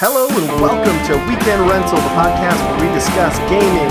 Hello 0.00 0.28
and 0.28 0.46
welcome 0.62 0.94
to 1.08 1.14
Weekend 1.28 1.68
Rental, 1.68 1.96
the 1.96 2.14
podcast 2.14 2.62
where 2.70 2.88
we 2.88 2.94
discuss 2.94 3.36
gaming, 3.50 3.90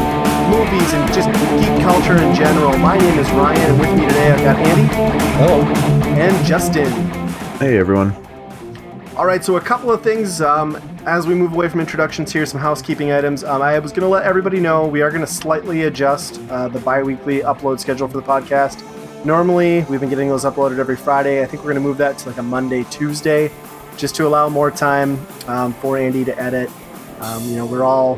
movies, 0.50 0.94
and 0.94 1.06
just 1.14 1.28
geek 1.60 1.84
culture 1.84 2.16
in 2.16 2.34
general. 2.34 2.78
My 2.78 2.98
name 2.98 3.20
is 3.20 3.30
Ryan, 3.32 3.72
and 3.72 3.78
with 3.78 3.94
me 3.94 4.06
today 4.08 4.32
I've 4.32 4.40
got 4.40 4.56
Andy. 4.56 4.88
Hello. 5.36 5.62
And 6.16 6.46
Justin. 6.46 6.90
Hey 7.60 7.78
everyone. 7.78 8.16
All 9.18 9.26
right, 9.26 9.44
so 9.44 9.58
a 9.58 9.62
couple 9.62 9.92
of 9.92 10.02
things 10.02 10.40
um, 10.40 10.78
as 11.06 11.28
we 11.28 11.36
move 11.36 11.52
away 11.52 11.68
from 11.68 11.82
introductions 11.82 12.32
here, 12.32 12.46
some 12.46 12.62
housekeeping 12.62 13.12
items. 13.12 13.44
Um, 13.44 13.62
I 13.62 13.78
was 13.78 13.92
going 13.92 14.04
to 14.04 14.08
let 14.08 14.24
everybody 14.24 14.62
know 14.62 14.88
we 14.88 15.02
are 15.02 15.10
going 15.10 15.20
to 15.20 15.28
slightly 15.28 15.84
adjust 15.84 16.40
uh, 16.50 16.70
the 16.70 16.80
bi 16.80 17.04
weekly 17.04 17.42
upload 17.42 17.82
schedule 17.82 18.08
for 18.08 18.16
the 18.16 18.24
podcast. 18.26 18.82
Normally, 19.26 19.84
we've 19.90 20.00
been 20.00 20.10
getting 20.10 20.30
those 20.30 20.46
uploaded 20.46 20.80
every 20.80 20.96
Friday. 20.96 21.44
I 21.44 21.46
think 21.48 21.64
we're 21.64 21.74
going 21.74 21.84
to 21.84 21.90
move 21.90 21.98
that 21.98 22.18
to 22.20 22.30
like 22.30 22.38
a 22.38 22.44
Monday, 22.44 22.86
Tuesday 22.86 23.52
just 23.98 24.16
to 24.16 24.28
allow 24.28 24.48
more 24.48 24.72
time 24.72 25.20
um, 25.48 25.74
for 25.74 25.98
Andy 25.98 26.24
to 26.26 26.40
edit. 26.40 26.70
Um, 27.20 27.44
you 27.46 27.56
know, 27.56 27.66
we're 27.66 27.84
all 27.84 28.16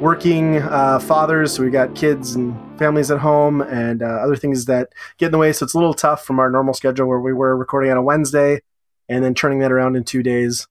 working 0.00 0.58
uh, 0.58 0.98
fathers, 0.98 1.54
so 1.54 1.62
we 1.62 1.70
got 1.70 1.94
kids 1.94 2.34
and 2.34 2.54
families 2.78 3.10
at 3.10 3.18
home 3.18 3.60
and 3.60 4.02
uh, 4.02 4.06
other 4.06 4.36
things 4.36 4.64
that 4.64 4.92
get 5.18 5.26
in 5.26 5.32
the 5.32 5.38
way. 5.38 5.52
So 5.52 5.64
it's 5.64 5.74
a 5.74 5.78
little 5.78 5.94
tough 5.94 6.24
from 6.24 6.40
our 6.40 6.50
normal 6.50 6.74
schedule 6.74 7.06
where 7.06 7.20
we 7.20 7.32
were 7.32 7.56
recording 7.56 7.90
on 7.90 7.96
a 7.96 8.02
Wednesday 8.02 8.60
and 9.08 9.24
then 9.24 9.34
turning 9.34 9.58
that 9.60 9.72
around 9.72 9.96
in 9.96 10.04
two 10.04 10.22
days. 10.22 10.66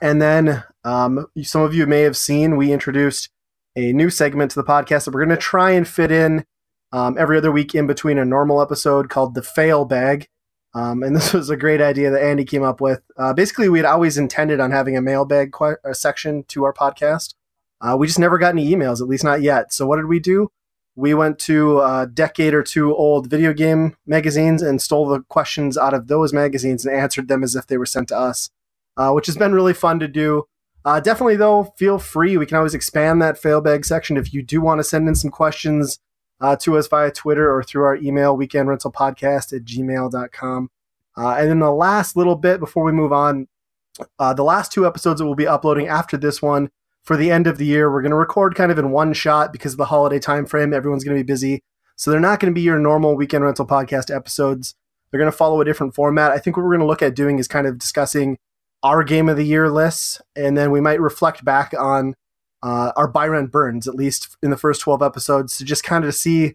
And 0.00 0.20
then 0.20 0.64
um, 0.84 1.26
some 1.42 1.62
of 1.62 1.74
you 1.74 1.86
may 1.86 2.02
have 2.02 2.16
seen 2.16 2.56
we 2.56 2.72
introduced 2.72 3.30
a 3.76 3.92
new 3.92 4.10
segment 4.10 4.50
to 4.52 4.60
the 4.60 4.66
podcast 4.66 5.04
that 5.04 5.14
we're 5.14 5.24
going 5.24 5.36
to 5.36 5.42
try 5.42 5.70
and 5.70 5.86
fit 5.86 6.10
in 6.10 6.44
um, 6.92 7.16
every 7.18 7.38
other 7.38 7.52
week 7.52 7.74
in 7.74 7.86
between 7.86 8.18
a 8.18 8.24
normal 8.24 8.60
episode 8.62 9.08
called 9.08 9.34
the 9.34 9.42
Fail 9.42 9.84
Bag. 9.84 10.28
Um, 10.76 11.02
and 11.02 11.16
this 11.16 11.32
was 11.32 11.50
a 11.50 11.56
great 11.56 11.80
idea 11.80 12.10
that 12.10 12.22
Andy 12.22 12.44
came 12.44 12.62
up 12.62 12.80
with. 12.80 13.02
Uh, 13.16 13.32
basically, 13.32 13.68
we 13.68 13.78
had 13.78 13.86
always 13.86 14.18
intended 14.18 14.60
on 14.60 14.70
having 14.70 14.96
a 14.96 15.02
mailbag 15.02 15.52
que- 15.52 15.94
section 15.94 16.44
to 16.48 16.64
our 16.64 16.72
podcast. 16.72 17.34
Uh, 17.80 17.96
we 17.98 18.06
just 18.06 18.18
never 18.18 18.38
got 18.38 18.54
any 18.54 18.70
emails, 18.70 19.00
at 19.00 19.08
least 19.08 19.24
not 19.24 19.42
yet. 19.42 19.72
So 19.72 19.86
what 19.86 19.96
did 19.96 20.06
we 20.06 20.20
do? 20.20 20.50
We 20.94 21.12
went 21.12 21.38
to 21.40 21.80
a 21.80 22.08
decade 22.12 22.54
or 22.54 22.62
two 22.62 22.94
old 22.94 23.28
video 23.28 23.52
game 23.52 23.96
magazines 24.06 24.62
and 24.62 24.80
stole 24.80 25.06
the 25.06 25.20
questions 25.28 25.76
out 25.76 25.92
of 25.92 26.08
those 26.08 26.32
magazines 26.32 26.86
and 26.86 26.94
answered 26.94 27.28
them 27.28 27.42
as 27.42 27.54
if 27.54 27.66
they 27.66 27.76
were 27.76 27.84
sent 27.84 28.08
to 28.08 28.18
us, 28.18 28.48
uh, 28.96 29.12
which 29.12 29.26
has 29.26 29.36
been 29.36 29.54
really 29.54 29.74
fun 29.74 29.98
to 29.98 30.08
do. 30.08 30.44
Uh, 30.86 31.00
definitely, 31.00 31.36
though, 31.36 31.74
feel 31.76 31.98
free. 31.98 32.36
We 32.38 32.46
can 32.46 32.56
always 32.56 32.72
expand 32.72 33.20
that 33.20 33.36
failbag 33.36 33.84
section 33.84 34.16
if 34.16 34.32
you 34.32 34.42
do 34.42 34.62
want 34.62 34.78
to 34.78 34.84
send 34.84 35.06
in 35.06 35.14
some 35.14 35.30
questions 35.30 35.98
uh, 36.40 36.56
to 36.56 36.78
us 36.78 36.86
via 36.86 37.10
Twitter 37.10 37.52
or 37.52 37.62
through 37.62 37.84
our 37.84 37.96
email, 37.96 38.36
weekendrentalpodcast 38.36 39.52
at 39.52 39.64
gmail.com. 39.64 40.70
Uh, 41.16 41.34
and 41.38 41.48
then 41.48 41.58
the 41.60 41.70
last 41.70 42.16
little 42.16 42.36
bit 42.36 42.60
before 42.60 42.84
we 42.84 42.92
move 42.92 43.12
on, 43.12 43.48
uh, 44.18 44.34
the 44.34 44.44
last 44.44 44.72
two 44.72 44.86
episodes 44.86 45.20
that 45.20 45.26
we'll 45.26 45.34
be 45.34 45.46
uploading 45.46 45.88
after 45.88 46.16
this 46.16 46.42
one 46.42 46.70
for 47.02 47.16
the 47.16 47.30
end 47.30 47.46
of 47.46 47.56
the 47.56 47.64
year, 47.64 47.90
we're 47.90 48.02
going 48.02 48.10
to 48.10 48.16
record 48.16 48.54
kind 48.54 48.70
of 48.70 48.78
in 48.78 48.90
one 48.90 49.12
shot 49.12 49.52
because 49.52 49.72
of 49.72 49.78
the 49.78 49.86
holiday 49.86 50.18
time 50.18 50.44
frame. 50.44 50.74
Everyone's 50.74 51.04
going 51.04 51.16
to 51.16 51.22
be 51.22 51.26
busy. 51.26 51.62
So 51.94 52.10
they're 52.10 52.20
not 52.20 52.40
going 52.40 52.52
to 52.52 52.54
be 52.54 52.62
your 52.62 52.78
normal 52.78 53.16
weekend 53.16 53.44
rental 53.44 53.66
podcast 53.66 54.14
episodes. 54.14 54.74
They're 55.10 55.20
going 55.20 55.30
to 55.30 55.36
follow 55.36 55.60
a 55.60 55.64
different 55.64 55.94
format. 55.94 56.32
I 56.32 56.38
think 56.38 56.56
what 56.56 56.64
we're 56.64 56.72
going 56.72 56.80
to 56.80 56.86
look 56.86 57.02
at 57.02 57.14
doing 57.14 57.38
is 57.38 57.48
kind 57.48 57.66
of 57.66 57.78
discussing 57.78 58.38
our 58.82 59.02
game 59.02 59.28
of 59.28 59.36
the 59.36 59.44
year 59.44 59.70
lists, 59.70 60.20
and 60.34 60.56
then 60.56 60.70
we 60.70 60.80
might 60.80 61.00
reflect 61.00 61.44
back 61.44 61.72
on 61.78 62.14
uh, 62.62 62.92
our 62.96 63.08
buy 63.08 63.26
rent 63.26 63.50
burns, 63.50 63.88
at 63.88 63.94
least 63.94 64.36
in 64.42 64.50
the 64.50 64.56
first 64.56 64.80
12 64.82 65.02
episodes, 65.02 65.56
to 65.56 65.64
just 65.64 65.84
kind 65.84 66.04
of 66.04 66.14
see 66.14 66.54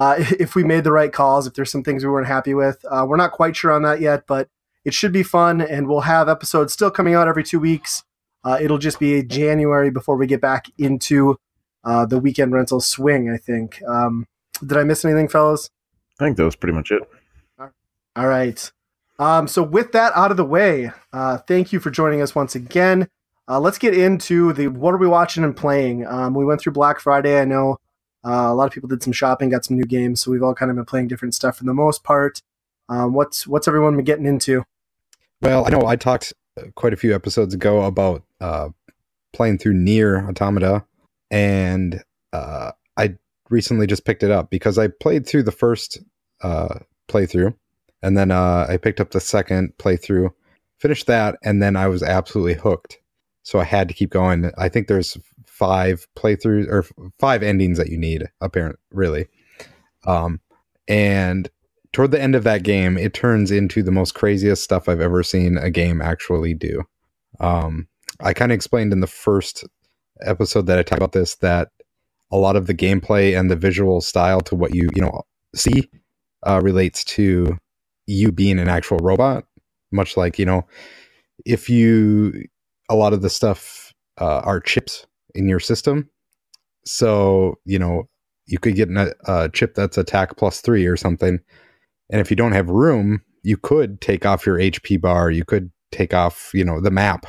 uh, 0.00 0.16
if 0.38 0.54
we 0.54 0.64
made 0.64 0.84
the 0.84 0.92
right 0.92 1.12
calls, 1.12 1.46
if 1.46 1.54
there's 1.54 1.70
some 1.70 1.82
things 1.82 2.04
we 2.04 2.10
weren't 2.10 2.26
happy 2.26 2.54
with. 2.54 2.84
Uh, 2.90 3.04
we're 3.08 3.16
not 3.16 3.32
quite 3.32 3.56
sure 3.56 3.72
on 3.72 3.82
that 3.82 4.00
yet, 4.00 4.26
but 4.26 4.48
it 4.84 4.94
should 4.94 5.12
be 5.12 5.22
fun, 5.22 5.60
and 5.60 5.88
we'll 5.88 6.00
have 6.00 6.28
episodes 6.28 6.72
still 6.72 6.90
coming 6.90 7.14
out 7.14 7.28
every 7.28 7.44
two 7.44 7.58
weeks. 7.58 8.04
Uh, 8.44 8.58
it'll 8.60 8.78
just 8.78 9.00
be 9.00 9.22
January 9.22 9.90
before 9.90 10.16
we 10.16 10.26
get 10.26 10.40
back 10.40 10.66
into 10.78 11.38
uh, 11.84 12.04
the 12.04 12.18
weekend 12.18 12.52
rental 12.52 12.80
swing, 12.80 13.30
I 13.30 13.38
think. 13.38 13.82
Um, 13.88 14.26
did 14.64 14.76
I 14.76 14.84
miss 14.84 15.04
anything, 15.04 15.28
fellas? 15.28 15.70
I 16.20 16.24
think 16.24 16.36
that 16.36 16.44
was 16.44 16.56
pretty 16.56 16.74
much 16.74 16.90
it. 16.90 17.02
All 18.16 18.28
right. 18.28 18.70
Um, 19.18 19.48
so, 19.48 19.62
with 19.62 19.92
that 19.92 20.12
out 20.14 20.30
of 20.30 20.36
the 20.36 20.44
way, 20.44 20.90
uh, 21.12 21.38
thank 21.38 21.72
you 21.72 21.80
for 21.80 21.90
joining 21.90 22.20
us 22.20 22.34
once 22.34 22.54
again. 22.54 23.08
Uh, 23.48 23.60
let's 23.60 23.78
get 23.78 23.96
into 23.96 24.52
the 24.52 24.68
what 24.68 24.94
are 24.94 24.98
we 24.98 25.06
watching 25.06 25.44
and 25.44 25.56
playing. 25.56 26.06
Um, 26.06 26.34
we 26.34 26.44
went 26.44 26.60
through 26.60 26.72
Black 26.72 27.00
Friday. 27.00 27.40
I 27.40 27.44
know 27.44 27.78
uh, 28.24 28.48
a 28.50 28.54
lot 28.54 28.66
of 28.66 28.72
people 28.72 28.88
did 28.88 29.02
some 29.02 29.12
shopping, 29.12 29.50
got 29.50 29.64
some 29.64 29.76
new 29.76 29.84
games, 29.84 30.20
so 30.20 30.30
we've 30.30 30.42
all 30.42 30.54
kind 30.54 30.70
of 30.70 30.76
been 30.76 30.84
playing 30.84 31.08
different 31.08 31.34
stuff 31.34 31.58
for 31.58 31.64
the 31.64 31.74
most 31.74 32.02
part. 32.02 32.40
Um, 32.88 33.12
what's 33.12 33.46
what's 33.46 33.68
everyone 33.68 33.96
been 33.96 34.04
getting 34.04 34.26
into? 34.26 34.64
Well, 35.42 35.66
I 35.66 35.70
know 35.70 35.86
I 35.86 35.96
talked 35.96 36.32
quite 36.74 36.92
a 36.92 36.96
few 36.96 37.14
episodes 37.14 37.54
ago 37.54 37.82
about 37.82 38.22
uh, 38.40 38.70
playing 39.32 39.58
through 39.58 39.74
NieR 39.74 40.28
Automata, 40.28 40.84
and 41.30 42.02
uh, 42.32 42.72
I 42.96 43.16
recently 43.50 43.86
just 43.86 44.04
picked 44.04 44.22
it 44.22 44.30
up 44.30 44.50
because 44.50 44.78
I 44.78 44.88
played 44.88 45.26
through 45.26 45.42
the 45.42 45.52
first 45.52 45.98
uh, 46.42 46.78
playthrough, 47.08 47.54
and 48.02 48.16
then 48.16 48.30
uh, 48.30 48.66
I 48.68 48.78
picked 48.78 49.00
up 49.00 49.10
the 49.10 49.20
second 49.20 49.74
playthrough, 49.78 50.30
finished 50.78 51.06
that, 51.06 51.36
and 51.42 51.62
then 51.62 51.76
I 51.76 51.88
was 51.88 52.02
absolutely 52.02 52.54
hooked. 52.54 52.98
So 53.42 53.60
I 53.60 53.64
had 53.64 53.88
to 53.88 53.94
keep 53.94 54.08
going. 54.08 54.50
I 54.56 54.70
think 54.70 54.88
there's 54.88 55.18
five 55.54 56.06
playthroughs 56.16 56.66
or 56.68 56.84
five 57.20 57.42
endings 57.42 57.78
that 57.78 57.88
you 57.88 57.96
need, 57.96 58.28
apparently, 58.40 58.80
really. 58.90 59.26
Um, 60.04 60.40
and 60.88 61.48
toward 61.92 62.10
the 62.10 62.20
end 62.20 62.34
of 62.34 62.42
that 62.42 62.64
game, 62.64 62.98
it 62.98 63.14
turns 63.14 63.52
into 63.52 63.82
the 63.82 63.92
most 63.92 64.14
craziest 64.14 64.64
stuff 64.64 64.88
I've 64.88 65.00
ever 65.00 65.22
seen 65.22 65.56
a 65.56 65.70
game 65.70 66.02
actually 66.02 66.54
do. 66.54 66.82
Um, 67.38 67.86
I 68.20 68.32
kind 68.32 68.50
of 68.50 68.56
explained 68.56 68.92
in 68.92 69.00
the 69.00 69.06
first 69.06 69.64
episode 70.22 70.66
that 70.66 70.78
I 70.78 70.82
talked 70.82 70.98
about 70.98 71.12
this 71.12 71.36
that 71.36 71.68
a 72.32 72.36
lot 72.36 72.56
of 72.56 72.66
the 72.66 72.74
gameplay 72.74 73.38
and 73.38 73.48
the 73.48 73.56
visual 73.56 74.00
style 74.00 74.40
to 74.42 74.56
what 74.56 74.74
you 74.74 74.88
you 74.94 75.02
know 75.02 75.22
see 75.54 75.88
uh, 76.46 76.60
relates 76.62 77.04
to 77.04 77.58
you 78.06 78.32
being 78.32 78.58
an 78.58 78.68
actual 78.68 78.98
robot, 78.98 79.44
much 79.92 80.16
like 80.16 80.38
you 80.38 80.46
know 80.46 80.66
if 81.44 81.68
you 81.68 82.44
a 82.88 82.96
lot 82.96 83.12
of 83.12 83.22
the 83.22 83.30
stuff 83.30 83.94
uh, 84.20 84.40
are 84.44 84.60
chips 84.60 85.06
in 85.34 85.48
your 85.48 85.60
system. 85.60 86.08
So, 86.84 87.58
you 87.64 87.78
know, 87.78 88.08
you 88.46 88.58
could 88.58 88.76
get 88.76 88.90
a, 88.90 89.14
a 89.26 89.48
chip 89.48 89.74
that's 89.74 89.98
attack 89.98 90.36
plus 90.36 90.60
three 90.60 90.86
or 90.86 90.96
something. 90.96 91.40
And 92.10 92.20
if 92.20 92.30
you 92.30 92.36
don't 92.36 92.52
have 92.52 92.68
room, 92.68 93.22
you 93.42 93.56
could 93.56 94.00
take 94.00 94.26
off 94.26 94.46
your 94.46 94.58
HP 94.58 95.00
bar. 95.00 95.30
You 95.30 95.44
could 95.44 95.70
take 95.92 96.12
off, 96.12 96.50
you 96.52 96.64
know, 96.64 96.80
the 96.80 96.90
map 96.90 97.26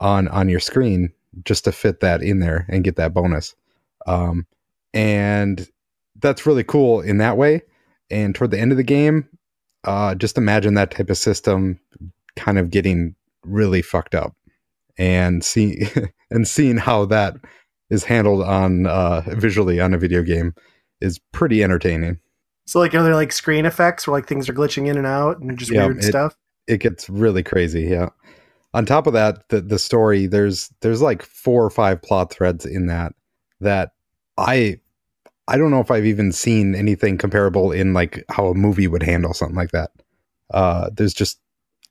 on 0.00 0.28
on 0.28 0.48
your 0.48 0.60
screen 0.60 1.12
just 1.44 1.64
to 1.64 1.72
fit 1.72 2.00
that 2.00 2.22
in 2.22 2.38
there 2.38 2.66
and 2.68 2.84
get 2.84 2.96
that 2.96 3.14
bonus. 3.14 3.54
Um, 4.06 4.46
and 4.92 5.68
that's 6.20 6.46
really 6.46 6.64
cool 6.64 7.00
in 7.00 7.18
that 7.18 7.36
way. 7.36 7.62
And 8.10 8.34
toward 8.34 8.50
the 8.50 8.60
end 8.60 8.70
of 8.70 8.76
the 8.76 8.84
game, 8.84 9.28
uh, 9.84 10.14
just 10.14 10.38
imagine 10.38 10.74
that 10.74 10.90
type 10.90 11.10
of 11.10 11.18
system 11.18 11.80
kind 12.36 12.58
of 12.58 12.70
getting 12.70 13.14
really 13.44 13.82
fucked 13.82 14.14
up 14.14 14.34
and 14.98 15.44
see 15.44 15.88
and 16.30 16.46
seeing 16.46 16.76
how 16.76 17.04
that 17.06 17.36
is 17.90 18.04
handled 18.04 18.42
on 18.42 18.86
uh, 18.86 19.22
visually 19.26 19.80
on 19.80 19.94
a 19.94 19.98
video 19.98 20.22
game 20.22 20.54
is 21.00 21.18
pretty 21.32 21.62
entertaining. 21.62 22.18
So, 22.66 22.78
like, 22.78 22.94
are 22.94 23.02
there 23.02 23.14
like 23.14 23.32
screen 23.32 23.66
effects 23.66 24.06
where 24.06 24.16
like 24.16 24.26
things 24.26 24.48
are 24.48 24.54
glitching 24.54 24.88
in 24.88 24.96
and 24.96 25.06
out 25.06 25.38
and 25.38 25.58
just 25.58 25.70
yeah, 25.70 25.86
weird 25.86 25.98
it, 25.98 26.04
stuff? 26.04 26.34
It 26.66 26.78
gets 26.78 27.08
really 27.10 27.42
crazy. 27.42 27.82
Yeah. 27.82 28.08
On 28.72 28.86
top 28.86 29.06
of 29.06 29.12
that, 29.12 29.48
the 29.50 29.60
the 29.60 29.78
story 29.78 30.26
there's 30.26 30.72
there's 30.80 31.02
like 31.02 31.22
four 31.22 31.64
or 31.64 31.70
five 31.70 32.02
plot 32.02 32.32
threads 32.32 32.64
in 32.64 32.86
that 32.86 33.12
that 33.60 33.92
I 34.38 34.80
I 35.46 35.58
don't 35.58 35.70
know 35.70 35.80
if 35.80 35.90
I've 35.90 36.06
even 36.06 36.32
seen 36.32 36.74
anything 36.74 37.18
comparable 37.18 37.70
in 37.70 37.92
like 37.92 38.24
how 38.30 38.46
a 38.46 38.54
movie 38.54 38.88
would 38.88 39.02
handle 39.02 39.34
something 39.34 39.56
like 39.56 39.70
that. 39.72 39.90
Uh, 40.52 40.90
there's 40.92 41.14
just 41.14 41.38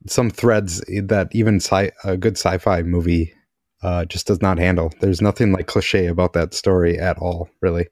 some 0.08 0.30
threads 0.30 0.80
that 0.88 1.30
even 1.31 1.59
sci- 1.59 1.91
a 2.03 2.18
good 2.18 2.38
sci-fi 2.38 2.84
movie 2.84 3.34
uh, 3.81 4.06
just 4.06 4.28
does 4.28 4.41
not 4.41 4.58
handle. 4.58 4.91
There's 5.02 5.22
nothing 5.22 5.52
like 5.52 5.67
cliche 5.67 6.08
about 6.08 6.34
that 6.34 6.53
story 6.53 6.97
at 6.97 7.17
all, 7.17 7.50
really. 7.61 7.88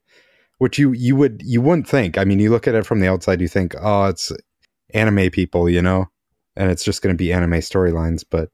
Which 0.57 0.77
you 0.77 0.93
you 0.93 1.15
would 1.15 1.41
you 1.43 1.61
wouldn't 1.61 1.87
think. 1.87 2.17
I 2.17 2.23
mean, 2.23 2.39
you 2.39 2.51
look 2.51 2.67
at 2.67 2.75
it 2.75 2.85
from 2.85 2.99
the 2.99 3.09
outside, 3.09 3.41
you 3.41 3.47
think, 3.47 3.75
oh, 3.81 4.05
it's 4.05 4.31
anime 4.93 5.31
people, 5.31 5.67
you 5.69 5.81
know, 5.81 6.07
and 6.55 6.69
it's 6.69 6.83
just 6.83 7.01
going 7.01 7.13
to 7.13 7.17
be 7.17 7.33
anime 7.33 7.53
storylines, 7.53 8.23
but 8.29 8.49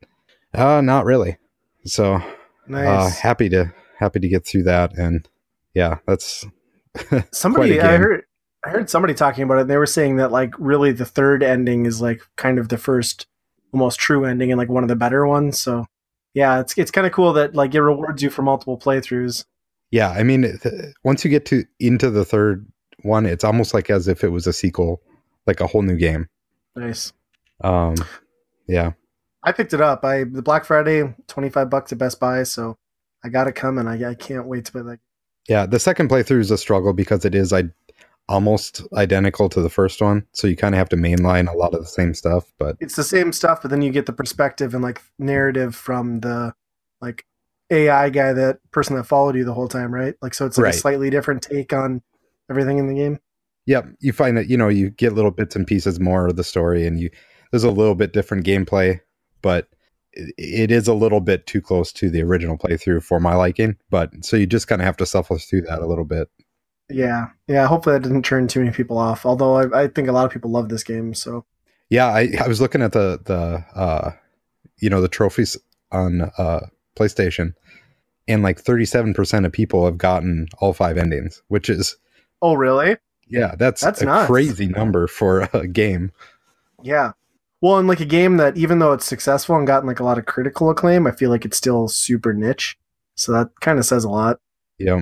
uh, 0.53 0.81
not 0.81 1.06
really. 1.06 1.38
So, 1.86 2.15
uh, 2.15 2.21
nice. 2.68 2.88
uh, 2.88 3.10
happy 3.21 3.50
to 3.50 3.74
happy 4.00 4.19
to 4.19 4.27
get 4.27 4.45
through 4.45 4.63
that, 4.63 4.98
and 4.98 5.27
yeah, 5.74 5.98
that's 6.07 6.45
somebody 7.31 7.81
I 7.81 7.98
heard. 7.98 8.24
I 8.63 8.69
heard 8.69 8.89
somebody 8.89 9.13
talking 9.13 9.44
about 9.44 9.60
it. 9.60 9.62
And 9.62 9.69
they 9.69 9.77
were 9.77 9.86
saying 9.86 10.18
that 10.18 10.31
like 10.31 10.53
really 10.57 10.92
the 10.92 11.06
third 11.06 11.44
ending 11.44 11.86
is 11.86 12.01
like 12.01 12.21
kind 12.36 12.57
of 12.57 12.69
the 12.69 12.77
first 12.77 13.27
almost 13.73 13.99
true 13.99 14.25
ending 14.25 14.51
and 14.51 14.57
like 14.57 14.69
one 14.69 14.83
of 14.83 14.89
the 14.89 14.95
better 14.95 15.25
ones. 15.25 15.59
So 15.59 15.85
yeah, 16.33 16.59
it's 16.59 16.77
it's 16.77 16.91
kind 16.91 17.07
of 17.07 17.13
cool 17.13 17.33
that 17.33 17.55
like 17.55 17.73
it 17.73 17.81
rewards 17.81 18.21
you 18.21 18.29
for 18.29 18.41
multiple 18.41 18.77
playthroughs. 18.77 19.45
Yeah, 19.91 20.09
I 20.09 20.23
mean, 20.23 20.59
th- 20.59 20.93
once 21.03 21.23
you 21.23 21.31
get 21.31 21.45
to 21.47 21.63
into 21.79 22.09
the 22.09 22.25
third 22.25 22.67
one, 23.03 23.25
it's 23.25 23.43
almost 23.43 23.73
like 23.73 23.89
as 23.89 24.07
if 24.07 24.23
it 24.23 24.29
was 24.29 24.45
a 24.45 24.53
sequel, 24.53 25.01
like 25.45 25.61
a 25.61 25.67
whole 25.67 25.81
new 25.81 25.95
game. 25.95 26.27
Nice. 26.75 27.13
Um, 27.61 27.95
yeah. 28.67 28.91
I 29.43 29.51
picked 29.51 29.73
it 29.73 29.81
up. 29.81 30.03
I 30.03 30.25
the 30.25 30.41
Black 30.41 30.65
Friday, 30.65 31.15
twenty 31.27 31.49
five 31.49 31.69
bucks 31.69 31.91
at 31.91 31.97
Best 31.97 32.19
Buy, 32.19 32.43
so 32.43 32.77
I 33.23 33.29
got 33.29 33.47
it 33.47 33.55
coming. 33.55 33.87
I, 33.87 34.11
I 34.11 34.13
can't 34.13 34.45
wait 34.45 34.65
to 34.65 34.71
play 34.71 34.81
that. 34.81 34.99
Yeah, 35.47 35.65
the 35.65 35.79
second 35.79 36.09
playthrough 36.09 36.41
is 36.41 36.51
a 36.51 36.57
struggle 36.57 36.93
because 36.93 37.23
it 37.23 37.33
is 37.33 37.53
I 37.53 37.63
almost 38.29 38.81
identical 38.94 39.50
to 39.50 39.62
the 39.62 39.69
first 39.69 40.01
one, 40.01 40.25
so 40.33 40.47
you 40.47 40.56
kind 40.56 40.75
of 40.75 40.79
have 40.79 40.89
to 40.89 40.95
mainline 40.95 41.51
a 41.51 41.57
lot 41.57 41.74
of 41.74 41.79
the 41.79 41.88
same 41.88 42.13
stuff. 42.13 42.51
But 42.57 42.77
It's 42.79 42.95
the 42.95 43.03
same 43.03 43.31
stuff, 43.31 43.62
but 43.62 43.71
then 43.71 43.81
you 43.81 43.91
get 43.91 44.06
the 44.06 44.13
perspective 44.13 44.74
and 44.74 44.83
like 44.83 45.01
narrative 45.18 45.75
from 45.75 46.19
the 46.19 46.53
like 47.01 47.25
AI 47.69 48.09
guy, 48.09 48.33
that 48.33 48.59
person 48.71 48.95
that 48.95 49.06
followed 49.06 49.35
you 49.35 49.44
the 49.45 49.53
whole 49.53 49.68
time, 49.68 49.94
right? 49.94 50.15
Like, 50.21 50.33
so 50.33 50.45
it's 50.45 50.57
like 50.57 50.65
Right. 50.65 50.75
a 50.75 50.77
slightly 50.77 51.09
different 51.09 51.41
take 51.41 51.74
on 51.74 52.01
everything 52.50 52.77
in 52.77 52.88
the 52.88 52.95
game. 52.95 53.19
Yep, 53.65 53.88
you 54.00 54.13
find 54.13 54.38
that 54.38 54.50
you 54.50 54.57
know 54.57 54.69
you 54.69 54.89
get 54.89 55.13
little 55.13 55.31
bits 55.31 55.56
and 55.56 55.68
pieces 55.68 56.00
more 56.00 56.27
of 56.27 56.35
the 56.38 56.44
story, 56.44 56.88
and 56.88 57.00
you 57.00 57.09
there's 57.51 57.65
a 57.65 57.71
little 57.71 57.95
bit 57.95 58.13
different 58.13 58.45
gameplay, 58.45 59.00
but 59.41 59.68
it, 60.13 60.33
it 60.38 60.71
is 60.71 60.88
a 60.88 60.94
little 60.94 61.19
bit 61.19 61.45
too 61.47 61.62
close 61.62 61.91
to 61.94 62.09
the 62.09 62.21
original 62.21 62.57
playthrough 62.57 63.03
for 63.03 63.19
my 63.19 63.35
liking. 63.35 63.75
But 63.89 64.24
so 64.24 64.38
you 64.38 64.45
just 64.47 64.68
kind 64.68 64.81
of 64.81 64.85
have 64.85 64.97
to 64.97 65.06
suffer 65.06 65.38
through 65.38 65.62
that 65.63 65.79
a 65.81 65.85
little 65.85 66.06
bit. 66.06 66.29
Yeah, 66.89 67.28
yeah. 67.48 67.68
Hopefully 67.68 67.95
that 67.95 68.04
didn't 68.04 68.24
turn 68.24 68.48
too 68.48 68.60
many 68.62 68.72
people 68.72 68.98
off. 68.98 69.25
Although 69.25 69.56
I, 69.56 69.84
I 69.84 69.88
think 69.88 70.07
a 70.07 70.12
lot 70.12 70.25
of 70.25 70.31
people 70.31 70.51
love 70.51 70.69
this 70.69 70.84
game. 70.84 71.13
So 71.13 71.45
Yeah, 71.89 72.07
I, 72.07 72.31
I 72.39 72.48
was 72.48 72.62
looking 72.62 72.81
at 72.81 72.94
the 72.94 73.19
the 73.25 73.66
uh, 73.80 74.12
you 74.78 74.89
know 74.89 75.01
the 75.01 75.07
trophies 75.07 75.57
on 75.92 76.31
uh, 76.38 76.68
PlayStation, 76.95 77.54
and 78.28 78.44
like 78.44 78.60
37 78.60 79.13
percent 79.13 79.45
of 79.45 79.51
people 79.51 79.86
have 79.86 79.98
gotten 79.98 80.48
all 80.60 80.74
five 80.74 80.98
endings, 80.98 81.42
which 81.50 81.69
is 81.69 81.98
oh 82.42 82.54
really? 82.54 82.98
yeah, 83.30 83.56
that's 83.57 83.81
That's 83.81 84.01
a 84.01 84.06
nuts. 84.06 84.28
crazy 84.28 84.68
number 84.68 85.07
for 85.07 85.50
a 85.54 85.68
game. 85.68 86.12
Yeah. 86.81 87.12
Well, 87.60 87.78
and 87.80 87.88
like 87.88 88.00
a 88.00 88.06
game 88.06 88.38
that 88.38 88.56
even 88.56 88.80
though 88.80 88.94
it's 88.94 89.06
successful 89.06 89.56
and 89.56 89.66
gotten 89.66 89.88
like 89.88 90.00
a 90.00 90.04
lot 90.04 90.18
of 90.19 90.25
critical 90.25 90.69
acclaim, 90.69 91.07
I 91.07 91.12
feel 91.12 91.30
like 91.30 91.44
it's 91.44 91.57
still 91.57 91.88
super 91.88 92.34
niche. 92.34 92.78
So 93.16 93.31
that 93.31 93.50
kind 93.62 93.80
of 93.80 93.86
says 93.86 94.04
a 94.04 94.10
lot. 94.10 94.39
Yeah, 94.78 95.01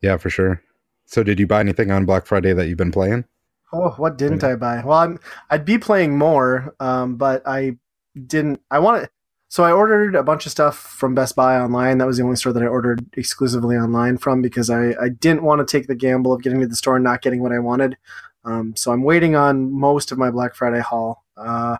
yeah, 0.00 0.16
for 0.16 0.30
sure. 0.30 0.62
So, 1.08 1.22
did 1.22 1.40
you 1.40 1.46
buy 1.46 1.60
anything 1.60 1.90
on 1.90 2.04
Black 2.04 2.26
Friday 2.26 2.52
that 2.52 2.68
you've 2.68 2.76
been 2.76 2.92
playing? 2.92 3.24
Oh, 3.72 3.90
what 3.96 4.18
didn't 4.18 4.44
I 4.44 4.56
buy? 4.56 4.82
Well, 4.84 4.98
I'm 4.98 5.18
I'd 5.48 5.64
be 5.64 5.78
playing 5.78 6.18
more, 6.18 6.74
um, 6.80 7.16
but 7.16 7.42
I 7.46 7.78
didn't. 8.26 8.60
I 8.70 8.78
wanted. 8.78 9.08
So 9.48 9.64
I 9.64 9.72
ordered 9.72 10.14
a 10.14 10.22
bunch 10.22 10.44
of 10.44 10.52
stuff 10.52 10.76
from 10.76 11.14
Best 11.14 11.34
Buy 11.34 11.58
online. 11.58 11.96
That 11.96 12.06
was 12.06 12.18
the 12.18 12.24
only 12.24 12.36
store 12.36 12.52
that 12.52 12.62
I 12.62 12.66
ordered 12.66 13.06
exclusively 13.16 13.76
online 13.76 14.18
from 14.18 14.42
because 14.42 14.68
I, 14.68 14.90
I 15.00 15.08
didn't 15.08 15.42
want 15.42 15.66
to 15.66 15.70
take 15.70 15.86
the 15.86 15.94
gamble 15.94 16.34
of 16.34 16.42
getting 16.42 16.60
to 16.60 16.66
the 16.66 16.76
store 16.76 16.96
and 16.96 17.04
not 17.04 17.22
getting 17.22 17.40
what 17.40 17.52
I 17.52 17.58
wanted. 17.58 17.96
Um, 18.44 18.76
so 18.76 18.92
I'm 18.92 19.02
waiting 19.02 19.34
on 19.34 19.72
most 19.72 20.12
of 20.12 20.18
my 20.18 20.30
Black 20.30 20.54
Friday 20.54 20.80
haul. 20.80 21.24
Uh, 21.38 21.78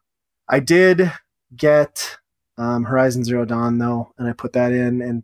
I 0.48 0.60
did 0.60 1.12
get 1.54 2.16
um, 2.56 2.84
Horizon 2.84 3.25
Zero 3.25 3.44
Dawn 3.44 3.76
though, 3.76 4.14
and 4.16 4.26
I 4.26 4.32
put 4.32 4.54
that 4.54 4.72
in, 4.72 5.02
and 5.02 5.22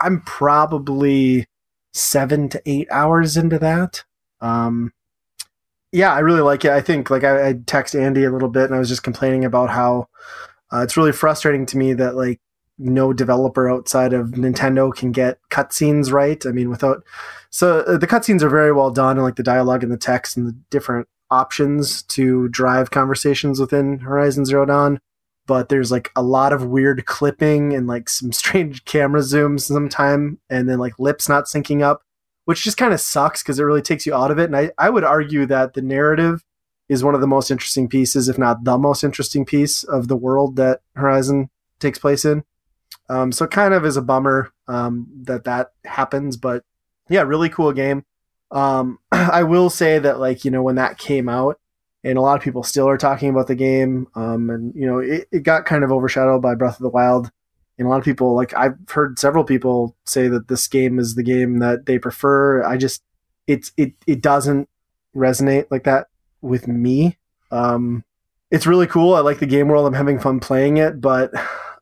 I'm 0.00 0.22
probably 0.22 1.46
seven 1.92 2.48
to 2.50 2.62
eight 2.66 2.88
hours 2.90 3.36
into 3.36 3.58
that. 3.58 4.04
Um, 4.40 4.92
yeah, 5.92 6.12
I 6.12 6.20
really 6.20 6.40
like 6.40 6.64
it. 6.64 6.70
I 6.70 6.80
think 6.80 7.10
like 7.10 7.24
I, 7.24 7.48
I 7.48 7.54
text 7.66 7.94
Andy 7.94 8.24
a 8.24 8.30
little 8.30 8.48
bit, 8.48 8.64
and 8.64 8.74
I 8.74 8.78
was 8.78 8.88
just 8.88 9.02
complaining 9.02 9.44
about 9.44 9.70
how 9.70 10.08
uh, 10.72 10.80
it's 10.82 10.96
really 10.96 11.12
frustrating 11.12 11.66
to 11.66 11.76
me 11.76 11.92
that 11.92 12.16
like 12.16 12.40
no 12.78 13.12
developer 13.12 13.70
outside 13.70 14.12
of 14.12 14.28
Nintendo 14.28 14.92
can 14.92 15.12
get 15.12 15.38
cutscenes 15.50 16.10
right. 16.10 16.44
I 16.46 16.50
mean, 16.50 16.70
without 16.70 17.04
so 17.50 17.80
uh, 17.80 17.98
the 17.98 18.06
cutscenes 18.06 18.42
are 18.42 18.48
very 18.48 18.72
well 18.72 18.90
done, 18.90 19.16
and 19.16 19.24
like 19.24 19.36
the 19.36 19.42
dialogue 19.42 19.82
and 19.82 19.92
the 19.92 19.98
text 19.98 20.36
and 20.36 20.46
the 20.46 20.56
different 20.70 21.08
options 21.30 22.02
to 22.02 22.48
drive 22.48 22.90
conversations 22.90 23.60
within 23.60 23.98
Horizon 23.98 24.44
Zero 24.44 24.64
Dawn. 24.64 24.98
But 25.52 25.68
there's 25.68 25.92
like 25.92 26.10
a 26.16 26.22
lot 26.22 26.54
of 26.54 26.64
weird 26.64 27.04
clipping 27.04 27.74
and 27.74 27.86
like 27.86 28.08
some 28.08 28.32
strange 28.42 28.86
camera 28.86 29.20
zooms 29.20 29.60
sometime, 29.60 30.38
and 30.48 30.66
then 30.66 30.78
like 30.78 30.98
lips 30.98 31.28
not 31.28 31.44
syncing 31.44 31.82
up 31.82 32.02
which 32.44 32.64
just 32.64 32.76
kind 32.76 32.92
of 32.92 33.00
sucks 33.00 33.42
because 33.42 33.58
it 33.58 33.64
really 33.64 33.82
takes 33.82 34.06
you 34.06 34.14
out 34.14 34.30
of 34.30 34.38
it. 34.38 34.44
And 34.44 34.56
I, 34.56 34.70
I 34.78 34.90
would 34.90 35.04
argue 35.04 35.46
that 35.46 35.74
the 35.74 35.82
narrative 35.82 36.44
is 36.88 37.04
one 37.04 37.14
of 37.14 37.20
the 37.20 37.26
most 37.26 37.50
interesting 37.50 37.88
pieces, 37.88 38.28
if 38.28 38.38
not 38.38 38.64
the 38.64 38.78
most 38.78 39.04
interesting 39.04 39.44
piece 39.44 39.84
of 39.84 40.08
the 40.08 40.16
world 40.16 40.56
that 40.56 40.80
Horizon 40.96 41.50
takes 41.78 41.98
place 41.98 42.24
in. 42.24 42.44
Um, 43.08 43.32
so 43.32 43.44
it 43.44 43.50
kind 43.50 43.74
of 43.74 43.84
is 43.84 43.96
a 43.96 44.02
bummer 44.02 44.52
um, 44.68 45.06
that 45.22 45.44
that 45.44 45.72
happens, 45.84 46.36
but 46.36 46.64
yeah, 47.08 47.22
really 47.22 47.48
cool 47.48 47.72
game. 47.72 48.04
Um, 48.50 48.98
I 49.12 49.44
will 49.44 49.70
say 49.70 49.98
that 49.98 50.18
like 50.18 50.44
you 50.44 50.50
know 50.50 50.62
when 50.62 50.76
that 50.76 50.98
came 50.98 51.28
out, 51.28 51.58
and 52.04 52.18
a 52.18 52.20
lot 52.20 52.36
of 52.36 52.42
people 52.42 52.62
still 52.62 52.88
are 52.88 52.98
talking 52.98 53.30
about 53.30 53.46
the 53.46 53.54
game, 53.54 54.08
um, 54.14 54.50
and 54.50 54.74
you 54.74 54.86
know 54.86 54.98
it, 54.98 55.28
it 55.30 55.42
got 55.42 55.66
kind 55.66 55.84
of 55.84 55.92
overshadowed 55.92 56.42
by 56.42 56.54
Breath 56.54 56.76
of 56.76 56.82
the 56.82 56.88
Wild 56.88 57.30
and 57.78 57.86
a 57.86 57.90
lot 57.90 57.98
of 57.98 58.04
people 58.04 58.34
like 58.34 58.54
i've 58.54 58.76
heard 58.88 59.18
several 59.18 59.44
people 59.44 59.96
say 60.04 60.28
that 60.28 60.48
this 60.48 60.68
game 60.68 60.98
is 60.98 61.14
the 61.14 61.22
game 61.22 61.58
that 61.58 61.86
they 61.86 61.98
prefer. 61.98 62.62
I 62.64 62.76
just 62.76 63.02
it's 63.46 63.72
it 63.76 63.94
it 64.06 64.22
doesn't 64.22 64.68
resonate 65.14 65.66
like 65.70 65.84
that 65.84 66.08
with 66.40 66.68
me. 66.68 67.18
Um 67.50 68.04
it's 68.50 68.66
really 68.66 68.86
cool. 68.86 69.14
I 69.14 69.20
like 69.20 69.38
the 69.38 69.46
game 69.46 69.68
world. 69.68 69.86
I'm 69.86 69.94
having 69.94 70.18
fun 70.18 70.40
playing 70.40 70.76
it 70.76 71.00
but 71.00 71.32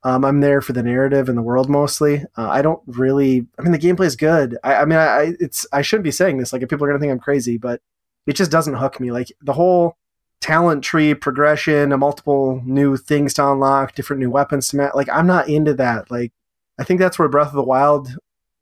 um, 0.03 0.25
i'm 0.25 0.41
there 0.41 0.63
for 0.63 0.73
the 0.73 0.83
narrative 0.83 1.29
and 1.29 1.37
the 1.37 1.43
world 1.43 1.69
mostly. 1.69 2.25
Uh, 2.37 2.49
i 2.49 2.63
don't 2.63 2.83
really 2.87 3.47
i 3.59 3.63
mean 3.63 3.73
the 3.73 3.79
gameplay 3.79 4.07
is 4.07 4.17
good. 4.17 4.57
I, 4.65 4.77
I 4.77 4.85
mean 4.85 4.99
I, 4.99 5.07
I 5.07 5.33
it's 5.41 5.67
i 5.73 5.83
shouldn't 5.83 6.05
be 6.05 6.11
saying 6.11 6.39
this 6.39 6.53
like 6.53 6.63
if 6.63 6.69
people 6.69 6.85
are 6.85 6.89
gonna 6.89 7.01
think 7.01 7.13
i'm 7.13 7.21
crazy 7.21 7.59
but 7.59 7.83
it 8.27 8.37
just 8.37 8.51
doesn't 8.51 8.75
hook 8.75 9.01
me. 9.01 9.11
Like 9.11 9.33
the 9.43 9.53
whole 9.53 9.97
talent 10.41 10.83
tree 10.83 11.15
progression, 11.15 11.91
multiple 11.99 12.63
new 12.65 12.97
things 12.97 13.35
to 13.35 13.51
unlock, 13.51 13.95
different 13.95 14.21
new 14.21 14.31
weapons 14.31 14.69
to 14.69 14.77
match. 14.77 14.93
Like 14.95 15.09
I'm 15.11 15.27
not 15.27 15.49
into 15.49 15.75
that. 15.75 16.11
Like 16.11 16.33
I 16.79 16.85
think 16.85 16.99
that's 16.99 17.19
where 17.19 17.29
Breath 17.29 17.49
of 17.49 17.55
the 17.55 17.63
Wild, 17.63 18.17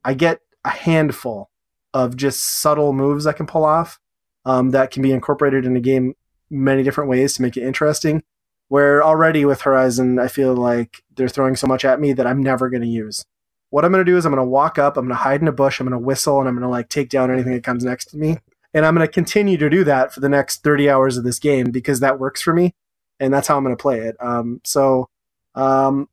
I 0.05 0.15
get 0.15 0.41
a 0.65 0.71
handful 0.71 1.51
of 1.95 2.17
just 2.17 2.61
subtle 2.61 2.93
moves 2.93 3.27
I 3.27 3.33
can 3.33 3.47
pull 3.47 3.65
off 3.65 3.99
um, 4.45 4.71
that 4.71 4.91
can 4.91 5.03
be 5.03 5.13
incorporated 5.13 5.65
in 5.65 5.77
a 5.77 5.81
game 5.81 6.15
many 6.51 6.83
different 6.83 7.11
ways 7.11 7.35
to 7.35 7.43
make 7.43 7.57
it 7.57 7.63
interesting. 7.63 8.23
Where 8.69 9.03
already 9.03 9.45
with 9.45 9.63
Horizon, 9.63 10.19
I 10.19 10.29
feel 10.29 10.55
like 10.55 11.03
they're 11.15 11.29
throwing 11.29 11.57
so 11.57 11.67
much 11.67 11.85
at 11.85 12.01
me 12.01 12.13
that 12.13 12.27
I'm 12.27 12.43
never 12.43 12.69
going 12.69 12.83
to 12.83 12.89
use. 12.89 13.25
What 13.71 13.85
I'm 13.85 13.93
going 13.93 14.05
to 14.05 14.11
do 14.11 14.17
is 14.17 14.27
I'm 14.27 14.33
going 14.33 14.45
to 14.45 14.51
walk 14.51 14.79
up, 14.79 14.97
I'm 14.97 15.07
going 15.07 15.17
to 15.17 15.23
hide 15.23 15.41
in 15.41 15.49
a 15.49 15.53
bush, 15.53 15.81
I'm 15.81 15.89
going 15.89 15.99
to 15.99 16.07
whistle, 16.07 16.39
and 16.39 16.49
I'm 16.49 16.55
going 16.55 16.63
to 16.63 16.69
like 16.69 16.89
take 16.89 17.09
down 17.09 17.31
anything 17.31 17.53
that 17.53 17.65
comes 17.65 17.85
next 17.85 18.07
to 18.07 18.19
me 18.19 18.39
and 18.75 18.85
I'm 18.85 18.95
going 18.95 19.07
to 19.07 19.13
continue 19.13 19.57
to 19.57 19.71
do 19.71 19.85
that 19.85 20.13
for 20.13 20.21
the 20.21 20.29
next 20.29 20.63
30 20.63 20.91
hours 20.91 21.17
of 21.17 21.25
this 21.25 21.39
game 21.39 21.71
because 21.71 22.01
that 22.01 22.19
works 22.19 22.43
for 22.43 22.53
me, 22.53 22.75
and 23.19 23.33
that's 23.33 23.49
how 23.49 23.57
I'm 23.57 23.65
going 23.65 23.77
to 23.77 23.81
play 23.81 24.01
it. 24.01 24.17
Um, 24.21 24.61
so, 24.65 25.09
um, 25.55 26.09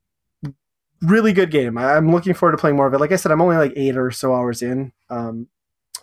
really 1.02 1.32
good 1.32 1.50
game. 1.50 1.76
I, 1.78 1.94
I'm 1.94 2.10
looking 2.10 2.34
forward 2.34 2.52
to 2.52 2.58
playing 2.58 2.76
more 2.76 2.86
of 2.86 2.94
it. 2.94 3.00
Like 3.00 3.12
I 3.12 3.16
said, 3.16 3.32
I'm 3.32 3.42
only 3.42 3.56
like 3.56 3.72
eight 3.76 3.96
or 3.96 4.10
so 4.10 4.34
hours 4.34 4.62
in. 4.62 4.92
Um, 5.10 5.48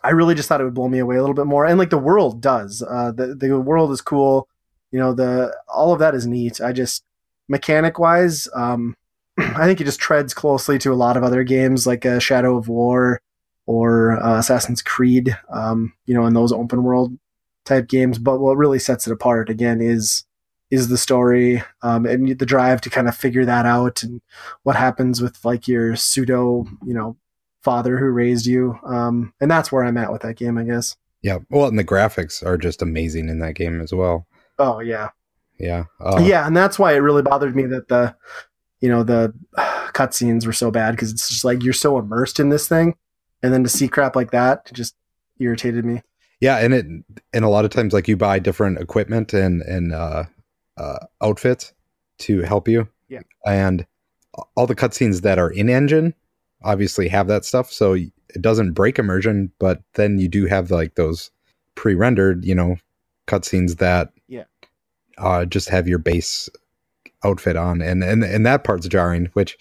I 0.04 0.12
really 0.12 0.36
just 0.36 0.50
thought 0.50 0.62
it 0.62 0.66
would 0.66 0.74
blow 0.74 0.90
me 0.90 1.00
away 1.00 1.16
a 1.16 1.22
little 1.22 1.36
bit 1.36 1.46
more, 1.46 1.66
and 1.66 1.80
like 1.80 1.90
the 1.90 1.98
world 1.98 2.42
does. 2.42 2.84
Uh, 2.88 3.12
the 3.12 3.36
the 3.36 3.60
world 3.60 3.92
is 3.92 4.02
cool. 4.02 4.50
You 4.92 5.00
know, 5.00 5.14
the 5.14 5.56
all 5.68 5.94
of 5.94 6.00
that 6.00 6.14
is 6.14 6.28
neat. 6.28 6.60
I 6.60 6.74
just 6.74 7.04
mechanic 7.48 8.00
wise, 8.00 8.48
um, 8.54 8.96
I 9.38 9.66
think 9.66 9.80
it 9.82 9.86
just 9.86 10.00
treads 10.00 10.34
closely 10.34 10.78
to 10.80 10.92
a 10.92 10.96
lot 10.96 11.18
of 11.18 11.24
other 11.24 11.44
games 11.44 11.88
like 11.88 12.06
uh, 12.06 12.20
Shadow 12.20 12.58
of 12.58 12.68
War 12.68 13.22
or 13.66 14.22
uh, 14.24 14.40
Assassin's 14.40 14.82
Creed, 14.82 15.38
um, 15.50 15.94
you 16.06 16.14
know, 16.14 16.26
in 16.26 16.34
those 16.34 16.52
open 16.52 16.84
world 16.84 17.18
type 17.66 17.88
games. 17.88 18.18
But 18.18 18.40
what 18.40 18.58
really 18.58 18.80
sets 18.80 19.08
it 19.08 19.14
apart 19.14 19.50
again 19.50 19.82
is 19.82 20.26
is 20.72 20.88
the 20.88 20.98
story 20.98 21.62
um, 21.84 22.06
and 22.08 22.40
the 22.40 22.46
drive 22.48 22.82
to 22.82 22.90
kind 22.90 23.08
of 23.08 23.16
figure 23.16 23.46
that 23.46 23.66
out 23.66 24.02
and 24.02 24.22
what 24.64 24.76
happens 24.76 25.22
with 25.22 25.44
like 25.46 25.68
your 25.68 25.96
pseudo, 25.96 26.66
you 26.84 26.96
know, 26.96 27.16
father 27.62 27.98
who 27.98 28.08
raised 28.08 28.48
you. 28.48 28.80
Um, 28.84 29.34
and 29.40 29.52
that's 29.52 29.72
where 29.72 29.84
I'm 29.84 29.98
at 29.98 30.12
with 30.12 30.24
that 30.24 30.36
game, 30.36 30.58
I 30.58 30.64
guess. 30.64 30.96
Yeah, 31.22 31.40
well, 31.50 31.68
and 31.68 31.78
the 31.78 31.84
graphics 31.84 32.46
are 32.46 32.58
just 32.58 32.82
amazing 32.82 33.30
in 33.30 33.40
that 33.40 33.54
game 33.54 33.82
as 33.82 33.94
well. 33.94 34.26
Oh 34.60 34.80
yeah, 34.80 35.10
Yeah, 35.58 35.86
uh, 36.00 36.22
yeah, 36.24 36.46
and 36.46 36.56
that's 36.56 36.78
why 36.78 36.94
it 36.94 36.98
really 36.98 37.22
bothered 37.22 37.56
me 37.56 37.64
that 37.68 37.88
the, 37.88 38.16
you 38.82 38.90
know, 38.90 39.04
the 39.04 39.34
cutscenes 39.94 40.46
were 40.46 40.54
so 40.54 40.72
bad 40.72 40.92
because 40.92 41.12
it's 41.12 41.30
just 41.30 41.46
like 41.46 41.64
you're 41.64 41.74
so 41.74 41.98
immersed 41.98 42.40
in 42.40 42.50
this 42.50 42.68
thing, 42.68 42.96
and 43.44 43.54
then 43.54 43.64
to 43.64 43.70
see 43.70 43.88
crap 43.88 44.16
like 44.16 44.32
that 44.32 44.72
just 44.74 44.96
irritated 45.40 45.86
me. 45.86 46.02
yeah, 46.42 46.58
and 46.58 46.74
it 46.74 46.86
and 47.34 47.46
a 47.46 47.50
lot 47.50 47.66
of 47.66 47.72
times 47.72 47.94
like 47.94 48.08
you 48.08 48.18
buy 48.18 48.40
different 48.40 48.80
equipment 48.80 49.34
and 49.34 49.62
and 49.64 49.94
uh, 49.94 50.24
uh, 50.78 51.00
outfits 51.22 51.74
to 52.20 52.42
help 52.42 52.68
you. 52.68 52.88
Yeah. 53.10 53.22
and 53.46 53.86
all 54.58 54.66
the 54.66 54.74
cutscenes 54.76 55.22
that 55.22 55.38
are 55.38 55.52
in 55.52 55.70
engine 55.70 56.16
obviously 56.64 57.08
have 57.10 57.28
that 57.28 57.46
stuff, 57.46 57.72
so 57.72 57.94
it 57.94 58.42
doesn't 58.42 58.72
break 58.72 58.98
immersion. 58.98 59.52
But 59.60 59.84
then 59.94 60.18
you 60.18 60.28
do 60.28 60.48
have 60.48 60.72
like 60.72 60.96
those 60.96 61.30
pre-rendered, 61.76 62.44
you 62.46 62.56
know, 62.56 62.78
cutscenes 63.28 63.78
that 63.78 64.12
Yeah. 64.28 64.46
uh, 65.18 65.46
just 65.46 65.70
have 65.70 65.88
your 65.88 66.00
base 66.00 66.50
outfit 67.24 67.56
on, 67.56 67.82
and 67.82 68.04
and 68.04 68.24
and 68.24 68.46
that 68.46 68.64
part's 68.64 68.88
jarring, 68.88 69.30
which 69.34 69.58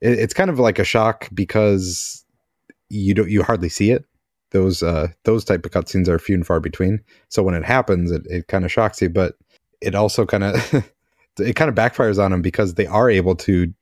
it, 0.00 0.18
it's 0.18 0.34
kind 0.34 0.50
of 0.50 0.58
like 0.58 0.78
a 0.78 0.84
shock 0.84 1.28
because 1.34 2.24
you 2.88 3.14
don't 3.14 3.30
you 3.30 3.42
hardly 3.42 3.68
see 3.68 3.90
it. 3.90 4.04
Those 4.52 4.82
uh 4.82 5.08
those 5.24 5.44
type 5.44 5.64
of 5.66 5.72
cutscenes 5.72 6.08
are 6.08 6.18
few 6.18 6.34
and 6.34 6.46
far 6.46 6.60
between. 6.60 7.00
So 7.28 7.42
when 7.42 7.54
it 7.54 7.64
happens, 7.64 8.10
it, 8.10 8.26
it 8.26 8.48
kind 8.48 8.64
of 8.64 8.72
shocks 8.72 9.02
you, 9.02 9.08
but 9.08 9.34
it 9.80 9.94
also 9.94 10.24
kind 10.26 10.44
of 10.44 10.74
it 11.40 11.56
kind 11.56 11.68
of 11.68 11.74
backfires 11.74 12.22
on 12.22 12.30
them 12.30 12.42
because 12.42 12.74
they 12.74 12.86
are 12.86 13.10
able 13.10 13.34
to, 13.36 13.72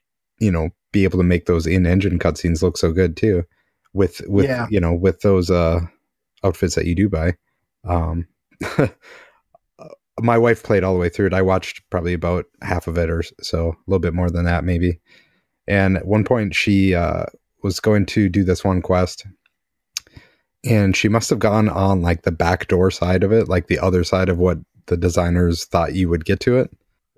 you 0.41 0.51
know, 0.51 0.71
be 0.93 1.05
able 1.05 1.19
to 1.19 1.25
make 1.25 1.47
those 1.47 1.67
in-engine 1.67 2.19
cutscenes 2.19 2.63
look 2.63 2.77
so 2.79 2.93
good 2.93 3.17
too, 3.17 3.45
with 3.93 4.21
with 4.27 4.47
Yeah. 4.47 4.67
you 4.71 4.81
know 4.81 4.93
with 4.95 5.21
those 5.21 5.51
uh 5.51 5.81
outfits 6.43 6.75
that 6.77 6.87
you 6.87 6.95
do 6.95 7.09
buy. 7.09 7.35
Um, 7.85 8.27
my 10.21 10.39
wife 10.39 10.63
played 10.63 10.85
all 10.85 10.95
the 10.95 11.01
way 11.01 11.09
through 11.09 11.27
it. 11.27 11.35
I 11.35 11.43
watched 11.43 11.83
probably 11.91 12.15
about 12.15 12.47
half 12.63 12.87
of 12.87 12.97
it 12.99 13.11
or 13.11 13.23
so, 13.43 13.71
a 13.71 13.91
little 13.91 14.01
bit 14.01 14.15
more 14.15 14.31
than 14.31 14.45
that 14.45 14.65
maybe. 14.65 15.01
And 15.67 15.97
at 15.97 16.07
one 16.07 16.25
point, 16.25 16.55
she 16.55 16.95
uh, 16.95 17.25
was 17.65 17.81
going 17.81 18.05
to 18.05 18.29
do 18.29 18.45
this 18.45 18.63
one 18.63 18.83
quest, 18.83 19.27
and 20.65 20.95
she 20.95 21.09
must 21.09 21.31
have 21.31 21.39
gone 21.39 21.69
on 21.71 22.03
like 22.03 22.23
the 22.23 22.31
back 22.31 22.69
door 22.69 22.91
side 22.91 23.25
of 23.25 23.33
it, 23.33 23.49
like 23.49 23.67
the 23.67 23.79
other 23.79 24.05
side 24.05 24.29
of 24.29 24.39
what 24.39 24.59
the 24.87 24.99
designers 24.99 25.65
thought 25.65 25.95
you 25.95 26.11
would 26.11 26.27
get 26.27 26.41
to 26.41 26.59
it. 26.59 26.71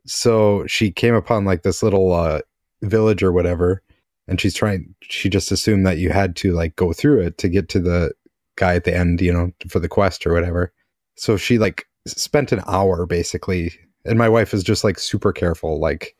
So 0.07 0.65
she 0.69 0.93
came 0.93 1.15
upon 1.15 1.45
like 1.45 1.63
this 1.63 1.83
little 1.83 2.13
uh, 2.13 2.41
village 2.83 3.25
or 3.25 3.33
whatever, 3.33 3.83
and 4.29 4.41
she's 4.41 4.55
trying. 4.55 4.95
She 5.03 5.29
just 5.29 5.51
assumed 5.51 5.85
that 5.85 5.99
you 5.99 6.11
had 6.11 6.37
to 6.37 6.53
like 6.53 6.77
go 6.77 6.93
through 6.93 7.23
it 7.23 7.39
to 7.39 7.49
get 7.49 7.69
to 7.71 7.81
the 7.81 8.13
guy 8.55 8.77
at 8.77 8.85
the 8.85 8.97
end, 8.97 9.21
you 9.21 9.33
know, 9.33 9.51
for 9.69 9.81
the 9.81 9.89
quest 9.89 10.27
or 10.29 10.33
whatever. 10.33 10.73
So 11.17 11.37
she 11.37 11.59
like 11.59 11.87
spent 12.07 12.53
an 12.53 12.63
hour 12.69 13.05
basically, 13.05 13.73
and 14.05 14.17
my 14.17 14.29
wife 14.29 14.55
is 14.55 14.63
just 14.63 14.85
like 14.85 15.01
super 15.01 15.33
careful. 15.33 15.81
Like 15.81 16.15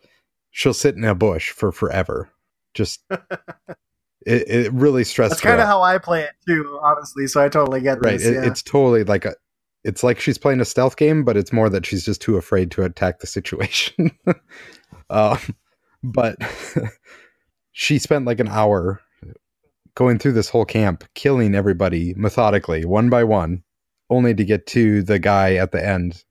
she'll 0.51 0.75
sit 0.75 0.97
in 0.97 1.05
a 1.05 1.15
bush 1.15 1.51
for 1.51 1.71
forever. 1.71 2.29
Just 2.75 3.05
it, 4.27 4.49
it 4.49 4.73
really 4.73 5.05
stressed 5.05 5.31
That's 5.31 5.41
kind 5.41 5.61
of 5.61 5.67
how 5.67 5.83
I 5.83 5.99
play 5.99 6.23
it 6.25 6.33
too, 6.47 6.79
honestly. 6.83 7.29
So 7.29 7.43
I 7.43 7.49
totally 7.49 7.81
get 7.81 7.99
right. 8.03 8.19
this. 8.19 8.27
It, 8.27 8.35
yeah. 8.35 8.45
It's 8.45 8.63
totally 8.63 9.05
like 9.05 9.25
a. 9.25 9.35
It's 9.85 10.03
like 10.03 10.19
she's 10.19 10.37
playing 10.37 10.61
a 10.61 10.65
stealth 10.65 10.97
game, 10.97 11.25
but 11.25 11.37
it's 11.37 11.53
more 11.53 11.69
that 11.71 11.87
she's 11.87 12.05
just 12.05 12.21
too 12.21 12.37
afraid 12.37 12.73
to 12.73 12.83
attack 12.83 13.21
the 13.21 13.29
situation. 13.29 14.11
um, 15.11 15.39
but 16.03 16.37
she 17.73 18.01
spent 18.01 18.25
like 18.25 18.41
an 18.41 18.49
hour 18.49 19.01
going 19.95 20.19
through 20.19 20.33
this 20.33 20.49
whole 20.49 20.65
camp, 20.65 21.05
killing 21.15 21.55
everybody 21.55 22.15
methodically, 22.17 22.85
one 22.85 23.09
by 23.09 23.23
one, 23.23 23.63
only 24.11 24.35
to 24.35 24.45
get 24.45 24.67
to 24.67 25.03
the 25.05 25.21
guy 25.21 25.55
at 25.55 25.71
the 25.71 25.85
end 25.85 26.25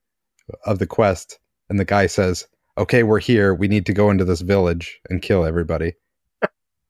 of 0.66 0.80
the 0.80 0.86
quest. 0.86 1.40
And 1.70 1.80
the 1.80 1.86
guy 1.86 2.08
says, 2.08 2.46
Okay, 2.78 3.04
we're 3.04 3.22
here. 3.22 3.54
We 3.54 3.70
need 3.70 3.86
to 3.86 3.94
go 3.94 4.10
into 4.12 4.25
this 4.25 4.42
village 4.42 5.00
and 5.10 5.22
kill 5.22 5.46
everybody. 5.46 5.94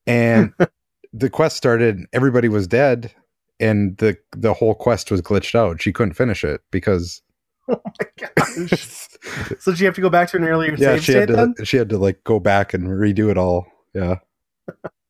And 0.07 0.51
the 1.15 1.29
quest 1.29 1.55
started, 1.55 2.05
everybody 2.13 2.49
was 2.49 2.67
dead, 2.67 3.11
and 3.59 3.97
the 3.97 4.17
the 4.35 4.53
whole 4.53 4.75
quest 4.75 5.11
was 5.11 5.21
glitched 5.21 5.55
out. 5.55 5.81
She 5.81 5.93
couldn't 5.93 6.13
finish 6.13 6.43
it 6.43 6.61
because 6.71 7.21
oh 7.69 7.81
my 7.85 8.27
gosh. 8.37 9.07
so 9.59 9.71
did 9.71 9.79
you 9.79 9.85
have 9.85 9.95
to 9.95 10.01
go 10.01 10.09
back 10.09 10.29
to 10.29 10.37
an 10.37 10.43
earlier 10.43 10.71
yeah, 10.75 10.95
save 10.95 11.03
she 11.03 11.13
had 11.13 11.27
to 11.29 11.35
then? 11.35 11.55
she 11.63 11.77
had 11.77 11.89
to 11.89 11.97
like 11.97 12.23
go 12.23 12.39
back 12.39 12.73
and 12.73 12.87
redo 12.87 13.29
it 13.29 13.37
all. 13.37 13.67
Yeah. 13.93 14.15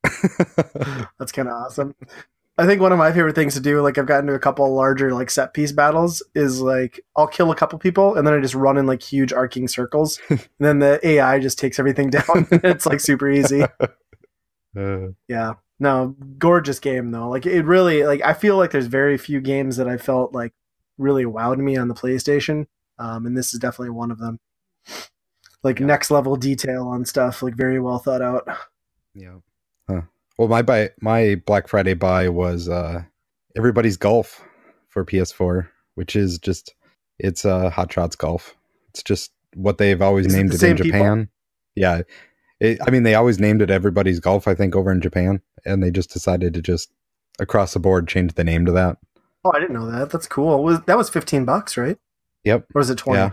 That's 1.19 1.31
kind 1.31 1.47
of 1.47 1.55
awesome. 1.55 1.95
I 2.57 2.65
think 2.65 2.79
one 2.79 2.93
of 2.93 2.97
my 2.97 3.11
favorite 3.11 3.35
things 3.35 3.55
to 3.55 3.59
do, 3.59 3.81
like 3.81 3.97
I've 3.97 4.05
gotten 4.05 4.27
to 4.27 4.33
a 4.33 4.39
couple 4.39 4.73
larger 4.73 5.13
like 5.13 5.29
set 5.29 5.53
piece 5.53 5.73
battles, 5.73 6.23
is 6.35 6.61
like 6.61 7.01
I'll 7.17 7.27
kill 7.27 7.51
a 7.51 7.55
couple 7.55 7.79
people 7.79 8.15
and 8.15 8.25
then 8.25 8.33
I 8.33 8.39
just 8.39 8.55
run 8.55 8.77
in 8.77 8.85
like 8.85 9.01
huge 9.01 9.33
arcing 9.33 9.67
circles. 9.67 10.19
and 10.29 10.39
then 10.59 10.79
the 10.79 11.05
AI 11.05 11.39
just 11.39 11.57
takes 11.59 11.79
everything 11.79 12.11
down. 12.11 12.47
it's 12.51 12.85
like 12.85 12.99
super 12.99 13.29
easy. 13.29 13.63
Uh, 13.63 15.07
Yeah. 15.27 15.53
No, 15.79 16.15
gorgeous 16.37 16.79
game 16.79 17.11
though. 17.11 17.27
Like 17.29 17.45
it 17.45 17.63
really 17.65 18.05
like 18.05 18.21
I 18.23 18.33
feel 18.33 18.57
like 18.57 18.71
there's 18.71 18.87
very 18.87 19.17
few 19.17 19.41
games 19.41 19.77
that 19.77 19.87
I 19.87 19.97
felt 19.97 20.33
like 20.33 20.53
really 20.97 21.25
wowed 21.25 21.57
me 21.57 21.75
on 21.77 21.87
the 21.89 21.93
PlayStation. 21.93 22.67
Um, 22.97 23.25
and 23.25 23.37
this 23.37 23.53
is 23.53 23.59
definitely 23.59 23.89
one 23.89 24.09
of 24.11 24.19
them. 24.19 24.39
Like 25.63 25.79
Yeah. 25.79 25.87
next 25.87 26.11
level 26.11 26.35
detail 26.35 26.87
on 26.87 27.05
stuff, 27.05 27.41
like 27.41 27.55
very 27.55 27.79
well 27.79 27.99
thought 27.99 28.21
out. 28.21 28.47
yeah. 29.13 29.35
Huh. 29.89 30.01
Well, 30.37 30.47
my 30.47 30.61
buy 30.61 30.91
my 31.01 31.41
Black 31.45 31.67
Friday 31.67 31.93
buy 31.93 32.29
was 32.29 32.69
uh 32.69 33.03
everybody's 33.57 33.97
golf 33.97 34.41
for 34.87 35.03
PS4, 35.05 35.67
which 35.95 36.15
is 36.15 36.37
just 36.39 36.73
it's 37.19 37.43
uh 37.45 37.69
Hot 37.69 37.91
Shots 37.91 38.15
Golf. 38.15 38.55
It's 38.89 39.03
just 39.03 39.31
what 39.55 39.77
they've 39.77 40.01
always 40.01 40.27
named 40.33 40.51
it, 40.51 40.53
in 40.53 40.59
same 40.59 40.75
people? 40.77 40.91
Japan. 40.99 41.29
Yeah. 41.75 42.01
It, 42.61 42.77
I 42.87 42.89
mean, 42.91 43.03
they 43.03 43.15
always 43.15 43.39
named 43.39 43.61
it 43.61 43.69
everybody's 43.69 44.21
golf. 44.21 44.47
I 44.47 44.55
think 44.55 44.75
over 44.75 44.89
in 44.91 45.01
Japan, 45.01 45.41
and 45.65 45.81
they 45.83 45.91
just 45.91 46.11
decided 46.11 46.53
to 46.53 46.61
just 46.61 46.91
across 47.39 47.73
the 47.73 47.79
board 47.79 48.07
change 48.07 48.33
the 48.33 48.43
name 48.43 48.65
to 48.65 48.71
that. 48.73 48.97
Oh, 49.43 49.51
I 49.53 49.59
didn't 49.59 49.73
know 49.73 49.89
that. 49.91 50.09
That's 50.09 50.27
cool. 50.27 50.63
Was 50.63 50.81
that 50.81 50.97
was 50.97 51.09
fifteen 51.09 51.45
bucks, 51.45 51.77
right? 51.77 51.97
Yep. 52.43 52.65
Or 52.73 52.79
was 52.79 52.89
it 52.89 52.97
twenty? 52.97 53.19
Yeah. 53.19 53.31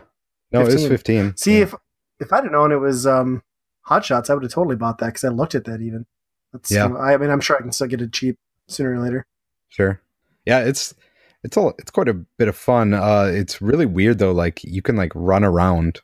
No, 0.53 0.61
it 0.61 0.65
was 0.65 0.75
15. 0.75 0.89
fifteen. 0.91 1.37
See 1.37 1.57
Yeah. 1.59 1.63
if 1.65 1.75
if 2.21 2.33
I'd 2.33 2.45
have 2.45 2.53
known 2.53 2.73
it 2.73 2.77
was 2.77 3.07
um 3.07 3.43
Hot 3.83 4.05
Shots, 4.05 4.31
I 4.31 4.35
would 4.35 4.43
have 4.43 4.53
totally 4.53 4.77
bought 4.77 4.99
that 4.99 5.07
because 5.07 5.25
I 5.25 5.29
looked 5.29 5.55
at 5.55 5.65
that 5.65 5.81
even. 5.81 6.07
That's 6.53 6.71
Yeah. 6.71 6.95
I 6.95 7.17
mean, 7.17 7.31
I'm 7.31 7.41
sure 7.41 7.57
I 7.57 7.61
can 7.63 7.73
still 7.73 7.87
get 7.89 8.01
it 8.03 8.13
cheap 8.13 8.39
sooner 8.69 8.93
or 8.95 8.99
later. 9.01 9.27
Sure. 9.71 10.01
Yeah, 10.45 10.61
it's 10.61 10.95
it's 11.43 11.57
all 11.57 11.75
it's 11.79 11.91
quite 11.91 12.09
a 12.09 12.15
bit 12.15 12.49
of 12.49 12.57
fun. 12.57 12.93
Uh 12.95 13.31
it's 13.33 13.63
really 13.63 13.87
weird 13.87 14.19
though, 14.19 14.33
like 14.33 14.63
you 14.65 14.83
can 14.83 14.97
like 14.97 15.13
run 15.15 15.45
around 15.45 16.01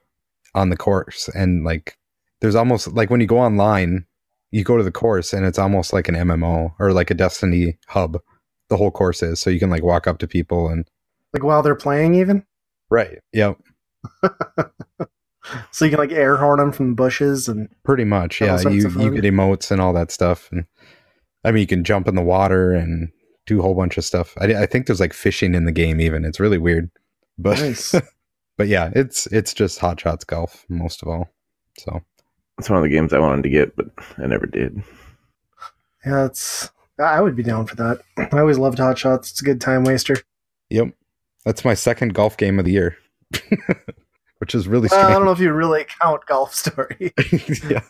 on 0.54 0.70
the 0.70 0.76
course 0.76 1.28
and 1.34 1.64
like 1.64 1.98
there's 2.40 2.54
almost 2.54 2.88
like 2.94 3.10
when 3.10 3.20
you 3.20 3.26
go 3.26 3.38
online, 3.38 4.06
you 4.50 4.64
go 4.64 4.76
to 4.76 4.82
the 4.82 4.92
course 4.92 5.32
and 5.32 5.44
it's 5.44 5.58
almost 5.58 5.92
like 5.92 6.08
an 6.08 6.14
MMO 6.14 6.74
or 6.78 6.92
like 6.92 7.10
a 7.10 7.14
Destiny 7.14 7.78
hub. 7.88 8.18
The 8.68 8.76
whole 8.76 8.90
course 8.90 9.22
is. 9.22 9.40
So 9.40 9.50
you 9.50 9.58
can 9.58 9.70
like 9.70 9.82
walk 9.82 10.06
up 10.06 10.18
to 10.18 10.28
people 10.28 10.68
and 10.68 10.86
Like 11.32 11.42
while 11.42 11.62
they're 11.62 11.74
playing, 11.74 12.14
even 12.14 12.44
Right. 12.90 13.18
Yep. 13.32 13.58
so 15.70 15.84
you 15.84 15.90
can 15.90 15.98
like 15.98 16.12
air 16.12 16.36
horn 16.36 16.58
them 16.58 16.72
from 16.72 16.90
the 16.90 16.94
bushes 16.94 17.48
and 17.48 17.68
Pretty 17.84 18.04
much. 18.04 18.40
Yeah. 18.40 18.60
You 18.60 18.88
you 18.88 19.10
get 19.10 19.24
emotes 19.24 19.70
and 19.70 19.80
all 19.80 19.92
that 19.92 20.10
stuff. 20.10 20.48
And 20.52 20.64
I 21.44 21.50
mean 21.50 21.60
you 21.60 21.66
can 21.66 21.84
jump 21.84 22.08
in 22.08 22.14
the 22.14 22.22
water 22.22 22.72
and 22.72 23.10
do 23.46 23.58
a 23.58 23.62
whole 23.62 23.74
bunch 23.74 23.96
of 23.98 24.04
stuff. 24.04 24.34
I, 24.38 24.62
I 24.62 24.66
think 24.66 24.86
there's 24.86 25.00
like 25.00 25.14
fishing 25.14 25.54
in 25.54 25.64
the 25.64 25.72
game 25.72 26.00
even. 26.00 26.24
It's 26.24 26.40
really 26.40 26.58
weird. 26.58 26.90
But 27.38 27.58
nice. 27.58 27.94
but 28.56 28.68
yeah, 28.68 28.90
it's 28.94 29.26
it's 29.28 29.54
just 29.54 29.78
Hot 29.80 30.00
Shots 30.00 30.24
Golf 30.24 30.64
most 30.68 31.02
of 31.02 31.08
all. 31.08 31.28
So 31.78 32.02
It's 32.58 32.68
one 32.68 32.76
of 32.78 32.82
the 32.82 32.88
games 32.88 33.12
I 33.12 33.18
wanted 33.18 33.42
to 33.42 33.48
get, 33.50 33.76
but 33.76 33.86
I 34.18 34.26
never 34.26 34.46
did. 34.46 34.82
yeah, 36.04 36.24
it's 36.26 36.70
I 36.98 37.20
would 37.20 37.36
be 37.36 37.42
down 37.44 37.66
for 37.66 37.76
that. 37.76 38.00
I 38.32 38.40
always 38.40 38.58
loved 38.58 38.78
Hot 38.78 38.98
Shots. 38.98 39.30
It's 39.30 39.40
a 39.40 39.44
good 39.44 39.60
time 39.60 39.84
waster. 39.84 40.16
yep, 40.70 40.88
that's 41.44 41.64
my 41.64 41.74
second 41.74 42.14
golf 42.14 42.36
game 42.36 42.58
of 42.58 42.64
the 42.64 42.72
year, 42.72 42.96
which 44.38 44.54
is 44.54 44.66
really 44.66 44.88
Well, 44.90 45.06
I 45.06 45.12
don't 45.12 45.24
know 45.24 45.30
if 45.32 45.38
you 45.38 45.52
really 45.52 45.84
count 46.00 46.26
Golf 46.26 46.52
Story. 46.56 47.12
yeah, 47.70 47.80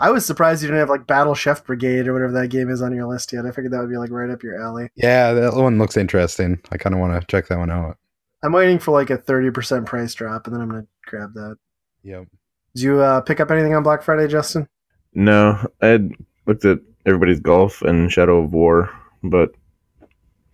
I 0.00 0.10
was 0.10 0.24
surprised 0.24 0.62
you 0.62 0.68
didn't 0.68 0.80
have 0.80 0.88
like 0.88 1.06
Battle 1.06 1.34
Chef 1.34 1.64
Brigade 1.66 2.06
or 2.08 2.12
whatever 2.12 2.32
that 2.32 2.48
game 2.48 2.70
is 2.70 2.80
on 2.80 2.94
your 2.94 3.06
list 3.06 3.32
yet. 3.32 3.44
I 3.44 3.50
figured 3.50 3.72
that 3.72 3.80
would 3.80 3.90
be 3.90 3.98
like 3.98 4.10
right 4.10 4.30
up 4.30 4.42
your 4.42 4.62
alley. 4.62 4.88
yeah, 4.94 5.32
that 5.32 5.54
one 5.54 5.76
looks 5.78 5.96
interesting. 5.96 6.60
I 6.70 6.76
kind 6.78 6.94
of 6.94 7.00
want 7.00 7.20
to 7.20 7.26
check 7.26 7.48
that 7.48 7.58
one 7.58 7.70
out. 7.70 7.98
I'm 8.42 8.52
waiting 8.52 8.78
for 8.78 8.92
like 8.92 9.10
a 9.10 9.18
30% 9.18 9.86
price 9.86 10.14
drop 10.14 10.46
and 10.46 10.54
then 10.54 10.60
I'm 10.62 10.68
going 10.68 10.82
to 10.82 10.88
grab 11.06 11.32
that. 11.34 11.56
Yep. 12.02 12.28
Did 12.74 12.82
you 12.82 13.00
uh, 13.00 13.20
pick 13.20 13.40
up 13.40 13.50
anything 13.50 13.74
on 13.74 13.82
Black 13.82 14.02
Friday, 14.02 14.26
Justin? 14.28 14.66
No, 15.14 15.58
I 15.80 15.86
had 15.86 16.12
looked 16.46 16.64
at 16.64 16.80
everybody's 17.06 17.40
golf 17.40 17.82
and 17.82 18.10
Shadow 18.10 18.38
of 18.42 18.52
War, 18.52 18.90
but 19.22 19.52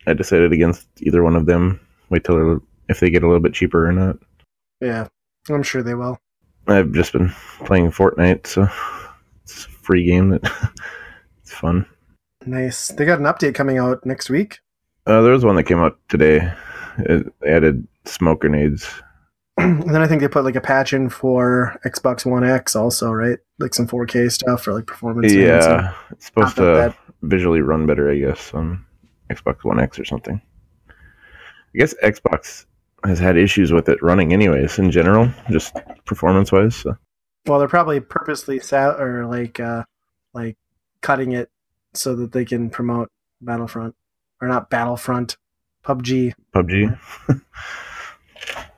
I 0.06 0.12
decided 0.12 0.52
against 0.52 0.86
either 1.00 1.22
one 1.22 1.36
of 1.36 1.46
them. 1.46 1.80
Wait 2.10 2.24
till 2.24 2.36
they're- 2.36 2.60
if 2.88 2.98
they 3.00 3.08
get 3.10 3.22
a 3.22 3.26
little 3.26 3.40
bit 3.40 3.54
cheaper 3.54 3.86
or 3.88 3.92
not. 3.92 4.16
Yeah, 4.80 5.06
I'm 5.48 5.62
sure 5.62 5.82
they 5.82 5.94
will. 5.94 6.18
I've 6.66 6.92
just 6.92 7.12
been 7.12 7.30
playing 7.64 7.90
Fortnite, 7.92 8.46
so 8.46 8.68
it's 9.44 9.64
a 9.66 9.68
free 9.68 10.04
game 10.04 10.30
that 10.30 10.42
it's 11.42 11.54
fun. 11.54 11.86
Nice. 12.44 12.88
They 12.88 13.04
got 13.04 13.18
an 13.20 13.26
update 13.26 13.54
coming 13.54 13.78
out 13.78 14.04
next 14.04 14.28
week. 14.28 14.58
Uh, 15.06 15.22
there 15.22 15.32
was 15.32 15.44
one 15.44 15.56
that 15.56 15.64
came 15.64 15.78
out 15.78 15.98
today. 16.08 16.52
It 16.98 17.32
added 17.46 17.86
smoke 18.04 18.40
grenades. 18.40 18.88
and 19.80 19.94
then 19.94 20.02
I 20.02 20.06
think 20.06 20.20
they 20.20 20.28
put 20.28 20.44
like 20.44 20.56
a 20.56 20.60
patch 20.60 20.92
in 20.92 21.08
for 21.08 21.78
Xbox 21.84 22.24
One 22.24 22.44
X 22.44 22.74
also, 22.74 23.12
right? 23.12 23.38
Like 23.58 23.74
some 23.74 23.86
4K 23.86 24.30
stuff 24.32 24.62
for 24.62 24.72
like 24.72 24.86
performance. 24.86 25.32
Yeah, 25.32 25.94
it's 26.10 26.26
supposed 26.26 26.56
that 26.56 26.92
to 26.92 26.96
visually 27.22 27.60
run 27.60 27.86
better, 27.86 28.10
I 28.10 28.18
guess, 28.18 28.54
on 28.54 28.84
Xbox 29.30 29.64
One 29.64 29.78
X 29.78 29.98
or 29.98 30.04
something. 30.04 30.40
I 30.88 31.78
guess 31.78 31.94
Xbox 32.02 32.66
has 33.04 33.18
had 33.18 33.36
issues 33.36 33.72
with 33.72 33.88
it 33.88 34.02
running, 34.02 34.32
anyways. 34.32 34.78
In 34.78 34.90
general, 34.90 35.30
just 35.50 35.76
performance-wise. 36.04 36.76
So. 36.76 36.96
Well, 37.46 37.58
they're 37.58 37.68
probably 37.68 38.00
purposely 38.00 38.60
sa- 38.60 38.96
or 38.96 39.26
like 39.26 39.60
uh 39.60 39.84
like 40.34 40.56
cutting 41.00 41.32
it 41.32 41.50
so 41.94 42.14
that 42.16 42.32
they 42.32 42.44
can 42.44 42.70
promote 42.70 43.10
Battlefront 43.40 43.94
or 44.40 44.48
not 44.48 44.70
Battlefront, 44.70 45.36
PUBG. 45.84 46.32
PUBG. 46.54 46.98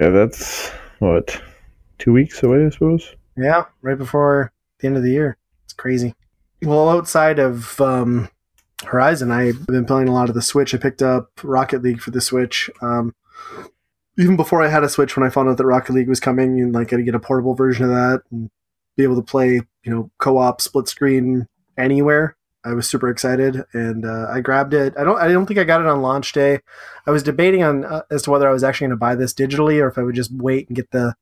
yeah, 0.00 0.10
that's 0.10 0.70
what 0.98 1.40
two 1.98 2.12
weeks 2.12 2.42
away, 2.42 2.66
I 2.66 2.70
suppose. 2.70 3.14
Yeah, 3.36 3.64
right 3.82 3.98
before 3.98 4.52
the 4.78 4.86
end 4.86 4.96
of 4.96 5.02
the 5.02 5.10
year. 5.10 5.36
It's 5.64 5.72
crazy. 5.72 6.14
Well, 6.62 6.88
outside 6.88 7.38
of 7.38 7.80
um, 7.80 8.28
Horizon, 8.84 9.30
I've 9.30 9.66
been 9.66 9.84
playing 9.84 10.08
a 10.08 10.14
lot 10.14 10.28
of 10.28 10.34
the 10.34 10.42
Switch. 10.42 10.74
I 10.74 10.78
picked 10.78 11.02
up 11.02 11.30
Rocket 11.42 11.82
League 11.82 12.00
for 12.00 12.10
the 12.10 12.20
Switch. 12.20 12.70
Um, 12.80 13.14
even 14.18 14.36
before 14.36 14.62
I 14.62 14.68
had 14.68 14.84
a 14.84 14.88
Switch, 14.88 15.16
when 15.16 15.26
I 15.26 15.30
found 15.30 15.48
out 15.48 15.58
that 15.58 15.66
Rocket 15.66 15.92
League 15.92 16.08
was 16.08 16.20
coming, 16.20 16.60
and 16.60 16.72
like 16.72 16.92
I'd 16.92 17.04
get 17.04 17.14
a 17.14 17.20
portable 17.20 17.54
version 17.54 17.84
of 17.84 17.90
that 17.90 18.22
and 18.30 18.50
be 18.96 19.02
able 19.02 19.16
to 19.16 19.22
play, 19.22 19.60
you 19.84 19.94
know, 19.94 20.10
co-op, 20.18 20.60
split 20.60 20.88
screen 20.88 21.46
anywhere. 21.76 22.35
I 22.66 22.74
was 22.74 22.88
super 22.88 23.08
excited, 23.08 23.62
and 23.72 24.04
uh, 24.04 24.26
I 24.28 24.40
grabbed 24.40 24.74
it. 24.74 24.94
I 24.98 25.04
don't. 25.04 25.18
I 25.18 25.28
don't 25.28 25.46
think 25.46 25.60
I 25.60 25.64
got 25.64 25.80
it 25.80 25.86
on 25.86 26.02
launch 26.02 26.32
day. 26.32 26.58
I 27.06 27.12
was 27.12 27.22
debating 27.22 27.62
on 27.62 27.84
uh, 27.84 28.02
as 28.10 28.22
to 28.22 28.30
whether 28.32 28.48
I 28.48 28.52
was 28.52 28.64
actually 28.64 28.86
going 28.86 28.96
to 28.98 29.00
buy 29.00 29.14
this 29.14 29.32
digitally 29.32 29.80
or 29.80 29.86
if 29.86 29.98
I 29.98 30.02
would 30.02 30.16
just 30.16 30.32
wait 30.32 30.68
and 30.68 30.74
get 30.74 30.90
the 30.90 31.14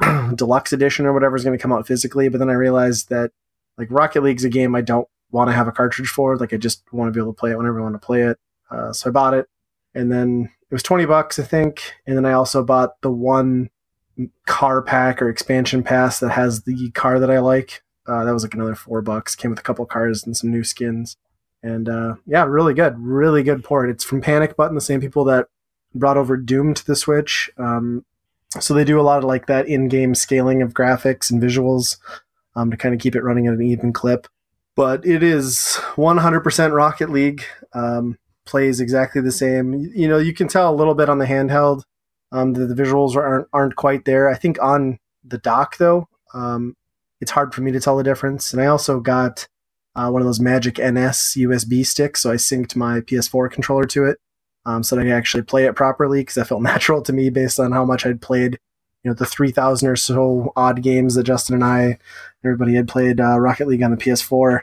deluxe 0.36 0.72
edition 0.72 1.04
or 1.04 1.12
whatever 1.12 1.34
is 1.34 1.42
going 1.42 1.58
to 1.58 1.62
come 1.62 1.72
out 1.72 1.88
physically. 1.88 2.28
But 2.28 2.38
then 2.38 2.50
I 2.50 2.54
realized 2.54 3.08
that 3.08 3.32
like 3.76 3.88
Rocket 3.90 4.22
League's 4.22 4.44
a 4.44 4.48
game 4.48 4.76
I 4.76 4.80
don't 4.80 5.08
want 5.32 5.48
to 5.48 5.54
have 5.54 5.66
a 5.66 5.72
cartridge 5.72 6.08
for. 6.08 6.36
Like 6.36 6.52
I 6.52 6.56
just 6.56 6.84
want 6.92 7.08
to 7.08 7.12
be 7.12 7.20
able 7.20 7.32
to 7.32 7.38
play 7.38 7.50
it 7.50 7.58
whenever 7.58 7.80
I 7.80 7.82
want 7.82 7.94
to 8.00 8.06
play 8.06 8.22
it. 8.22 8.38
Uh, 8.70 8.92
so 8.92 9.10
I 9.10 9.12
bought 9.12 9.34
it, 9.34 9.48
and 9.94 10.12
then 10.12 10.50
it 10.70 10.74
was 10.74 10.84
twenty 10.84 11.04
bucks, 11.04 11.38
I 11.38 11.42
think. 11.42 11.94
And 12.06 12.16
then 12.16 12.24
I 12.24 12.32
also 12.32 12.62
bought 12.62 13.00
the 13.02 13.10
one 13.10 13.70
car 14.46 14.82
pack 14.82 15.20
or 15.20 15.28
expansion 15.28 15.82
pass 15.82 16.20
that 16.20 16.30
has 16.30 16.62
the 16.62 16.90
car 16.92 17.18
that 17.18 17.30
I 17.30 17.40
like. 17.40 17.82
Uh, 18.06 18.24
that 18.24 18.32
was 18.32 18.42
like 18.42 18.54
another 18.54 18.74
four 18.74 19.02
bucks. 19.02 19.36
Came 19.36 19.50
with 19.50 19.60
a 19.60 19.64
couple 19.64 19.86
cars 19.86 20.24
and 20.24 20.36
some 20.36 20.50
new 20.50 20.64
skins. 20.64 21.16
And 21.62 21.88
uh, 21.88 22.16
yeah, 22.26 22.44
really 22.44 22.74
good, 22.74 22.98
really 22.98 23.42
good 23.42 23.62
port. 23.62 23.90
It's 23.90 24.04
from 24.04 24.20
Panic 24.20 24.56
Button, 24.56 24.74
the 24.74 24.80
same 24.80 25.00
people 25.00 25.24
that 25.24 25.46
brought 25.94 26.16
over 26.16 26.36
Doom 26.36 26.74
to 26.74 26.84
the 26.84 26.96
Switch. 26.96 27.50
Um, 27.56 28.04
so 28.60 28.74
they 28.74 28.84
do 28.84 29.00
a 29.00 29.02
lot 29.02 29.18
of 29.18 29.24
like 29.24 29.46
that 29.46 29.68
in-game 29.68 30.14
scaling 30.14 30.60
of 30.60 30.74
graphics 30.74 31.30
and 31.30 31.40
visuals 31.40 31.98
um, 32.56 32.70
to 32.70 32.76
kind 32.76 32.94
of 32.94 33.00
keep 33.00 33.14
it 33.14 33.22
running 33.22 33.46
at 33.46 33.54
an 33.54 33.62
even 33.62 33.92
clip. 33.92 34.26
But 34.74 35.06
it 35.06 35.22
is 35.22 35.78
100% 35.96 36.72
Rocket 36.74 37.10
League. 37.10 37.44
Um, 37.72 38.18
plays 38.44 38.80
exactly 38.80 39.20
the 39.22 39.32
same. 39.32 39.90
You 39.94 40.08
know, 40.08 40.18
you 40.18 40.34
can 40.34 40.48
tell 40.48 40.72
a 40.72 40.74
little 40.74 40.94
bit 40.94 41.08
on 41.08 41.18
the 41.18 41.26
handheld. 41.26 41.82
Um, 42.32 42.54
the, 42.54 42.66
the, 42.66 42.74
visuals 42.74 43.14
aren't 43.14 43.46
aren't 43.52 43.76
quite 43.76 44.06
there. 44.06 44.28
I 44.28 44.34
think 44.34 44.60
on 44.62 44.98
the 45.22 45.36
dock 45.36 45.76
though, 45.76 46.08
um, 46.32 46.76
it's 47.22 47.30
hard 47.30 47.54
for 47.54 47.62
me 47.62 47.72
to 47.72 47.80
tell 47.80 47.96
the 47.96 48.02
difference. 48.02 48.52
And 48.52 48.60
I 48.60 48.66
also 48.66 49.00
got 49.00 49.46
uh, 49.94 50.10
one 50.10 50.20
of 50.20 50.26
those 50.26 50.40
Magic 50.40 50.78
NS 50.78 51.36
USB 51.38 51.86
sticks, 51.86 52.20
so 52.20 52.30
I 52.30 52.34
synced 52.34 52.76
my 52.76 53.00
PS4 53.00 53.50
controller 53.50 53.84
to 53.86 54.04
it, 54.04 54.18
um, 54.66 54.82
so 54.82 54.96
that 54.96 55.02
I 55.02 55.04
could 55.04 55.12
actually 55.12 55.42
play 55.44 55.64
it 55.64 55.74
properly 55.74 56.20
because 56.20 56.34
that 56.34 56.48
felt 56.48 56.62
natural 56.74 57.00
to 57.02 57.12
me 57.12 57.30
based 57.30 57.58
on 57.58 57.72
how 57.72 57.84
much 57.84 58.04
I'd 58.04 58.20
played. 58.20 58.58
You 59.02 59.10
know, 59.10 59.14
the 59.14 59.26
three 59.26 59.50
thousand 59.50 59.88
or 59.88 59.96
so 59.96 60.52
odd 60.54 60.82
games 60.82 61.14
that 61.14 61.24
Justin 61.24 61.54
and 61.54 61.64
I, 61.64 61.98
everybody 62.44 62.74
had 62.74 62.86
played 62.86 63.20
uh, 63.20 63.38
Rocket 63.40 63.66
League 63.66 63.82
on 63.82 63.90
the 63.90 63.96
PS4 63.96 64.60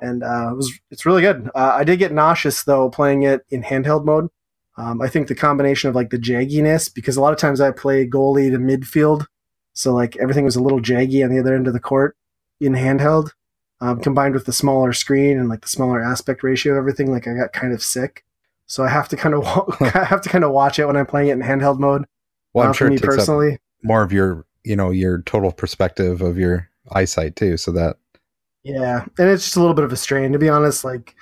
and 0.00 0.22
uh, 0.22 0.50
it 0.52 0.56
was 0.56 0.72
it's 0.90 1.06
really 1.06 1.22
good. 1.22 1.50
Uh, 1.54 1.72
I 1.74 1.84
did 1.84 1.98
get 1.98 2.12
nauseous 2.12 2.64
though 2.64 2.90
playing 2.90 3.22
it 3.22 3.44
in 3.50 3.62
handheld 3.62 4.04
mode. 4.04 4.28
Um, 4.76 5.02
I 5.02 5.08
think 5.08 5.28
the 5.28 5.34
combination 5.34 5.90
of 5.90 5.94
like 5.94 6.10
the 6.10 6.18
jagginess 6.18 6.92
because 6.92 7.16
a 7.16 7.20
lot 7.20 7.32
of 7.32 7.38
times 7.38 7.60
I 7.60 7.70
play 7.70 8.06
goalie 8.06 8.50
to 8.50 8.58
midfield, 8.58 9.26
so 9.72 9.94
like 9.94 10.16
everything 10.16 10.44
was 10.44 10.56
a 10.56 10.62
little 10.62 10.80
jaggy 10.80 11.24
on 11.24 11.30
the 11.30 11.38
other 11.38 11.54
end 11.54 11.66
of 11.66 11.72
the 11.72 11.80
court 11.80 12.16
in 12.60 12.72
handheld, 12.72 13.30
um, 13.80 14.00
combined 14.00 14.34
with 14.34 14.46
the 14.46 14.52
smaller 14.52 14.92
screen 14.92 15.38
and 15.38 15.48
like 15.48 15.62
the 15.62 15.68
smaller 15.68 16.02
aspect 16.02 16.42
ratio 16.42 16.72
of 16.72 16.78
everything. 16.78 17.10
Like 17.10 17.26
I 17.26 17.34
got 17.34 17.52
kind 17.52 17.72
of 17.72 17.82
sick, 17.82 18.24
so 18.66 18.84
I 18.84 18.88
have 18.88 19.08
to 19.08 19.16
kind 19.16 19.34
of 19.34 19.44
I 19.94 20.04
have 20.04 20.20
to 20.22 20.28
kind 20.28 20.44
of 20.44 20.52
watch 20.52 20.78
it 20.78 20.86
when 20.86 20.96
I'm 20.96 21.06
playing 21.06 21.28
it 21.28 21.32
in 21.32 21.40
handheld 21.40 21.78
mode. 21.78 22.06
Well, 22.52 22.64
I'm 22.64 22.70
uh, 22.70 22.74
sure 22.74 22.90
me 22.90 22.98
personally 22.98 23.58
more 23.82 24.02
of 24.02 24.12
your 24.12 24.44
you 24.64 24.76
know 24.76 24.90
your 24.90 25.22
total 25.22 25.52
perspective 25.52 26.20
of 26.20 26.38
your 26.38 26.68
eyesight 26.92 27.36
too, 27.36 27.56
so 27.56 27.72
that 27.72 27.96
yeah, 28.62 29.04
and 29.18 29.28
it's 29.28 29.44
just 29.44 29.56
a 29.56 29.60
little 29.60 29.74
bit 29.74 29.84
of 29.84 29.92
a 29.92 29.96
strain 29.96 30.32
to 30.32 30.38
be 30.38 30.48
honest. 30.48 30.84
Like 30.84 31.14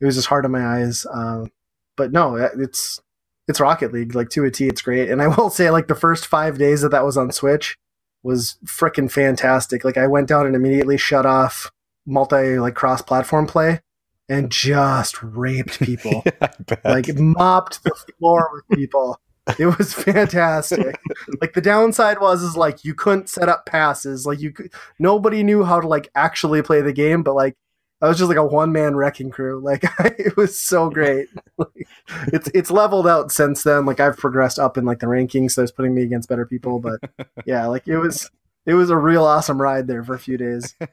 it 0.00 0.04
was 0.04 0.14
just 0.14 0.28
hard 0.28 0.44
on 0.44 0.52
my 0.52 0.64
eyes. 0.64 1.06
Um, 1.12 1.50
but 1.96 2.12
no, 2.12 2.36
it's 2.36 3.00
it's 3.48 3.60
Rocket 3.60 3.92
League 3.92 4.14
like 4.14 4.30
to 4.30 4.44
a 4.44 4.50
T. 4.50 4.66
It's 4.66 4.82
great, 4.82 5.10
and 5.10 5.20
I 5.20 5.28
will 5.28 5.50
say 5.50 5.70
like 5.70 5.88
the 5.88 5.94
first 5.94 6.26
five 6.26 6.58
days 6.58 6.82
that 6.82 6.90
that 6.90 7.04
was 7.04 7.16
on 7.16 7.32
Switch 7.32 7.78
was 8.26 8.58
freaking 8.64 9.10
fantastic. 9.10 9.84
Like 9.84 9.96
I 9.96 10.06
went 10.06 10.28
down 10.28 10.46
and 10.46 10.56
immediately 10.56 10.98
shut 10.98 11.24
off 11.24 11.70
multi 12.04 12.58
like 12.58 12.74
cross 12.74 13.00
platform 13.00 13.46
play 13.46 13.80
and 14.28 14.50
just 14.50 15.22
raped 15.22 15.78
people. 15.80 16.22
yeah, 16.24 16.76
like 16.84 17.14
mopped 17.16 17.82
the 17.84 17.94
floor 18.18 18.50
with 18.52 18.78
people. 18.78 19.20
It 19.60 19.78
was 19.78 19.94
fantastic. 19.94 20.98
like 21.40 21.54
the 21.54 21.60
downside 21.60 22.20
was 22.20 22.42
is 22.42 22.56
like 22.56 22.84
you 22.84 22.94
couldn't 22.94 23.28
set 23.28 23.48
up 23.48 23.64
passes. 23.64 24.26
Like 24.26 24.40
you 24.40 24.50
could, 24.50 24.72
nobody 24.98 25.44
knew 25.44 25.62
how 25.62 25.80
to 25.80 25.86
like 25.86 26.10
actually 26.16 26.62
play 26.62 26.80
the 26.80 26.92
game, 26.92 27.22
but 27.22 27.34
like 27.36 27.56
I 28.02 28.08
was 28.08 28.18
just 28.18 28.28
like 28.28 28.36
a 28.36 28.44
one 28.44 28.72
man 28.72 28.94
wrecking 28.94 29.30
crew. 29.30 29.60
Like 29.66 29.84
it 30.00 30.36
was 30.36 30.58
so 30.58 30.90
great. 30.90 31.28
like, 31.58 31.88
it's 32.32 32.48
it's 32.54 32.70
leveled 32.70 33.06
out 33.06 33.32
since 33.32 33.62
then. 33.62 33.86
Like 33.86 34.00
I've 34.00 34.16
progressed 34.16 34.58
up 34.58 34.76
in 34.76 34.84
like 34.84 35.00
the 35.00 35.06
rankings, 35.06 35.52
so 35.52 35.62
it's 35.62 35.72
putting 35.72 35.94
me 35.94 36.02
against 36.02 36.28
better 36.28 36.46
people. 36.46 36.78
But 36.78 37.00
yeah, 37.46 37.66
like 37.66 37.88
it 37.88 37.98
was 37.98 38.30
it 38.64 38.74
was 38.74 38.90
a 38.90 38.96
real 38.96 39.24
awesome 39.24 39.60
ride 39.60 39.86
there 39.86 40.04
for 40.04 40.14
a 40.14 40.18
few 40.18 40.36
days. 40.36 40.74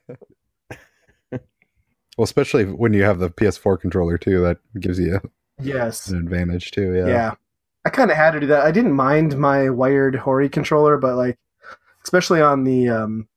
Well, 2.15 2.25
especially 2.25 2.65
when 2.65 2.93
you 2.93 3.01
have 3.01 3.17
the 3.17 3.31
PS4 3.31 3.81
controller 3.81 4.19
too, 4.19 4.41
that 4.41 4.59
gives 4.79 4.99
you 4.99 5.19
yes 5.59 6.09
an 6.09 6.19
advantage 6.19 6.69
too. 6.69 6.93
Yeah, 6.93 7.07
yeah. 7.07 7.33
I 7.85 7.89
kind 7.89 8.11
of 8.11 8.17
had 8.17 8.31
to 8.31 8.39
do 8.39 8.47
that. 8.47 8.63
I 8.63 8.71
didn't 8.71 8.93
mind 8.93 9.35
my 9.37 9.69
wired 9.71 10.15
Hori 10.15 10.47
controller, 10.47 10.97
but 10.97 11.15
like, 11.15 11.39
especially 12.03 12.39
on 12.39 12.65
the 12.65 12.87
um, 12.87 13.27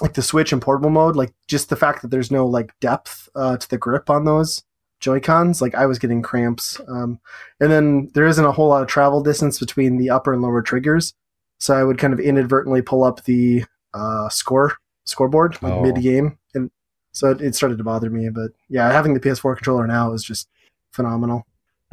like 0.00 0.14
the 0.14 0.22
Switch 0.22 0.52
and 0.52 0.60
portable 0.60 0.90
mode, 0.90 1.16
like 1.16 1.32
just 1.48 1.68
the 1.68 1.76
fact 1.76 2.02
that 2.02 2.10
there's 2.10 2.30
no 2.30 2.46
like 2.46 2.72
depth 2.80 3.28
uh, 3.34 3.56
to 3.56 3.68
the 3.68 3.78
grip 3.78 4.10
on 4.10 4.24
those 4.24 4.62
Joy 5.00 5.20
Cons, 5.20 5.60
like 5.60 5.74
I 5.74 5.86
was 5.86 5.98
getting 5.98 6.22
cramps. 6.22 6.80
Um, 6.88 7.20
and 7.60 7.70
then 7.70 8.10
there 8.14 8.26
isn't 8.26 8.44
a 8.44 8.52
whole 8.52 8.68
lot 8.68 8.82
of 8.82 8.88
travel 8.88 9.22
distance 9.22 9.58
between 9.58 9.98
the 9.98 10.10
upper 10.10 10.32
and 10.32 10.42
lower 10.42 10.62
triggers, 10.62 11.14
so 11.58 11.74
I 11.74 11.84
would 11.84 11.98
kind 11.98 12.12
of 12.12 12.20
inadvertently 12.20 12.82
pull 12.82 13.04
up 13.04 13.24
the 13.24 13.64
uh, 13.94 14.28
score 14.28 14.74
scoreboard 15.04 15.56
like 15.62 15.72
oh. 15.72 15.82
mid 15.82 16.02
game, 16.02 16.38
and 16.54 16.70
so 17.12 17.30
it, 17.30 17.40
it 17.40 17.54
started 17.54 17.78
to 17.78 17.84
bother 17.84 18.10
me. 18.10 18.28
But 18.30 18.52
yeah, 18.68 18.90
having 18.90 19.14
the 19.14 19.20
PS4 19.20 19.56
controller 19.56 19.86
now 19.86 20.12
is 20.12 20.22
just 20.22 20.48
phenomenal. 20.92 21.46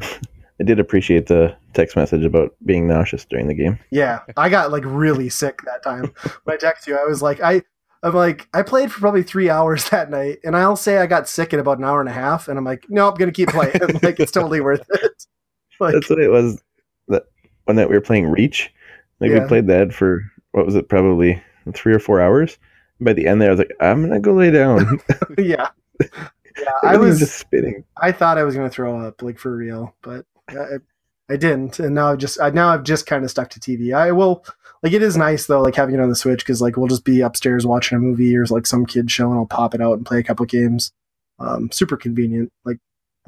I 0.60 0.62
did 0.64 0.78
appreciate 0.78 1.26
the 1.26 1.56
text 1.72 1.96
message 1.96 2.24
about 2.24 2.54
being 2.64 2.86
nauseous 2.86 3.24
during 3.24 3.48
the 3.48 3.54
game. 3.54 3.78
Yeah, 3.90 4.20
I 4.36 4.48
got 4.48 4.70
like 4.70 4.84
really 4.86 5.28
sick 5.28 5.60
that 5.64 5.82
time. 5.82 6.12
when 6.44 6.56
I 6.56 6.58
texted 6.58 6.86
you, 6.86 6.96
I 6.96 7.04
was 7.04 7.22
like, 7.22 7.40
I, 7.40 7.62
I'm 8.04 8.14
like, 8.14 8.48
I 8.52 8.62
played 8.62 8.92
for 8.92 9.00
probably 9.00 9.22
three 9.22 9.48
hours 9.48 9.88
that 9.90 10.10
night, 10.10 10.38
and 10.44 10.54
I'll 10.54 10.76
say 10.76 10.98
I 10.98 11.06
got 11.06 11.28
sick 11.28 11.52
in 11.54 11.58
about 11.58 11.78
an 11.78 11.84
hour 11.84 12.00
and 12.00 12.08
a 12.08 12.12
half, 12.12 12.48
and 12.48 12.58
I'm 12.58 12.64
like, 12.64 12.84
no, 12.90 13.08
I'm 13.08 13.14
gonna 13.14 13.32
keep 13.32 13.48
playing. 13.48 13.72
like 14.02 14.20
it's 14.20 14.30
totally 14.30 14.60
worth 14.60 14.86
it. 14.90 15.26
Like, 15.80 15.94
That's 15.94 16.08
what 16.08 16.20
it 16.20 16.30
was. 16.30 16.62
That 17.08 17.24
when 17.64 17.76
that 17.78 17.88
we 17.88 17.96
were 17.96 18.00
playing 18.00 18.26
Reach, 18.26 18.72
like 19.18 19.32
yeah. 19.32 19.40
we 19.40 19.48
played 19.48 19.66
that 19.66 19.92
for 19.92 20.22
what 20.52 20.64
was 20.64 20.76
it, 20.76 20.88
probably 20.88 21.42
three 21.74 21.92
or 21.92 21.98
four 21.98 22.20
hours. 22.20 22.58
By 23.00 23.12
the 23.12 23.26
end 23.26 23.42
there, 23.42 23.48
I 23.48 23.50
was 23.50 23.58
like, 23.58 23.74
I'm 23.80 24.02
gonna 24.02 24.20
go 24.20 24.34
lay 24.34 24.52
down. 24.52 25.00
yeah. 25.36 25.70
Yeah, 26.00 26.70
I 26.84 26.96
was 26.96 27.18
just 27.18 27.40
spinning. 27.40 27.82
I 28.00 28.12
thought 28.12 28.38
I 28.38 28.44
was 28.44 28.54
gonna 28.54 28.70
throw 28.70 29.00
up, 29.00 29.20
like 29.20 29.36
for 29.36 29.56
real, 29.56 29.96
but 30.00 30.24
uh, 30.54 30.60
I, 30.60 31.32
I 31.32 31.36
didn't, 31.36 31.80
and 31.80 31.96
now 31.96 32.12
I've 32.12 32.18
just 32.18 32.40
I, 32.40 32.50
now 32.50 32.68
I've 32.68 32.84
just 32.84 33.06
kind 33.06 33.24
of 33.24 33.32
stuck 33.32 33.50
to 33.50 33.60
TV. 33.60 33.92
I 33.92 34.12
will 34.12 34.44
like 34.84 34.92
it 34.92 35.02
is 35.02 35.16
nice 35.16 35.46
though, 35.46 35.62
like 35.62 35.74
having 35.74 35.94
it 35.94 36.00
on 36.00 36.10
the 36.10 36.14
Switch 36.14 36.40
because 36.40 36.60
like 36.60 36.76
we'll 36.76 36.88
just 36.88 37.06
be 37.06 37.22
upstairs 37.22 37.66
watching 37.66 37.96
a 37.96 38.00
movie 38.00 38.36
or 38.36 38.44
like 38.46 38.66
some 38.66 38.84
kid 38.84 39.10
show, 39.10 39.30
and 39.30 39.38
I'll 39.38 39.46
pop 39.46 39.74
it 39.74 39.80
out 39.80 39.94
and 39.94 40.04
play 40.04 40.18
a 40.18 40.22
couple 40.22 40.44
games. 40.44 40.92
Um, 41.38 41.70
super 41.72 41.96
convenient, 41.96 42.52
like 42.66 42.76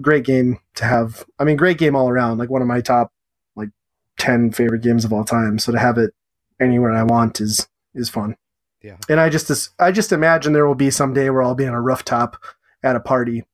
great 0.02 0.24
game 0.24 0.60
to 0.74 0.84
have. 0.84 1.24
I 1.38 1.44
mean, 1.44 1.56
great 1.56 1.78
game 1.78 1.96
all 1.96 2.10
around. 2.10 2.36
Like 2.36 2.50
one 2.50 2.60
of 2.60 2.68
my 2.68 2.82
top 2.82 3.10
like 3.56 3.70
ten 4.18 4.52
favorite 4.52 4.82
games 4.82 5.06
of 5.06 5.14
all 5.14 5.24
time. 5.24 5.58
So 5.58 5.72
to 5.72 5.78
have 5.78 5.96
it 5.96 6.12
anywhere 6.60 6.92
I 6.92 7.04
want 7.04 7.40
is 7.40 7.66
is 7.94 8.10
fun. 8.10 8.36
Yeah. 8.82 8.98
And 9.08 9.18
I 9.18 9.30
just 9.30 9.70
I 9.80 9.90
just 9.92 10.12
imagine 10.12 10.52
there 10.52 10.66
will 10.66 10.74
be 10.74 10.90
some 10.90 11.14
day 11.14 11.30
where 11.30 11.42
I'll 11.42 11.54
be 11.54 11.66
on 11.66 11.72
a 11.72 11.80
rooftop 11.80 12.36
at 12.82 12.96
a 12.96 13.00
party 13.00 13.44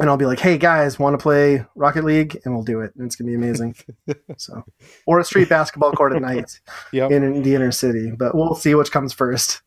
and 0.00 0.08
I'll 0.08 0.16
be 0.16 0.26
like, 0.26 0.40
"Hey 0.40 0.58
guys, 0.58 0.98
want 0.98 1.14
to 1.14 1.22
play 1.22 1.64
Rocket 1.74 2.04
League?" 2.04 2.40
And 2.44 2.54
we'll 2.54 2.64
do 2.64 2.80
it. 2.80 2.94
And 2.96 3.06
it's 3.06 3.16
gonna 3.16 3.28
be 3.28 3.34
amazing. 3.34 3.74
so, 4.36 4.64
or 5.06 5.18
a 5.18 5.24
street 5.24 5.48
basketball 5.48 5.92
court 5.92 6.12
at 6.14 6.22
night 6.22 6.60
yep. 6.92 7.10
in 7.10 7.42
the 7.42 7.54
inner 7.54 7.72
city. 7.72 8.10
But 8.10 8.34
we'll 8.34 8.54
see 8.54 8.74
which 8.74 8.90
comes 8.90 9.12
first. 9.12 9.62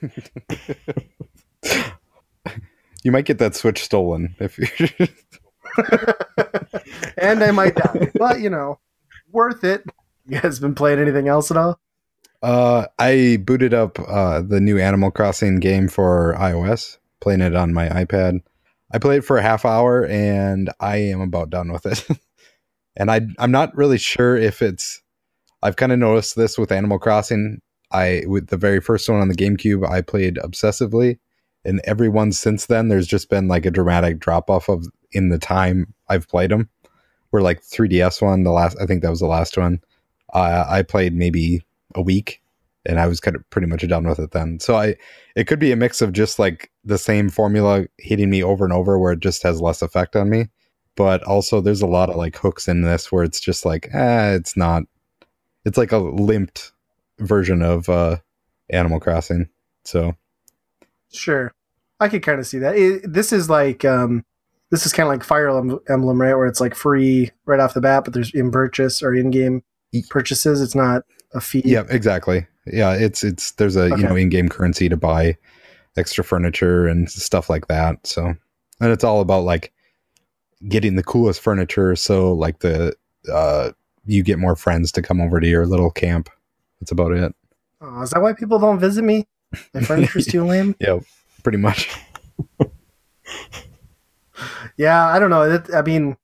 you 3.02 3.12
might 3.12 3.24
get 3.24 3.38
that 3.38 3.54
Switch 3.54 3.82
stolen 3.82 4.34
if 4.38 4.58
you. 4.58 4.66
and 7.18 7.42
I 7.42 7.50
might 7.50 7.76
die, 7.76 8.10
but 8.14 8.40
you 8.40 8.50
know, 8.50 8.78
worth 9.32 9.64
it. 9.64 9.84
You 10.26 10.40
guys 10.40 10.58
been 10.60 10.74
playing 10.74 11.00
anything 11.00 11.28
else 11.28 11.50
at 11.50 11.56
all? 11.56 11.80
Uh, 12.42 12.86
I 12.98 13.38
booted 13.44 13.74
up 13.74 13.98
uh, 14.00 14.40
the 14.40 14.60
new 14.60 14.78
Animal 14.78 15.10
Crossing 15.10 15.56
game 15.56 15.88
for 15.88 16.34
iOS, 16.38 16.98
playing 17.20 17.42
it 17.42 17.54
on 17.54 17.74
my 17.74 17.88
iPad. 17.88 18.40
I 18.92 18.98
played 18.98 19.24
for 19.24 19.38
a 19.38 19.42
half 19.42 19.64
hour 19.64 20.06
and 20.06 20.70
I 20.80 20.96
am 20.96 21.20
about 21.20 21.50
done 21.50 21.72
with 21.72 21.86
it. 21.86 22.06
and 22.96 23.10
I 23.10 23.20
I'm 23.38 23.50
not 23.50 23.76
really 23.76 23.98
sure 23.98 24.36
if 24.36 24.62
it's 24.62 25.00
I've 25.62 25.76
kind 25.76 25.92
of 25.92 25.98
noticed 25.98 26.36
this 26.36 26.58
with 26.58 26.72
Animal 26.72 26.98
Crossing. 26.98 27.60
I 27.92 28.22
with 28.26 28.48
the 28.48 28.56
very 28.56 28.80
first 28.80 29.08
one 29.08 29.20
on 29.20 29.28
the 29.28 29.34
GameCube, 29.34 29.88
I 29.88 30.00
played 30.00 30.36
obsessively, 30.36 31.18
and 31.64 31.80
every 31.84 32.08
one 32.08 32.32
since 32.32 32.66
then, 32.66 32.88
there's 32.88 33.06
just 33.06 33.28
been 33.28 33.48
like 33.48 33.66
a 33.66 33.70
dramatic 33.70 34.18
drop 34.18 34.48
off 34.48 34.68
of 34.68 34.86
in 35.12 35.28
the 35.28 35.38
time 35.38 35.92
I've 36.08 36.28
played 36.28 36.50
them. 36.50 36.68
Where 37.30 37.42
like 37.42 37.62
3DS 37.62 38.22
one, 38.22 38.42
the 38.42 38.50
last 38.50 38.76
I 38.80 38.86
think 38.86 39.02
that 39.02 39.10
was 39.10 39.20
the 39.20 39.26
last 39.26 39.56
one. 39.56 39.80
uh, 40.32 40.64
I 40.68 40.82
played 40.82 41.14
maybe 41.14 41.62
a 41.94 42.02
week, 42.02 42.40
and 42.86 42.98
I 42.98 43.06
was 43.06 43.20
kind 43.20 43.36
of 43.36 43.48
pretty 43.50 43.66
much 43.66 43.86
done 43.86 44.08
with 44.08 44.18
it 44.18 44.30
then. 44.32 44.58
So 44.60 44.76
I, 44.76 44.96
it 45.36 45.46
could 45.46 45.58
be 45.58 45.72
a 45.72 45.76
mix 45.76 46.00
of 46.00 46.12
just 46.12 46.38
like 46.38 46.70
the 46.84 46.98
same 46.98 47.28
formula 47.28 47.86
hitting 47.98 48.30
me 48.30 48.42
over 48.42 48.64
and 48.64 48.72
over, 48.72 48.98
where 48.98 49.12
it 49.12 49.20
just 49.20 49.42
has 49.42 49.60
less 49.60 49.82
effect 49.82 50.16
on 50.16 50.30
me. 50.30 50.46
But 50.96 51.22
also, 51.24 51.60
there's 51.60 51.82
a 51.82 51.86
lot 51.86 52.10
of 52.10 52.16
like 52.16 52.36
hooks 52.36 52.68
in 52.68 52.82
this 52.82 53.12
where 53.12 53.24
it's 53.24 53.40
just 53.40 53.64
like, 53.64 53.88
eh, 53.92 54.34
it's 54.34 54.56
not. 54.56 54.82
It's 55.64 55.78
like 55.78 55.92
a 55.92 55.98
limped 55.98 56.72
version 57.18 57.62
of 57.62 57.88
uh, 57.88 58.16
Animal 58.70 58.98
Crossing. 58.98 59.48
So 59.84 60.14
Sure, 61.12 61.52
I 61.98 62.08
could 62.08 62.22
kind 62.22 62.38
of 62.38 62.46
see 62.46 62.58
that. 62.58 62.76
It, 62.76 63.12
this 63.12 63.32
is 63.32 63.50
like 63.50 63.84
um, 63.84 64.24
this 64.70 64.86
is 64.86 64.92
kind 64.92 65.06
of 65.06 65.12
like 65.12 65.24
Fire 65.24 65.48
Emblem, 65.88 66.20
right? 66.20 66.34
Where 66.34 66.46
it's 66.46 66.60
like 66.60 66.74
free 66.74 67.30
right 67.46 67.60
off 67.60 67.74
the 67.74 67.80
bat, 67.80 68.04
but 68.04 68.14
there's 68.14 68.32
in 68.32 68.50
purchase 68.50 69.02
or 69.02 69.14
in 69.14 69.30
game 69.30 69.62
purchases. 70.08 70.60
It's 70.60 70.74
not 70.74 71.02
a 71.34 71.40
fee. 71.40 71.62
yeah, 71.64 71.84
exactly. 71.88 72.46
Yeah, 72.72 72.94
it's 72.94 73.24
it's 73.24 73.52
there's 73.52 73.76
a 73.76 73.92
Okay. 73.92 74.02
you 74.02 74.08
know 74.08 74.16
in-game 74.16 74.48
currency 74.48 74.88
to 74.88 74.96
buy 74.96 75.36
extra 75.96 76.22
furniture 76.24 76.86
and 76.86 77.10
stuff 77.10 77.50
like 77.50 77.66
that. 77.68 78.06
So 78.06 78.26
and 78.80 78.92
it's 78.92 79.04
all 79.04 79.20
about 79.20 79.44
like 79.44 79.72
getting 80.68 80.96
the 80.96 81.02
coolest 81.02 81.40
furniture 81.40 81.96
so 81.96 82.32
like 82.34 82.58
the 82.60 82.94
uh 83.32 83.70
you 84.06 84.22
get 84.22 84.38
more 84.38 84.56
friends 84.56 84.92
to 84.92 85.02
come 85.02 85.20
over 85.20 85.40
to 85.40 85.46
your 85.48 85.66
little 85.66 85.90
camp. 85.90 86.28
That's 86.80 86.90
about 86.92 87.12
it. 87.12 87.34
Oh, 87.80 88.02
is 88.02 88.10
that 88.10 88.20
why 88.22 88.32
people 88.34 88.58
don't 88.58 88.78
visit 88.78 89.02
me? 89.04 89.26
My 89.74 89.80
furniture's 89.80 90.26
too 90.26 90.44
lame. 90.44 90.74
Yeah, 90.80 91.00
pretty 91.42 91.58
much. 91.58 91.90
Yeah, 94.76 95.06
I 95.08 95.18
don't 95.18 95.28
know. 95.28 95.42
It, 95.42 95.68
I 95.74 95.82
mean, 95.82 96.16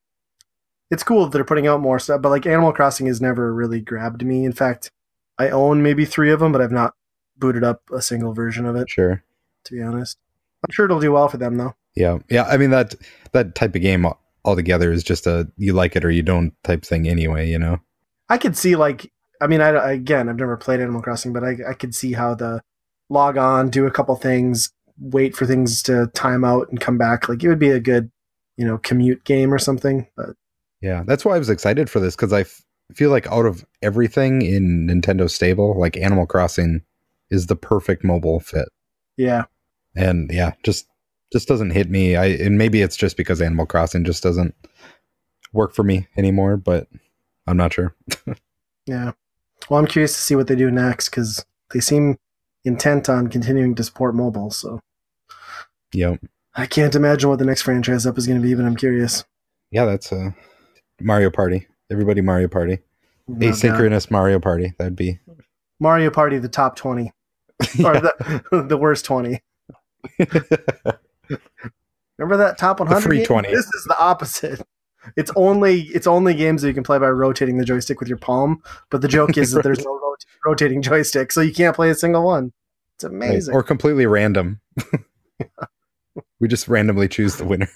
it's 0.91 1.03
cool 1.03 1.25
that 1.25 1.33
they're 1.33 1.45
putting 1.45 1.67
out 1.67 1.81
more 1.81 1.99
stuff, 1.99 2.23
but 2.23 2.31
like 2.31 2.47
Animal 2.47 2.73
Crossing 2.73 3.07
has 3.07 3.21
never 3.21 3.53
really 3.53 3.81
grabbed 3.81 4.25
me. 4.25 4.45
In 4.47 4.53
fact, 4.53 4.91
I 5.39 5.51
own 5.51 5.83
maybe 5.83 6.05
three 6.05 6.31
of 6.31 6.41
them, 6.41 6.53
but 6.53 6.61
I've 6.61 6.73
not 6.73 6.95
booted 7.37 7.65
up 7.65 7.83
a 7.93 8.01
single 8.01 8.33
version 8.33 8.67
of 8.67 8.77
it. 8.77 8.89
Sure. 8.89 9.23
To 9.65 9.75
be 9.75 9.83
honest, 9.83 10.17
I'm 10.65 10.73
sure 10.73 10.85
it'll 10.85 11.01
do 11.01 11.13
well 11.13 11.29
for 11.29 11.37
them 11.37 11.57
though. 11.57 11.75
Yeah. 11.95 12.19
Yeah, 12.31 12.45
I 12.45 12.57
mean 12.57 12.71
that 12.71 12.95
that 13.33 13.55
type 13.55 13.75
of 13.75 13.83
game 13.83 14.07
altogether 14.45 14.93
is 14.93 15.03
just 15.03 15.27
a 15.27 15.49
you 15.57 15.73
like 15.73 15.97
it 15.97 16.05
or 16.05 16.11
you 16.11 16.23
don't 16.23 16.53
type 16.63 16.85
thing 16.85 17.09
anyway, 17.09 17.49
you 17.51 17.59
know. 17.59 17.81
I 18.29 18.39
could 18.39 18.57
see 18.57 18.77
like, 18.77 19.13
I 19.41 19.47
mean, 19.47 19.61
I 19.61 19.93
again, 19.93 20.29
I've 20.29 20.37
never 20.37 20.57
played 20.57 20.81
Animal 20.81 21.03
Crossing, 21.03 21.33
but 21.33 21.45
I 21.45 21.57
I 21.69 21.75
could 21.75 21.95
see 21.95 22.13
how 22.13 22.35
the 22.35 22.63
log 23.09 23.37
on, 23.37 23.71
do 23.71 23.87
a 23.87 23.91
couple 23.91 24.15
things, 24.17 24.73
wait 24.99 25.37
for 25.37 25.47
things 25.47 25.83
to 25.85 26.07
time 26.09 26.45
out 26.45 26.69
and 26.71 26.81
come 26.81 26.99
back. 26.99 27.29
Like 27.29 27.43
it 27.43 27.49
would 27.49 27.59
be 27.59 27.71
a 27.71 27.81
good, 27.81 28.11
you 28.57 28.67
know, 28.67 28.79
commute 28.79 29.25
game 29.25 29.53
or 29.53 29.59
something. 29.59 30.07
But 30.17 30.31
Yeah, 30.81 31.03
that's 31.07 31.25
why 31.25 31.37
I 31.37 31.39
was 31.39 31.51
excited 31.51 31.91
for 31.91 32.01
this 32.01 32.17
because 32.17 32.33
I 32.33 32.41
f- 32.41 32.63
feel 32.95 33.11
like 33.11 33.27
out 33.29 33.47
of 33.47 33.65
everything 33.83 34.43
in 34.43 34.87
Nintendo 34.89 35.29
stable, 35.31 35.79
like 35.79 35.97
Animal 35.97 36.27
Crossing 36.27 36.83
is 37.31 37.47
the 37.47 37.57
perfect 37.57 38.05
mobile 38.05 38.41
fit. 38.41 38.69
yeah, 39.17 39.45
And 39.95 40.31
yeah, 40.33 40.53
just 40.63 40.87
just 41.33 41.49
doesn't 41.49 41.71
hit 41.71 41.91
me. 41.91 42.15
I 42.17 42.27
and 42.27 42.57
maybe 42.57 42.83
it's 42.83 42.97
just 42.97 43.17
because 43.17 43.43
Animal 43.43 43.67
Crossing 43.67 44.05
just 44.05 44.23
doesn't 44.23 44.55
work 45.53 45.75
for 45.75 45.83
me 45.83 46.07
anymore, 46.17 46.57
but 46.57 46.87
I'm 47.47 47.57
not 47.57 47.73
sure. 47.73 47.95
yeah. 48.87 49.13
Well, 49.69 49.81
I'm 49.81 49.87
curious 49.87 50.13
to 50.15 50.21
see 50.21 50.37
what 50.37 50.47
they 50.47 50.55
do 50.55 50.71
next 50.71 51.09
because 51.09 51.45
they 51.73 51.81
seem 51.81 52.17
intent 52.65 53.09
on 53.09 53.29
continuing 53.29 53.75
to 53.75 53.85
support 53.85 54.15
mobile. 54.15 54.51
So 54.51 54.81
Yep. 55.93 56.21
I 56.55 56.67
can't 56.67 56.95
imagine 56.95 57.29
what 57.31 57.39
the 57.39 57.45
next 57.45 57.63
franchise 57.63 58.07
up 58.07 58.17
is 58.19 58.27
going 58.27 58.41
to 58.41 58.47
be, 58.47 58.55
but 58.55 58.65
I'm 58.65 58.77
curious. 58.77 59.25
Yeah, 59.71 59.85
that's 59.85 60.13
uh 60.13 60.31
Mario 61.01 61.31
Party. 61.31 61.67
Everybody 61.91 62.21
Mario 62.21 62.49
Party. 62.49 62.79
God. 63.29 63.41
Asynchronous 63.41 64.11
Mario 64.11 64.39
Party. 64.39 64.75
That'd 64.79 64.97
be 64.97 65.19
Mario 65.81 66.11
Party, 66.11 66.39
the 66.39 66.49
top 66.49 66.77
20, 66.77 67.13
or 67.85 68.01
the, 68.01 68.65
the 68.69 68.77
worst 68.77 69.05
20. 69.05 69.41
Remember 72.19 72.37
that 72.37 72.57
top 72.59 72.81
100? 72.81 73.01
free 73.03 73.25
20. 73.25 73.49
This 73.51 73.67
is 73.67 73.85
the 73.87 73.99
opposite. 73.99 74.63
It's 75.17 75.31
only 75.37 75.83
it's 75.83 76.07
only 76.07 76.35
games 76.35 76.63
that 76.63 76.69
you 76.69 76.75
can 76.75 76.83
play 76.83 76.99
by 76.99 77.09
rotating 77.11 77.59
the 77.59 77.65
joystick 77.65 78.01
with 78.01 78.09
your 78.09 78.19
palm. 78.19 78.63
But 78.91 79.03
the 79.03 79.09
joke 79.09 79.37
is 79.37 79.53
that 79.53 79.63
there's 79.63 79.85
no 79.85 79.93
rot- 80.03 80.25
rotating 80.45 80.83
joystick, 80.83 81.31
so 81.31 81.41
you 81.41 81.53
can't 81.53 81.77
play 81.77 81.91
a 81.91 81.95
single 81.95 82.25
one. 82.25 82.53
It's 82.97 83.05
amazing. 83.05 83.55
or 83.55 83.63
completely 83.63 84.07
random. 84.07 84.61
we 86.41 86.49
just 86.49 86.67
randomly 86.67 87.09
choose 87.09 87.37
the 87.37 87.45
winner. 87.45 87.69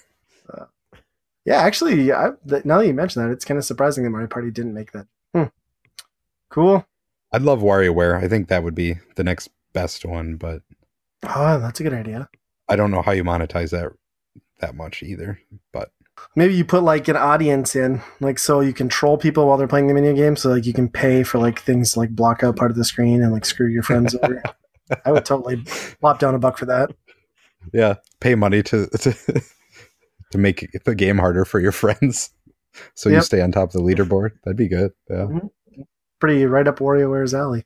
Yeah, 1.45 1.61
actually, 1.61 2.11
I, 2.11 2.31
th- 2.47 2.65
now 2.65 2.77
that 2.79 2.87
you 2.87 2.93
mention 2.93 3.21
that, 3.23 3.31
it's 3.31 3.45
kind 3.45 3.57
of 3.57 3.65
surprising 3.65 4.03
that 4.03 4.09
Mario 4.09 4.27
Party 4.27 4.51
didn't 4.51 4.73
make 4.73 4.91
that. 4.91 5.07
Hmm. 5.33 5.43
Cool. 6.49 6.85
I'd 7.31 7.41
love 7.43 7.61
WarioWare. 7.61 8.21
I 8.21 8.27
think 8.27 8.47
that 8.49 8.63
would 8.63 8.75
be 8.75 8.95
the 9.15 9.23
next 9.23 9.49
best 9.73 10.05
one, 10.05 10.35
but 10.35 10.61
Oh, 11.23 11.59
that's 11.59 11.79
a 11.79 11.83
good 11.83 11.93
idea. 11.93 12.27
I 12.67 12.75
don't 12.75 12.91
know 12.91 13.01
how 13.01 13.11
you 13.11 13.23
monetize 13.23 13.69
that 13.71 13.91
that 14.59 14.75
much 14.75 15.01
either. 15.03 15.39
But 15.71 15.91
Maybe 16.35 16.53
you 16.55 16.65
put 16.65 16.83
like 16.83 17.07
an 17.07 17.15
audience 17.15 17.75
in, 17.75 18.01
like 18.19 18.37
so 18.37 18.59
you 18.59 18.73
control 18.73 19.17
people 19.17 19.47
while 19.47 19.57
they're 19.57 19.67
playing 19.67 19.87
the 19.87 19.93
video 19.93 20.13
game. 20.13 20.35
So 20.35 20.49
like 20.49 20.65
you 20.65 20.73
can 20.73 20.89
pay 20.89 21.23
for 21.23 21.37
like 21.39 21.59
things 21.61 21.95
like 21.95 22.09
block 22.09 22.43
out 22.43 22.55
part 22.57 22.71
of 22.71 22.77
the 22.77 22.83
screen 22.83 23.21
and 23.23 23.31
like 23.31 23.45
screw 23.45 23.67
your 23.67 23.83
friends 23.83 24.15
over. 24.15 24.41
I 25.05 25.11
would 25.11 25.25
totally 25.25 25.63
plop 26.01 26.19
down 26.19 26.35
a 26.35 26.39
buck 26.39 26.57
for 26.57 26.65
that. 26.65 26.91
yeah, 27.73 27.95
pay 28.19 28.35
money 28.35 28.61
to 28.63 28.87
to, 28.87 29.15
to 30.31 30.37
make 30.37 30.69
the 30.85 30.95
game 30.95 31.17
harder 31.17 31.45
for 31.45 31.59
your 31.59 31.71
friends, 31.83 32.31
so 32.95 33.09
you 33.09 33.21
stay 33.21 33.41
on 33.41 33.51
top 33.51 33.69
of 33.69 33.73
the 33.73 33.79
leaderboard. 33.81 34.31
That'd 34.43 34.57
be 34.57 34.67
good. 34.67 34.91
Yeah. 35.09 35.27
Mm-hmm. 35.27 35.81
Pretty 36.19 36.45
right 36.45 36.67
up 36.67 36.79
WarioWare's 36.79 37.33
alley. 37.33 37.65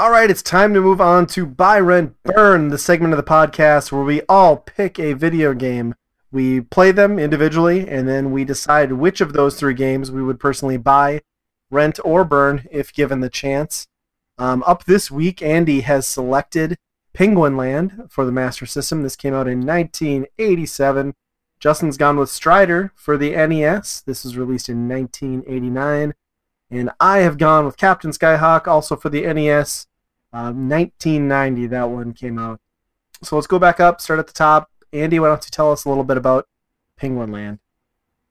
All 0.00 0.10
right, 0.10 0.30
it's 0.30 0.40
time 0.42 0.72
to 0.72 0.80
move 0.80 0.98
on 0.98 1.26
to 1.26 1.44
Buy, 1.44 1.78
Rent, 1.78 2.14
Burn, 2.22 2.68
the 2.68 2.78
segment 2.78 3.12
of 3.12 3.18
the 3.18 3.22
podcast 3.22 3.92
where 3.92 4.02
we 4.02 4.22
all 4.30 4.56
pick 4.56 4.98
a 4.98 5.12
video 5.12 5.52
game. 5.52 5.94
We 6.32 6.62
play 6.62 6.90
them 6.90 7.18
individually, 7.18 7.86
and 7.86 8.08
then 8.08 8.32
we 8.32 8.46
decide 8.46 8.92
which 8.92 9.20
of 9.20 9.34
those 9.34 9.56
three 9.56 9.74
games 9.74 10.10
we 10.10 10.22
would 10.22 10.40
personally 10.40 10.78
buy, 10.78 11.20
rent, 11.70 12.00
or 12.02 12.24
burn 12.24 12.66
if 12.70 12.94
given 12.94 13.20
the 13.20 13.28
chance. 13.28 13.88
Um, 14.38 14.64
up 14.66 14.84
this 14.84 15.10
week, 15.10 15.42
Andy 15.42 15.82
has 15.82 16.06
selected 16.06 16.78
Penguin 17.12 17.58
Land 17.58 18.06
for 18.08 18.24
the 18.24 18.32
Master 18.32 18.64
System. 18.64 19.02
This 19.02 19.16
came 19.16 19.34
out 19.34 19.48
in 19.48 19.66
1987. 19.66 21.12
Justin's 21.58 21.98
gone 21.98 22.16
with 22.16 22.30
Strider 22.30 22.94
for 22.96 23.18
the 23.18 23.32
NES. 23.32 24.00
This 24.00 24.24
was 24.24 24.38
released 24.38 24.70
in 24.70 24.88
1989. 24.88 26.14
And 26.70 26.90
I 26.98 27.18
have 27.18 27.36
gone 27.36 27.66
with 27.66 27.76
Captain 27.76 28.12
Skyhawk, 28.12 28.66
also 28.66 28.96
for 28.96 29.10
the 29.10 29.30
NES. 29.30 29.88
Um, 30.32 30.68
1990, 30.68 31.66
that 31.68 31.90
one 31.90 32.12
came 32.12 32.38
out. 32.38 32.60
So 33.22 33.36
let's 33.36 33.46
go 33.46 33.58
back 33.58 33.80
up, 33.80 34.00
start 34.00 34.18
at 34.18 34.26
the 34.26 34.32
top. 34.32 34.70
Andy, 34.92 35.18
why 35.18 35.28
don't 35.28 35.44
you 35.44 35.50
tell 35.50 35.72
us 35.72 35.84
a 35.84 35.88
little 35.88 36.04
bit 36.04 36.16
about 36.16 36.48
Penguin 36.96 37.32
Land? 37.32 37.58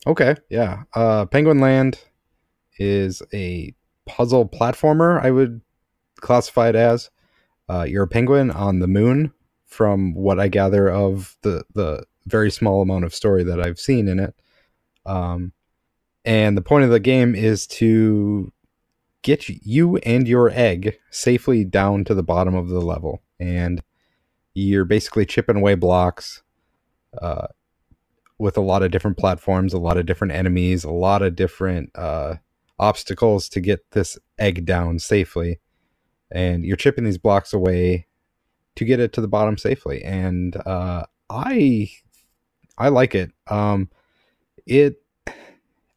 Okay. 0.07 0.35
Yeah. 0.49 0.83
Uh, 0.93 1.25
Penguin 1.25 1.59
Land 1.59 1.99
is 2.77 3.21
a 3.33 3.73
puzzle 4.05 4.47
platformer. 4.47 5.23
I 5.23 5.31
would 5.31 5.61
classify 6.15 6.69
it 6.69 6.75
as. 6.75 7.09
Uh, 7.69 7.83
you're 7.83 8.03
a 8.03 8.07
penguin 8.07 8.49
on 8.49 8.79
the 8.79 8.87
moon, 8.87 9.31
from 9.69 10.13
what 10.15 10.39
I 10.39 10.47
gather 10.47 10.89
of 10.89 11.37
the 11.43 11.63
the 11.73 12.03
very 12.25 12.51
small 12.51 12.81
amount 12.81 13.05
of 13.05 13.13
story 13.13 13.43
that 13.43 13.61
I've 13.61 13.79
seen 13.79 14.07
in 14.07 14.19
it. 14.19 14.35
Um, 15.05 15.53
and 16.25 16.57
the 16.57 16.61
point 16.61 16.83
of 16.83 16.89
the 16.89 16.99
game 16.99 17.35
is 17.35 17.65
to 17.67 18.51
get 19.21 19.49
you 19.49 19.97
and 19.97 20.27
your 20.27 20.49
egg 20.49 20.97
safely 21.09 21.63
down 21.65 22.03
to 22.05 22.13
the 22.13 22.23
bottom 22.23 22.55
of 22.55 22.69
the 22.69 22.81
level, 22.81 23.21
and 23.39 23.81
you're 24.53 24.85
basically 24.85 25.25
chipping 25.25 25.57
away 25.57 25.75
blocks. 25.75 26.43
Uh, 27.19 27.47
with 28.39 28.55
a 28.55 28.61
lot 28.61 28.81
of 28.81 28.89
different 28.89 29.17
platforms, 29.17 29.73
a 29.73 29.77
lot 29.77 29.97
of 29.97 30.05
different 30.05 30.33
enemies, 30.33 30.85
a 30.85 30.89
lot 30.89 31.21
of 31.21 31.35
different 31.35 31.91
uh, 31.93 32.35
obstacles 32.79 33.49
to 33.49 33.59
get 33.59 33.91
this 33.91 34.17
egg 34.39 34.65
down 34.65 34.97
safely. 34.97 35.59
And 36.31 36.63
you're 36.63 36.77
chipping 36.77 37.03
these 37.03 37.17
blocks 37.17 37.53
away 37.53 38.07
to 38.75 38.85
get 38.85 38.99
it 38.99 39.11
to 39.13 39.21
the 39.21 39.27
bottom 39.27 39.57
safely. 39.57 40.03
And 40.03 40.55
uh, 40.65 41.03
I 41.29 41.91
I 42.77 42.87
like 42.87 43.13
it. 43.13 43.31
Um, 43.47 43.89
it 44.65 45.01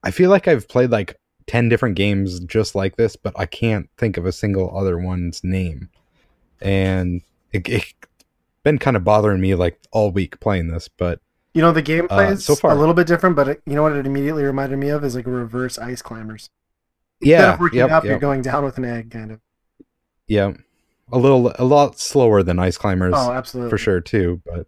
I 0.02 0.10
feel 0.10 0.30
like 0.30 0.48
I've 0.48 0.68
played 0.68 0.90
like 0.90 1.20
10 1.52 1.68
different 1.68 1.96
games 1.96 2.40
just 2.40 2.74
like 2.74 2.96
this, 2.96 3.14
but 3.14 3.32
I 3.38 3.44
can't 3.46 3.88
think 3.98 4.16
of 4.16 4.24
a 4.26 4.32
single 4.32 4.74
other 4.76 4.98
one's 4.98 5.44
name. 5.44 5.90
And 6.62 7.22
it, 7.52 7.68
it 7.68 7.84
been 8.62 8.78
kind 8.78 8.96
of 8.96 9.04
bothering 9.04 9.40
me 9.40 9.54
like 9.54 9.78
all 9.92 10.10
week 10.10 10.40
playing 10.40 10.68
this, 10.68 10.88
but 10.88 11.20
You 11.54 11.60
know, 11.60 11.72
the 11.72 11.82
gameplay 11.82 12.28
Uh, 12.28 12.32
is 12.32 12.44
so 12.46 12.56
far- 12.56 12.72
a 12.72 12.74
little 12.74 12.94
bit 12.94 13.06
different, 13.06 13.36
but 13.36 13.48
it, 13.48 13.62
you 13.66 13.74
know 13.74 13.82
what 13.82 13.92
it 13.92 14.06
immediately 14.06 14.44
reminded 14.44 14.78
me 14.78 14.88
of 14.88 15.04
is 15.04 15.14
like 15.14 15.26
reverse 15.26 15.78
ice 15.78 16.00
climbers. 16.00 16.48
Instead 17.20 17.38
yeah, 17.40 17.54
of 17.54 17.60
working 17.60 17.78
yep, 17.78 17.90
up, 17.90 18.04
you're 18.04 18.18
going 18.18 18.42
down 18.42 18.64
with 18.64 18.78
an 18.78 18.84
egg, 18.86 19.10
kind 19.10 19.30
of. 19.32 19.40
yeah, 20.26 20.52
a 21.12 21.18
little, 21.18 21.52
a 21.58 21.64
lot 21.64 21.98
slower 22.00 22.42
than 22.42 22.58
Ice 22.58 22.78
Climbers 22.78 23.14
Oh, 23.16 23.32
absolutely. 23.32 23.70
for 23.70 23.78
sure 23.78 24.00
too, 24.00 24.40
but 24.46 24.66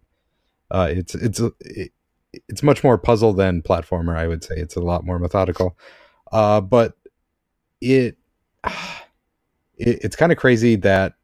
uh, 0.71 0.89
it's 0.91 1.15
it's 1.15 1.41
it, 1.61 1.93
it's 2.49 2.63
much 2.63 2.85
more 2.85 2.99
puzzle 2.99 3.33
than 3.33 3.63
platformer. 3.63 4.17
I 4.17 4.27
would 4.29 4.45
say 4.45 4.57
it's 4.57 4.77
a 4.77 4.81
lot 4.81 5.05
more 5.05 5.19
methodical, 5.19 5.77
uh, 6.35 6.61
but 6.61 6.95
it, 7.81 8.19
it 8.65 10.01
it's 10.05 10.17
kind 10.17 10.33
of 10.33 10.39
crazy 10.39 10.77
that 10.77 11.15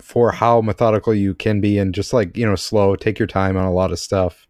for 0.00 0.32
how 0.32 0.60
methodical 0.60 1.14
you 1.14 1.34
can 1.34 1.60
be 1.60 1.78
and 1.78 1.94
just 1.94 2.12
like 2.14 2.36
you 2.36 2.46
know 2.46 2.56
slow, 2.56 2.96
take 2.96 3.18
your 3.18 3.28
time 3.28 3.56
on 3.56 3.66
a 3.66 3.72
lot 3.72 3.92
of 3.92 3.98
stuff. 3.98 4.46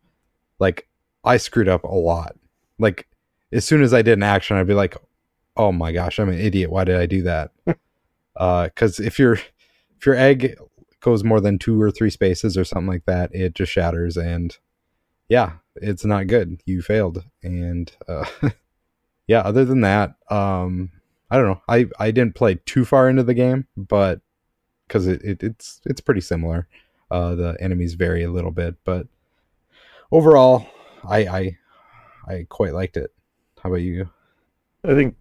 Like 0.60 0.88
I 1.24 1.38
screwed 1.38 1.68
up 1.68 1.84
a 1.84 1.88
lot. 1.88 2.36
Like 2.78 3.08
as 3.52 3.64
soon 3.64 3.82
as 3.82 3.94
I 3.94 4.02
did 4.02 4.18
an 4.18 4.22
action, 4.22 4.56
I'd 4.56 4.66
be 4.68 4.74
like, 4.74 4.96
"Oh 5.56 5.72
my 5.72 5.92
gosh, 5.92 6.18
I'm 6.20 6.28
an 6.28 6.38
idiot. 6.38 6.70
Why 6.70 6.84
did 6.84 6.96
I 6.96 7.06
do 7.06 7.22
that?" 7.22 7.50
Because 8.36 8.98
if 8.98 9.18
your 9.18 9.34
if 9.34 10.06
your 10.06 10.16
egg 10.16 10.56
goes 11.00 11.22
more 11.24 11.40
than 11.40 11.58
two 11.58 11.80
or 11.80 11.92
three 11.92 12.10
spaces 12.10 12.56
or 12.58 12.64
something 12.64 12.88
like 12.88 13.04
that, 13.06 13.30
it 13.34 13.54
just 13.54 13.72
shatters 13.72 14.16
and 14.16 14.58
yeah, 15.28 15.54
it's 15.76 16.04
not 16.04 16.26
good. 16.26 16.60
You 16.66 16.82
failed. 16.82 17.24
And 17.42 17.92
uh, 18.08 18.26
yeah, 19.26 19.40
other 19.40 19.64
than 19.64 19.80
that, 19.82 20.14
um, 20.30 20.90
I 21.30 21.36
don't 21.38 21.46
know. 21.46 21.62
I, 21.68 21.86
I 21.98 22.10
didn't 22.10 22.34
play 22.34 22.56
too 22.66 22.84
far 22.84 23.08
into 23.08 23.22
the 23.22 23.34
game, 23.34 23.66
but 23.76 24.20
because 24.86 25.06
it, 25.06 25.22
it, 25.22 25.42
it's 25.42 25.80
it's 25.86 26.00
pretty 26.00 26.20
similar. 26.20 26.68
Uh, 27.10 27.34
the 27.34 27.56
enemies 27.60 27.94
vary 27.94 28.24
a 28.24 28.30
little 28.30 28.50
bit, 28.50 28.76
but 28.84 29.06
overall, 30.12 30.66
I 31.06 31.18
I 31.26 31.58
I 32.26 32.46
quite 32.48 32.74
liked 32.74 32.96
it. 32.96 33.12
How 33.62 33.70
about 33.70 33.82
you? 33.82 34.08
I 34.84 34.94
think 34.94 35.16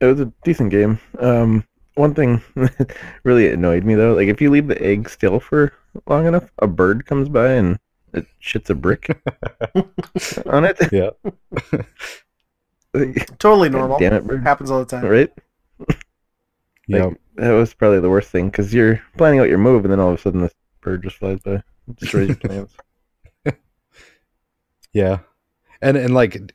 it 0.00 0.06
was 0.06 0.20
a 0.20 0.32
decent 0.44 0.70
game. 0.70 0.98
Um, 1.18 1.64
one 1.94 2.14
thing 2.14 2.42
really 3.24 3.50
annoyed 3.50 3.84
me 3.84 3.94
though, 3.94 4.14
like 4.14 4.28
if 4.28 4.40
you 4.40 4.50
leave 4.50 4.68
the 4.68 4.82
egg 4.82 5.08
still 5.08 5.40
for 5.40 5.72
long 6.06 6.26
enough, 6.26 6.50
a 6.58 6.66
bird 6.66 7.06
comes 7.06 7.28
by 7.28 7.52
and 7.52 7.78
it 8.12 8.26
shits 8.42 8.70
a 8.70 8.74
brick 8.74 9.08
on 10.46 10.64
it. 10.64 10.78
Yeah. 10.92 11.10
Like, 12.98 13.38
Totally 13.38 13.68
God 13.70 13.78
normal. 13.78 13.98
Damn 13.98 14.14
it, 14.14 14.26
bird. 14.26 14.42
Happens 14.42 14.70
all 14.70 14.78
the 14.80 14.86
time. 14.86 15.04
Right? 15.04 15.32
Yeah. 16.88 17.06
Like, 17.06 17.16
that 17.34 17.50
was 17.50 17.74
probably 17.74 17.98
the 17.98 18.08
worst 18.08 18.30
thing 18.30 18.48
because 18.48 18.72
you're 18.72 19.02
planning 19.18 19.40
out 19.40 19.48
your 19.48 19.58
move 19.58 19.84
and 19.84 19.90
then 19.92 19.98
all 19.98 20.12
of 20.12 20.18
a 20.20 20.22
sudden 20.22 20.40
this 20.42 20.54
bird 20.80 21.02
just 21.02 21.16
flies 21.16 21.40
by, 21.40 21.60
and 21.86 21.96
destroys 21.96 22.28
your 22.28 22.36
plans. 22.36 22.70
Yeah. 24.92 25.18
And 25.82 25.96
and 25.96 26.14
like 26.14 26.52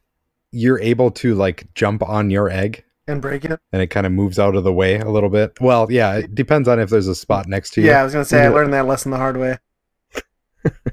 you're 0.51 0.79
able 0.79 1.11
to 1.11 1.35
like 1.35 1.67
jump 1.75 2.01
on 2.01 2.29
your 2.29 2.49
egg 2.49 2.83
And 3.07 3.21
break 3.21 3.45
it. 3.45 3.59
and 3.71 3.81
it 3.81 3.87
kind 3.87 4.05
of 4.05 4.11
moves 4.13 4.39
out 4.39 4.55
of 4.55 4.63
the 4.63 4.73
way 4.73 4.99
a 4.99 5.09
little 5.09 5.29
bit. 5.29 5.59
Well, 5.61 5.91
yeah, 5.91 6.15
it 6.19 6.33
depends 6.33 6.67
on 6.67 6.79
if 6.79 6.89
there's 6.89 7.07
a 7.07 7.15
spot 7.15 7.47
next 7.47 7.71
to 7.73 7.81
you. 7.81 7.87
Yeah, 7.87 7.99
I 8.01 8.03
was 8.03 8.13
gonna 8.13 8.25
say 8.25 8.43
I 8.43 8.47
learned 8.47 8.73
that 8.73 8.87
lesson 8.87 9.11
the 9.11 9.17
hard 9.17 9.37
way. 9.37 9.57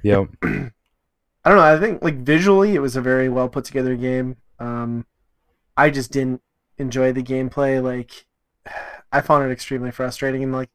Yeah. 0.03 0.25
I 0.43 1.51
don't 1.51 1.57
know. 1.57 1.61
I 1.61 1.79
think 1.79 2.03
like 2.03 2.17
visually, 2.17 2.75
it 2.75 2.81
was 2.81 2.97
a 2.97 3.01
very 3.01 3.29
well 3.29 3.49
put 3.49 3.65
together 3.65 3.95
game. 3.97 4.37
Um, 4.59 5.07
I 5.79 5.91
just 5.91 6.11
didn't 6.11 6.43
enjoy 6.77 7.13
the 7.13 7.23
gameplay. 7.23 7.81
Like, 7.81 8.27
I 9.13 9.21
found 9.21 9.49
it 9.49 9.53
extremely 9.53 9.93
frustrating, 9.93 10.43
and 10.43 10.53
like, 10.53 10.71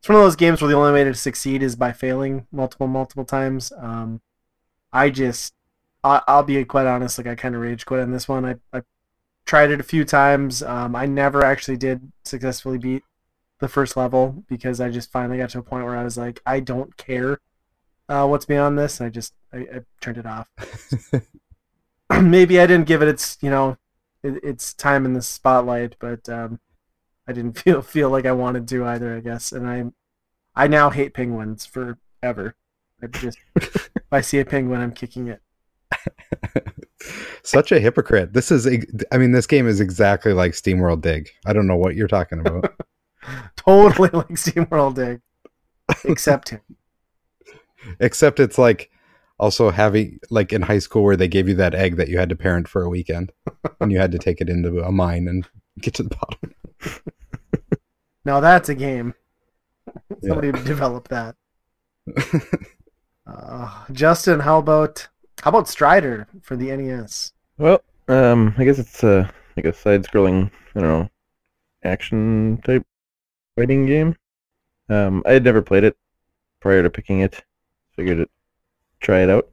it's 0.00 0.08
one 0.08 0.16
of 0.16 0.24
those 0.24 0.36
games 0.36 0.62
where 0.62 0.70
the 0.70 0.76
only 0.76 0.92
way 0.92 1.04
to 1.04 1.14
succeed 1.14 1.62
is 1.62 1.76
by 1.76 1.92
failing 1.92 2.46
multiple, 2.50 2.86
multiple 2.86 3.26
times. 3.26 3.72
Um, 3.78 4.22
I 4.92 5.10
just, 5.10 5.52
I, 6.02 6.22
I'll 6.26 6.44
be 6.44 6.64
quite 6.64 6.86
honest. 6.86 7.18
Like, 7.18 7.26
I 7.26 7.34
kind 7.34 7.54
of 7.54 7.60
rage 7.60 7.84
quit 7.84 8.00
on 8.00 8.10
this 8.10 8.26
one. 8.26 8.46
I, 8.46 8.54
I 8.72 8.82
tried 9.44 9.70
it 9.70 9.80
a 9.80 9.84
few 9.84 10.04
times. 10.04 10.62
Um, 10.62 10.96
I 10.96 11.04
never 11.04 11.44
actually 11.44 11.76
did 11.76 12.10
successfully 12.24 12.78
beat 12.78 13.02
the 13.58 13.68
first 13.68 13.96
level 13.96 14.44
because 14.48 14.80
I 14.80 14.88
just 14.88 15.12
finally 15.12 15.38
got 15.38 15.50
to 15.50 15.58
a 15.58 15.62
point 15.62 15.84
where 15.84 15.96
I 15.96 16.04
was 16.04 16.16
like, 16.16 16.40
I 16.46 16.60
don't 16.60 16.96
care 16.96 17.40
uh, 18.08 18.26
what's 18.26 18.46
beyond 18.46 18.78
this. 18.78 18.98
And 18.98 19.08
I 19.08 19.10
just 19.10 19.34
I, 19.52 19.58
I 19.58 19.80
turned 20.00 20.18
it 20.18 20.26
off. 20.26 20.48
Maybe 22.22 22.58
I 22.60 22.66
didn't 22.66 22.86
give 22.86 23.02
it 23.02 23.08
its 23.08 23.36
you 23.42 23.50
know 23.50 23.76
it, 24.22 24.42
its 24.44 24.74
time 24.74 25.04
in 25.04 25.12
the 25.12 25.22
spotlight, 25.22 25.96
but 25.98 26.28
um, 26.28 26.60
I 27.26 27.32
didn't 27.32 27.58
feel 27.58 27.82
feel 27.82 28.10
like 28.10 28.26
I 28.26 28.32
wanted 28.32 28.68
to 28.68 28.84
either. 28.84 29.16
I 29.16 29.20
guess, 29.20 29.52
and 29.52 29.68
I 29.68 29.84
I 30.54 30.66
now 30.66 30.90
hate 30.90 31.14
penguins 31.14 31.66
forever. 31.66 32.56
I 33.02 33.06
just 33.06 33.38
if 33.54 33.90
I 34.10 34.20
see 34.20 34.40
a 34.40 34.44
penguin, 34.44 34.80
I'm 34.80 34.92
kicking 34.92 35.28
it. 35.28 35.42
Such 37.42 37.72
a 37.72 37.80
hypocrite. 37.80 38.32
This 38.32 38.50
is, 38.50 38.66
I 39.12 39.18
mean 39.18 39.32
this 39.32 39.46
game 39.46 39.66
is 39.66 39.80
exactly 39.80 40.32
like 40.32 40.52
SteamWorld 40.52 41.00
Dig. 41.00 41.30
I 41.46 41.52
don't 41.52 41.66
know 41.66 41.76
what 41.76 41.94
you're 41.94 42.08
talking 42.08 42.40
about. 42.40 42.74
Totally 43.56 44.10
like 44.12 44.28
SteamWorld 44.30 44.96
Dig, 44.96 45.20
except 46.04 46.50
him. 46.50 46.60
Except 48.00 48.40
it's 48.40 48.58
like 48.58 48.90
also 49.38 49.70
having 49.70 50.18
like 50.30 50.52
in 50.52 50.62
high 50.62 50.78
school 50.78 51.04
where 51.04 51.16
they 51.16 51.28
gave 51.28 51.48
you 51.48 51.54
that 51.54 51.74
egg 51.74 51.96
that 51.96 52.08
you 52.08 52.18
had 52.18 52.28
to 52.28 52.36
parent 52.36 52.68
for 52.68 52.82
a 52.82 52.88
weekend 52.88 53.32
and 53.80 53.92
you 53.92 53.98
had 53.98 54.12
to 54.12 54.18
take 54.18 54.40
it 54.40 54.48
into 54.48 54.80
a 54.82 54.92
mine 54.92 55.28
and 55.28 55.46
get 55.80 55.94
to 55.94 56.02
the 56.02 56.16
bottom. 56.16 56.54
Now 58.24 58.40
that's 58.40 58.68
a 58.68 58.74
game. 58.74 59.14
Yeah. 60.20 60.28
Somebody 60.28 60.52
developed 60.52 61.08
that. 61.08 61.34
Uh, 63.28 63.84
Justin, 63.92 64.40
how 64.40 64.58
about 64.58 65.06
how 65.42 65.50
about 65.50 65.68
Strider 65.68 66.26
for 66.40 66.56
the 66.56 66.74
NES? 66.74 67.32
Well, 67.58 67.82
um, 68.08 68.54
I 68.56 68.64
guess 68.64 68.78
it's 68.78 69.04
uh, 69.04 69.28
like 69.54 69.66
a 69.66 69.72
side-scrolling, 69.74 70.50
I 70.74 70.80
don't 70.80 70.88
know, 70.88 71.10
action 71.84 72.60
type 72.64 72.86
fighting 73.54 73.84
game. 73.84 74.16
Um, 74.88 75.22
I 75.26 75.32
had 75.32 75.44
never 75.44 75.60
played 75.60 75.84
it 75.84 75.96
prior 76.60 76.82
to 76.82 76.88
picking 76.88 77.20
it. 77.20 77.44
Figured 77.96 78.20
it, 78.20 78.30
try 79.00 79.22
it 79.22 79.30
out. 79.30 79.48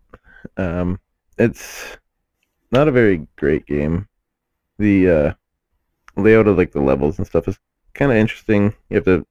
Um, 0.58 0.99
it's 1.38 1.97
not 2.71 2.88
a 2.88 2.91
very 2.91 3.27
great 3.36 3.65
game. 3.65 4.08
The 4.77 5.10
uh, 5.10 5.34
layout 6.15 6.47
of 6.47 6.58
like 6.58 6.71
the 6.71 6.81
levels 6.81 7.17
and 7.17 7.27
stuff 7.27 7.47
is 7.47 7.60
kind 7.93 8.12
of 8.12 8.17
interesting. 8.17 8.73
You 8.89 8.95
have 8.95 9.05
to 9.05 9.25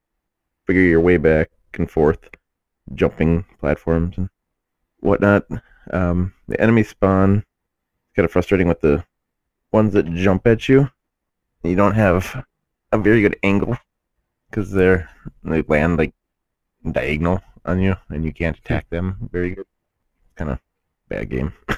figure 0.65 0.81
your 0.81 1.01
way 1.01 1.17
back 1.17 1.49
and 1.73 1.89
forth, 1.89 2.29
jumping 2.93 3.45
platforms 3.59 4.17
and 4.17 4.29
whatnot. 4.99 5.45
Um, 5.91 6.33
the 6.47 6.59
enemy 6.59 6.83
spawn 6.83 7.43
kind 8.15 8.25
of 8.25 8.31
frustrating 8.31 8.67
with 8.67 8.81
the 8.81 9.03
ones 9.71 9.93
that 9.93 10.11
jump 10.13 10.47
at 10.47 10.67
you. 10.67 10.89
You 11.63 11.75
don't 11.75 11.95
have 11.95 12.45
a 12.91 12.97
very 12.97 13.21
good 13.21 13.37
angle 13.43 13.77
because 14.49 14.71
they're 14.71 15.09
they 15.43 15.61
land 15.63 15.97
like 15.97 16.13
diagonal 16.89 17.41
on 17.65 17.79
you, 17.79 17.95
and 18.09 18.23
you 18.23 18.31
can't 18.31 18.57
attack 18.57 18.89
them 18.89 19.29
very 19.31 19.55
good. 19.55 19.65
Kind 20.35 20.51
of 20.51 20.59
bad 21.09 21.29
game. 21.29 21.53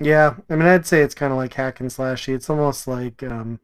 Yeah, 0.00 0.36
I 0.48 0.54
mean, 0.54 0.68
I'd 0.68 0.86
say 0.86 1.02
it's 1.02 1.14
kind 1.14 1.32
of 1.32 1.38
like 1.38 1.54
hack 1.54 1.80
and 1.80 1.90
slashy. 1.90 2.32
It's 2.32 2.48
almost 2.48 2.86
like 2.86 3.22
um, 3.24 3.58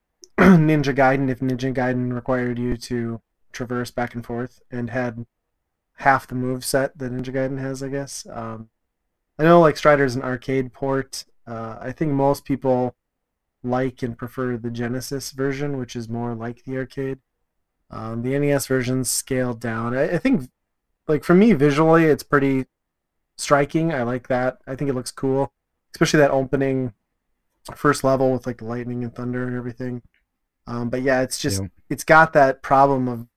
Ninja 0.38 0.94
Gaiden 0.94 1.28
if 1.28 1.40
Ninja 1.40 1.74
Gaiden 1.74 2.12
required 2.12 2.58
you 2.58 2.76
to 2.76 3.20
traverse 3.52 3.90
back 3.90 4.14
and 4.14 4.24
forth 4.24 4.62
and 4.70 4.90
had 4.90 5.26
half 5.94 6.28
the 6.28 6.36
move 6.36 6.64
set 6.64 6.96
that 6.98 7.12
Ninja 7.12 7.34
Gaiden 7.34 7.58
has, 7.58 7.82
I 7.82 7.88
guess. 7.88 8.24
Um, 8.30 8.68
I 9.38 9.42
know 9.42 9.60
like 9.60 9.76
Strider's 9.76 10.14
an 10.14 10.22
arcade 10.22 10.72
port. 10.72 11.24
Uh, 11.44 11.76
I 11.80 11.90
think 11.90 12.12
most 12.12 12.44
people 12.44 12.94
like 13.64 14.02
and 14.02 14.16
prefer 14.16 14.56
the 14.56 14.70
Genesis 14.70 15.32
version, 15.32 15.76
which 15.76 15.96
is 15.96 16.08
more 16.08 16.36
like 16.36 16.64
the 16.64 16.76
arcade. 16.76 17.18
Um, 17.90 18.22
the 18.22 18.38
NES 18.38 18.68
version's 18.68 19.10
scaled 19.10 19.58
down. 19.58 19.96
I, 19.96 20.04
I 20.14 20.18
think, 20.18 20.48
like 21.08 21.24
for 21.24 21.34
me, 21.34 21.52
visually, 21.52 22.04
it's 22.04 22.22
pretty 22.22 22.66
striking. 23.40 23.92
I 23.92 24.02
like 24.02 24.28
that. 24.28 24.58
I 24.66 24.74
think 24.76 24.90
it 24.90 24.94
looks 24.94 25.10
cool 25.10 25.52
especially 25.94 26.18
that 26.20 26.30
opening 26.30 26.92
first 27.74 28.04
level 28.04 28.32
with 28.32 28.46
like 28.46 28.58
the 28.58 28.64
lightning 28.64 29.04
and 29.04 29.14
thunder 29.14 29.46
and 29.46 29.56
everything. 29.56 30.02
Um, 30.66 30.88
but 30.88 31.02
yeah, 31.02 31.22
it's 31.22 31.38
just 31.38 31.62
Yeah. 31.62 31.68
it's 31.88 32.04
got 32.04 32.32
that 32.32 32.62
problem 32.62 33.28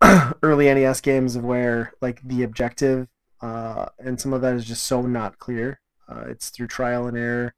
of 0.00 0.34
early 0.42 0.72
NES 0.72 1.00
games 1.00 1.36
of 1.36 1.44
where 1.44 1.92
like 2.00 2.20
the 2.24 2.42
objective 2.42 3.08
uh, 3.40 3.86
and 3.98 4.20
some 4.20 4.32
of 4.32 4.40
that 4.42 4.54
is 4.54 4.64
just 4.64 4.84
so 4.84 5.02
not 5.02 5.38
clear. 5.38 5.80
Uh, 6.08 6.24
it's 6.28 6.50
through 6.50 6.68
trial 6.68 7.06
and 7.06 7.16
error 7.16 7.54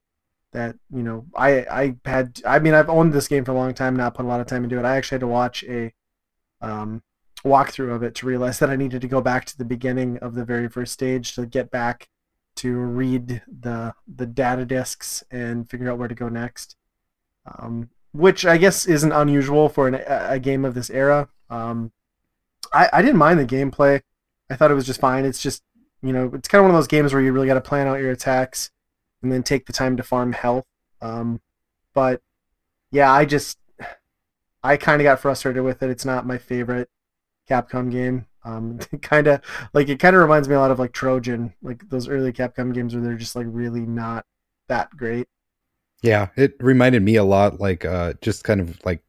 that 0.52 0.76
you 0.90 1.02
know 1.02 1.26
I 1.34 1.60
I 1.70 1.96
had 2.04 2.40
I 2.46 2.58
mean 2.58 2.74
I've 2.74 2.90
owned 2.90 3.12
this 3.12 3.28
game 3.28 3.44
for 3.44 3.52
a 3.52 3.54
long 3.54 3.74
time, 3.74 3.96
not 3.96 4.14
put 4.14 4.24
a 4.24 4.28
lot 4.28 4.40
of 4.40 4.46
time 4.46 4.64
into 4.64 4.78
it. 4.78 4.84
I 4.84 4.96
actually 4.96 5.16
had 5.16 5.20
to 5.20 5.26
watch 5.26 5.64
a 5.64 5.92
um, 6.60 7.02
walkthrough 7.44 7.94
of 7.94 8.02
it 8.02 8.14
to 8.16 8.26
realize 8.26 8.58
that 8.58 8.70
I 8.70 8.76
needed 8.76 9.02
to 9.02 9.08
go 9.08 9.20
back 9.20 9.44
to 9.46 9.58
the 9.58 9.64
beginning 9.64 10.18
of 10.18 10.34
the 10.34 10.44
very 10.44 10.68
first 10.68 10.92
stage 10.92 11.34
to 11.34 11.46
get 11.46 11.70
back 11.70 12.08
to 12.56 12.76
read 12.76 13.42
the 13.46 13.94
the 14.06 14.26
data 14.26 14.64
disks 14.64 15.24
and 15.30 15.68
figure 15.68 15.90
out 15.90 15.98
where 15.98 16.08
to 16.08 16.14
go 16.14 16.28
next. 16.28 16.76
Um, 17.58 17.90
which 18.12 18.46
I 18.46 18.56
guess 18.56 18.86
isn't 18.86 19.12
unusual 19.12 19.68
for 19.68 19.88
an, 19.88 19.96
a 20.06 20.38
game 20.38 20.64
of 20.64 20.74
this 20.74 20.88
era. 20.88 21.28
Um, 21.50 21.90
I, 22.72 22.88
I 22.92 23.02
didn't 23.02 23.18
mind 23.18 23.40
the 23.40 23.44
gameplay. 23.44 24.02
I 24.48 24.54
thought 24.54 24.70
it 24.70 24.74
was 24.74 24.86
just 24.86 25.00
fine. 25.00 25.24
It's 25.24 25.42
just, 25.42 25.62
you 26.00 26.12
know, 26.12 26.30
it's 26.32 26.46
kind 26.46 26.60
of 26.60 26.64
one 26.64 26.70
of 26.70 26.78
those 26.78 26.86
games 26.86 27.12
where 27.12 27.20
you 27.20 27.32
really 27.32 27.48
got 27.48 27.54
to 27.54 27.60
plan 27.60 27.88
out 27.88 27.98
your 27.98 28.12
attacks 28.12 28.70
and 29.20 29.32
then 29.32 29.42
take 29.42 29.66
the 29.66 29.72
time 29.72 29.96
to 29.96 30.02
farm 30.04 30.32
health. 30.32 30.64
Um, 31.02 31.40
but 31.92 32.22
yeah, 32.92 33.12
I 33.12 33.24
just, 33.24 33.58
I 34.62 34.76
kind 34.76 35.02
of 35.02 35.04
got 35.04 35.18
frustrated 35.18 35.64
with 35.64 35.82
it. 35.82 35.90
It's 35.90 36.04
not 36.04 36.26
my 36.26 36.38
favorite 36.38 36.88
Capcom 37.48 37.90
game. 37.90 38.26
Um, 38.44 38.78
kind 39.02 39.26
of 39.26 39.40
like 39.72 39.88
it 39.88 39.98
kind 39.98 40.14
of 40.16 40.22
reminds 40.22 40.48
me 40.48 40.54
a 40.54 40.60
lot 40.60 40.70
of 40.70 40.78
like 40.78 40.92
Trojan, 40.92 41.54
like 41.62 41.88
those 41.88 42.08
early 42.08 42.32
Capcom 42.32 42.74
games 42.74 42.94
where 42.94 43.02
they're 43.02 43.14
just 43.16 43.36
like 43.36 43.46
really 43.48 43.80
not 43.80 44.26
that 44.68 44.90
great. 44.96 45.26
Yeah, 46.02 46.28
it 46.36 46.54
reminded 46.60 47.02
me 47.02 47.16
a 47.16 47.24
lot 47.24 47.60
like 47.60 47.84
uh 47.84 48.14
just 48.20 48.44
kind 48.44 48.60
of 48.60 48.78
like 48.84 49.02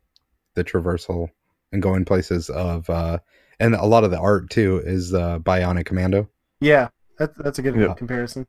the 0.53 0.63
traversal 0.63 1.29
and 1.71 1.81
going 1.81 2.05
places 2.05 2.49
of 2.49 2.89
uh 2.89 3.19
and 3.59 3.75
a 3.75 3.85
lot 3.85 4.03
of 4.03 4.11
the 4.11 4.19
art 4.19 4.49
too 4.49 4.81
is 4.85 5.13
uh 5.13 5.39
Bionic 5.39 5.85
Commando. 5.85 6.29
Yeah, 6.61 6.89
that's 7.17 7.37
that's 7.37 7.59
a 7.59 7.61
good 7.61 7.75
Yeah. 7.75 7.93
comparison. 7.93 8.47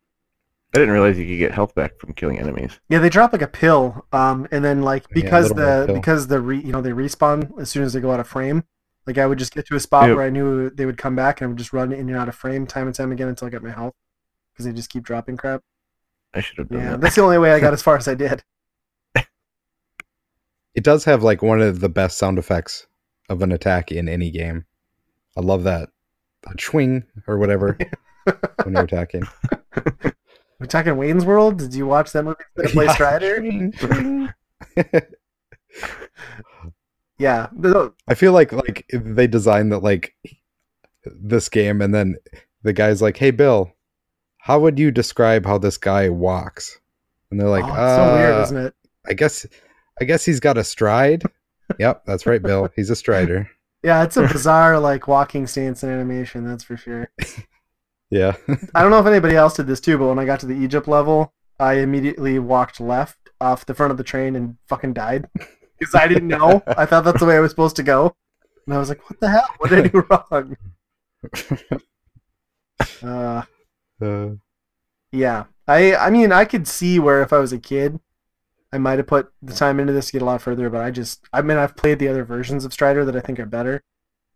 I 0.75 0.79
didn't 0.79 0.92
realize 0.92 1.16
you 1.18 1.27
could 1.27 1.38
get 1.38 1.53
health 1.53 1.75
back 1.75 1.99
from 1.99 2.12
killing 2.12 2.38
enemies. 2.38 2.79
Yeah, 2.88 2.99
they 2.99 3.09
drop 3.09 3.33
like 3.33 3.42
a 3.42 3.46
pill, 3.46 4.05
um, 4.12 4.46
and 4.51 4.64
then 4.64 4.83
like 4.83 5.09
because 5.09 5.51
little 5.51 5.64
red 5.64 5.88
the 5.88 5.94
because 5.94 6.27
the 6.27 6.40
re, 6.40 6.59
you 6.61 6.72
know 6.72 6.83
they 6.83 6.90
respawn 6.90 7.59
as 7.61 7.70
soon 7.70 7.83
as 7.83 7.92
they 7.92 8.01
go 8.01 8.11
out 8.12 8.20
of 8.20 8.29
frame. 8.29 8.64
Like 9.06 9.18
I 9.18 9.26
would 9.26 9.38
just 9.38 9.54
get 9.54 9.66
to 9.66 9.76
a 9.76 9.80
spot 9.80 10.08
Yep. 10.08 10.16
where 10.16 10.24
I 10.26 10.30
knew 10.30 10.68
they 10.70 10.84
would 10.86 10.98
come 10.98 11.14
back, 11.14 11.40
and 11.40 11.46
I 11.46 11.48
would 11.48 11.58
just 11.58 11.72
run 11.72 11.92
in 11.92 12.08
and 12.08 12.16
out 12.18 12.28
of 12.28 12.34
frame 12.34 12.66
time 12.66 12.86
and 12.86 12.94
time 12.94 13.12
again 13.12 13.28
until 13.28 13.46
I 13.46 13.50
got 13.50 13.62
my 13.62 13.70
health, 13.70 13.94
because 14.52 14.66
they 14.66 14.72
just 14.72 14.90
keep 14.90 15.04
dropping 15.04 15.36
crap. 15.36 15.62
I 16.34 16.40
should 16.40 16.58
have 16.58 16.68
done 16.68 16.80
Yeah, 16.80 16.90
that. 16.92 17.00
that's 17.00 17.14
the 17.14 17.22
only 17.22 17.38
way 17.38 17.52
I 17.52 17.60
got 17.60 17.72
as 17.72 17.82
far 17.82 17.96
as 17.96 18.08
I 18.08 18.14
did. 18.14 18.42
It 20.74 20.84
does 20.84 21.04
have 21.06 21.22
like 21.22 21.40
one 21.40 21.62
of 21.62 21.80
the 21.80 21.88
best 21.88 22.18
sound 22.18 22.38
effects 22.38 22.86
of 23.30 23.40
an 23.40 23.50
attack 23.50 23.90
in 23.90 24.10
any 24.10 24.30
game. 24.30 24.66
I 25.34 25.40
love 25.40 25.62
that. 25.64 25.88
That 26.42 26.60
swing 26.60 27.04
or 27.26 27.38
whatever 27.38 27.78
when 28.64 28.74
you're 28.74 28.84
attacking. 28.84 29.26
We're 30.60 30.66
talking 30.68 30.94
Wayne's 30.98 31.24
World. 31.24 31.56
Did 31.56 31.72
you 31.74 31.86
watch 31.86 32.12
that 32.12 32.24
movie? 32.24 32.36
Did 32.56 32.70
play 32.72 32.84
Yeah. 32.86 32.92
Strider? 32.92 34.34
Yeah, 37.18 37.48
I 38.09 38.14
feel 38.14 38.33
like 38.33 38.52
like 38.52 38.87
they 38.92 39.26
designed 39.26 39.72
that 39.72 39.79
like 39.79 40.14
this 41.05 41.48
game 41.48 41.81
and 41.81 41.94
then 41.94 42.16
the 42.62 42.72
guy's 42.72 43.00
like, 43.00 43.16
"Hey 43.16 43.31
Bill, 43.31 43.72
how 44.38 44.61
would 44.61 44.79
you 44.79 44.90
describe 44.90 45.46
how 45.46 45.57
this 45.57 45.79
guy 45.79 46.09
walks?" 46.11 46.79
And 47.31 47.40
they're 47.40 47.48
like, 47.48 47.64
oh, 47.64 47.68
it's 47.68 47.96
so 47.96 48.14
weird, 48.14 48.35
"Uh, 48.35 48.42
isn't 48.42 48.57
it? 48.57 48.74
I 49.07 49.14
guess 49.14 49.46
I 50.00 50.05
guess 50.05 50.24
he's 50.24 50.40
got 50.40 50.59
a 50.59 50.64
stride." 50.64 51.22
yep, 51.79 52.02
that's 52.05 52.26
right, 52.26 52.42
Bill. 52.42 52.68
He's 52.76 52.90
a 52.90 52.96
strider. 52.96 53.50
Yeah, 53.83 54.02
it's 54.02 54.16
a 54.16 54.26
bizarre 54.33 54.79
like 54.79 55.09
walking 55.09 55.46
stance 55.46 55.83
and 55.83 55.92
animation. 55.92 56.46
That's 56.46 56.64
for 56.64 56.76
sure. 56.76 57.11
Yeah. 58.11 58.37
I 58.74 58.83
don't 58.83 58.90
know 58.90 59.00
if 59.00 59.07
anybody 59.07 59.35
else 59.35 59.57
did 59.57 59.66
this 59.66 59.81
too, 59.81 59.98
but 59.98 60.07
when 60.07 60.18
I 60.18 60.24
got 60.24 60.40
to 60.40 60.46
the 60.46 60.55
Egypt 60.55 60.87
level, 60.87 61.33
I 61.59 61.74
immediately 61.74 62.38
walked 62.38 62.81
left 62.81 63.18
off 63.40 63.66
the 63.66 63.74
front 63.74 63.90
of 63.90 63.96
the 63.96 64.05
train 64.05 64.37
and 64.37 64.57
fucking 64.68 64.92
died 64.92 65.29
because 65.78 65.94
I 65.94 66.08
didn't 66.08 66.28
know. 66.28 66.62
I 66.76 66.86
thought 66.86 67.04
that's 67.04 67.20
the 67.20 67.26
way 67.26 67.36
I 67.36 67.40
was 67.40 67.50
supposed 67.52 67.76
to 67.76 67.82
go, 67.82 68.14
and 68.66 68.74
I 68.74 68.78
was 68.78 68.88
like, 68.88 69.08
"What 69.10 69.20
the 69.20 69.30
hell? 69.30 69.48
What 69.58 69.70
did 69.70 69.86
I 69.86 69.88
do 69.88 70.04
wrong?" 70.10 70.56
Uh, 73.02 73.42
Uh, 74.00 74.36
yeah, 75.12 75.44
I 75.68 75.94
I 75.96 76.10
mean, 76.10 76.32
I 76.32 76.44
could 76.44 76.68
see 76.68 76.98
where 76.98 77.22
if 77.22 77.32
I 77.32 77.38
was 77.38 77.52
a 77.52 77.58
kid, 77.58 78.00
I 78.72 78.78
might 78.78 78.98
have 78.98 79.06
put 79.08 79.32
the 79.42 79.54
time 79.54 79.80
into 79.80 79.92
this 79.92 80.06
to 80.08 80.12
get 80.14 80.22
a 80.22 80.26
lot 80.26 80.42
further. 80.42 80.70
But 80.70 80.82
I 80.84 80.90
just, 80.92 81.22
I 81.32 81.42
mean, 81.42 81.58
I've 81.58 81.76
played 81.76 81.98
the 82.00 82.08
other 82.08 82.24
versions 82.24 82.64
of 82.64 82.72
Strider 82.74 83.04
that 83.06 83.16
I 83.16 83.20
think 83.20 83.40
are 83.40 83.46
better, 83.46 83.82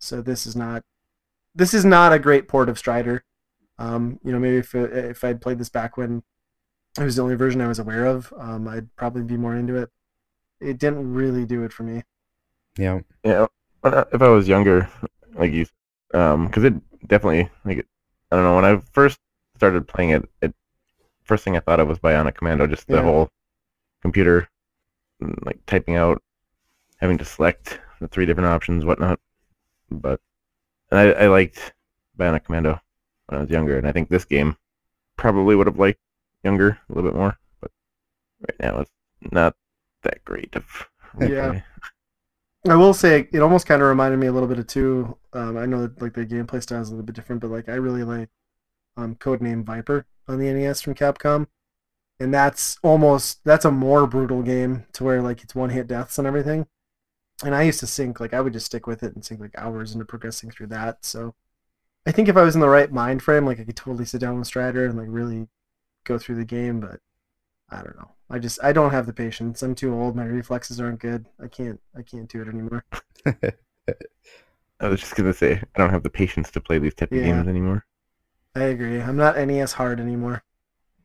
so 0.01 0.23
this 0.23 0.47
is 0.47 0.57
not, 0.57 0.85
this 1.55 1.75
is 1.75 1.85
not 1.87 2.13
a 2.15 2.19
great 2.21 2.49
port 2.49 2.69
of 2.71 2.79
Strider. 2.79 3.25
Um, 3.79 4.21
you 4.25 4.33
know, 4.33 4.41
maybe 4.41 4.59
if 4.59 4.75
if 4.75 5.25
I'd 5.25 5.43
played 5.43 5.59
this 5.61 5.71
back 5.71 5.97
when 5.99 6.23
it 7.01 7.05
was 7.05 7.17
the 7.17 7.23
only 7.23 7.37
version 7.37 7.61
I 7.63 7.69
was 7.69 7.79
aware 7.81 8.07
of, 8.07 8.33
um, 8.39 8.69
I'd 8.69 8.95
probably 8.97 9.23
be 9.25 9.37
more 9.39 9.57
into 9.57 9.77
it. 9.77 9.91
It 10.61 10.79
didn't 10.79 11.13
really 11.13 11.45
do 11.47 11.63
it 11.65 11.73
for 11.73 11.83
me. 11.83 12.03
yeah. 12.77 13.01
Yeah, 13.25 13.47
but 13.83 14.09
if 14.13 14.23
I 14.23 14.29
was 14.29 14.49
younger, 14.49 14.89
like 15.35 15.53
you, 15.53 15.67
um, 16.15 16.47
because 16.47 16.65
it 16.65 16.75
definitely 17.07 17.51
like 17.65 17.79
it, 17.79 17.87
I 18.31 18.37
don't 18.37 18.45
know 18.45 18.57
when 18.57 18.65
I 18.65 18.79
first 18.93 19.19
started 19.57 19.87
playing 19.89 20.11
it, 20.11 20.29
it 20.43 20.55
first 21.25 21.45
thing 21.45 21.57
I 21.57 21.61
thought 21.61 21.81
of 21.81 21.89
was 21.89 21.99
Bionic 21.99 22.35
Commando, 22.37 22.67
just 22.67 22.89
the 22.89 22.97
Yeah. 22.97 23.03
whole 23.03 23.31
computer, 24.03 24.49
mm, 25.23 25.35
like 25.47 25.65
typing 25.67 25.97
out, 25.97 26.23
having 26.99 27.19
to 27.19 27.25
select 27.25 27.81
the 28.01 28.09
three 28.09 28.27
different 28.27 28.49
options, 28.49 28.85
whatnot. 28.85 29.21
But 29.91 30.21
and 30.91 31.01
I, 31.01 31.25
I 31.25 31.29
liked 31.29 31.75
Bionic 32.19 32.45
Commando 32.45 32.81
when 33.27 33.39
I 33.39 33.43
was 33.43 33.51
younger, 33.51 33.79
and 33.79 33.87
I 33.89 33.93
think 33.93 34.09
this 34.09 34.25
game 34.25 34.57
probably 35.17 35.57
would 35.57 35.67
have 35.69 35.79
liked 35.79 36.01
younger 36.45 36.79
a 36.89 36.93
little 36.95 37.11
bit 37.11 37.17
more. 37.19 37.39
But 37.61 37.71
right 38.49 38.61
now 38.61 38.81
it's 38.81 38.91
not 39.33 39.55
that 40.03 40.25
great 40.25 40.55
of 40.57 40.89
Yeah. 41.19 41.61
I 42.69 42.77
will 42.77 42.93
say 42.93 43.27
it 43.33 43.41
almost 43.41 43.67
kind 43.67 43.81
of 43.81 43.89
reminded 43.89 44.19
me 44.19 44.27
a 44.27 44.33
little 44.33 44.49
bit 44.49 44.59
of 44.59 44.67
two. 44.67 45.17
Um, 45.33 45.57
I 45.57 45.65
know 45.65 45.83
that 45.83 46.03
like 46.03 46.13
the 46.13 46.27
gameplay 46.27 46.63
style 46.63 46.83
is 46.83 46.89
a 46.89 46.93
little 46.93 47.07
bit 47.07 47.15
different, 47.15 47.41
but 47.41 47.51
like 47.51 47.69
I 47.69 47.75
really 47.75 48.05
like 48.05 48.29
um, 48.97 49.15
Codename 49.15 49.65
Viper 49.65 50.07
on 50.29 50.39
the 50.39 50.53
NES 50.53 50.83
from 50.83 50.95
Capcom, 50.95 51.47
and 52.19 52.35
that's 52.35 52.79
almost 52.83 53.41
that's 53.45 53.65
a 53.65 53.71
more 53.71 54.07
brutal 54.07 54.43
game 54.43 54.85
to 54.93 55.05
where 55.05 55.23
like 55.23 55.43
it's 55.43 55.55
one 55.55 55.71
hit 55.71 55.87
deaths 55.87 56.19
and 56.19 56.27
everything. 56.27 56.67
And 57.43 57.55
I 57.55 57.63
used 57.63 57.81
to 57.81 57.87
sink 57.87 58.21
like 58.21 58.35
I 58.35 58.43
would 58.43 58.53
just 58.53 58.67
stick 58.67 58.87
with 58.87 59.03
it 59.03 59.15
and 59.15 59.25
sink 59.25 59.41
like 59.41 59.55
hours 59.57 59.93
into 59.93 60.05
progressing 60.05 60.51
through 60.51 60.67
that. 60.69 61.05
So 61.05 61.35
I 62.07 62.13
think 62.13 62.29
if 62.29 62.37
I 62.37 62.43
was 62.43 62.55
in 62.55 62.61
the 62.61 62.69
right 62.69 62.93
mind 62.93 63.23
frame, 63.23 63.47
like 63.47 63.59
I 63.59 63.65
could 63.65 63.77
totally 63.77 64.05
sit 64.05 64.21
down 64.21 64.39
with 64.39 64.47
Strider 64.47 64.85
and 64.85 64.99
like 64.99 65.09
really 65.09 65.49
go 66.05 66.19
through 66.19 66.37
the 66.37 66.45
game. 66.45 66.81
But 66.81 67.01
I 67.71 67.77
don't 67.83 67.97
know. 67.97 68.11
I 68.29 68.39
just 68.39 68.59
I 68.63 68.73
don't 68.73 68.91
have 68.91 69.07
the 69.07 69.13
patience. 69.13 69.63
I'm 69.63 69.75
too 69.75 69.95
old. 69.95 70.17
My 70.17 70.25
reflexes 70.25 70.81
aren't 70.81 71.01
good. 71.01 71.27
I 71.43 71.49
can't 71.49 71.81
I 71.97 72.03
can't 72.03 72.29
do 72.29 72.43
it 72.43 72.49
anymore. 72.49 72.85
I 74.81 74.89
was 74.89 75.01
just 75.01 75.15
gonna 75.15 75.35
say 75.35 75.63
I 75.75 75.79
don't 75.79 75.91
have 75.91 76.03
the 76.03 76.11
patience 76.11 76.51
to 76.53 76.61
play 76.61 76.79
these 76.79 76.95
type 76.95 77.13
of 77.13 77.19
Yeah. 77.19 77.25
games 77.25 77.49
anymore. 77.49 77.85
I 78.55 78.65
agree. 78.65 79.01
I'm 79.01 79.17
not 79.17 79.37
NES 79.37 79.73
hard 79.73 80.01
anymore. 80.01 80.43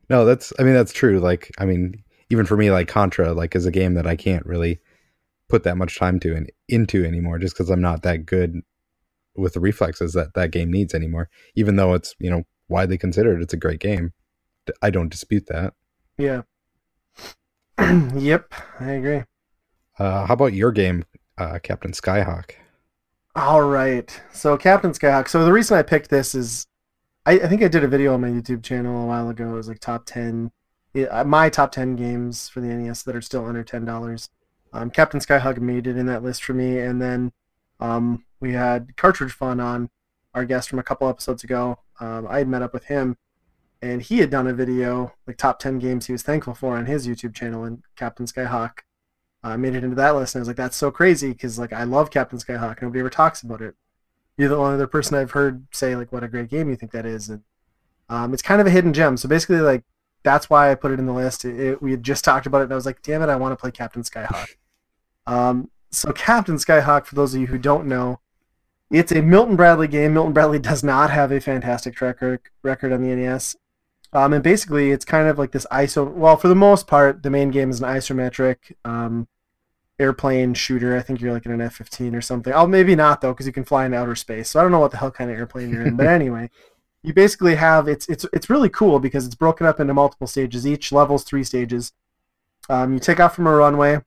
No, 0.08 0.24
that's 0.24 0.52
I 0.58 0.62
mean 0.62 0.74
that's 0.74 0.92
true. 0.92 1.18
Like 1.20 1.50
I 1.58 1.64
mean, 1.66 2.02
even 2.30 2.46
for 2.46 2.56
me, 2.56 2.70
like 2.70 2.88
Contra, 2.88 3.32
like 3.32 3.54
is 3.54 3.66
a 3.66 3.70
game 3.70 3.94
that 3.94 4.06
I 4.06 4.16
can't 4.16 4.46
really 4.46 4.80
put 5.48 5.62
that 5.64 5.76
much 5.76 5.98
time 5.98 6.18
to 6.20 6.34
and 6.34 6.50
into 6.68 7.04
anymore, 7.04 7.38
just 7.38 7.54
because 7.54 7.70
I'm 7.70 7.80
not 7.80 8.02
that 8.02 8.26
good 8.26 8.62
with 9.36 9.52
the 9.52 9.60
reflexes 9.60 10.14
that 10.14 10.34
that 10.34 10.50
game 10.50 10.70
needs 10.72 10.94
anymore. 10.94 11.28
Even 11.54 11.76
though 11.76 11.94
it's 11.94 12.14
you 12.18 12.30
know 12.30 12.44
widely 12.68 12.98
considered 12.98 13.42
it's 13.42 13.54
a 13.54 13.58
great 13.58 13.80
game, 13.80 14.12
I 14.80 14.90
don't 14.90 15.10
dispute 15.10 15.46
that. 15.48 15.74
Yeah. 16.18 16.42
yep, 18.16 18.52
I 18.80 18.92
agree. 18.92 19.22
Uh, 19.98 20.26
how 20.26 20.34
about 20.34 20.52
your 20.52 20.72
game, 20.72 21.04
uh, 21.38 21.58
Captain 21.62 21.92
Skyhawk? 21.92 22.52
All 23.34 23.62
right. 23.62 24.18
So 24.32 24.56
Captain 24.56 24.92
Skyhawk. 24.92 25.28
So 25.28 25.44
the 25.44 25.52
reason 25.52 25.76
I 25.76 25.82
picked 25.82 26.08
this 26.08 26.34
is, 26.34 26.66
I, 27.26 27.32
I 27.32 27.48
think 27.48 27.62
I 27.62 27.68
did 27.68 27.84
a 27.84 27.88
video 27.88 28.14
on 28.14 28.22
my 28.22 28.28
YouTube 28.28 28.62
channel 28.62 29.02
a 29.02 29.06
while 29.06 29.28
ago. 29.28 29.50
It 29.50 29.56
was 29.56 29.68
like 29.68 29.80
top 29.80 30.06
ten, 30.06 30.52
yeah, 30.94 31.22
my 31.24 31.50
top 31.50 31.70
ten 31.72 31.96
games 31.96 32.48
for 32.48 32.60
the 32.60 32.68
NES 32.68 33.02
that 33.02 33.14
are 33.14 33.20
still 33.20 33.44
under 33.44 33.62
ten 33.62 33.84
dollars. 33.84 34.30
Um, 34.72 34.90
Captain 34.90 35.20
Skyhawk 35.20 35.58
made 35.58 35.86
it 35.86 35.98
in 35.98 36.06
that 36.06 36.22
list 36.22 36.44
for 36.44 36.54
me, 36.54 36.78
and 36.78 37.00
then 37.00 37.32
um, 37.78 38.24
we 38.40 38.52
had 38.52 38.96
Cartridge 38.96 39.32
Fun 39.32 39.60
on, 39.60 39.90
our 40.34 40.44
guest 40.46 40.70
from 40.70 40.78
a 40.78 40.82
couple 40.82 41.08
episodes 41.08 41.44
ago. 41.44 41.78
Um, 42.00 42.26
I 42.28 42.38
had 42.38 42.48
met 42.48 42.62
up 42.62 42.72
with 42.72 42.84
him, 42.84 43.16
and 43.82 44.02
he 44.02 44.18
had 44.18 44.30
done 44.30 44.46
a 44.46 44.54
video 44.54 45.12
like 45.26 45.36
top 45.36 45.58
ten 45.58 45.78
games 45.78 46.06
he 46.06 46.12
was 46.12 46.22
thankful 46.22 46.54
for 46.54 46.76
on 46.76 46.86
his 46.86 47.06
YouTube 47.06 47.34
channel, 47.34 47.64
and 47.64 47.82
Captain 47.96 48.26
Skyhawk 48.26 48.78
uh, 49.44 49.56
made 49.56 49.74
it 49.74 49.84
into 49.84 49.96
that 49.96 50.14
list. 50.16 50.34
And 50.34 50.40
I 50.40 50.42
was 50.42 50.48
like, 50.48 50.56
that's 50.56 50.76
so 50.76 50.90
crazy 50.90 51.30
because 51.32 51.58
like 51.58 51.72
I 51.72 51.84
love 51.84 52.10
Captain 52.10 52.38
Skyhawk. 52.38 52.82
Nobody 52.82 53.00
ever 53.00 53.10
talks 53.10 53.42
about 53.42 53.60
it. 53.60 53.74
You're 54.36 54.48
the 54.50 54.56
only 54.56 54.74
other 54.74 54.86
person 54.86 55.16
I've 55.16 55.30
heard 55.32 55.66
say 55.72 55.96
like 55.96 56.12
what 56.12 56.24
a 56.24 56.28
great 56.28 56.48
game 56.50 56.68
you 56.68 56.76
think 56.76 56.92
that 56.92 57.06
is, 57.06 57.28
and 57.28 57.42
um, 58.08 58.32
it's 58.32 58.42
kind 58.42 58.60
of 58.60 58.66
a 58.66 58.70
hidden 58.70 58.92
gem. 58.92 59.16
So 59.16 59.28
basically, 59.28 59.60
like 59.60 59.84
that's 60.22 60.50
why 60.50 60.70
I 60.70 60.74
put 60.74 60.90
it 60.92 60.98
in 60.98 61.06
the 61.06 61.12
list. 61.12 61.44
It, 61.44 61.58
it- 61.60 61.82
we 61.82 61.92
had 61.92 62.02
just 62.02 62.24
talked 62.24 62.46
about 62.46 62.60
it, 62.60 62.64
and 62.64 62.72
I 62.72 62.76
was 62.76 62.86
like, 62.86 63.02
damn 63.02 63.22
it, 63.22 63.28
I 63.28 63.36
want 63.36 63.52
to 63.52 63.56
play 63.60 63.70
Captain 63.70 64.02
Skyhawk. 64.02 64.56
um, 65.26 65.70
so 65.90 66.12
Captain 66.12 66.56
Skyhawk, 66.56 67.06
for 67.06 67.14
those 67.14 67.34
of 67.34 67.40
you 67.40 67.46
who 67.46 67.58
don't 67.58 67.86
know, 67.86 68.20
it's 68.90 69.12
a 69.12 69.22
Milton 69.22 69.56
Bradley 69.56 69.88
game. 69.88 70.14
Milton 70.14 70.32
Bradley 70.32 70.58
does 70.58 70.84
not 70.84 71.10
have 71.10 71.32
a 71.32 71.40
fantastic 71.40 71.94
track 71.96 72.18
record 72.62 72.92
on 72.92 73.02
the 73.02 73.14
NES. 73.14 73.56
Um, 74.16 74.32
and 74.32 74.42
basically, 74.42 74.92
it's 74.92 75.04
kind 75.04 75.28
of 75.28 75.38
like 75.38 75.52
this 75.52 75.66
ISO. 75.70 76.10
Well, 76.10 76.38
for 76.38 76.48
the 76.48 76.54
most 76.54 76.86
part, 76.86 77.22
the 77.22 77.28
main 77.28 77.50
game 77.50 77.68
is 77.68 77.82
an 77.82 77.86
isometric 77.86 78.72
um, 78.82 79.28
airplane 79.98 80.54
shooter. 80.54 80.96
I 80.96 81.02
think 81.02 81.20
you're 81.20 81.34
like 81.34 81.44
in 81.44 81.52
an 81.52 81.60
F-15 81.60 82.16
or 82.16 82.22
something. 82.22 82.50
Oh, 82.50 82.66
maybe 82.66 82.96
not 82.96 83.20
though, 83.20 83.34
because 83.34 83.46
you 83.46 83.52
can 83.52 83.64
fly 83.64 83.84
in 83.84 83.92
outer 83.92 84.14
space. 84.14 84.48
So 84.48 84.58
I 84.58 84.62
don't 84.62 84.72
know 84.72 84.78
what 84.78 84.90
the 84.90 84.96
hell 84.96 85.10
kind 85.10 85.30
of 85.30 85.36
airplane 85.36 85.68
you're 85.68 85.86
in. 85.86 85.96
But 85.96 86.06
anyway, 86.06 86.48
you 87.02 87.12
basically 87.12 87.56
have 87.56 87.88
it's 87.88 88.08
it's 88.08 88.24
it's 88.32 88.48
really 88.48 88.70
cool 88.70 89.00
because 89.00 89.26
it's 89.26 89.34
broken 89.34 89.66
up 89.66 89.80
into 89.80 89.92
multiple 89.92 90.26
stages. 90.26 90.66
Each 90.66 90.92
level's 90.92 91.22
three 91.22 91.44
stages. 91.44 91.92
Um, 92.70 92.94
you 92.94 93.00
take 93.00 93.20
off 93.20 93.36
from 93.36 93.46
a 93.46 93.54
runway, 93.54 94.00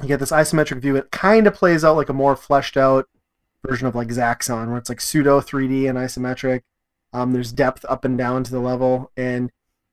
you 0.00 0.08
get 0.08 0.18
this 0.18 0.32
isometric 0.32 0.80
view. 0.80 0.96
It 0.96 1.10
kind 1.10 1.46
of 1.46 1.52
plays 1.52 1.84
out 1.84 1.96
like 1.96 2.08
a 2.08 2.14
more 2.14 2.36
fleshed 2.36 2.78
out 2.78 3.06
version 3.62 3.86
of 3.86 3.94
like 3.94 4.08
Zaxxon, 4.08 4.68
where 4.68 4.78
it's 4.78 4.88
like 4.88 5.02
pseudo 5.02 5.42
3D 5.42 5.90
and 5.90 5.98
isometric. 5.98 6.62
Um, 7.16 7.32
there's 7.32 7.50
depth 7.50 7.86
up 7.88 8.04
and 8.04 8.18
down 8.18 8.44
to 8.44 8.50
the 8.50 8.60
level, 8.60 9.10
and 9.16 9.50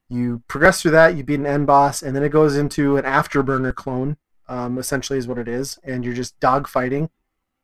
you 0.09 0.43
progress 0.49 0.81
through 0.81 0.91
that. 0.91 1.15
You 1.15 1.23
beat 1.23 1.39
an 1.39 1.45
end 1.45 1.67
boss, 1.67 2.01
and 2.01 2.13
then 2.13 2.21
it 2.21 2.33
goes 2.33 2.57
into 2.57 2.97
an 2.97 3.05
afterburner 3.05 3.73
clone. 3.73 4.17
Um, 4.49 4.77
essentially, 4.77 5.17
is 5.17 5.25
what 5.25 5.37
it 5.37 5.47
is, 5.47 5.79
and 5.85 6.03
you're 6.03 6.13
just 6.13 6.37
dogfighting. 6.41 7.09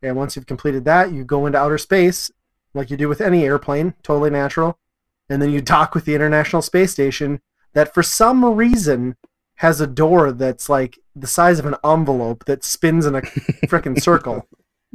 And 0.01 0.15
once 0.15 0.35
you've 0.37 0.45
completed 0.45 0.85
that, 0.85 1.11
you 1.11 1.25
go 1.25 1.45
into 1.45 1.59
outer 1.59 1.77
space, 1.77 2.31
like 2.73 2.89
you 2.89 2.95
do 2.95 3.09
with 3.09 3.19
any 3.19 3.43
airplane, 3.43 3.95
totally 4.01 4.29
natural. 4.29 4.79
And 5.27 5.41
then 5.41 5.51
you 5.51 5.59
dock 5.59 5.93
with 5.93 6.05
the 6.05 6.15
International 6.15 6.61
Space 6.61 6.93
Station, 6.93 7.41
that 7.73 7.93
for 7.93 8.01
some 8.01 8.45
reason 8.45 9.17
has 9.55 9.81
a 9.81 9.87
door 9.87 10.31
that's 10.31 10.69
like 10.69 10.99
the 11.13 11.27
size 11.27 11.59
of 11.59 11.65
an 11.65 11.75
envelope 11.83 12.45
that 12.45 12.63
spins 12.63 13.05
in 13.05 13.13
a 13.13 13.21
freaking 13.67 14.01
circle. 14.01 14.47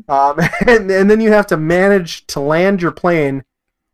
Um, 0.08 0.40
and, 0.66 0.90
and 0.90 1.10
then 1.10 1.20
you 1.20 1.32
have 1.32 1.46
to 1.48 1.58
manage 1.58 2.26
to 2.28 2.40
land 2.40 2.80
your 2.80 2.92
plane, 2.92 3.44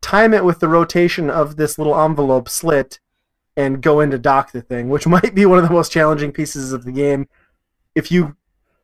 time 0.00 0.34
it 0.34 0.44
with 0.44 0.60
the 0.60 0.68
rotation 0.68 1.30
of 1.30 1.56
this 1.56 1.78
little 1.78 1.98
envelope 1.98 2.48
slit, 2.48 3.00
and 3.56 3.82
go 3.82 4.00
in 4.00 4.10
to 4.10 4.18
dock 4.18 4.52
the 4.52 4.62
thing, 4.62 4.88
which 4.88 5.06
might 5.16 5.34
be 5.34 5.46
one 5.46 5.58
of 5.58 5.68
the 5.68 5.74
most 5.74 5.92
challenging 5.92 6.32
pieces 6.32 6.72
of 6.72 6.84
the 6.84 6.92
game. 6.92 7.28
If 7.94 8.10
you 8.10 8.36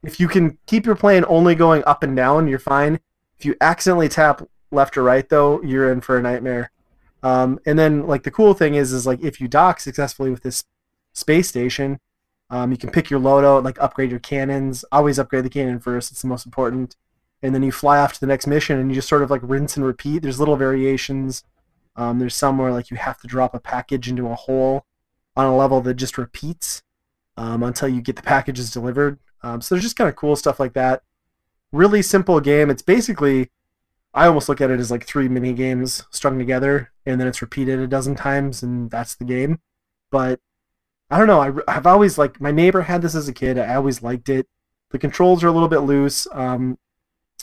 if 0.03 0.21
you 0.21 0.29
can 0.29 0.59
keep 0.67 0.87
your 0.87 0.95
plane 0.95 1.25
only 1.29 1.55
going 1.55 1.83
up 1.85 2.03
and 2.03 2.17
down, 2.17 2.49
you're 2.49 2.59
fine. 2.59 3.01
If 3.39 3.45
you 3.45 3.57
accidentally 3.61 4.09
tap 4.09 4.43
left 4.71 4.97
or 4.97 5.03
right, 5.03 5.29
though, 5.29 5.61
you're 5.63 5.91
in 5.91 6.01
for 6.01 6.17
a 6.17 6.23
nightmare. 6.23 6.71
Um, 7.23 7.59
and 7.67 7.79
then 7.79 8.07
like 8.07 8.23
the 8.23 8.31
cool 8.31 8.55
thing 8.55 8.75
is 8.75 8.93
is 8.93 9.07
like 9.07 9.23
if 9.23 9.41
you 9.41 9.49
dock 9.49 9.81
successfully 9.81 10.31
with 10.31 10.43
this 10.43 10.65
space 11.13 11.49
station, 11.49 11.99
um, 12.51 12.71
you 12.71 12.79
can 12.79 12.91
pick 12.91 13.11
your 13.11 13.19
loadout, 13.19 13.65
like 13.65 13.81
upgrade 13.81 14.11
your 14.11 14.21
cannons. 14.21 14.85
Always 14.93 15.19
upgrade 15.19 15.45
the 15.45 15.51
cannon 15.51 15.81
first; 15.81 16.13
it's 16.13 16.23
the 16.23 16.29
most 16.29 16.47
important. 16.47 16.95
And 17.43 17.55
then 17.55 17.63
you 17.63 17.71
fly 17.71 17.99
off 17.99 18.15
to 18.15 18.21
the 18.21 18.27
next 18.27 18.47
mission, 18.47 18.79
and 18.79 18.91
you 18.91 18.95
just 18.95 19.09
sort 19.09 19.23
of 19.23 19.31
like 19.31 19.43
rinse 19.45 19.77
and 19.77 19.85
repeat. 19.85 20.23
There's 20.23 20.41
little 20.41 20.57
variations. 20.57 21.45
Um, 21.95 22.19
there's 22.19 22.35
some 22.35 22.59
where 22.59 22.73
like 22.73 22.91
you 22.91 22.97
have 22.97 23.21
to 23.21 23.27
drop 23.27 23.55
a 23.55 23.61
package 23.61 24.09
into 24.09 24.29
a 24.29 24.35
hole 24.35 24.85
on 25.37 25.47
a 25.47 25.57
level 25.57 25.81
that 25.83 25.95
just 25.95 26.19
repeats 26.19 26.83
um, 27.37 27.63
until 27.63 27.89
you 27.89 28.01
get 28.01 28.17
the 28.17 28.23
packages 28.23 28.71
delivered. 28.71 29.19
Um, 29.43 29.61
so 29.61 29.75
there's 29.75 29.85
just 29.85 29.97
kind 29.97 30.09
of 30.09 30.17
cool 30.17 30.37
stuff 30.37 30.59
like 30.59 30.73
that. 30.73 31.03
Really 31.73 32.03
simple 32.03 32.41
game. 32.41 32.71
It's 32.71 32.83
basically, 32.83 33.51
I 34.15 34.27
almost 34.27 34.49
look 34.49 34.61
at 34.61 34.71
it 34.71 34.81
as 34.81 34.91
like 34.91 35.07
three 35.07 35.29
mini 35.29 35.53
games 35.53 36.05
strung 36.11 36.39
together, 36.39 36.91
and 37.05 37.21
then 37.21 37.29
it's 37.29 37.43
repeated 37.43 37.79
a 37.79 37.87
dozen 37.87 38.15
times, 38.15 38.63
and 38.63 38.91
that's 38.91 39.15
the 39.15 39.25
game. 39.25 39.61
But 40.11 40.41
I 41.11 41.19
don't 41.19 41.27
know. 41.27 41.41
I, 41.41 41.53
I've 41.69 41.87
always 41.87 42.19
like 42.19 42.41
my 42.41 42.51
neighbor 42.51 42.83
had 42.83 43.03
this 43.03 43.15
as 43.15 43.29
a 43.29 43.33
kid. 43.33 43.59
I 43.59 43.75
always 43.75 44.03
liked 44.03 44.29
it. 44.29 44.49
The 44.91 44.99
controls 44.99 45.45
are 45.45 45.49
a 45.49 45.53
little 45.53 45.69
bit 45.69 45.81
loose. 45.81 46.27
Um, 46.33 46.79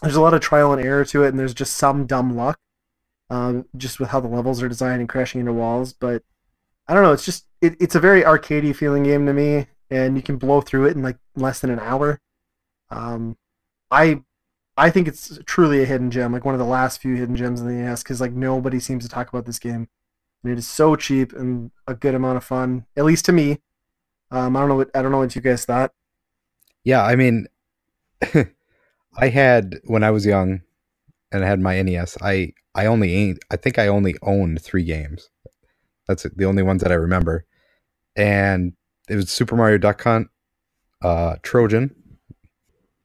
there's 0.04 0.16
a 0.16 0.22
lot 0.22 0.34
of 0.34 0.42
trial 0.42 0.74
and 0.74 0.84
error 0.84 1.06
to 1.06 1.24
it, 1.24 1.30
and 1.30 1.40
there's 1.40 1.54
just 1.54 1.76
some 1.76 2.06
dumb 2.06 2.36
luck, 2.36 2.60
um, 3.30 3.66
just 3.78 4.00
with 4.00 4.10
how 4.10 4.20
the 4.20 4.28
levels 4.28 4.62
are 4.62 4.70
designed 4.70 5.00
and 5.00 5.10
crashing 5.10 5.40
into 5.40 5.54
walls. 5.54 5.94
But 5.94 6.24
I 6.88 6.94
don't 6.94 7.04
know. 7.04 7.14
It's 7.14 7.26
just 7.26 7.46
it, 7.62 7.76
it's 7.80 7.96
a 7.96 8.00
very 8.00 8.22
arcadey 8.22 8.76
feeling 8.76 9.04
game 9.04 9.26
to 9.26 9.34
me, 9.34 9.68
and 9.90 10.16
you 10.16 10.22
can 10.22 10.38
blow 10.38 10.62
through 10.62 10.88
it 10.88 10.96
in 10.96 11.02
like 11.02 11.18
less 11.36 11.60
than 11.60 11.70
an 11.70 11.80
hour. 11.80 12.20
Um, 12.90 13.38
I 13.90 14.24
I 14.76 14.90
think 14.90 15.08
it's 15.08 15.40
truly 15.46 15.82
a 15.82 15.86
hidden 15.86 16.12
gem, 16.12 16.34
like 16.34 16.46
one 16.46 16.56
of 16.56 16.60
the 16.60 16.66
last 16.66 17.02
few 17.02 17.16
hidden 17.16 17.36
gems 17.36 17.62
in 17.62 17.68
the 17.68 17.74
NES, 17.74 18.04
because 18.04 18.20
like 18.20 18.34
nobody 18.34 18.80
seems 18.80 19.04
to 19.04 19.10
talk 19.10 19.30
about 19.30 19.46
this 19.46 19.60
game. 19.60 19.88
And 20.44 20.52
it 20.52 20.58
is 20.58 20.68
so 20.68 20.96
cheap 20.96 21.32
and 21.32 21.72
a 21.88 21.94
good 21.94 22.16
amount 22.16 22.38
of 22.38 22.44
fun, 22.44 22.86
at 22.98 23.06
least 23.06 23.26
to 23.26 23.32
me. 23.32 23.60
Um, 24.32 24.58
I 24.58 24.60
don't 24.60 24.70
know 24.70 24.76
what 24.76 24.92
I 24.94 25.02
don't 25.02 25.12
know 25.12 25.20
what 25.20 25.36
you 25.36 25.42
guys 25.42 25.64
thought. 25.64 25.94
Yeah, 26.84 27.04
I 27.04 27.16
mean, 27.16 27.48
I 29.18 29.30
had 29.30 29.80
when 29.86 30.04
I 30.04 30.12
was 30.12 30.26
young, 30.26 30.62
and 31.32 31.44
I 31.44 31.48
had 31.48 31.60
my 31.60 31.82
NES. 31.82 32.18
I 32.22 32.54
I 32.76 32.86
only 32.86 33.38
I 33.52 33.56
think 33.56 33.78
I 33.78 33.88
only 33.88 34.16
owned 34.22 34.62
three 34.62 34.84
games. 34.84 35.30
That's 36.08 36.24
the 36.24 36.46
only 36.46 36.64
ones 36.64 36.82
that 36.84 36.92
I 36.92 36.96
remember, 36.96 37.46
and 38.16 38.74
it 39.10 39.16
was 39.16 39.30
Super 39.30 39.56
Mario 39.56 39.78
Duck 39.78 40.04
Hunt, 40.04 40.28
uh, 41.02 41.36
Trojan, 41.44 41.96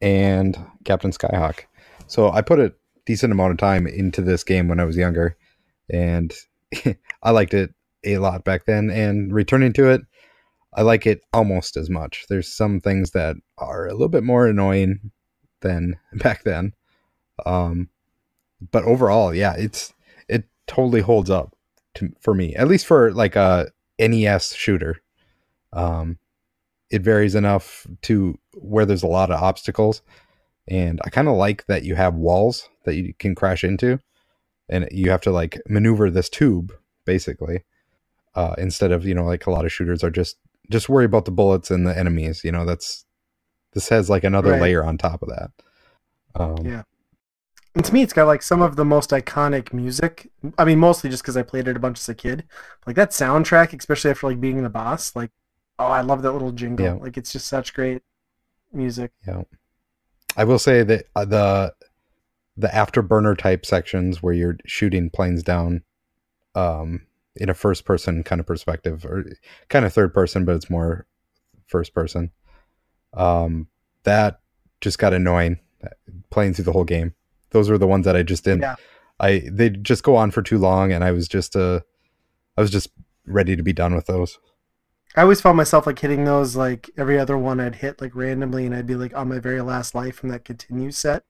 and 0.00 0.59
Captain 0.84 1.11
Skyhawk. 1.11 1.61
So 2.06 2.30
I 2.30 2.40
put 2.42 2.59
a 2.59 2.74
decent 3.06 3.32
amount 3.32 3.52
of 3.52 3.59
time 3.59 3.86
into 3.86 4.22
this 4.22 4.44
game 4.44 4.68
when 4.68 4.80
I 4.80 4.84
was 4.84 4.96
younger, 4.96 5.36
and 5.90 6.32
I 7.22 7.30
liked 7.30 7.54
it 7.54 7.74
a 8.04 8.18
lot 8.18 8.44
back 8.44 8.64
then. 8.64 8.90
And 8.90 9.32
returning 9.32 9.72
to 9.74 9.90
it, 9.90 10.00
I 10.74 10.82
like 10.82 11.06
it 11.06 11.20
almost 11.32 11.76
as 11.76 11.90
much. 11.90 12.24
There's 12.28 12.54
some 12.54 12.80
things 12.80 13.11
that 13.12 13.36
are 13.59 13.86
a 13.86 13.92
little 13.92 14.09
bit 14.09 14.24
more 14.24 14.46
annoying 14.46 15.11
than 15.61 15.96
back 16.14 16.44
then, 16.44 16.74
um, 17.46 17.88
but 18.72 18.84
overall, 18.84 19.34
yeah, 19.34 19.54
it's 19.56 19.92
it 20.28 20.44
totally 20.66 21.00
holds 21.00 21.30
up 21.30 21.54
to, 21.94 22.12
for 22.20 22.34
me, 22.34 22.54
at 22.54 22.68
least 22.68 22.86
for 22.86 23.12
like 23.12 23.36
a 23.36 23.70
NES 23.98 24.54
shooter. 24.54 25.00
Um, 25.72 26.18
it 26.90 27.02
varies 27.02 27.34
enough 27.34 27.86
to 28.02 28.38
where 28.54 28.86
there's 28.86 29.02
a 29.02 29.09
lot 29.09 29.30
of 29.30 29.42
obstacles 29.42 30.02
and 30.66 31.00
i 31.04 31.11
kind 31.11 31.28
of 31.28 31.36
like 31.36 31.66
that 31.66 31.84
you 31.84 31.94
have 31.94 32.14
walls 32.14 32.68
that 32.84 32.94
you 32.94 33.14
can 33.18 33.34
crash 33.34 33.64
into 33.64 33.98
and 34.68 34.88
you 34.90 35.11
have 35.11 35.20
to 35.20 35.30
like 35.30 35.61
maneuver 35.68 36.11
this 36.11 36.28
tube 36.28 36.72
basically 37.04 37.64
uh, 38.34 38.54
instead 38.59 38.92
of 38.92 39.04
you 39.04 39.14
know 39.14 39.24
like 39.24 39.46
a 39.46 39.50
lot 39.50 39.64
of 39.64 39.72
shooters 39.72 40.04
are 40.04 40.11
just 40.11 40.36
just 40.70 40.88
worry 40.88 41.04
about 41.04 41.24
the 41.24 41.30
bullets 41.30 41.70
and 41.70 41.86
the 41.86 41.98
enemies 41.98 42.44
you 42.44 42.52
know 42.52 42.64
that's 42.64 43.04
this 43.72 43.88
has 43.88 44.08
like 44.10 44.24
another 44.24 44.52
Right. 44.52 44.62
layer 44.62 44.84
on 44.84 44.98
top 44.98 45.22
of 45.22 45.28
that 45.28 45.50
um, 46.34 46.66
Yeah. 46.66 46.82
And 47.74 47.84
to 47.84 47.92
me, 47.94 48.02
it's 48.02 48.12
got 48.12 48.26
like 48.26 48.42
some 48.42 48.60
of 48.60 48.74
the 48.76 48.84
most 48.84 49.10
iconic 49.10 49.72
music. 49.72 50.28
I 50.56 50.64
mean, 50.64 50.78
mostly 50.80 51.10
just 51.10 51.22
because 51.22 51.36
I 51.36 51.42
played 51.42 51.68
it 51.68 51.76
a 51.76 51.80
bunch 51.80 52.00
as 52.00 52.08
a 52.08 52.14
kid. 52.14 52.44
Like 52.86 52.96
that 52.96 53.10
soundtrack, 53.10 53.78
especially 53.78 54.10
after 54.10 54.26
like 54.26 54.40
being 54.40 54.62
the 54.62 54.68
boss. 54.70 55.14
Like, 55.14 55.30
oh, 55.78 55.84
I 55.86 56.00
love 56.00 56.22
that 56.22 56.32
little 56.32 56.50
jingle. 56.50 56.84
Yeah. 56.86 56.92
Like, 56.94 57.16
it's 57.16 57.30
just 57.30 57.46
such 57.46 57.74
great 57.74 58.02
music. 58.72 59.12
Yeah. 59.26 59.42
I 60.36 60.42
will 60.44 60.58
say 60.58 60.82
that 60.82 61.06
uh, 61.14 61.24
the 61.24 61.74
the 62.56 62.68
afterburner 62.68 63.38
type 63.38 63.64
sections 63.64 64.22
where 64.24 64.34
you're 64.34 64.56
shooting 64.66 65.10
planes 65.10 65.44
down 65.44 65.82
um 66.56 67.02
in 67.36 67.48
a 67.48 67.54
first 67.54 67.84
person 67.84 68.24
kind 68.24 68.40
of 68.40 68.46
perspective 68.46 69.04
or 69.04 69.24
kind 69.68 69.84
of 69.84 69.92
third 69.92 70.12
person 70.12 70.44
but 70.44 70.56
it's 70.56 70.68
more 70.68 71.06
first 71.68 71.94
person 71.94 72.32
um 73.18 73.68
that 74.04 74.40
just 74.80 74.98
got 74.98 75.12
annoying 75.12 75.58
uh, 75.84 75.88
playing 76.30 76.54
through 76.54 76.64
the 76.64 76.72
whole 76.72 76.84
game 76.84 77.14
those 77.50 77.68
were 77.68 77.78
the 77.78 77.86
ones 77.86 78.04
that 78.04 78.16
I 78.16 78.22
just 78.22 78.44
didn't 78.44 78.62
Yeah. 78.62 78.76
I 79.20 79.42
they 79.50 79.68
just 79.70 80.02
go 80.02 80.16
on 80.16 80.30
for 80.30 80.42
too 80.42 80.58
long 80.58 80.92
and 80.92 81.04
I 81.04 81.12
was 81.12 81.28
just 81.28 81.56
uh 81.56 81.80
I 82.56 82.60
was 82.60 82.70
just 82.70 82.88
ready 83.26 83.56
to 83.56 83.62
be 83.62 83.72
done 83.72 83.94
with 83.94 84.06
those 84.06 84.38
I 85.16 85.22
always 85.22 85.40
found 85.40 85.56
myself 85.56 85.86
like 85.86 85.98
hitting 85.98 86.24
those 86.24 86.54
like 86.54 86.90
every 86.96 87.18
other 87.18 87.36
one 87.36 87.60
I'd 87.60 87.76
hit 87.76 88.00
like 88.00 88.14
randomly, 88.14 88.66
and 88.66 88.74
I'd 88.74 88.86
be 88.86 88.94
like 88.94 89.16
on 89.16 89.28
my 89.28 89.38
very 89.38 89.60
last 89.62 89.94
life 89.94 90.16
from 90.16 90.28
that 90.28 90.44
continue 90.44 90.90
set. 90.90 91.24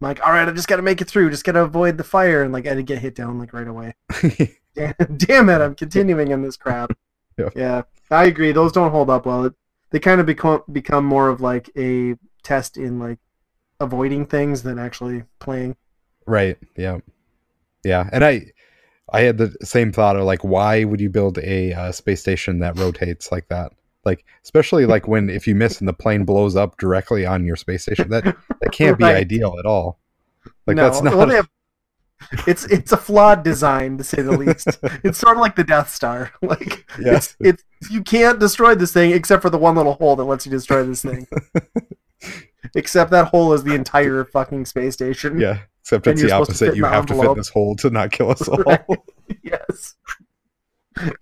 I'm 0.00 0.08
like, 0.08 0.24
all 0.26 0.32
right, 0.32 0.48
I 0.48 0.52
just 0.52 0.68
got 0.68 0.76
to 0.76 0.82
make 0.82 1.00
it 1.00 1.08
through. 1.08 1.30
Just 1.30 1.44
got 1.44 1.52
to 1.52 1.62
avoid 1.62 1.98
the 1.98 2.04
fire, 2.04 2.42
and 2.42 2.52
like 2.52 2.66
I'd 2.66 2.84
get 2.86 2.98
hit 2.98 3.14
down 3.14 3.38
like 3.38 3.52
right 3.52 3.68
away. 3.68 3.94
Damn, 4.74 4.94
damn 5.16 5.48
it, 5.50 5.60
I'm 5.60 5.74
continuing 5.74 6.30
in 6.30 6.42
this 6.42 6.56
crap. 6.56 6.92
Yeah. 7.38 7.50
Yeah, 7.54 7.82
I 8.10 8.24
agree. 8.24 8.50
Those 8.50 8.72
don't 8.72 8.90
hold 8.90 9.10
up 9.10 9.24
well. 9.24 9.52
They 9.90 9.98
kind 9.98 10.20
of 10.20 10.26
become 10.26 10.62
become 10.70 11.04
more 11.04 11.28
of 11.28 11.40
like 11.40 11.70
a 11.76 12.14
test 12.42 12.76
in 12.76 12.98
like 12.98 13.18
avoiding 13.80 14.26
things 14.26 14.62
than 14.62 14.78
actually 14.78 15.24
playing. 15.38 15.76
Right. 16.26 16.58
Yeah. 16.76 16.98
Yeah. 17.84 18.08
And 18.12 18.24
I, 18.24 18.52
I 19.12 19.20
had 19.22 19.38
the 19.38 19.56
same 19.62 19.92
thought 19.92 20.16
of 20.16 20.24
like, 20.24 20.44
why 20.44 20.84
would 20.84 21.00
you 21.00 21.08
build 21.08 21.38
a 21.38 21.72
uh, 21.72 21.92
space 21.92 22.20
station 22.20 22.58
that 22.58 22.78
rotates 22.78 23.32
like 23.32 23.48
that? 23.48 23.72
Like, 24.04 24.24
especially 24.44 24.84
like 24.86 25.08
when 25.08 25.30
if 25.30 25.46
you 25.46 25.54
miss 25.54 25.78
and 25.80 25.88
the 25.88 25.92
plane 25.94 26.24
blows 26.24 26.56
up 26.56 26.76
directly 26.78 27.24
on 27.24 27.44
your 27.44 27.56
space 27.56 27.82
station, 27.82 28.10
that 28.10 28.24
that 28.24 28.72
can't 28.72 28.98
be 28.98 29.04
Right. 29.04 29.16
ideal 29.16 29.56
at 29.58 29.64
all. 29.66 29.98
Like 30.66 30.76
no, 30.76 30.82
that's 30.84 31.02
not. 31.02 31.14
well, 31.16 31.26
they 31.26 31.36
have- 31.36 31.48
it's 32.46 32.64
it's 32.64 32.92
a 32.92 32.96
flawed 32.96 33.42
design 33.42 33.96
to 33.98 34.04
say 34.04 34.22
the 34.22 34.32
least. 34.36 34.66
it's 35.04 35.18
sort 35.18 35.36
of 35.36 35.40
like 35.40 35.56
the 35.56 35.64
Death 35.64 35.90
Star. 35.90 36.32
Like 36.42 36.84
Yes. 36.98 37.36
it's 37.40 37.62
it's 37.80 37.90
you 37.90 38.02
can't 38.02 38.38
destroy 38.40 38.74
this 38.74 38.92
thing 38.92 39.12
except 39.12 39.42
for 39.42 39.50
the 39.50 39.58
one 39.58 39.76
little 39.76 39.94
hole 39.94 40.16
that 40.16 40.24
lets 40.24 40.44
you 40.46 40.50
destroy 40.52 40.82
this 40.84 41.02
thing. 41.02 41.26
except 42.74 43.10
that 43.12 43.28
hole 43.28 43.52
is 43.52 43.64
the 43.64 43.74
entire 43.74 44.24
fucking 44.24 44.64
space 44.66 44.94
station. 44.94 45.40
yeah. 45.40 45.60
Except 45.80 46.06
it's 46.06 46.20
the 46.20 46.28
supposed 46.28 46.50
to 46.50 46.56
fit 46.56 46.64
opposite. 46.68 46.76
You 46.76 46.84
have 46.84 47.06
to 47.06 47.12
fit 47.14 47.18
envelope. 47.20 47.36
this 47.38 47.48
hole 47.48 47.74
to 47.76 47.88
not 47.90 48.12
kill 48.12 48.30
us 48.30 48.46
all. 48.46 48.58
Right. 48.58 48.84
yes. 49.42 49.94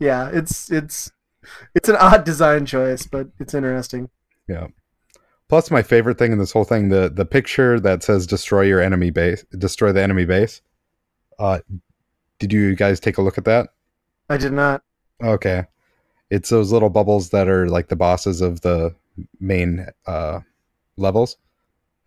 Yeah, 0.01 0.28
it's 0.32 0.70
it's 0.72 1.12
it's 1.74 1.88
an 1.88 1.97
odd 1.97 2.24
design 2.24 2.66
choice, 2.66 3.07
but 3.07 3.28
it's 3.38 3.55
interesting. 3.55 4.09
Yeah. 4.49 4.68
Plus, 5.49 5.70
my 5.70 5.82
favorite 5.82 6.18
thing 6.18 6.32
in 6.32 6.38
this 6.38 6.51
whole 6.51 6.64
thing 6.64 6.88
the 6.88 7.09
the 7.14 7.24
picture 7.26 7.78
that 7.78 8.03
says 8.03 8.26
"destroy 8.26 8.62
your 8.62 8.80
enemy 8.80 9.11
base," 9.11 9.44
destroy 9.57 9.92
the 9.92 10.03
enemy 10.03 10.24
base. 10.24 10.62
Uh, 11.39 11.59
did 12.39 12.53
you 12.53 12.74
guys 12.74 13.01
take 13.01 13.18
a 13.18 13.22
look 13.22 13.39
at 13.39 13.45
that? 13.45 13.70
I 14.28 14.37
did 14.37 14.53
not. 14.53 14.82
Okay. 15.22 15.64
It's 16.30 16.49
those 16.51 16.72
little 16.72 16.91
bubbles 16.91 17.30
that 17.30 17.49
are 17.49 17.68
like 17.68 17.89
the 17.89 17.97
bosses 17.97 18.41
of 18.41 18.61
the 18.62 18.95
main 19.41 19.87
uh 20.07 20.41
levels, 20.97 21.37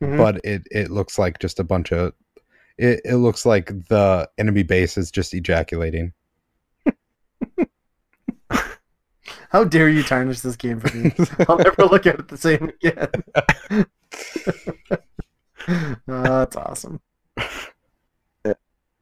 Mhm. 0.02 0.18
but 0.18 0.42
it 0.44 0.64
it 0.72 0.92
looks 0.92 1.18
like 1.18 1.40
just 1.40 1.60
a 1.60 1.64
bunch 1.64 1.92
of 1.92 2.14
it, 2.78 3.02
it 3.06 3.16
looks 3.18 3.46
like 3.46 3.68
the 3.88 4.30
enemy 4.38 4.64
base 4.64 4.98
is 4.98 5.10
just 5.12 5.34
ejaculating. 5.34 6.14
How 9.52 9.64
dare 9.64 9.90
you 9.90 10.04
tarnish 10.04 10.42
this 10.42 10.56
game 10.56 10.80
for 10.80 10.96
me? 10.96 11.12
I'll 11.48 11.58
never 11.58 11.86
look 11.86 12.06
at 12.06 12.20
it 12.20 12.28
the 12.28 12.38
same 12.38 12.70
again. 12.70 13.10
oh, 16.08 16.24
that's 16.24 16.56
awesome. 16.56 17.00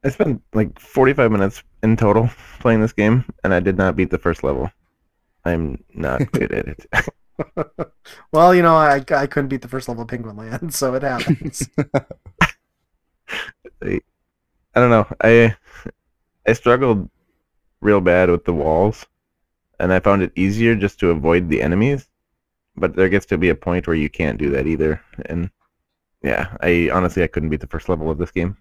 I 0.08 0.10
spent 0.10 0.42
like 0.54 0.80
45 0.80 1.34
minutes 1.34 1.64
in 1.84 1.98
total 1.98 2.30
playing 2.62 2.80
this 2.80 2.94
game, 2.94 3.26
and 3.44 3.54
I 3.54 3.60
did 3.60 3.78
not 3.78 3.98
beat 3.98 4.10
the 4.10 4.18
first 4.18 4.42
level. 4.42 4.72
I'm 5.44 5.84
not 5.94 6.32
good 6.32 6.52
at 6.52 6.68
it. 6.68 6.86
Well, 8.32 8.56
you 8.56 8.64
know, 8.64 8.76
I, 8.76 8.96
I 9.12 9.28
couldn't 9.28 9.50
beat 9.50 9.62
the 9.62 9.68
first 9.68 9.88
level 9.88 10.02
of 10.02 10.10
Penguin 10.10 10.38
Land, 10.38 10.74
so 10.74 10.96
it 10.96 11.04
happens. 11.04 11.70
I 13.84 14.00
don't 14.74 14.90
know. 14.90 15.06
I 15.22 15.56
I 16.48 16.54
struggled 16.54 17.08
real 17.80 18.02
bad 18.02 18.32
with 18.32 18.46
the 18.46 18.56
walls, 18.56 19.06
and 19.80 19.94
I 19.94 20.00
found 20.00 20.24
it 20.24 20.32
easier 20.36 20.76
just 20.76 21.00
to 21.02 21.12
avoid 21.12 21.48
the 21.48 21.62
enemies. 21.62 22.10
But 22.76 22.96
there 22.96 23.08
gets 23.08 23.28
to 23.28 23.38
be 23.38 23.50
a 23.50 23.56
point 23.56 23.86
where 23.86 23.96
you 23.96 24.10
can't 24.10 24.40
do 24.40 24.50
that 24.50 24.66
either, 24.66 25.00
and 25.28 25.52
yeah, 26.24 26.58
I 26.62 26.90
honestly 26.92 27.22
I 27.22 27.28
couldn't 27.28 27.50
beat 27.50 27.62
the 27.62 27.68
first 27.68 27.88
level 27.88 28.10
of 28.10 28.18
this 28.18 28.32
game. 28.32 28.58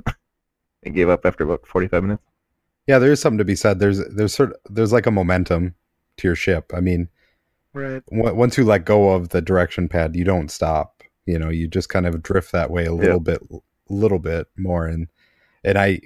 I 0.86 0.90
gave 0.90 1.08
up 1.08 1.26
after 1.26 1.44
about 1.44 1.66
45 1.66 2.02
minutes. 2.02 2.22
Yeah, 2.86 2.98
there 3.00 3.10
is 3.10 3.20
something 3.20 3.38
to 3.38 3.44
be 3.44 3.56
said. 3.56 3.80
There's 3.80 3.98
there's 4.08 4.34
sort 4.34 4.52
of, 4.52 4.56
there's 4.70 4.92
like 4.92 5.06
a 5.06 5.10
momentum 5.10 5.74
to 6.18 6.28
your 6.28 6.36
ship. 6.36 6.72
I 6.74 6.80
mean, 6.80 7.08
right. 7.74 8.02
w- 8.06 8.34
once 8.34 8.56
you 8.56 8.64
let 8.64 8.84
go 8.84 9.10
of 9.10 9.30
the 9.30 9.42
direction 9.42 9.88
pad, 9.88 10.14
you 10.14 10.24
don't 10.24 10.50
stop. 10.50 11.02
You 11.26 11.38
know, 11.38 11.48
you 11.50 11.66
just 11.66 11.88
kind 11.88 12.06
of 12.06 12.22
drift 12.22 12.52
that 12.52 12.70
way 12.70 12.84
a 12.84 12.92
little 12.92 13.18
bit, 13.18 13.40
little 13.88 14.20
bit 14.20 14.46
more. 14.56 14.86
And 14.86 15.08
and 15.64 15.76
I 15.76 16.00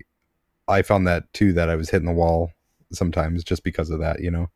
I 0.67 0.81
found 0.81 1.07
that 1.07 1.31
too 1.35 1.53
that 1.53 1.69
I 1.69 1.77
was 1.77 1.91
hitting 1.91 2.07
the 2.07 2.15
wall 2.15 2.53
sometimes 2.93 3.45
just 3.45 3.63
because 3.63 3.91
of 3.91 4.01
that. 4.01 4.21
You 4.23 4.31
know. 4.31 4.51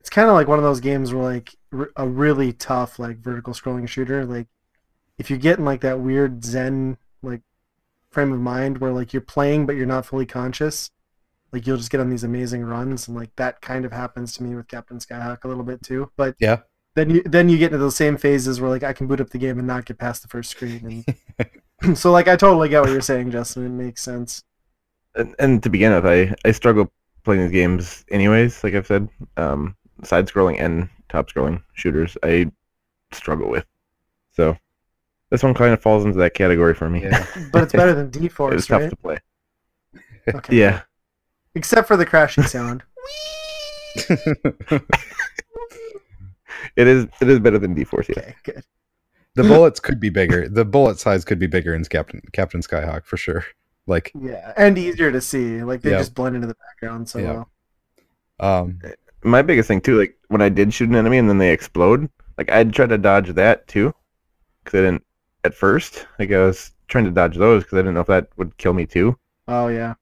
It's 0.00 0.10
kind 0.10 0.28
of 0.28 0.34
like 0.34 0.48
one 0.48 0.58
of 0.58 0.64
those 0.64 0.80
games 0.80 1.14
where, 1.14 1.22
like, 1.22 1.54
r- 1.72 1.92
a 1.94 2.08
really 2.08 2.52
tough, 2.52 2.98
like, 2.98 3.18
vertical 3.18 3.54
scrolling 3.54 3.86
shooter, 3.86 4.26
like, 4.26 4.48
if 5.16 5.30
you 5.30 5.38
get 5.38 5.60
in, 5.60 5.64
like, 5.64 5.82
that 5.82 6.00
weird 6.00 6.44
Zen, 6.44 6.98
like, 7.22 7.42
frame 8.12 8.32
of 8.32 8.40
mind 8.40 8.78
where, 8.78 8.92
like, 8.92 9.12
you're 9.12 9.22
playing 9.22 9.66
but 9.66 9.76
you're 9.76 9.86
not 9.86 10.06
fully 10.06 10.26
conscious, 10.26 10.90
like, 11.52 11.66
you'll 11.66 11.76
just 11.78 11.90
get 11.90 12.00
on 12.00 12.10
these 12.10 12.24
amazing 12.24 12.64
runs, 12.64 13.08
and, 13.08 13.16
like, 13.16 13.34
that 13.36 13.60
kind 13.62 13.84
of 13.84 13.92
happens 13.92 14.34
to 14.34 14.42
me 14.42 14.54
with 14.54 14.68
Captain 14.68 14.98
Skyhawk 14.98 15.44
a 15.44 15.48
little 15.48 15.64
bit, 15.64 15.82
too. 15.82 16.10
But 16.16 16.36
Yeah. 16.38 16.60
then 16.96 17.10
you 17.10 17.22
then 17.24 17.48
you 17.48 17.58
get 17.58 17.66
into 17.66 17.78
those 17.78 17.96
same 17.96 18.16
phases 18.18 18.60
where, 18.60 18.70
like, 18.70 18.82
I 18.84 18.92
can 18.92 19.06
boot 19.06 19.20
up 19.20 19.30
the 19.30 19.38
game 19.38 19.58
and 19.58 19.66
not 19.66 19.84
get 19.86 19.98
past 19.98 20.22
the 20.22 20.28
first 20.28 20.50
screen. 20.50 21.04
And 21.80 21.96
so, 21.98 22.12
like, 22.12 22.28
I 22.28 22.36
totally 22.36 22.68
get 22.68 22.80
what 22.82 22.90
you're 22.90 23.00
saying, 23.00 23.30
Justin. 23.32 23.66
It 23.66 23.70
makes 23.70 24.02
sense. 24.02 24.44
and, 25.14 25.34
and 25.38 25.62
to 25.62 25.70
begin 25.70 25.92
with, 25.92 26.06
I, 26.06 26.34
I 26.46 26.52
struggle 26.52 26.90
playing 27.24 27.42
these 27.42 27.50
games 27.52 28.04
anyways. 28.10 28.62
Like 28.64 28.74
I've 28.74 28.86
said, 28.86 29.08
um, 29.36 29.76
side 30.04 30.26
scrolling 30.26 30.60
and 30.60 30.88
top 31.08 31.30
scrolling 31.30 31.62
shooters, 31.74 32.16
I 32.22 32.50
struggle 33.12 33.50
with. 33.50 33.66
So 34.32 34.56
this 35.32 35.42
one 35.42 35.54
kind 35.54 35.72
of 35.72 35.80
falls 35.82 36.04
into 36.04 36.18
that 36.18 36.34
category 36.34 36.74
for 36.74 36.88
me. 36.90 37.02
Yeah. 37.02 37.26
But 37.52 37.62
it's 37.64 37.72
better 37.72 37.94
than 37.94 38.06
it 38.08 38.14
was 38.14 38.22
D-Force, 38.22 38.66
tough 38.66 38.80
right? 38.82 38.90
to 38.90 38.96
play. 38.96 39.18
Okay. 40.32 40.56
Yeah, 40.56 40.82
Except 41.54 41.88
for 41.88 41.96
the 41.96 42.06
crashing 42.06 42.44
sound. 42.44 42.82
it 46.76 46.86
is. 46.86 47.06
It 47.20 47.28
is 47.28 47.40
better 47.40 47.58
than 47.58 47.74
D-Force. 47.74 48.08
Yeah. 48.08 48.18
Okay, 48.20 48.34
good. 48.44 48.64
the 49.34 49.42
bullets 49.42 49.80
could 49.80 49.98
be 50.00 50.10
bigger. 50.10 50.48
The 50.48 50.64
bullet 50.64 50.98
size 50.98 51.24
could 51.24 51.38
be 51.38 51.46
bigger 51.46 51.74
in 51.74 51.84
Captain 51.84 52.20
Captain 52.32 52.60
Skyhawk 52.60 53.04
for 53.04 53.16
sure. 53.16 53.44
Like, 53.86 54.12
Yeah, 54.14 54.52
and 54.56 54.78
easier 54.78 55.10
to 55.10 55.20
see. 55.20 55.62
Like 55.62 55.82
they 55.82 55.90
Yeah. 55.90 55.98
just 55.98 56.14
blend 56.14 56.36
into 56.36 56.46
the 56.46 56.54
background 56.54 57.08
so 57.08 57.18
Yeah. 57.18 57.32
well. 57.32 57.50
um, 58.40 58.78
My 59.24 59.42
biggest 59.42 59.66
thing 59.68 59.80
too, 59.80 59.98
like 59.98 60.16
when 60.28 60.40
I 60.42 60.48
did 60.48 60.72
shoot 60.72 60.88
an 60.88 60.94
enemy 60.94 61.18
and 61.18 61.28
then 61.28 61.38
they 61.38 61.50
explode, 61.52 62.08
like 62.38 62.50
I'd 62.50 62.72
try 62.72 62.86
to 62.86 62.98
dodge 62.98 63.30
that 63.30 63.66
too, 63.66 63.92
because 64.64 64.78
I 64.78 64.82
didn't 64.84 65.04
at 65.44 65.54
first. 65.54 66.06
Like 66.18 66.30
I 66.32 66.38
was 66.44 66.72
trying 66.88 67.04
to 67.04 67.10
dodge 67.10 67.36
those 67.36 67.62
because 67.64 67.78
I 67.78 67.80
didn't 67.82 67.94
know 67.94 68.00
if 68.00 68.06
that 68.08 68.28
would 68.36 68.56
kill 68.58 68.72
me 68.74 68.86
too, 68.86 69.18
Oh 69.48 69.68
yeah. 69.68 69.94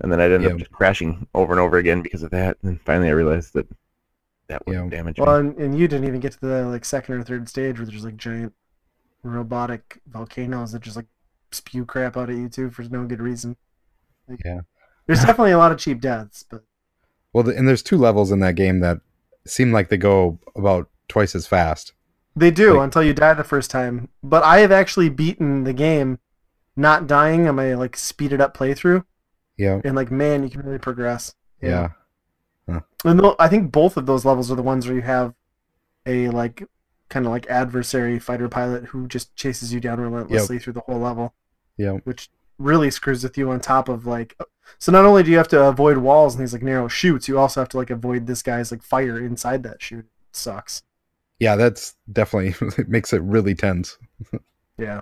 and 0.00 0.10
then 0.10 0.20
I'd 0.20 0.32
end 0.32 0.44
Yeah. 0.44 0.50
up 0.50 0.58
just 0.58 0.72
crashing 0.72 1.26
over 1.34 1.52
and 1.52 1.60
over 1.60 1.76
again 1.78 2.02
because 2.02 2.22
of 2.22 2.30
that. 2.30 2.56
And 2.62 2.80
finally, 2.82 3.08
I 3.08 3.12
realized 3.12 3.52
that 3.54 3.66
that 4.48 4.66
would 4.66 4.74
Yeah. 4.74 4.88
damage 4.88 5.18
Well, 5.18 5.42
me. 5.42 5.50
and, 5.50 5.58
and 5.58 5.78
you 5.78 5.88
didn't 5.88 6.06
even 6.08 6.20
get 6.20 6.32
to 6.32 6.40
the 6.40 6.64
like 6.66 6.84
second 6.84 7.14
or 7.16 7.22
third 7.22 7.48
stage 7.48 7.78
where 7.78 7.86
there's 7.86 8.04
like 8.04 8.16
giant 8.16 8.52
robotic 9.22 10.00
volcanoes 10.06 10.72
that 10.72 10.82
just 10.82 10.96
like 10.96 11.06
spew 11.50 11.84
crap 11.84 12.16
out 12.16 12.30
at 12.30 12.36
you 12.36 12.48
too 12.48 12.70
for 12.70 12.82
no 12.84 13.04
good 13.06 13.20
reason. 13.20 13.56
Like, 14.28 14.40
Yeah. 14.44 14.60
There's 15.06 15.20
definitely 15.20 15.52
a 15.52 15.58
lot 15.58 15.72
of 15.72 15.78
cheap 15.78 16.00
deaths, 16.02 16.44
but 16.50 16.64
well, 17.32 17.42
the, 17.44 17.56
and 17.56 17.66
there's 17.68 17.82
two 17.82 17.96
levels 17.96 18.30
in 18.30 18.40
that 18.40 18.56
game 18.56 18.80
that 18.80 18.98
seem 19.46 19.72
like 19.72 19.88
they 19.88 19.96
go 19.96 20.38
about 20.56 20.90
twice 21.08 21.34
as 21.34 21.46
fast. 21.46 21.92
They 22.38 22.50
do 22.50 22.74
Like- 22.74 22.84
until 22.84 23.02
you 23.02 23.14
die 23.14 23.34
the 23.34 23.44
first 23.44 23.70
time. 23.70 24.08
But 24.22 24.42
I 24.44 24.58
have 24.60 24.72
actually 24.72 25.08
beaten 25.08 25.64
the 25.64 25.72
game 25.72 26.18
not 26.76 27.06
dying 27.06 27.48
on 27.48 27.56
my 27.56 27.74
like 27.74 27.96
speeded 27.96 28.40
up 28.40 28.56
playthrough, 28.56 29.04
Yeah, 29.56 29.80
and 29.84 29.94
like 29.96 30.10
man, 30.10 30.42
you 30.44 30.50
can 30.50 30.62
really 30.62 30.78
progress. 30.78 31.34
yeah, 31.60 31.88
And 33.04 33.20
tho- 33.20 33.36
I 33.38 33.48
think 33.48 33.72
both 33.72 33.96
of 33.96 34.06
those 34.06 34.24
levels 34.24 34.50
are 34.50 34.54
the 34.54 34.62
ones 34.62 34.86
where 34.86 34.94
you 34.96 35.02
have 35.02 35.34
a 36.06 36.28
like 36.28 36.64
kind 37.08 37.24
of 37.26 37.32
like 37.32 37.48
adversary 37.48 38.18
fighter 38.18 38.48
pilot 38.48 38.84
who 38.86 39.08
just 39.08 39.34
chases 39.34 39.72
you 39.72 39.80
down 39.80 40.00
relentlessly 40.00 40.58
through 40.58 40.74
the 40.74 40.80
whole 40.80 40.98
level, 41.00 41.34
yeah, 41.76 41.92
which 42.04 42.30
really 42.58 42.90
screws 42.90 43.22
with 43.22 43.38
you 43.38 43.50
on 43.50 43.60
top 43.60 43.88
of 43.88 44.04
like 44.06 44.36
so 44.78 44.92
not 44.92 45.04
only 45.04 45.22
do 45.22 45.30
you 45.30 45.36
have 45.38 45.48
to 45.48 45.62
avoid 45.64 45.96
walls 45.98 46.34
and 46.34 46.42
these 46.42 46.52
like 46.52 46.62
narrow 46.62 46.88
chutes, 46.88 47.26
you 47.28 47.38
also 47.38 47.60
have 47.60 47.68
to 47.70 47.76
like 47.76 47.90
avoid 47.90 48.26
this 48.26 48.42
guy's 48.42 48.70
like 48.70 48.82
fire 48.82 49.18
inside 49.18 49.62
that 49.62 49.80
chute. 49.82 50.04
It 50.04 50.36
sucks. 50.36 50.82
Yeah. 51.38 51.56
That's 51.56 51.94
definitely 52.12 52.54
it 52.78 52.88
makes 52.88 53.12
it 53.12 53.22
really 53.22 53.54
tense. 53.54 53.98
Yeah. 54.78 55.00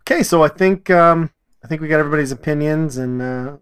Okay, 0.00 0.22
so 0.22 0.42
I 0.42 0.48
think 0.48 0.90
um 0.90 1.30
I 1.64 1.68
think 1.68 1.80
we 1.80 1.88
got 1.88 2.00
everybody's 2.00 2.32
opinions 2.32 2.96
and 2.96 3.22
uh 3.22 3.56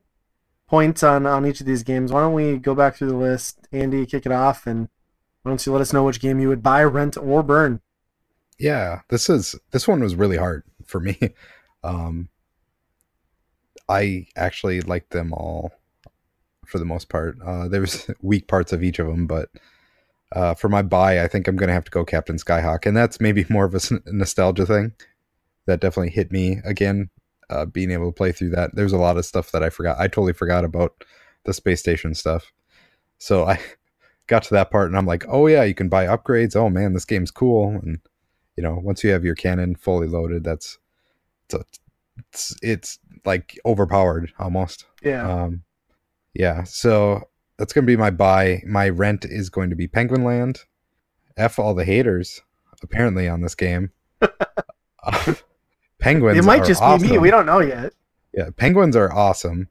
points 0.68 1.02
on 1.02 1.26
on 1.26 1.46
each 1.46 1.60
of 1.60 1.66
these 1.66 1.82
games. 1.82 2.12
Why 2.12 2.20
don't 2.20 2.32
we 2.32 2.56
go 2.56 2.74
back 2.74 2.96
through 2.96 3.08
the 3.08 3.16
list? 3.16 3.68
Andy, 3.72 4.06
kick 4.06 4.26
it 4.26 4.32
off 4.32 4.66
and 4.66 4.88
why 5.42 5.50
don't 5.50 5.64
you 5.64 5.72
let 5.72 5.80
us 5.80 5.92
know 5.92 6.04
which 6.04 6.20
game 6.20 6.38
you 6.38 6.48
would 6.48 6.62
buy, 6.62 6.84
rent, 6.84 7.16
or 7.16 7.42
burn? 7.42 7.80
Yeah, 8.58 9.00
this 9.08 9.30
is 9.30 9.54
this 9.70 9.88
one 9.88 10.00
was 10.00 10.14
really 10.14 10.36
hard 10.36 10.64
for 10.84 11.00
me. 11.00 11.18
Um, 11.82 12.28
I 13.88 14.26
actually 14.36 14.82
liked 14.82 15.12
them 15.12 15.32
all 15.32 15.72
for 16.66 16.78
the 16.78 16.84
most 16.84 17.08
part. 17.08 17.38
Uh, 17.44 17.68
there 17.68 17.80
was 17.80 18.10
weak 18.22 18.46
parts 18.48 18.72
of 18.72 18.82
each 18.82 18.98
of 18.98 19.06
them, 19.06 19.26
but 19.26 19.48
uh, 20.32 20.54
for 20.54 20.68
my 20.68 20.82
buy, 20.82 21.22
I 21.22 21.28
think 21.28 21.48
I'm 21.48 21.56
gonna 21.56 21.72
have 21.72 21.84
to 21.84 21.90
go 21.90 22.04
Captain 22.04 22.36
Skyhawk, 22.36 22.86
and 22.86 22.96
that's 22.96 23.20
maybe 23.20 23.44
more 23.50 23.64
of 23.64 23.74
a 23.74 23.80
nostalgia 24.06 24.66
thing. 24.66 24.92
That 25.66 25.80
definitely 25.80 26.10
hit 26.10 26.32
me 26.32 26.58
again. 26.64 27.10
Uh, 27.48 27.64
being 27.64 27.90
able 27.90 28.06
to 28.06 28.14
play 28.14 28.30
through 28.30 28.50
that, 28.50 28.74
there's 28.74 28.92
a 28.92 28.98
lot 28.98 29.16
of 29.16 29.26
stuff 29.26 29.50
that 29.50 29.62
I 29.62 29.70
forgot. 29.70 29.98
I 29.98 30.06
totally 30.06 30.32
forgot 30.32 30.64
about 30.64 31.04
the 31.44 31.52
space 31.52 31.80
station 31.80 32.14
stuff. 32.14 32.52
So 33.18 33.44
I 33.44 33.58
got 34.28 34.44
to 34.44 34.54
that 34.54 34.70
part, 34.70 34.88
and 34.88 34.96
I'm 34.96 35.06
like, 35.06 35.24
oh 35.28 35.46
yeah, 35.46 35.64
you 35.64 35.74
can 35.74 35.88
buy 35.88 36.06
upgrades. 36.06 36.54
Oh 36.54 36.70
man, 36.70 36.92
this 36.92 37.04
game's 37.04 37.30
cool. 37.30 37.68
And 37.68 37.98
you 38.56 38.62
know, 38.62 38.78
once 38.82 39.02
you 39.02 39.10
have 39.10 39.24
your 39.24 39.34
cannon 39.34 39.74
fully 39.74 40.06
loaded, 40.06 40.44
that's 40.44 40.78
it's 41.46 41.54
a, 41.54 41.64
it's, 42.18 42.56
it's 42.62 42.98
like 43.24 43.58
overpowered 43.66 44.32
almost. 44.38 44.86
Yeah. 45.02 45.28
Um, 45.28 45.62
yeah, 46.34 46.62
so 46.64 47.28
that's 47.60 47.74
gonna 47.74 47.86
be 47.86 47.96
my 47.96 48.10
buy. 48.10 48.62
My 48.66 48.88
rent 48.88 49.24
is 49.24 49.50
going 49.50 49.70
to 49.70 49.76
be 49.76 49.86
Penguin 49.86 50.24
Land. 50.24 50.60
F 51.36 51.58
all 51.58 51.74
the 51.74 51.84
haters 51.84 52.40
apparently 52.82 53.28
on 53.28 53.40
this 53.40 53.54
game. 53.54 53.92
Uh, 55.02 55.32
penguins. 55.98 56.36
it 56.36 56.44
might 56.44 56.62
just 56.62 56.82
awesome. 56.82 57.08
be 57.08 57.14
me. 57.14 57.18
We 57.18 57.30
don't 57.30 57.46
know 57.46 57.60
yet. 57.60 57.94
Yeah, 58.34 58.50
penguins 58.54 58.94
are 58.96 59.10
awesome. 59.10 59.70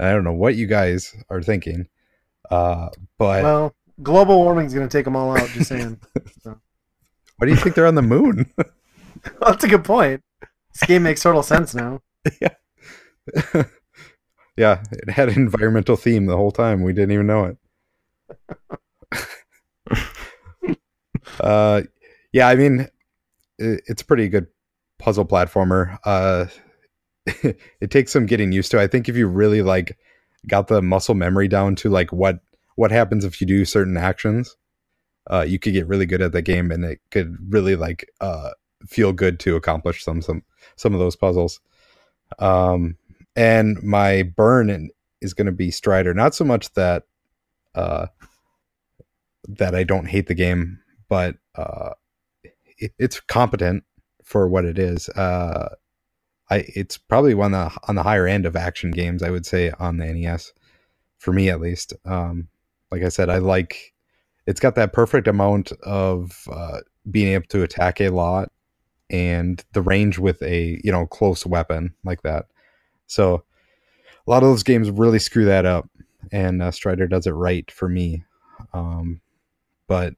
I 0.00 0.10
don't 0.10 0.24
know 0.24 0.32
what 0.32 0.56
you 0.56 0.66
guys 0.66 1.14
are 1.30 1.40
thinking, 1.40 1.86
uh, 2.50 2.88
but 3.18 3.44
Well, 3.44 3.74
global 4.02 4.42
warming's 4.42 4.74
going 4.74 4.88
to 4.88 4.92
take 4.92 5.04
them 5.04 5.14
all 5.14 5.30
out, 5.30 5.48
just 5.50 5.68
saying. 5.68 6.00
why 6.42 6.54
do 7.42 7.50
you 7.50 7.54
think 7.54 7.76
they're 7.76 7.86
on 7.86 7.94
the 7.94 8.02
moon? 8.02 8.52
well, 8.56 8.66
That's 9.42 9.62
a 9.62 9.68
good 9.68 9.84
point. 9.84 10.24
This 10.72 10.82
game 10.88 11.04
makes 11.04 11.22
total 11.22 11.44
sense 11.44 11.72
now. 11.72 12.02
yeah, 12.40 13.62
it 14.58 15.10
had 15.10 15.28
an 15.28 15.36
environmental 15.36 15.96
theme 15.96 16.26
the 16.26 16.36
whole 16.36 16.50
time. 16.50 16.82
We 16.82 16.92
didn't 16.92 17.12
even 17.12 17.26
know 17.26 17.56
it. 19.90 19.98
uh, 21.40 21.82
yeah, 22.32 22.48
I 22.48 22.56
mean, 22.56 22.88
it, 23.58 23.82
it's 23.86 24.02
a 24.02 24.04
pretty 24.04 24.28
good 24.28 24.48
puzzle 24.98 25.24
platformer. 25.24 25.98
Uh, 26.04 26.46
it 27.80 27.90
takes 27.90 28.12
some 28.12 28.26
getting 28.26 28.52
used 28.52 28.70
to. 28.72 28.80
I 28.80 28.86
think 28.86 29.08
if 29.08 29.16
you 29.16 29.28
really 29.28 29.62
like 29.62 29.96
got 30.46 30.68
the 30.68 30.82
muscle 30.82 31.14
memory 31.14 31.48
down 31.48 31.76
to 31.76 31.90
like 31.90 32.12
what 32.12 32.40
what 32.76 32.90
happens 32.90 33.24
if 33.24 33.40
you 33.40 33.46
do 33.46 33.64
certain 33.64 33.96
actions, 33.96 34.56
uh, 35.30 35.44
you 35.46 35.58
could 35.58 35.72
get 35.72 35.88
really 35.88 36.06
good 36.06 36.22
at 36.22 36.32
the 36.32 36.42
game, 36.42 36.70
and 36.70 36.84
it 36.84 37.00
could 37.10 37.36
really 37.48 37.76
like 37.76 38.08
uh, 38.20 38.50
feel 38.86 39.12
good 39.12 39.38
to 39.40 39.56
accomplish 39.56 40.02
some 40.04 40.22
some 40.22 40.42
some 40.76 40.94
of 40.94 41.00
those 41.00 41.16
puzzles. 41.16 41.60
Um, 42.38 42.96
and 43.38 43.80
my 43.84 44.24
burn 44.24 44.68
in, 44.68 44.90
is 45.20 45.32
going 45.32 45.46
to 45.46 45.52
be 45.52 45.70
Strider. 45.70 46.12
Not 46.12 46.34
so 46.34 46.44
much 46.44 46.72
that 46.74 47.04
uh, 47.76 48.06
that 49.48 49.76
I 49.76 49.84
don't 49.84 50.06
hate 50.06 50.26
the 50.26 50.34
game, 50.34 50.80
but 51.08 51.36
uh, 51.54 51.90
it, 52.78 52.92
it's 52.98 53.20
competent 53.20 53.84
for 54.24 54.48
what 54.48 54.64
it 54.64 54.76
is. 54.76 55.08
Uh, 55.10 55.68
I 56.50 56.64
it's 56.74 56.98
probably 56.98 57.34
one 57.34 57.52
the, 57.52 57.70
on 57.86 57.94
the 57.94 58.02
higher 58.02 58.26
end 58.26 58.44
of 58.44 58.56
action 58.56 58.90
games. 58.90 59.22
I 59.22 59.30
would 59.30 59.46
say 59.46 59.70
on 59.78 59.98
the 59.98 60.06
NES, 60.06 60.52
for 61.18 61.32
me 61.32 61.48
at 61.48 61.60
least. 61.60 61.92
Um, 62.04 62.48
like 62.90 63.02
I 63.04 63.08
said, 63.08 63.30
I 63.30 63.38
like 63.38 63.94
it's 64.48 64.60
got 64.60 64.74
that 64.74 64.92
perfect 64.92 65.28
amount 65.28 65.70
of 65.84 66.48
uh, 66.50 66.80
being 67.08 67.34
able 67.34 67.46
to 67.50 67.62
attack 67.62 68.00
a 68.00 68.08
lot 68.08 68.50
and 69.10 69.64
the 69.74 69.82
range 69.82 70.18
with 70.18 70.42
a 70.42 70.80
you 70.82 70.90
know 70.90 71.06
close 71.06 71.46
weapon 71.46 71.94
like 72.02 72.22
that. 72.22 72.46
So 73.08 73.42
a 74.26 74.30
lot 74.30 74.42
of 74.42 74.48
those 74.48 74.62
games 74.62 74.90
really 74.90 75.18
screw 75.18 75.46
that 75.46 75.66
up, 75.66 75.88
and 76.30 76.62
uh, 76.62 76.70
Strider 76.70 77.08
does 77.08 77.26
it 77.26 77.32
right 77.32 77.68
for 77.70 77.88
me. 77.88 78.22
Um, 78.72 79.20
but 79.88 80.14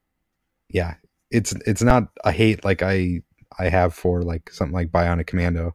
yeah, 0.69 0.95
it's 1.31 1.53
it's 1.67 1.83
not 1.83 2.09
a 2.25 2.33
hate 2.33 2.65
like 2.65 2.83
I 2.83 3.23
I 3.59 3.69
have 3.69 3.95
for 3.95 4.23
like 4.23 4.51
something 4.51 4.75
like 4.75 4.91
Bionic 4.91 5.27
Commando, 5.27 5.75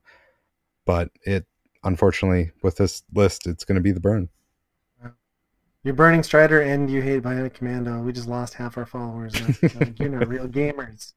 but 0.85 1.09
it 1.23 1.45
unfortunately 1.83 2.51
with 2.61 2.77
this 2.77 3.03
list 3.13 3.47
it's 3.47 3.63
going 3.63 3.75
to 3.75 3.81
be 3.81 3.91
the 3.91 3.99
burn. 3.99 4.29
You're 5.83 5.93
burning 5.93 6.23
Strider 6.23 6.61
and 6.61 6.89
you 6.89 7.03
hate 7.03 7.21
Bionic 7.21 7.53
Commando. 7.53 7.99
We 7.99 8.11
just 8.11 8.27
lost 8.27 8.55
half 8.55 8.75
our 8.75 8.87
followers. 8.87 9.35
Like, 9.61 9.99
you're 9.99 10.09
not 10.09 10.27
real 10.27 10.47
gamers. 10.47 11.13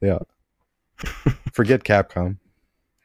Yeah. 0.00 0.20
Forget 1.52 1.82
Capcom. 1.82 2.36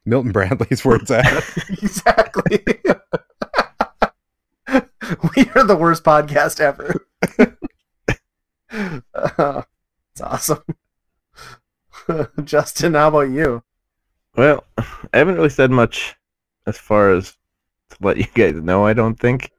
Milton 0.08 0.32
Bradley's 0.32 0.86
where 0.86 0.95
it's 0.95 1.12
at. 1.12 1.26
exactly. 1.70 2.64
we 5.36 5.49
are 5.53 5.66
the 5.66 5.78
worst 5.78 6.03
podcast 6.05 6.62
ever. 6.62 7.05
uh, 9.14 9.62
it's 10.12 10.22
awesome. 10.22 10.64
Justin, 12.45 12.93
how 12.93 13.10
about 13.10 13.30
you? 13.30 13.62
Well, 14.38 14.64
I 14.78 15.18
haven't 15.18 15.36
really 15.36 15.49
said 15.49 15.72
much 15.72 16.16
as 16.66 16.78
far 16.78 17.12
as 17.12 17.36
to 17.89 17.97
let 17.99 18.16
you 18.16 18.28
guys 18.34 18.55
know. 18.55 18.86
I 18.86 18.93
don't 18.93 19.20
think 19.20 19.51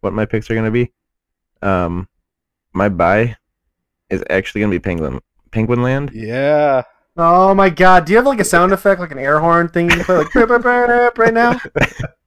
what 0.00 0.12
my 0.12 0.26
picks 0.26 0.50
are 0.50 0.54
going 0.54 0.66
to 0.66 0.70
be. 0.70 0.92
Um, 1.62 2.08
my 2.74 2.90
buy 2.90 3.36
is 4.10 4.22
actually 4.28 4.60
going 4.60 4.70
to 4.70 4.78
be 4.78 4.82
Penguin 4.82 5.20
Penguin 5.50 5.82
Land. 5.82 6.10
Yeah. 6.12 6.82
Oh 7.20 7.52
my 7.52 7.68
god! 7.68 8.04
Do 8.04 8.12
you 8.12 8.16
have 8.18 8.26
like 8.26 8.38
a 8.38 8.44
sound 8.44 8.72
effect, 8.72 9.00
like 9.00 9.10
an 9.10 9.18
air 9.18 9.40
horn 9.40 9.68
thing 9.68 9.90
you 9.90 9.96
can 9.96 10.04
play, 10.04 10.16
like 10.18 10.32
burp, 10.32 10.48
burp, 10.48 10.62
burp, 10.62 11.18
right 11.18 11.34
now? 11.34 11.60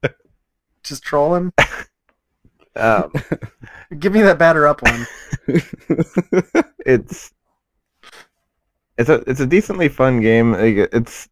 Just 0.84 1.02
trolling. 1.02 1.54
Um, 2.76 3.14
Give 4.00 4.12
me 4.12 4.22
that 4.22 4.38
batter 4.38 4.68
up 4.68 4.82
one. 4.82 5.08
it's 6.86 7.32
it's 8.98 9.10
a 9.10 9.24
it's 9.28 9.40
a 9.40 9.48
decently 9.48 9.88
fun 9.88 10.20
game. 10.20 10.52
Like, 10.54 10.90
It's 10.92 11.30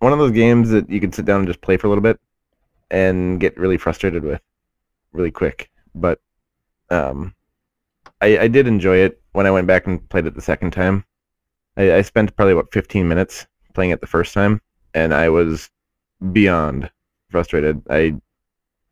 one 0.00 0.12
of 0.12 0.18
those 0.18 0.32
games 0.32 0.68
that 0.70 0.90
you 0.90 1.00
can 1.00 1.12
sit 1.12 1.24
down 1.24 1.40
and 1.40 1.48
just 1.48 1.62
play 1.62 1.78
for 1.78 1.86
a 1.86 1.90
little 1.90 2.02
bit 2.02 2.20
and 2.90 3.40
get 3.40 3.56
really 3.56 3.78
frustrated 3.78 4.22
with 4.22 4.42
really 5.12 5.30
quick. 5.30 5.70
But 5.94 6.20
um, 6.90 7.34
I, 8.20 8.38
I 8.38 8.48
did 8.48 8.66
enjoy 8.66 8.98
it 8.98 9.22
when 9.32 9.46
I 9.46 9.50
went 9.50 9.66
back 9.66 9.86
and 9.86 10.06
played 10.10 10.26
it 10.26 10.34
the 10.34 10.42
second 10.42 10.72
time. 10.72 11.06
I, 11.76 11.94
I 11.94 12.02
spent 12.02 12.34
probably 12.36 12.52
about 12.52 12.72
15 12.72 13.08
minutes 13.08 13.46
playing 13.74 13.90
it 13.90 14.00
the 14.00 14.06
first 14.06 14.34
time, 14.34 14.60
and 14.94 15.14
I 15.14 15.28
was 15.28 15.70
beyond 16.32 16.90
frustrated. 17.30 17.82
I 17.88 18.14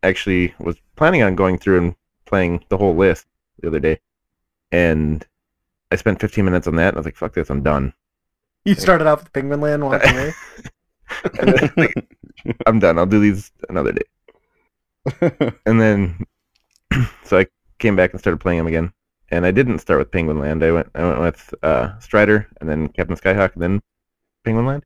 actually 0.03 0.53
was 0.59 0.77
planning 0.95 1.21
on 1.23 1.35
going 1.35 1.57
through 1.57 1.77
and 1.77 1.95
playing 2.25 2.63
the 2.69 2.77
whole 2.77 2.95
list 2.95 3.27
the 3.59 3.67
other 3.67 3.79
day, 3.79 3.99
and 4.71 5.25
I 5.91 5.95
spent 5.95 6.19
15 6.19 6.43
minutes 6.43 6.67
on 6.67 6.75
that, 6.77 6.89
and 6.89 6.97
I 6.97 6.99
was 6.99 7.05
like, 7.05 7.15
"Fuck 7.15 7.33
this, 7.33 7.49
I'm 7.49 7.63
done." 7.63 7.93
You 8.65 8.75
started 8.75 9.07
off 9.07 9.23
with 9.23 9.33
Penguin 9.33 9.61
Land, 9.61 9.83
walked 9.83 10.05
away. 10.05 10.33
Like, 11.77 12.07
I'm 12.65 12.79
done. 12.79 12.97
I'll 12.97 13.05
do 13.05 13.19
these 13.19 13.51
another 13.69 13.91
day. 13.91 14.05
And 15.65 15.81
then, 15.81 16.25
so 17.23 17.39
I 17.39 17.47
came 17.79 17.95
back 17.95 18.11
and 18.11 18.19
started 18.19 18.39
playing 18.39 18.59
them 18.59 18.67
again. 18.67 18.93
And 19.31 19.45
I 19.45 19.51
didn't 19.51 19.79
start 19.79 19.99
with 19.99 20.11
Penguin 20.11 20.39
Land. 20.39 20.63
I 20.63 20.71
went 20.71 20.89
I 20.93 21.03
went 21.05 21.21
with 21.21 21.53
uh, 21.63 21.97
Strider, 21.99 22.47
and 22.59 22.69
then 22.69 22.89
Captain 22.89 23.15
Skyhawk, 23.15 23.53
and 23.53 23.63
then 23.63 23.81
Penguin 24.43 24.65
Land. 24.65 24.83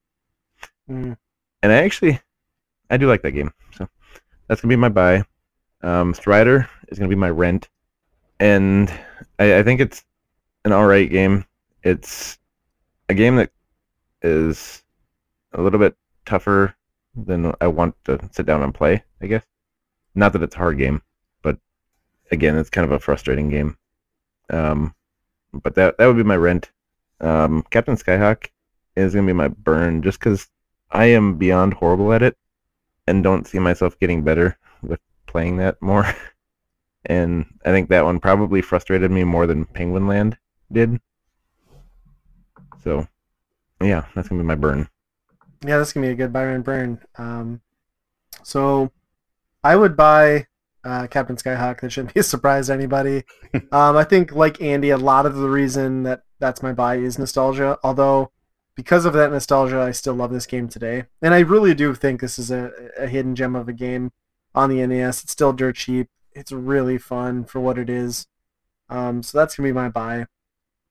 Mm. 0.89 1.17
And 1.63 1.71
I 1.71 1.77
actually, 1.77 2.19
I 2.91 2.97
do 2.97 3.07
like 3.07 3.23
that 3.23 3.31
game. 3.31 3.51
So 3.75 3.87
that's 4.47 4.61
gonna 4.61 4.71
be 4.71 4.75
my 4.75 4.89
buy. 4.89 5.23
Um, 5.81 6.13
Strider 6.13 6.69
is 6.89 6.99
gonna 6.99 7.09
be 7.09 7.15
my 7.15 7.29
rent, 7.29 7.69
and 8.39 8.91
I, 9.39 9.57
I 9.57 9.63
think 9.63 9.81
it's 9.81 10.05
an 10.63 10.71
all 10.71 10.85
right 10.85 11.09
game. 11.09 11.45
It's 11.83 12.37
a 13.09 13.15
game 13.15 13.37
that 13.37 13.51
is 14.21 14.83
a 15.53 15.61
little 15.61 15.79
bit 15.79 15.95
tougher 16.25 16.75
than 17.15 17.53
I 17.61 17.67
want 17.67 17.95
to 18.05 18.19
sit 18.31 18.45
down 18.45 18.61
and 18.61 18.73
play. 18.73 19.03
I 19.21 19.25
guess. 19.25 19.43
Not 20.13 20.33
that 20.33 20.43
it's 20.43 20.55
a 20.55 20.59
hard 20.59 20.77
game, 20.77 21.01
but 21.41 21.57
again, 22.31 22.57
it's 22.57 22.69
kind 22.69 22.85
of 22.85 22.91
a 22.91 22.99
frustrating 22.99 23.49
game. 23.49 23.77
Um, 24.49 24.93
but 25.53 25.75
that 25.75 25.97
that 25.97 26.05
would 26.05 26.17
be 26.17 26.23
my 26.23 26.37
rent. 26.37 26.71
Um, 27.21 27.63
Captain 27.69 27.95
Skyhawk 27.95 28.49
is 28.95 29.13
gonna 29.13 29.27
be 29.27 29.33
my 29.33 29.47
burn, 29.47 30.01
just 30.01 30.19
because 30.19 30.47
I 30.91 31.05
am 31.05 31.37
beyond 31.37 31.75
horrible 31.75 32.13
at 32.13 32.23
it, 32.23 32.37
and 33.07 33.23
don't 33.23 33.47
see 33.47 33.59
myself 33.59 33.99
getting 33.99 34.23
better 34.23 34.57
with 34.81 34.99
playing 35.27 35.57
that 35.57 35.81
more. 35.81 36.05
and 37.05 37.45
I 37.65 37.71
think 37.71 37.89
that 37.89 38.05
one 38.05 38.19
probably 38.19 38.61
frustrated 38.61 39.11
me 39.11 39.23
more 39.23 39.47
than 39.47 39.65
Penguin 39.65 40.07
Land 40.07 40.37
did. 40.71 40.99
So, 42.83 43.07
yeah, 43.81 44.05
that's 44.13 44.27
gonna 44.27 44.41
be 44.41 44.47
my 44.47 44.55
burn. 44.55 44.87
Yeah, 45.65 45.79
this 45.79 45.89
is 45.89 45.93
gonna 45.93 46.07
be 46.07 46.13
a 46.13 46.15
good 46.15 46.35
and 46.35 46.63
burn. 46.63 46.99
Um, 47.17 47.61
so 48.43 48.91
I 49.63 49.75
would 49.75 49.97
buy 49.97 50.47
uh, 50.85 51.07
Captain 51.07 51.35
Skyhawk. 51.35 51.81
That 51.81 51.91
shouldn't 51.91 52.13
be 52.13 52.19
a 52.21 52.23
surprise 52.23 52.67
to 52.67 52.73
anybody. 52.73 53.23
um, 53.71 53.97
I 53.97 54.03
think, 54.03 54.31
like 54.31 54.61
Andy, 54.61 54.91
a 54.91 54.97
lot 54.97 55.25
of 55.25 55.35
the 55.35 55.49
reason 55.49 56.03
that 56.03 56.21
that's 56.39 56.63
my 56.63 56.71
buy 56.71 56.95
is 56.95 57.19
nostalgia. 57.19 57.77
Although, 57.83 58.31
because 58.75 59.05
of 59.05 59.13
that 59.13 59.31
nostalgia, 59.31 59.81
I 59.81 59.91
still 59.91 60.13
love 60.13 60.31
this 60.31 60.45
game 60.45 60.69
today, 60.69 61.05
and 61.21 61.33
I 61.33 61.39
really 61.39 61.73
do 61.73 61.93
think 61.95 62.21
this 62.21 62.39
is 62.39 62.51
a, 62.51 62.71
a 62.97 63.07
hidden 63.07 63.35
gem 63.35 63.55
of 63.55 63.67
a 63.67 63.73
game 63.73 64.11
on 64.53 64.69
the 64.69 64.85
NES. 64.85 65.23
It's 65.23 65.31
still 65.31 65.53
dirt 65.53 65.75
cheap. 65.75 66.07
It's 66.31 66.51
really 66.51 66.97
fun 66.97 67.45
for 67.45 67.59
what 67.59 67.77
it 67.77 67.89
is. 67.89 68.27
Um, 68.89 69.23
so 69.23 69.37
that's 69.37 69.55
gonna 69.55 69.69
be 69.69 69.73
my 69.73 69.89
buy. 69.89 70.27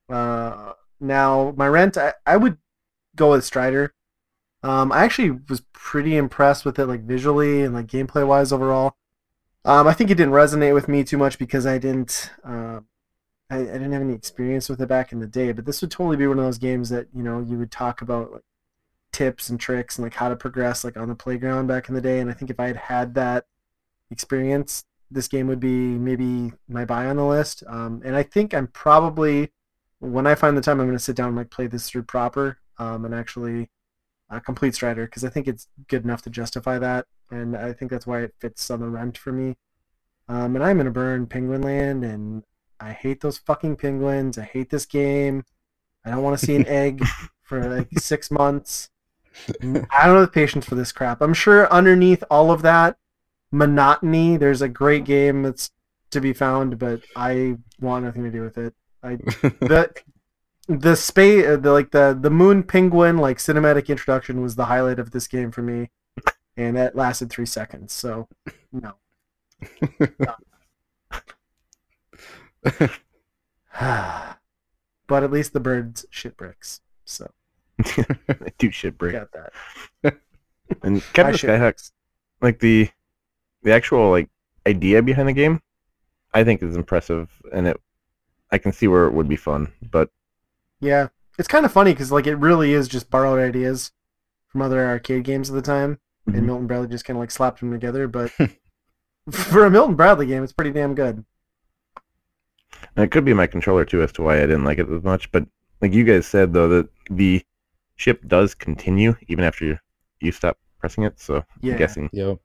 Uh, 0.09 0.73
now 1.01 1.55
my 1.57 1.69
rent, 1.69 1.97
I, 1.97 2.15
I 2.27 2.37
would 2.37 2.59
go 3.15 3.31
with 3.31 3.45
Strider. 3.45 3.95
Um, 4.63 4.91
I 4.93 5.05
actually 5.05 5.31
was 5.49 5.63
pretty 5.73 6.17
impressed 6.17 6.65
with 6.65 6.79
it, 6.79 6.87
like 6.87 7.03
visually 7.03 7.63
and 7.63 7.75
like 7.75 7.87
gameplay 7.87 8.27
wise 8.27 8.51
overall. 8.51 8.97
Um, 9.65 9.87
I 9.87 9.95
think 9.95 10.11
it 10.11 10.17
didn't 10.17 10.35
resonate 10.35 10.75
with 10.75 10.89
me 10.89 11.05
too 11.05 11.17
much 11.17 11.39
because 11.39 11.67
I 11.67 11.79
didn't, 11.79 12.31
uh, 12.45 12.81
I, 13.51 13.59
I 13.59 13.65
didn't 13.65 13.93
have 13.93 14.03
any 14.03 14.15
experience 14.15 14.69
with 14.69 14.81
it 14.81 14.89
back 14.89 15.13
in 15.13 15.21
the 15.21 15.27
day. 15.27 15.53
But 15.53 15.65
this 15.65 15.81
would 15.81 15.91
totally 15.91 16.17
be 16.17 16.27
one 16.27 16.39
of 16.39 16.45
those 16.45 16.59
games 16.59 16.91
that 16.91 17.09
you 17.15 17.23
know 17.23 17.41
you 17.41 17.59
would 17.59 17.71
talk 17.71 18.03
about 18.03 18.33
like 18.33 18.43
tips 19.13 19.49
and 19.49 19.59
tricks 19.59 19.97
and 19.97 20.05
like 20.05 20.15
how 20.15 20.29
to 20.29 20.37
progress 20.37 20.85
like 20.85 20.97
on 20.97 21.09
the 21.09 21.15
playground 21.15 21.67
back 21.67 21.89
in 21.89 21.95
the 21.95 22.01
day. 22.01 22.21
And 22.21 22.31
I 22.31 22.35
think 22.35 22.51
if 22.51 22.61
I 22.61 22.67
had 22.67 22.77
had 22.77 23.15
that 23.15 23.47
experience, 24.11 24.85
this 25.11 25.29
game 25.29 25.47
would 25.47 25.61
be 25.61 25.69
maybe 25.69 26.53
my 26.69 26.85
buy 26.85 27.07
on 27.07 27.17
the 27.17 27.25
list. 27.25 27.63
Um, 27.67 28.03
and 28.05 28.17
I 28.17 28.23
think 28.23 28.53
I'm 28.53 28.67
probably 28.67 29.51
when 30.01 30.27
I 30.27 30.35
find 30.35 30.57
the 30.57 30.61
time, 30.61 30.81
I'm 30.81 30.87
going 30.87 30.99
to 30.99 31.03
sit 31.03 31.17
down 31.17 31.29
and 31.29 31.37
like 31.37 31.51
play 31.51 31.67
this 31.67 31.89
through 31.89 32.03
proper 32.05 32.59
um, 32.79 33.05
and 33.05 33.15
actually 33.15 33.71
uh, 34.31 34.41
complete 34.41 34.75
Strider 34.75 35.07
because 35.07 35.25
I 35.25 35.29
think 35.29 35.49
it's 35.49 35.69
good 35.89 36.05
enough 36.05 36.23
to 36.23 36.31
justify 36.31 36.79
that, 36.79 37.07
and 37.31 37.57
I 37.57 37.73
think 37.73 37.91
that's 37.91 38.07
why 38.07 38.23
it 38.23 38.35
fits 38.39 38.71
on 38.71 38.81
the 38.81 38.89
rent 38.89 39.19
for 39.19 39.33
me. 39.33 39.57
Um, 40.29 40.57
and 40.57 40.65
I'm 40.65 40.77
gonna 40.77 40.91
burn 40.91 41.27
Penguin 41.27 41.63
Land, 41.63 42.05
and 42.05 42.45
I 42.81 42.93
hate 42.93 43.21
those 43.21 43.39
fucking 43.39 43.77
penguins. 43.77 44.39
I 44.39 44.45
hate 44.45 44.71
this 44.71 44.87
game. 44.87 45.45
I 46.05 46.11
don't 46.11 46.23
want 46.23 46.39
to 46.39 46.45
see 46.45 46.57
an 46.57 46.67
egg 46.69 47.03
for 47.43 47.69
like 47.69 47.89
six 47.99 48.31
months. 48.31 48.91
I 49.61 50.07
don't 50.07 50.17
have 50.17 50.21
the 50.21 50.29
patience 50.29 50.65
for 50.65 50.77
this 50.77 50.93
crap. 50.93 51.21
I'm 51.21 51.35
sure 51.35 51.71
underneath 51.73 52.23
all 52.31 52.51
of 52.53 52.63
that 52.63 52.97
monotony, 53.51 54.37
there's 54.37 54.63
a 54.63 54.69
great 54.69 55.05
game 55.05 55.43
that's 55.43 55.71
to 56.11 56.21
be 56.21 56.33
found, 56.33 56.79
but 56.79 57.03
I 57.17 57.57
want 57.81 58.05
nothing 58.05 58.25
to 58.25 58.31
do 58.31 58.43
with 58.43 58.59
it. 58.59 58.75
I 59.03 59.17
the 59.17 59.93
the 60.69 60.97
space 60.97 61.45
the 61.45 61.73
like 61.73 61.91
the 61.91 62.17
the 62.19 62.31
moon 62.31 62.63
penguin 62.63 63.19
like 63.19 63.37
cinematic 63.39 63.89
introduction 63.89 64.41
was 64.41 64.57
the 64.57 64.65
highlight 64.65 64.99
of 64.99 65.11
this 65.11 65.27
game 65.27 65.51
for 65.51 65.61
me 65.61 65.91
and 66.57 66.77
that 66.77 66.95
lasted 66.97 67.31
three 67.31 67.47
seconds 67.47 67.93
so 67.93 68.29
no 68.73 68.93
but 75.07 75.23
at 75.23 75.31
least 75.31 75.53
the 75.53 75.61
birds 75.61 76.07
shit 76.11 76.37
bricks 76.37 76.81
so 77.05 77.31
they 78.29 78.53
do 78.59 78.71
shit 78.71 78.97
break. 78.97 79.13
Got 79.13 79.33
that. 79.33 80.17
And 80.83 81.03
Captain 81.13 81.37
should- 81.37 81.75
like 82.41 82.61
the 82.61 82.89
the 83.63 83.73
actual 83.73 84.11
like 84.11 84.29
idea 84.67 85.03
behind 85.03 85.29
the 85.29 85.33
game, 85.33 85.61
I 86.33 86.45
think 86.45 86.63
is 86.63 86.77
impressive, 86.77 87.31
and 87.53 87.67
it 87.67 87.81
I 88.53 88.59
can 88.59 88.73
see 88.73 88.87
where 88.87 89.07
it 89.07 89.13
would 89.13 89.29
be 89.29 89.37
fun. 89.37 89.73
But 89.91 90.11
Yeah, 90.81 91.09
it's 91.39 91.49
kind 91.49 91.67
of 91.67 91.73
funny 91.73 91.93
because 91.93 92.13
like 92.13 92.27
it 92.29 92.37
really 92.37 92.73
is 92.73 92.87
just 92.89 93.11
borrowed 93.11 93.41
ideas 93.41 93.93
from 94.47 94.63
other 94.63 94.87
arcade 94.87 95.25
games 95.25 95.49
of 95.49 95.57
the 95.57 95.63
time, 95.63 95.99
Mhm. 96.29 96.37
and 96.39 96.47
Milton 96.47 96.67
Bradley 96.67 96.89
just 96.89 97.05
kind 97.05 97.17
of 97.17 97.21
like 97.21 97.31
slapped 97.31 97.61
them 97.61 97.71
together. 97.73 98.09
But 98.09 98.31
for 99.31 99.65
a 99.67 99.71
Milton 99.71 99.95
Bradley 99.95 100.27
game, 100.27 100.43
it's 100.43 100.53
pretty 100.53 100.71
damn 100.73 100.95
good. 100.95 101.25
And 102.97 103.05
it 103.05 103.11
could 103.11 103.25
be 103.25 103.35
my 103.35 103.47
controller 103.47 103.85
too 103.85 104.03
as 104.03 104.13
to 104.13 104.23
why 104.23 104.37
I 104.39 104.41
didn't 104.47 104.65
like 104.65 104.79
it 104.79 104.89
as 104.91 105.03
much. 105.03 105.31
But 105.33 105.47
like 105.81 105.93
you 105.93 106.05
guys 106.05 106.27
said 106.27 106.53
though, 106.53 106.69
that 106.69 106.89
the 107.11 107.43
ship 107.97 108.23
does 108.27 108.55
continue 108.55 109.15
even 109.29 109.45
after 109.45 109.65
you, 109.65 109.79
you 110.21 110.33
stop 110.33 110.59
pressing 110.79 111.05
it. 111.05 111.21
So 111.21 111.45
Yeah, 111.61 111.73
I'm 111.73 111.79
guessing 111.79 112.11
Yep. 112.13 112.39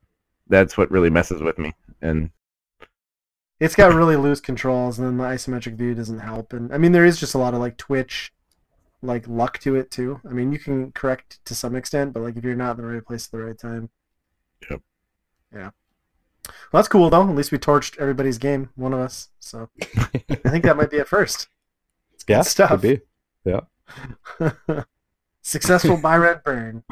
that's 0.48 0.76
what 0.76 0.90
really 0.90 1.10
messes 1.10 1.42
with 1.42 1.58
me. 1.58 1.72
And 2.02 2.30
it's 3.60 3.76
got 3.76 3.94
really 3.94 4.16
loose 4.16 4.40
controls, 4.40 4.98
and 4.98 5.06
then 5.06 5.16
the 5.18 5.24
isometric 5.24 5.74
view 5.76 5.94
doesn't 5.94 6.20
help. 6.20 6.52
And 6.52 6.72
I 6.72 6.78
mean, 6.78 6.92
there 6.92 7.04
is 7.04 7.18
just 7.20 7.34
a 7.34 7.38
lot 7.38 7.54
of 7.54 7.60
like 7.60 7.76
twitch, 7.76 8.32
like 9.02 9.26
luck 9.28 9.58
to 9.60 9.76
it 9.76 9.90
too. 9.90 10.20
I 10.28 10.32
mean, 10.32 10.52
you 10.52 10.58
can 10.58 10.92
correct 10.92 11.40
to 11.46 11.54
some 11.54 11.74
extent, 11.74 12.12
but 12.12 12.22
like 12.22 12.36
if 12.36 12.44
you're 12.44 12.54
not 12.54 12.78
in 12.78 12.84
the 12.84 12.92
right 12.92 13.04
place 13.04 13.26
at 13.26 13.32
the 13.32 13.38
right 13.38 13.58
time. 13.58 13.90
Yep. 14.70 14.82
Yeah. 15.52 15.70
Well, 16.46 16.80
that's 16.80 16.88
cool 16.88 17.10
though. 17.10 17.28
At 17.28 17.34
least 17.34 17.52
we 17.52 17.58
torched 17.58 17.98
everybody's 17.98 18.38
game, 18.38 18.70
one 18.74 18.92
of 18.92 19.00
us. 19.00 19.28
So 19.38 19.68
I 19.82 20.48
think 20.48 20.64
that 20.64 20.76
might 20.76 20.90
be 20.90 20.98
a 20.98 21.04
first. 21.04 21.48
It's 22.14 22.24
yeah, 22.28 22.42
stuff. 22.42 22.70
could 22.70 22.80
be. 22.80 23.00
Yeah. 23.44 23.60
Successful 25.42 25.96
buy 25.96 26.16
rent 26.16 26.44
burn. 26.44 26.84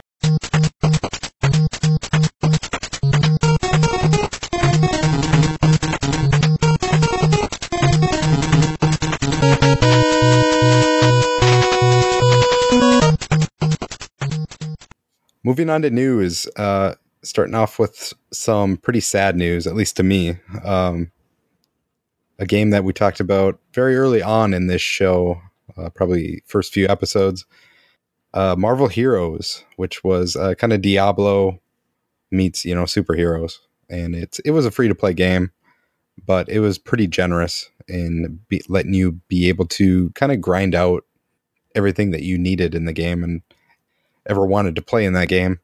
Moving 15.44 15.70
on 15.70 15.82
to 15.82 15.90
news, 15.90 16.46
uh, 16.56 16.94
starting 17.22 17.54
off 17.54 17.78
with 17.78 18.12
some 18.32 18.76
pretty 18.76 19.00
sad 19.00 19.36
news, 19.36 19.66
at 19.66 19.74
least 19.74 19.96
to 19.96 20.02
me. 20.02 20.36
Um, 20.64 21.10
a 22.38 22.46
game 22.46 22.70
that 22.70 22.84
we 22.84 22.92
talked 22.92 23.20
about 23.20 23.58
very 23.72 23.96
early 23.96 24.22
on 24.22 24.54
in 24.54 24.66
this 24.66 24.82
show, 24.82 25.40
uh, 25.76 25.90
probably 25.90 26.42
first 26.46 26.72
few 26.72 26.86
episodes, 26.88 27.44
uh, 28.34 28.54
Marvel 28.56 28.88
Heroes, 28.88 29.64
which 29.76 30.04
was 30.04 30.36
uh, 30.36 30.54
kind 30.54 30.72
of 30.72 30.82
Diablo 30.82 31.60
meets 32.30 32.64
you 32.64 32.74
know 32.74 32.84
superheroes, 32.84 33.58
and 33.88 34.14
it's 34.14 34.38
it 34.40 34.50
was 34.50 34.66
a 34.66 34.70
free 34.70 34.88
to 34.88 34.94
play 34.94 35.14
game, 35.14 35.50
but 36.26 36.48
it 36.48 36.60
was 36.60 36.78
pretty 36.78 37.06
generous 37.06 37.70
in 37.88 38.40
be, 38.48 38.62
letting 38.68 38.94
you 38.94 39.12
be 39.28 39.48
able 39.48 39.66
to 39.66 40.10
kind 40.10 40.30
of 40.30 40.40
grind 40.40 40.74
out 40.74 41.04
everything 41.74 42.10
that 42.10 42.22
you 42.22 42.38
needed 42.38 42.74
in 42.74 42.84
the 42.84 42.92
game 42.92 43.24
and 43.24 43.42
ever 44.28 44.44
wanted 44.46 44.76
to 44.76 44.82
play 44.82 45.04
in 45.04 45.12
that 45.14 45.28
game. 45.28 45.60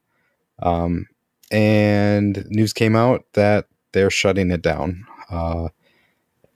Um, 0.63 1.07
and 1.51 2.47
news 2.49 2.73
came 2.73 2.97
out 2.97 3.25
that 3.35 3.67
they're 3.93 4.11
shutting 4.11 4.51
it 4.51 4.63
down. 4.63 5.07
Uh, 5.31 5.69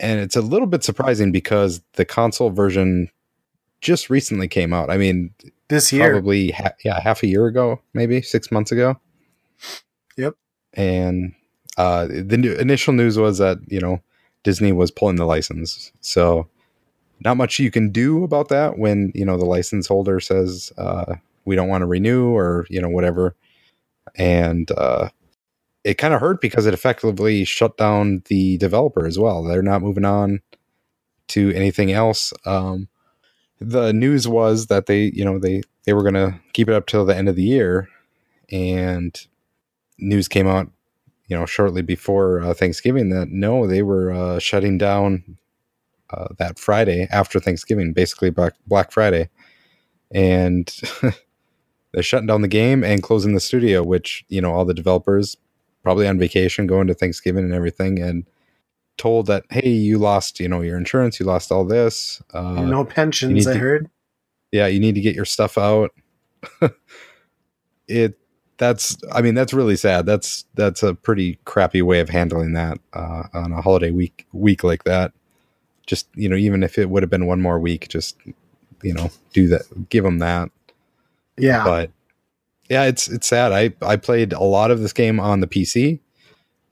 and 0.01 0.21
it's 0.21 0.37
a 0.37 0.41
little 0.43 0.67
bit 0.67 0.85
surprising 0.85 1.33
because 1.33 1.81
the 1.95 2.05
console 2.05 2.51
version 2.51 3.11
just 3.81 4.11
recently 4.11 4.49
came 4.49 4.73
out. 4.73 4.91
I 4.91 4.97
mean, 4.97 5.33
This 5.69 5.93
year. 5.93 6.13
probably 6.13 6.51
ha- 6.53 6.75
yeah, 6.85 7.01
half 7.01 7.23
a 7.23 7.27
year 7.27 7.47
ago, 7.47 7.81
maybe 7.95 8.23
six 8.23 8.51
months 8.51 8.73
ago. 8.73 8.99
Yep. 10.17 10.35
And 10.75 11.35
uh, 11.77 12.07
the 12.07 12.37
new, 12.37 12.53
initial 12.55 12.93
news 12.93 13.19
was 13.19 13.39
that 13.39 13.59
you 13.69 13.81
know 13.81 14.01
Disney 14.43 14.73
was 14.73 14.91
pulling 14.91 15.17
the 15.17 15.25
license, 15.27 15.93
so 16.01 16.49
not 17.25 17.37
much 17.37 17.59
you 17.59 17.71
can 17.71 17.91
do 17.91 18.25
about 18.25 18.49
that 18.49 18.79
when 18.79 19.13
you 19.15 19.25
know 19.25 19.37
the 19.37 19.45
license 19.45 19.87
holder 19.87 20.19
says 20.21 20.73
uh, 20.77 21.15
we 21.49 21.57
don't 21.57 21.69
want 21.69 21.83
to 21.83 21.87
renew 21.87 22.29
or 22.29 22.67
you 22.71 22.81
know 22.81 22.89
whatever. 22.89 23.35
And 24.15 24.71
uh, 24.71 25.09
it 25.85 25.95
kind 25.95 26.15
of 26.15 26.21
hurt 26.21 26.41
because 26.41 26.67
it 26.67 26.75
effectively 26.75 27.45
shut 27.45 27.77
down 27.77 28.23
the 28.27 28.59
developer 28.59 29.07
as 29.07 29.19
well. 29.19 29.43
They're 29.43 29.63
not 29.63 29.83
moving 29.83 30.05
on 30.05 30.41
to 31.29 31.53
anything 31.53 31.93
else. 31.93 32.33
Um, 32.45 32.89
the 33.61 33.93
news 33.93 34.29
was 34.29 34.67
that 34.67 34.87
they 34.87 35.11
you 35.15 35.25
know 35.25 35.39
they 35.39 35.63
they 35.85 35.93
were 35.93 36.03
going 36.03 36.15
to 36.15 36.39
keep 36.53 36.69
it 36.69 36.75
up 36.75 36.87
till 36.87 37.05
the 37.05 37.17
end 37.17 37.29
of 37.29 37.37
the 37.37 37.43
year 37.43 37.89
and 38.51 39.27
news 39.99 40.29
came 40.29 40.47
out 40.47 40.71
you 41.27 41.37
know 41.37 41.45
shortly 41.45 41.83
before 41.83 42.41
uh, 42.41 42.55
thanksgiving 42.55 43.11
that 43.11 43.29
no 43.31 43.67
they 43.67 43.83
were 43.83 44.13
uh, 44.13 44.39
shutting 44.39 44.79
down 44.79 45.39
uh, 46.11 46.29
that 46.39 46.59
friday 46.59 47.09
after 47.11 47.41
thanksgiving 47.41 47.93
basically 47.93 48.31
black, 48.31 48.55
black 48.67 48.93
friday 48.93 49.29
and 50.13 50.81
they're 51.93 52.03
shutting 52.03 52.27
down 52.27 52.43
the 52.43 52.49
game 52.49 52.85
and 52.85 53.03
closing 53.03 53.35
the 53.35 53.41
studio 53.41 53.83
which 53.83 54.25
you 54.29 54.41
know 54.41 54.53
all 54.53 54.65
the 54.65 54.75
developers 54.75 55.37
probably 55.83 56.07
on 56.07 56.19
vacation 56.19 56.67
going 56.67 56.87
to 56.87 56.95
thanksgiving 56.95 57.45
and 57.45 57.55
everything 57.55 57.99
and 58.01 58.27
told 58.97 59.27
that 59.27 59.45
hey 59.51 59.69
you 59.71 59.97
lost 59.99 60.41
you 60.41 60.49
know 60.49 60.61
your 60.61 60.77
insurance 60.77 61.21
you 61.21 61.27
lost 61.27 61.53
all 61.53 61.65
this 61.65 62.21
uh, 62.35 62.61
no 62.63 62.85
pensions, 62.85 63.47
I 63.47 63.53
to- 63.55 63.59
heard. 63.59 63.91
yeah 64.53 64.67
you 64.67 64.81
need 64.81 64.95
to 64.97 65.01
get 65.01 65.15
your 65.15 65.25
stuff 65.25 65.57
out. 65.59 65.93
It 67.87 68.19
that's 68.59 68.97
i 69.13 69.23
mean 69.23 69.35
that's 69.35 69.55
really 69.55 69.77
sad. 69.77 70.05
That's 70.05 70.45
that's 70.55 70.83
a 70.83 70.95
pretty 70.95 71.39
crappy 71.45 71.81
way 71.81 72.01
of 72.01 72.09
handling 72.11 72.53
that 72.55 72.79
uh, 72.93 73.25
on 73.33 73.53
a 73.53 73.63
holiday 73.63 73.91
week 73.93 74.27
week 74.33 74.63
like 74.63 74.85
that. 74.85 75.13
Just 75.87 76.07
you 76.15 76.29
know 76.29 76.37
even 76.37 76.63
if 76.63 76.77
it 76.77 76.91
would 76.91 77.03
have 77.03 77.09
been 77.09 77.27
one 77.27 77.41
more 77.41 77.59
week 77.59 77.89
just 77.89 78.17
you 78.83 78.93
know 78.93 79.11
do 79.33 79.49
that 79.49 79.63
give 79.89 80.05
them 80.05 80.19
that 80.19 80.51
Yeah. 81.39 81.65
but 81.65 81.91
yeah 82.69 82.85
it's 82.85 83.09
it's 83.09 83.27
sad. 83.27 83.53
I 83.53 83.73
i 83.83 83.97
played 83.97 84.33
a 84.33 84.43
lot 84.43 84.71
of 84.71 84.81
this 84.81 84.93
game 84.93 85.19
on 85.21 85.41
the 85.41 85.47
pc 85.47 86.01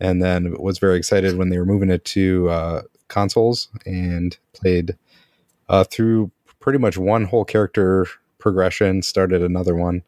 and 0.01 0.23
then 0.23 0.55
was 0.59 0.79
very 0.79 0.99
excited 0.99 1.37
when 1.37 1.49
they 1.49 1.59
were 1.59 1.65
moving 1.65 1.91
it 1.91 2.05
to 2.05 2.49
uh, 2.51 2.83
consoles 3.09 3.69
and 3.87 4.37
played 4.53 4.97
uh, 5.69 5.85
through 5.85 6.31
pretty 6.61 6.79
much 6.79 6.99
one 6.99 7.25
whole 7.25 7.45
character 7.45 8.07
progression 8.39 9.01
started 9.03 9.43
another 9.43 9.75
one 9.75 10.03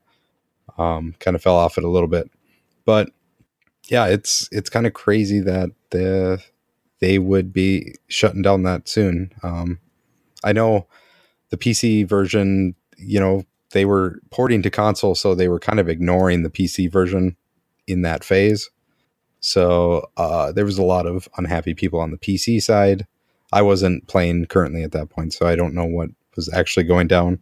um, 0.76 1.14
kind 1.20 1.34
of 1.34 1.42
fell 1.42 1.56
off 1.56 1.78
it 1.78 1.84
a 1.84 1.88
little 1.88 2.08
bit. 2.08 2.30
But 2.84 3.10
yeah 3.88 4.06
it's 4.06 4.48
it's 4.52 4.70
kind 4.70 4.86
of 4.86 4.92
crazy 4.92 5.40
that 5.40 5.70
the 5.90 6.42
they 7.00 7.18
would 7.18 7.52
be 7.52 7.94
shutting 8.08 8.42
down 8.42 8.62
that 8.64 8.88
soon. 8.88 9.32
Um, 9.42 9.78
i 10.44 10.52
know 10.52 10.86
the 11.50 11.56
pc 11.56 12.06
version 12.08 12.74
you 12.96 13.18
know 13.18 13.44
they 13.72 13.84
were 13.84 14.20
porting 14.30 14.62
to 14.62 14.70
console 14.70 15.14
so 15.14 15.34
they 15.34 15.48
were 15.48 15.60
kind 15.60 15.80
of 15.80 15.88
ignoring 15.88 16.42
the 16.42 16.50
pc 16.50 16.90
version 16.90 17.36
in 17.86 18.02
that 18.02 18.22
phase. 18.24 18.70
So 19.40 20.10
uh, 20.16 20.52
there 20.52 20.64
was 20.64 20.78
a 20.78 20.82
lot 20.82 21.06
of 21.06 21.28
unhappy 21.36 21.74
people 21.74 22.00
on 22.00 22.10
the 22.10 22.18
pc 22.18 22.62
side. 22.62 23.06
I 23.52 23.62
wasn't 23.62 24.06
playing 24.08 24.46
currently 24.46 24.82
at 24.82 24.92
that 24.92 25.10
point 25.10 25.32
so 25.32 25.46
i 25.46 25.56
don't 25.56 25.74
know 25.74 25.86
what 25.86 26.10
was 26.36 26.52
actually 26.52 26.84
going 26.84 27.08
down. 27.08 27.40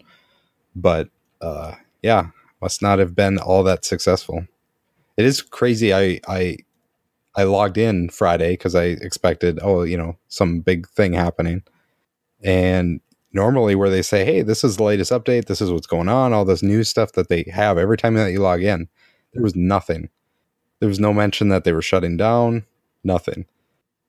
But 0.75 1.09
uh, 1.41 1.75
yeah 2.03 2.29
must 2.61 2.81
not 2.83 2.99
have 2.99 3.15
been 3.15 3.39
all 3.39 3.63
that 3.65 3.85
successful. 3.85 4.47
It 5.17 5.25
is 5.25 5.43
crazy 5.43 5.95
i 5.95 6.21
i 6.29 6.57
i 7.35 7.43
logged 7.45 7.79
in 7.79 8.09
friday 8.09 8.53
because 8.55 8.75
i 8.75 8.85
expected 8.85 9.59
oh 9.63 9.83
you 9.83 9.97
know 9.97 10.17
some 10.29 10.61
big 10.61 10.89
thing 10.89 11.13
happening. 11.13 11.63
And 12.43 13.01
normally 13.33 13.75
where 13.75 13.91
they 13.91 14.03
say 14.03 14.25
hey 14.25 14.43
this 14.43 14.65
is 14.65 14.77
the 14.77 14.83
latest 14.83 15.13
update. 15.13 15.47
This 15.47 15.61
is 15.61 15.71
what's 15.71 15.87
going 15.87 16.09
on. 16.09 16.33
All 16.33 16.45
this 16.45 16.63
new 16.63 16.85
stuff 16.85 17.13
that 17.13 17.29
they 17.29 17.45
have. 17.53 17.79
Every 17.79 17.97
time 17.97 18.15
that 18.15 18.33
you 18.33 18.41
log 18.41 18.63
in 18.63 18.89
there 19.33 19.43
was 19.43 19.55
nothing. 19.55 20.09
There 20.81 20.89
was 20.89 21.01
no 21.01 21.13
mention 21.13 21.49
that 21.49 21.65
they 21.65 21.73
were 21.73 21.83
shutting 21.83 22.17
down. 22.17 22.65
Nothing. 23.05 23.47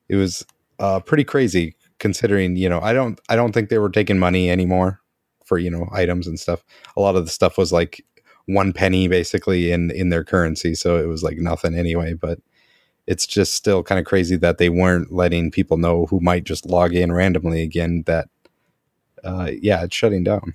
It 0.09 0.15
was 0.15 0.45
uh, 0.79 0.99
pretty 0.99 1.23
crazy 1.23 1.75
considering 1.99 2.55
you 2.55 2.69
know 2.69 2.79
i 2.81 2.93
don't 2.93 3.19
i 3.27 3.35
don't 3.35 3.53
think 3.53 3.69
they 3.69 3.79
were 3.79 3.89
taking 3.89 4.19
money 4.19 4.51
anymore 4.51 5.01
for 5.43 5.57
you 5.57 5.69
know 5.69 5.87
items 5.91 6.27
and 6.27 6.39
stuff. 6.39 6.63
A 6.95 7.01
lot 7.01 7.15
of 7.15 7.25
the 7.25 7.31
stuff 7.31 7.57
was 7.57 7.71
like 7.71 8.03
one 8.45 8.71
penny 8.71 9.07
basically 9.07 9.71
in 9.71 9.91
in 9.91 10.09
their 10.09 10.23
currency 10.23 10.73
so 10.73 10.97
it 10.97 11.07
was 11.07 11.21
like 11.21 11.37
nothing 11.37 11.75
anyway 11.75 12.13
but 12.13 12.39
it's 13.05 13.27
just 13.27 13.53
still 13.53 13.83
kind 13.83 13.99
of 13.99 14.05
crazy 14.05 14.35
that 14.37 14.57
they 14.57 14.69
weren't 14.69 15.11
letting 15.11 15.51
people 15.51 15.77
know 15.77 16.05
who 16.05 16.19
might 16.21 16.43
just 16.43 16.65
log 16.65 16.93
in 16.93 17.11
randomly 17.11 17.61
again 17.61 18.03
that 18.05 18.29
uh 19.27 19.51
yeah 19.61 19.83
it's 19.83 19.95
shutting 19.95 20.23
down 20.23 20.53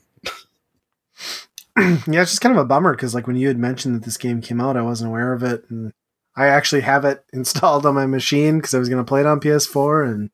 yeah, 1.78 2.20
it's 2.20 2.32
just 2.32 2.42
kind 2.42 2.54
of 2.54 2.62
a 2.62 2.66
bummer 2.66 2.92
because 2.92 3.14
like 3.14 3.26
when 3.26 3.36
you 3.36 3.48
had 3.48 3.58
mentioned 3.58 3.94
that 3.94 4.04
this 4.04 4.18
game 4.18 4.42
came 4.42 4.60
out, 4.60 4.76
I 4.76 4.82
wasn't 4.82 5.08
aware 5.08 5.32
of 5.32 5.42
it, 5.42 5.64
and 5.70 5.92
I 6.36 6.48
actually 6.48 6.82
have 6.82 7.04
it 7.06 7.24
installed 7.32 7.86
on 7.86 7.94
my 7.94 8.06
machine 8.06 8.58
because 8.58 8.74
I 8.74 8.78
was 8.78 8.88
going 8.88 9.02
to 9.02 9.08
play 9.08 9.20
it 9.20 9.26
on 9.26 9.40
PS4, 9.40 10.06
and 10.06 10.30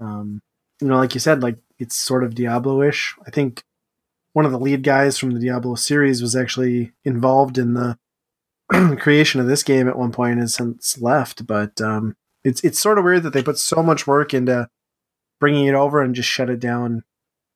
um, 0.00 0.42
you 0.80 0.88
know, 0.88 0.96
like 0.96 1.14
you 1.14 1.20
said, 1.20 1.42
like 1.42 1.58
it's 1.78 1.94
sort 1.94 2.24
of 2.24 2.34
Diablo-ish. 2.34 3.14
I 3.24 3.30
think 3.30 3.62
one 4.32 4.44
of 4.44 4.50
the 4.50 4.58
lead 4.58 4.82
guys 4.82 5.16
from 5.16 5.30
the 5.30 5.40
Diablo 5.40 5.76
series 5.76 6.20
was 6.20 6.34
actually 6.34 6.92
involved 7.04 7.56
in 7.56 7.74
the 7.74 7.96
creation 8.98 9.40
of 9.40 9.46
this 9.46 9.62
game 9.62 9.88
at 9.88 9.98
one 9.98 10.10
point 10.10 10.40
and 10.40 10.50
since 10.50 11.00
left. 11.00 11.46
But 11.46 11.80
um, 11.80 12.16
it's 12.42 12.64
it's 12.64 12.80
sort 12.80 12.98
of 12.98 13.04
weird 13.04 13.22
that 13.22 13.32
they 13.32 13.44
put 13.44 13.58
so 13.58 13.80
much 13.80 14.08
work 14.08 14.34
into 14.34 14.68
bringing 15.38 15.66
it 15.66 15.74
over 15.74 16.02
and 16.02 16.16
just 16.16 16.28
shut 16.28 16.50
it 16.50 16.58
down 16.58 17.04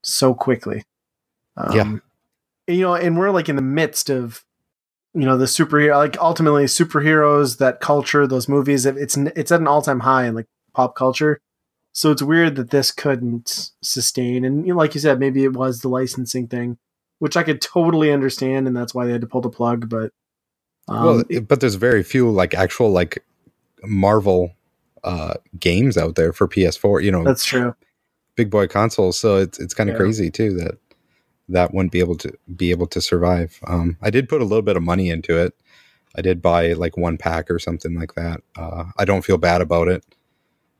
so 0.08 0.34
quickly. 0.34 0.84
Um, 1.56 2.02
Yeah. 2.66 2.74
you 2.74 2.82
know, 2.82 2.94
and 2.94 3.18
we're 3.18 3.30
like 3.30 3.48
in 3.48 3.56
the 3.56 3.62
midst 3.62 4.10
of 4.10 4.44
you 5.14 5.24
know 5.24 5.38
the 5.38 5.46
superhero 5.46 5.96
like 5.96 6.18
ultimately 6.18 6.64
superheroes 6.64 7.58
that 7.58 7.80
culture 7.80 8.26
those 8.26 8.46
movies 8.46 8.84
it's 8.84 9.16
it's 9.16 9.50
at 9.50 9.58
an 9.58 9.66
all-time 9.66 10.00
high 10.00 10.26
in 10.26 10.34
like 10.34 10.46
pop 10.74 10.94
culture 10.94 11.40
so 11.92 12.10
it's 12.10 12.22
weird 12.22 12.56
that 12.56 12.70
this 12.70 12.92
couldn't 12.92 13.70
sustain 13.82 14.44
and 14.44 14.66
you 14.66 14.74
know, 14.74 14.78
like 14.78 14.94
you 14.94 15.00
said 15.00 15.18
maybe 15.18 15.44
it 15.44 15.54
was 15.54 15.80
the 15.80 15.88
licensing 15.88 16.46
thing 16.46 16.76
which 17.20 17.38
i 17.38 17.42
could 17.42 17.60
totally 17.62 18.12
understand 18.12 18.66
and 18.66 18.76
that's 18.76 18.94
why 18.94 19.06
they 19.06 19.12
had 19.12 19.22
to 19.22 19.26
pull 19.26 19.40
the 19.40 19.48
plug 19.48 19.88
but 19.88 20.12
um, 20.88 21.04
well, 21.04 21.42
but 21.42 21.60
there's 21.60 21.74
very 21.74 22.02
few 22.02 22.30
like 22.30 22.54
actual 22.54 22.90
like 22.90 23.24
Marvel 23.84 24.52
uh 25.04 25.34
games 25.58 25.96
out 25.96 26.16
there 26.16 26.32
for 26.32 26.48
PS4. 26.48 27.04
You 27.04 27.12
know, 27.12 27.24
that's 27.24 27.44
true 27.44 27.74
big 28.38 28.50
boy 28.50 28.66
consoles. 28.68 29.18
So 29.18 29.36
it's 29.36 29.58
it's 29.58 29.74
kind 29.74 29.90
of 29.90 29.94
Yeah. 29.94 29.98
crazy 29.98 30.30
too 30.30 30.54
that 30.54 30.78
that 31.50 31.74
wouldn't 31.74 31.92
be 31.92 31.98
able 32.00 32.16
to 32.16 32.32
be 32.56 32.70
able 32.70 32.86
to 32.86 33.00
survive. 33.00 33.58
Um, 33.66 33.96
I 34.00 34.10
did 34.10 34.28
put 34.28 34.40
a 34.40 34.44
little 34.44 34.62
bit 34.62 34.76
of 34.76 34.82
money 34.82 35.10
into 35.10 35.36
it. 35.36 35.54
I 36.16 36.22
did 36.22 36.40
buy 36.40 36.72
like 36.74 36.96
one 36.96 37.18
pack 37.18 37.50
or 37.50 37.58
something 37.58 37.94
like 37.94 38.14
that. 38.14 38.40
Uh, 38.56 38.84
I 38.96 39.04
don't 39.04 39.24
feel 39.24 39.38
bad 39.38 39.60
about 39.60 39.88
it 39.88 40.04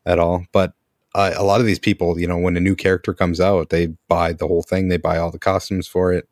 at 0.07 0.19
all. 0.19 0.45
But 0.53 0.73
uh, 1.15 1.33
a 1.37 1.43
lot 1.45 1.61
of 1.61 1.67
these 1.67 1.79
people, 1.79 2.19
you 2.21 2.29
know, 2.29 2.39
when 2.39 2.57
a 2.57 2.61
new 2.61 2.77
character 2.77 3.13
comes 3.15 3.41
out, 3.41 3.71
they 3.71 3.89
buy 4.09 4.33
the 4.33 4.47
whole 4.47 4.63
thing. 4.63 4.89
They 4.89 4.99
buy 4.99 5.19
all 5.19 5.31
the 5.31 5.39
costumes 5.39 5.87
for 5.89 6.13
it, 6.13 6.29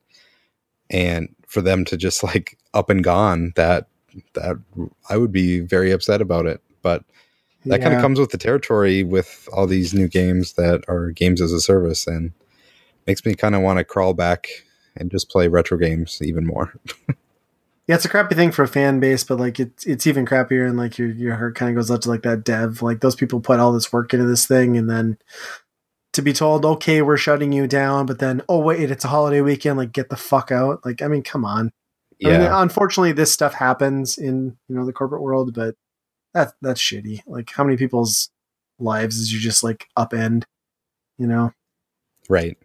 and 0.90 1.28
for 1.46 1.60
them 1.62 1.84
to 1.86 1.96
just 1.96 2.22
like 2.22 2.58
up 2.74 2.90
and 2.90 3.02
gone, 3.02 3.52
that 3.56 3.88
that 4.34 4.56
I 5.10 5.16
would 5.16 5.32
be 5.32 5.60
very 5.60 5.90
upset 5.92 6.20
about 6.20 6.46
it. 6.46 6.60
But 6.82 7.04
that 7.66 7.80
kind 7.80 7.94
of 7.94 8.00
comes 8.00 8.18
with 8.18 8.30
the 8.30 8.38
territory 8.38 9.02
with 9.02 9.48
all 9.52 9.66
these 9.66 9.94
new 9.94 10.08
games 10.08 10.54
that 10.54 10.84
are 10.88 11.10
games 11.10 11.40
as 11.40 11.52
a 11.52 11.60
service 11.60 12.06
and 12.06 12.32
makes 13.06 13.24
me 13.24 13.34
kind 13.34 13.54
of 13.54 13.62
want 13.62 13.78
to 13.78 13.84
crawl 13.84 14.14
back 14.14 14.48
and 14.96 15.10
just 15.10 15.28
play 15.28 15.48
retro 15.48 15.78
games 15.78 16.20
even 16.22 16.46
more. 16.46 16.74
Yeah, 17.86 17.94
it's 17.94 18.04
a 18.04 18.08
crappy 18.08 18.34
thing 18.34 18.50
for 18.50 18.64
a 18.64 18.68
fan 18.68 18.98
base, 18.98 19.22
but 19.22 19.38
like 19.38 19.60
it's 19.60 19.86
it's 19.86 20.08
even 20.08 20.26
crappier 20.26 20.68
and 20.68 20.76
like 20.76 20.98
your 20.98 21.08
your 21.08 21.36
heart 21.36 21.54
kind 21.54 21.70
of 21.70 21.76
goes 21.76 21.90
up 21.90 22.00
to 22.00 22.08
like 22.08 22.22
that 22.22 22.42
dev. 22.42 22.82
Like 22.82 23.00
those 23.00 23.14
people 23.14 23.40
put 23.40 23.60
all 23.60 23.72
this 23.72 23.92
work 23.92 24.12
into 24.12 24.26
this 24.26 24.44
thing, 24.44 24.76
and 24.76 24.90
then 24.90 25.18
to 26.12 26.20
be 26.20 26.32
told, 26.32 26.64
okay, 26.64 27.00
we're 27.00 27.16
shutting 27.16 27.52
you 27.52 27.68
down, 27.68 28.06
but 28.06 28.18
then 28.18 28.42
oh 28.48 28.58
wait, 28.58 28.90
it's 28.90 29.04
a 29.04 29.08
holiday 29.08 29.40
weekend, 29.40 29.78
like 29.78 29.92
get 29.92 30.08
the 30.08 30.16
fuck 30.16 30.50
out. 30.50 30.84
Like 30.84 31.00
I 31.00 31.06
mean, 31.06 31.22
come 31.22 31.44
on. 31.44 31.70
I 32.24 32.30
mean, 32.30 32.40
unfortunately, 32.50 33.12
this 33.12 33.32
stuff 33.32 33.54
happens 33.54 34.18
in 34.18 34.56
you 34.68 34.74
know 34.74 34.84
the 34.84 34.92
corporate 34.92 35.22
world, 35.22 35.54
but 35.54 35.76
that's 36.36 36.52
that's 36.60 36.80
shitty. 36.80 37.20
Like 37.26 37.50
how 37.50 37.64
many 37.64 37.76
people's 37.76 38.30
lives 38.78 39.16
is 39.16 39.32
you 39.32 39.40
just 39.40 39.64
like 39.64 39.88
upend? 39.98 40.44
You 41.18 41.26
know, 41.26 41.52
right. 42.28 42.56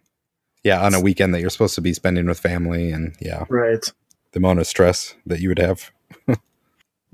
Yeah, 0.62 0.84
on 0.84 0.94
a 0.94 1.00
weekend 1.00 1.34
that 1.34 1.40
you're 1.40 1.50
supposed 1.50 1.74
to 1.74 1.80
be 1.80 1.92
spending 1.92 2.26
with 2.26 2.38
family 2.38 2.92
and 2.92 3.16
yeah, 3.20 3.44
right? 3.48 3.84
the 4.32 4.38
amount 4.38 4.60
of 4.60 4.66
stress 4.66 5.14
that 5.26 5.40
you 5.40 5.48
would 5.48 5.58
have. 5.58 5.90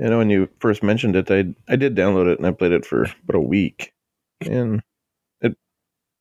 You 0.00 0.08
know, 0.08 0.18
when 0.18 0.30
you 0.30 0.48
first 0.60 0.84
mentioned 0.84 1.16
it, 1.16 1.28
I 1.28 1.52
I 1.68 1.74
did 1.74 1.96
download 1.96 2.30
it 2.32 2.38
and 2.38 2.46
I 2.46 2.52
played 2.52 2.70
it 2.70 2.86
for 2.86 3.02
about 3.02 3.34
a 3.34 3.40
week, 3.40 3.92
and 4.42 4.80
it 5.40 5.56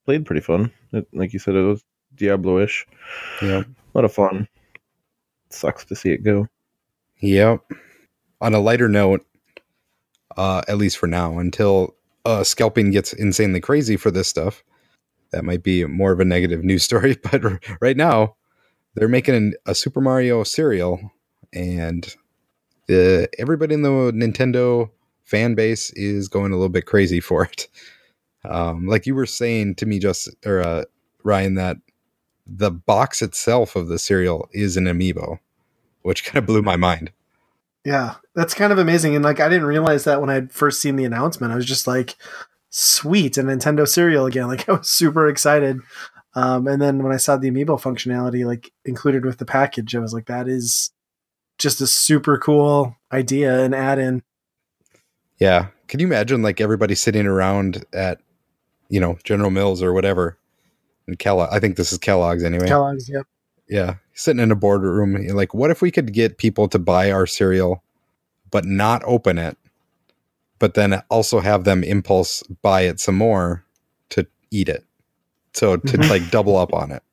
played 0.03 0.25
pretty 0.25 0.41
fun. 0.41 0.71
It, 0.93 1.07
like 1.13 1.31
you 1.31 1.37
said, 1.37 1.53
it 1.53 1.61
was 1.61 1.83
Diablo-ish. 2.15 2.87
Yeah. 3.39 3.59
A 3.59 3.93
lot 3.93 4.03
of 4.03 4.11
fun. 4.11 4.47
Sucks 5.51 5.85
to 5.85 5.95
see 5.95 6.09
it 6.09 6.23
go. 6.23 6.47
Yep. 7.19 7.71
On 8.41 8.55
a 8.55 8.59
lighter 8.59 8.89
note, 8.89 9.23
uh, 10.37 10.61
at 10.67 10.77
least 10.77 10.97
for 10.97 11.07
now, 11.07 11.39
until 11.39 11.95
uh, 12.25 12.43
scalping 12.43 12.91
gets 12.91 13.13
insanely 13.13 13.59
crazy 13.59 13.97
for 13.97 14.11
this 14.11 14.27
stuff, 14.27 14.63
that 15.31 15.43
might 15.43 15.63
be 15.63 15.85
more 15.85 16.11
of 16.11 16.19
a 16.19 16.25
negative 16.25 16.63
news 16.63 16.83
story. 16.89 17.17
But 17.31 17.43
r- 17.43 17.59
right 17.81 17.97
now, 17.97 18.35
they're 18.95 19.07
making 19.07 19.35
an, 19.35 19.53
a 19.65 19.75
Super 19.75 20.01
Mario 20.01 20.43
cereal, 20.43 21.11
and 21.53 22.15
the, 22.87 23.29
everybody 23.37 23.73
in 23.73 23.81
the 23.81 23.89
Nintendo 23.89 24.89
fan 25.23 25.55
base 25.55 25.91
is 25.91 26.27
going 26.27 26.51
a 26.51 26.55
little 26.55 26.69
bit 26.69 26.85
crazy 26.85 27.19
for 27.19 27.43
it. 27.43 27.67
Um, 28.45 28.87
like 28.87 29.05
you 29.05 29.13
were 29.13 29.25
saying 29.25 29.75
to 29.75 29.85
me, 29.85 29.99
just 29.99 30.29
or 30.45 30.61
uh, 30.61 30.85
Ryan, 31.23 31.55
that 31.55 31.77
the 32.45 32.71
box 32.71 33.21
itself 33.21 33.75
of 33.75 33.89
the 33.89 33.99
cereal 33.99 34.47
is 34.53 34.77
an 34.77 34.85
amiibo, 34.85 35.39
which 36.03 36.23
kind 36.23 36.37
of 36.37 36.45
blew 36.45 36.61
my 36.61 36.77
mind. 36.77 37.11
Yeah, 37.87 38.15
that's 38.35 38.53
kind 38.53 38.73
of 38.73 38.79
amazing. 38.79 39.15
And 39.15 39.23
like, 39.23 39.39
I 39.39 39.47
didn't 39.47 39.65
realize 39.65 40.03
that 40.03 40.19
when 40.19 40.29
I'd 40.29 40.51
first 40.51 40.81
seen 40.81 40.97
the 40.97 41.05
announcement. 41.05 41.53
I 41.53 41.55
was 41.55 41.65
just 41.65 41.87
like, 41.87 42.17
sweet, 42.69 43.37
a 43.37 43.43
Nintendo 43.43 43.87
cereal 43.87 44.25
again. 44.25 44.47
Like, 44.49 44.67
I 44.67 44.73
was 44.73 44.89
super 44.89 45.29
excited. 45.29 45.79
Um, 46.35 46.67
and 46.67 46.81
then 46.81 47.01
when 47.01 47.13
I 47.13 47.17
saw 47.17 47.37
the 47.37 47.49
amiibo 47.49 47.81
functionality 47.81 48.45
like 48.45 48.73
included 48.83 49.23
with 49.23 49.37
the 49.37 49.45
package, 49.45 49.95
I 49.95 49.99
was 49.99 50.13
like, 50.13 50.25
that 50.25 50.49
is 50.49 50.91
just 51.57 51.79
a 51.79 51.87
super 51.87 52.37
cool 52.37 52.97
idea 53.13 53.63
and 53.63 53.73
add 53.73 53.99
in. 53.99 54.21
Yeah. 55.39 55.67
Can 55.87 56.01
you 56.01 56.07
imagine 56.07 56.41
like 56.41 56.59
everybody 56.59 56.93
sitting 56.93 57.25
around 57.25 57.85
at, 57.93 58.19
you 58.89 58.99
know, 58.99 59.17
General 59.23 59.49
Mills 59.49 59.81
or 59.81 59.93
whatever? 59.93 60.37
And 61.07 61.17
Kellogg, 61.17 61.53
I 61.53 61.61
think 61.61 61.77
this 61.77 61.93
is 61.93 61.99
Kellogg's 61.99 62.43
anyway. 62.43 62.67
Kellogg's, 62.67 63.07
yep. 63.07 63.25
Yeah. 63.69 63.95
Sitting 64.13 64.41
in 64.41 64.51
a 64.51 64.55
boardroom. 64.55 65.15
Like, 65.35 65.53
what 65.53 65.69
if 65.71 65.81
we 65.81 65.91
could 65.91 66.11
get 66.13 66.37
people 66.37 66.67
to 66.69 66.79
buy 66.79 67.11
our 67.11 67.27
cereal, 67.27 67.83
but 68.49 68.65
not 68.65 69.01
open 69.05 69.37
it, 69.37 69.57
but 70.59 70.73
then 70.73 71.01
also 71.09 71.39
have 71.39 71.63
them 71.65 71.83
impulse 71.83 72.41
buy 72.61 72.81
it 72.81 72.99
some 72.99 73.15
more 73.15 73.63
to 74.09 74.25
eat 74.51 74.69
it? 74.69 74.83
So 75.53 75.77
to 75.77 75.97
Mhm. 75.97 76.09
like 76.09 76.29
double 76.31 76.55
up 76.57 76.73
on 76.73 76.91
it. 76.91 77.03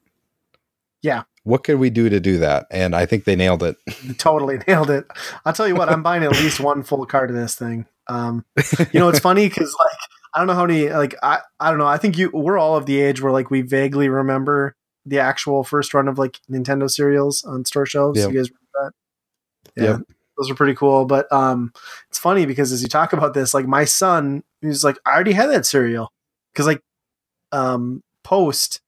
Yeah. 1.03 1.25
What 1.43 1.63
could 1.65 1.79
we 1.79 1.91
do 1.91 2.09
to 2.09 2.21
do 2.21 2.39
that? 2.39 2.67
And 2.71 2.97
I 2.97 3.05
think 3.05 3.25
they 3.25 3.37
nailed 3.37 3.63
it. 3.63 3.77
totally 4.19 4.59
nailed 4.69 4.91
it. 4.91 5.07
I'll 5.45 5.53
tell 5.53 5.69
you 5.69 5.75
what, 5.75 5.91
I'm 5.91 6.03
buying 6.03 6.23
at 6.25 6.33
least 6.33 6.59
one 6.61 6.83
full 6.83 7.05
cart 7.05 7.29
of 7.31 7.37
this 7.37 7.55
thing. 7.55 7.87
Um, 8.07 8.45
you 8.93 9.01
know, 9.01 9.09
it's 9.11 9.19
funny 9.19 9.49
because 9.49 9.75
like 9.79 9.97
I 10.35 10.39
don't 10.39 10.47
know 10.47 10.55
how 10.55 10.67
many 10.67 10.89
like 10.91 11.15
I 11.23 11.41
I 11.61 11.69
don't 11.71 11.79
know. 11.79 11.87
I 11.87 11.99
think 11.99 12.17
you 12.19 12.31
we're 12.33 12.59
all 12.59 12.77
of 12.77 12.87
the 12.87 13.01
age 13.01 13.21
where 13.23 13.33
like 13.33 13.51
we 13.51 13.61
vaguely 13.63 14.09
remember 14.09 14.75
the 15.07 15.19
actual 15.19 15.65
first 15.65 15.93
run 15.95 16.09
of 16.09 16.19
like 16.19 16.41
Nintendo 16.51 16.91
cereals 16.91 17.45
on 17.45 17.65
store 17.65 17.87
shelves. 17.87 18.19
Yep. 18.21 18.31
You 18.33 18.39
guys 18.39 18.51
remember 18.51 18.93
that? 19.77 19.83
Yeah, 19.83 19.91
Yep. 19.91 20.01
those 20.39 20.51
are 20.51 20.55
pretty 20.55 20.75
cool. 20.75 21.05
But 21.05 21.31
um, 21.33 21.73
it's 22.09 22.19
funny 22.19 22.47
because 22.47 22.73
as 22.73 22.83
you 22.83 22.89
talk 22.89 23.13
about 23.13 23.35
this, 23.35 23.53
like 23.55 23.67
my 23.67 23.85
son, 23.85 24.43
he's 24.61 24.85
like, 24.85 24.99
I 25.07 25.13
already 25.15 25.33
had 25.33 25.51
that 25.51 25.67
cereal 25.67 26.13
because 26.53 26.67
like 26.67 26.83
um, 27.53 28.03
Post 28.23 28.81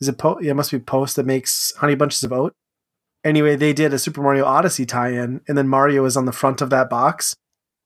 is 0.00 0.08
it 0.08 0.16
Post? 0.18 0.44
Yeah, 0.44 0.52
it 0.52 0.54
must 0.54 0.70
be 0.70 0.78
Post 0.78 1.16
that 1.16 1.26
makes 1.26 1.72
Honey 1.76 1.94
Bunches 1.96 2.22
of 2.22 2.32
Oat. 2.32 2.54
Anyway, 3.24 3.56
they 3.56 3.72
did 3.72 3.92
a 3.92 3.98
Super 3.98 4.22
Mario 4.22 4.44
Odyssey 4.44 4.86
tie-in, 4.86 5.40
and 5.48 5.58
then 5.58 5.66
Mario 5.66 6.04
is 6.04 6.16
on 6.16 6.24
the 6.24 6.32
front 6.32 6.62
of 6.62 6.70
that 6.70 6.88
box. 6.88 7.34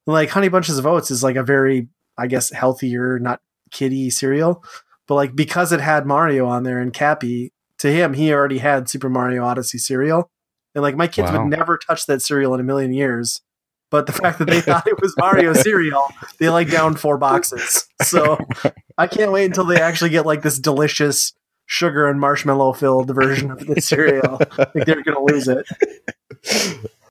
Like 0.06 0.28
Honey 0.28 0.48
Bunches 0.48 0.78
of 0.78 0.86
Oats 0.86 1.10
is 1.10 1.22
like 1.22 1.36
a 1.36 1.42
very, 1.42 1.88
I 2.18 2.26
guess, 2.26 2.50
healthier, 2.52 3.18
not 3.18 3.40
kiddie 3.70 4.10
cereal, 4.10 4.62
but 5.08 5.14
like 5.14 5.34
because 5.34 5.72
it 5.72 5.80
had 5.80 6.04
Mario 6.06 6.46
on 6.46 6.64
there 6.64 6.78
and 6.80 6.92
Cappy, 6.92 7.50
to 7.82 7.92
him, 7.92 8.14
he 8.14 8.32
already 8.32 8.58
had 8.58 8.88
Super 8.88 9.08
Mario 9.10 9.44
Odyssey 9.44 9.78
cereal, 9.78 10.30
and 10.74 10.82
like 10.82 10.96
my 10.96 11.06
kids 11.06 11.30
Wow. 11.30 11.42
would 11.42 11.50
never 11.56 11.76
touch 11.78 12.06
that 12.06 12.22
cereal 12.22 12.54
in 12.54 12.60
a 12.60 12.64
million 12.64 12.92
years. 12.92 13.40
But 13.90 14.06
the 14.06 14.12
fact 14.12 14.38
that 14.38 14.46
they 14.46 14.60
thought 14.62 14.86
it 14.86 15.00
was 15.02 15.14
Mario 15.18 15.52
cereal, 15.52 16.04
they 16.38 16.48
like 16.48 16.70
down 16.70 16.96
four 16.96 17.18
boxes. 17.18 17.86
So 18.02 18.38
I 18.98 19.06
can't 19.06 19.32
wait 19.32 19.44
until 19.44 19.64
they 19.66 19.80
actually 19.80 20.10
get 20.10 20.24
like 20.24 20.42
this 20.42 20.58
delicious 20.58 21.32
sugar 21.66 22.08
and 22.08 22.18
marshmallow 22.20 22.72
filled 22.74 23.14
version 23.14 23.50
of 23.50 23.66
the 23.66 23.80
cereal. 23.80 24.40
like 24.58 24.86
they're 24.86 25.02
gonna 25.02 25.22
lose 25.22 25.48
it. 25.48 25.66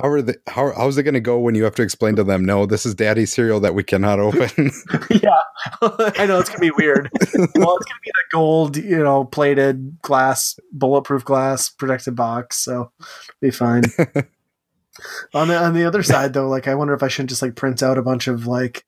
How 0.00 0.08
are 0.08 0.22
they? 0.22 0.34
How 0.46 0.72
how's 0.72 0.96
it 0.96 1.02
going 1.02 1.14
to 1.14 1.20
go 1.20 1.38
when 1.38 1.54
you 1.54 1.64
have 1.64 1.74
to 1.74 1.82
explain 1.82 2.16
to 2.16 2.24
them? 2.24 2.44
No, 2.44 2.64
this 2.64 2.86
is 2.86 2.94
Daddy's 2.94 3.32
cereal 3.32 3.60
that 3.60 3.74
we 3.74 3.82
cannot 3.82 4.18
open. 4.20 4.70
yeah, 5.10 5.38
I 5.82 6.26
know 6.26 6.38
it's 6.38 6.48
gonna 6.48 6.60
be 6.60 6.70
weird. 6.70 7.10
well, 7.12 7.76
it's 7.76 7.86
gonna 7.86 8.00
be 8.02 8.08
in 8.08 8.14
a 8.14 8.30
gold, 8.32 8.76
you 8.78 8.98
know, 8.98 9.24
plated 9.24 10.00
glass, 10.00 10.58
bulletproof 10.72 11.24
glass 11.24 11.68
protected 11.68 12.16
box, 12.16 12.56
so 12.56 12.92
be 13.40 13.50
fine. 13.50 13.84
on 15.34 15.48
the 15.48 15.56
on 15.56 15.74
the 15.74 15.84
other 15.84 16.02
side, 16.02 16.32
though, 16.32 16.48
like 16.48 16.66
I 16.66 16.74
wonder 16.74 16.94
if 16.94 17.02
I 17.02 17.08
shouldn't 17.08 17.30
just 17.30 17.42
like 17.42 17.54
print 17.54 17.82
out 17.82 17.98
a 17.98 18.02
bunch 18.02 18.26
of 18.26 18.46
like 18.46 18.86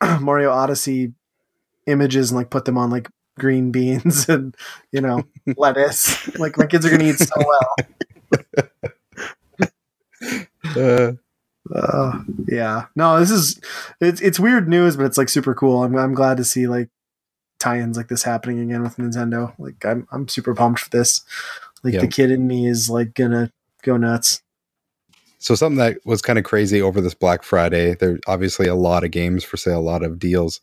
Mario 0.20 0.50
Odyssey 0.50 1.12
images 1.86 2.30
and 2.30 2.38
like 2.38 2.50
put 2.50 2.66
them 2.66 2.78
on 2.78 2.90
like 2.90 3.08
green 3.38 3.72
beans 3.72 4.28
and 4.28 4.54
you 4.92 5.00
know 5.00 5.24
lettuce. 5.56 6.36
Like 6.38 6.56
my 6.56 6.66
kids 6.66 6.86
are 6.86 6.90
gonna 6.90 7.04
eat 7.04 7.18
so 7.18 7.34
well. 7.36 8.92
uh, 10.80 11.12
Uh, 11.74 12.22
yeah. 12.46 12.86
No, 12.94 13.18
this 13.18 13.30
is 13.30 13.60
it's 14.00 14.20
it's 14.20 14.38
weird 14.40 14.68
news, 14.68 14.96
but 14.96 15.06
it's 15.06 15.18
like 15.18 15.28
super 15.28 15.54
cool. 15.54 15.82
I'm 15.82 15.96
I'm 15.96 16.14
glad 16.14 16.36
to 16.36 16.44
see 16.44 16.66
like 16.68 16.88
tie-ins 17.58 17.96
like 17.96 18.08
this 18.08 18.22
happening 18.22 18.60
again 18.60 18.82
with 18.82 18.96
Nintendo. 18.98 19.52
Like 19.58 19.84
I'm 19.84 20.06
I'm 20.12 20.28
super 20.28 20.54
pumped 20.54 20.80
for 20.80 20.90
this. 20.90 21.22
like 21.82 21.94
Yeah. 21.94 22.00
the 22.02 22.08
kid 22.08 22.30
in 22.30 22.46
me 22.46 22.68
is 22.68 22.88
like 22.90 23.14
gonna 23.14 23.50
go 23.82 23.96
nuts. 23.96 24.42
So 25.38 25.54
something 25.54 25.78
that 25.78 25.98
was 26.04 26.22
kind 26.22 26.38
of 26.38 26.44
crazy 26.44 26.80
over 26.80 27.00
this 27.00 27.14
Black 27.14 27.42
Friday. 27.42 27.94
There 27.94 28.18
obviously 28.26 28.66
a 28.68 28.74
lot 28.74 29.04
of 29.04 29.10
games 29.10 29.44
for 29.44 29.56
sale, 29.56 29.78
a 29.78 29.80
lot 29.80 30.02
of 30.02 30.18
deals, 30.18 30.60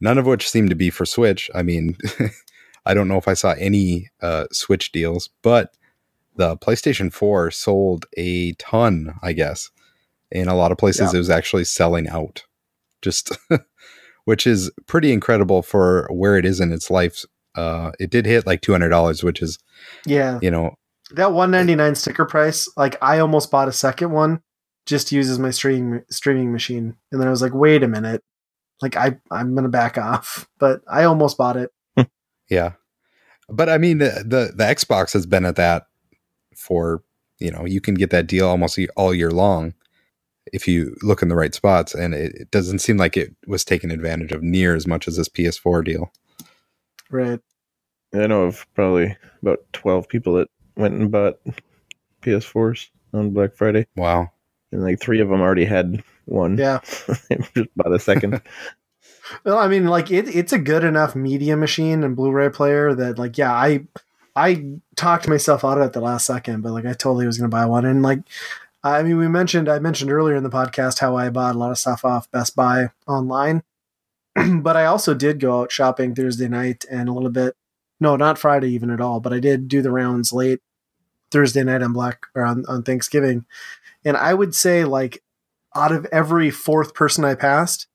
none 0.00 0.18
of 0.18 0.26
which 0.26 0.48
seem 0.50 0.68
to 0.70 0.74
be 0.74 0.90
for 0.90 1.04
Switch. 1.06 1.50
I 1.54 1.62
mean, 1.62 1.96
I 2.86 2.94
don't 2.94 3.08
know 3.08 3.16
if 3.18 3.28
I 3.28 3.34
saw 3.34 3.52
any 3.52 4.10
uh, 4.22 4.46
Switch 4.52 4.92
deals, 4.92 5.28
but 5.42 5.74
the 6.38 6.56
PlayStation 6.56 7.12
4 7.12 7.50
sold 7.50 8.06
a 8.16 8.52
ton, 8.54 9.14
I 9.22 9.34
guess. 9.34 9.70
In 10.30 10.48
a 10.48 10.54
lot 10.56 10.72
of 10.72 10.78
places, 10.78 11.12
Yeah. 11.12 11.16
it 11.16 11.18
was 11.18 11.30
actually 11.30 11.64
selling 11.64 12.08
out. 12.08 12.44
Just, 13.02 13.36
which 14.24 14.46
is 14.46 14.70
pretty 14.86 15.12
incredible 15.12 15.62
for 15.62 16.08
where 16.10 16.36
it 16.36 16.44
is 16.46 16.60
in 16.60 16.72
its 16.72 16.90
life. 16.90 17.24
Uh, 17.54 17.92
it 18.00 18.10
did 18.10 18.26
hit 18.26 18.46
like 18.46 18.60
two 18.60 18.72
hundred 18.72 18.90
dollars, 18.90 19.22
which 19.24 19.40
is 19.42 19.58
Yeah, 20.06 20.38
you 20.42 20.50
know 20.50 20.74
that 21.12 21.32
199 21.32 21.94
sticker 21.94 22.24
price. 22.26 22.68
Like 22.76 22.96
I 23.02 23.18
almost 23.18 23.50
bought 23.50 23.68
a 23.68 23.72
second 23.72 24.12
one 24.12 24.42
just 24.86 25.12
uses 25.12 25.38
my 25.38 25.50
streaming 25.50 26.02
streaming 26.10 26.52
machine, 26.52 26.94
and 27.12 27.20
then 27.20 27.26
I 27.28 27.30
was 27.30 27.42
like, 27.42 27.52
wait 27.54 27.82
a 27.82 27.88
minute, 27.88 28.22
like 28.82 28.96
I 28.96 29.16
I'm 29.30 29.54
gonna 29.54 29.68
back 29.68 29.96
off, 29.98 30.46
but 30.58 30.80
I 30.88 31.04
almost 31.04 31.36
bought 31.38 31.56
it. 31.56 31.70
Yeah, 32.50 32.72
but 33.48 33.68
I 33.68 33.76
mean 33.78 33.98
the, 33.98 34.24
the 34.26 34.52
the 34.54 34.64
Xbox 34.64 35.12
has 35.14 35.26
been 35.26 35.44
at 35.44 35.56
that 35.56 35.86
for 36.58 37.02
you 37.38 37.50
know 37.50 37.64
you 37.64 37.80
can 37.80 37.94
get 37.94 38.10
that 38.10 38.26
deal 38.26 38.48
almost 38.48 38.78
all 38.96 39.14
year 39.14 39.30
long 39.30 39.74
if 40.52 40.66
you 40.66 40.96
look 41.02 41.22
in 41.22 41.28
the 41.28 41.36
right 41.36 41.54
spots, 41.54 41.94
and 41.94 42.14
it, 42.14 42.34
it 42.34 42.50
doesn't 42.50 42.78
seem 42.78 42.96
like 42.96 43.16
it 43.16 43.34
was 43.46 43.64
taken 43.64 43.90
advantage 43.90 44.32
of 44.32 44.42
near 44.42 44.74
as 44.74 44.86
much 44.86 45.06
as 45.06 45.16
this 45.16 45.28
PS4 45.28 45.84
deal. 45.84 46.10
Right. 47.10 47.40
I 48.14 48.26
know 48.26 48.44
of 48.44 48.66
probably 48.74 49.14
about 49.42 49.58
twelve 49.74 50.08
people 50.08 50.34
that 50.34 50.48
went 50.76 50.94
and 50.94 51.10
bought 51.10 51.38
PS4s 52.22 52.88
on 53.12 53.30
Black 53.30 53.54
Friday, 53.54 53.86
Wow. 53.96 54.30
and 54.72 54.82
like 54.82 55.00
three 55.00 55.20
of 55.20 55.28
them 55.28 55.40
already 55.40 55.64
had 55.64 56.02
one. 56.24 56.56
Yeah. 56.56 56.80
Just 57.54 57.68
bought 57.76 57.94
a 57.94 57.98
second. 57.98 58.40
Well, 59.44 59.58
I 59.58 59.68
mean, 59.68 59.86
like 59.88 60.10
it, 60.10 60.34
it's 60.34 60.54
a 60.54 60.58
good 60.58 60.84
enough 60.84 61.14
media 61.14 61.54
machine 61.54 62.02
and 62.02 62.16
Blu-ray 62.16 62.48
player 62.48 62.94
that, 62.94 63.18
like, 63.18 63.36
yeah, 63.36 63.52
I, 63.52 63.80
I 64.38 64.64
talked 64.96 65.28
myself 65.28 65.64
out 65.64 65.78
of 65.78 65.86
it 65.86 65.92
the 65.92 66.00
last 66.00 66.26
second, 66.26 66.62
but 66.62 66.72
like, 66.72 66.86
I 66.86 66.92
totally 66.92 67.26
was 67.26 67.38
gonna 67.38 67.48
buy 67.48 67.66
one. 67.66 67.84
And 67.84 68.02
like, 68.02 68.20
I 68.82 69.02
mean, 69.02 69.18
we 69.18 69.28
mentioned, 69.28 69.68
I 69.68 69.78
mentioned 69.78 70.12
earlier 70.12 70.36
in 70.36 70.44
the 70.44 70.50
podcast 70.50 70.98
how 71.00 71.16
I 71.16 71.30
bought 71.30 71.54
a 71.54 71.58
lot 71.58 71.70
of 71.70 71.78
stuff 71.78 72.04
off 72.04 72.30
Best 72.30 72.54
Buy 72.54 72.90
online, 73.06 73.62
but 74.34 74.76
I 74.76 74.86
also 74.86 75.14
did 75.14 75.40
go 75.40 75.60
out 75.60 75.72
shopping 75.72 76.14
Thursday 76.14 76.48
night 76.48 76.84
and 76.90 77.08
a 77.08 77.12
little 77.12 77.30
bit, 77.30 77.56
no, 78.00 78.16
not 78.16 78.38
Friday 78.38 78.70
even 78.70 78.90
at 78.90 79.00
all, 79.00 79.20
but 79.20 79.32
I 79.32 79.40
did 79.40 79.68
do 79.68 79.82
the 79.82 79.90
rounds 79.90 80.32
late 80.32 80.60
Thursday 81.30 81.64
night 81.64 81.82
on 81.82 81.92
Black 81.92 82.26
or 82.34 82.44
on, 82.44 82.64
on 82.68 82.82
Thanksgiving, 82.82 83.44
and 84.04 84.16
I 84.16 84.34
would 84.34 84.54
say 84.54 84.84
like, 84.84 85.22
out 85.76 85.92
of 85.92 86.06
every 86.06 86.50
fourth 86.50 86.94
person 86.94 87.24
I 87.24 87.34
passed 87.34 87.88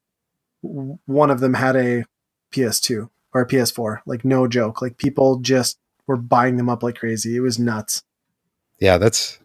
one 0.64 1.30
of 1.30 1.40
them 1.40 1.56
had 1.56 1.76
a 1.76 2.06
PS2 2.54 3.10
or 3.34 3.42
a 3.42 3.48
PS4. 3.48 4.00
Like 4.06 4.24
no 4.24 4.48
joke. 4.48 4.82
Like 4.82 4.98
people 4.98 5.40
just 5.40 5.78
were 6.08 6.18
buying 6.18 6.58
them 6.58 6.70
up 6.70 6.84
like 6.84 6.96
crazy. 6.96 7.36
It 7.36 7.42
was 7.42 7.60
nuts. 7.60 8.04
Yeah, 8.80 8.98
that's 8.98 9.40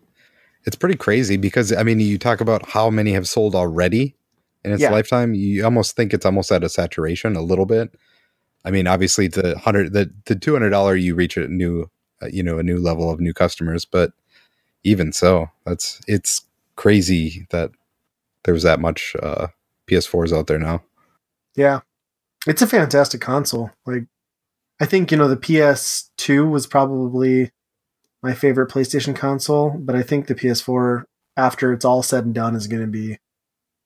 it's 0.65 0.77
pretty 0.77 0.97
crazy 0.97 1.37
because 1.37 1.73
I 1.73 1.83
mean 1.83 2.01
you 2.01 2.19
talk 2.19 2.41
about 2.41 2.69
how 2.69 2.91
many 2.91 3.13
have 3.13 3.29
sold 3.29 3.55
already 3.55 4.17
in 4.65 4.73
its 4.73 4.83
Yeah. 4.83 4.91
lifetime. 4.91 5.35
You 5.35 5.65
almost 5.65 5.97
think 5.97 6.13
it's 6.13 6.27
almost 6.27 6.51
at 6.53 6.65
a 6.65 6.69
saturation 6.69 7.37
a 7.37 7.43
little 7.43 7.67
bit. 7.67 7.95
I 8.65 8.71
mean, 8.71 8.87
obviously 8.87 9.29
the 9.29 9.59
hundred 9.59 9.93
the 9.93 10.11
the 10.27 10.35
two 10.35 10.53
hundred 10.53 10.71
dollar 10.71 10.97
you 10.97 11.15
reach 11.15 11.37
a 11.37 11.47
new 11.49 11.91
uh, 12.21 12.27
you 12.27 12.43
know 12.43 12.59
a 12.59 12.63
new 12.63 12.79
level 12.79 13.11
of 13.11 13.21
new 13.21 13.33
customers, 13.33 13.85
but 13.85 14.13
even 14.85 15.13
so, 15.13 15.49
that's 15.65 16.01
it's 16.07 16.43
crazy 16.77 17.47
that 17.51 17.71
there's 18.45 18.63
that 18.63 18.81
much 18.81 19.15
uh, 19.23 19.49
PS4s 19.89 20.37
out 20.37 20.47
there 20.47 20.59
now. 20.59 20.83
Yeah. 21.57 21.81
It's 22.47 22.63
a 22.63 22.67
fantastic 22.67 23.21
console. 23.21 23.71
Like 23.85 24.05
I 24.81 24.87
think, 24.87 25.11
you 25.11 25.17
know, 25.17 25.29
the 25.29 25.37
PS2 25.37 26.51
was 26.51 26.67
probably 26.67 27.51
my 28.23 28.35
favorite 28.35 28.71
PlayStation 28.71 29.15
console, 29.15 29.71
but 29.71 29.95
I 29.97 30.03
think 30.03 30.27
the 30.27 30.35
PS4 30.35 31.05
after 31.37 31.73
it's 31.73 31.85
all 31.85 32.03
said 32.03 32.25
and 32.25 32.35
done 32.35 32.55
is 32.57 32.67
going 32.67 32.83
to 32.83 32.89
be 32.89 33.19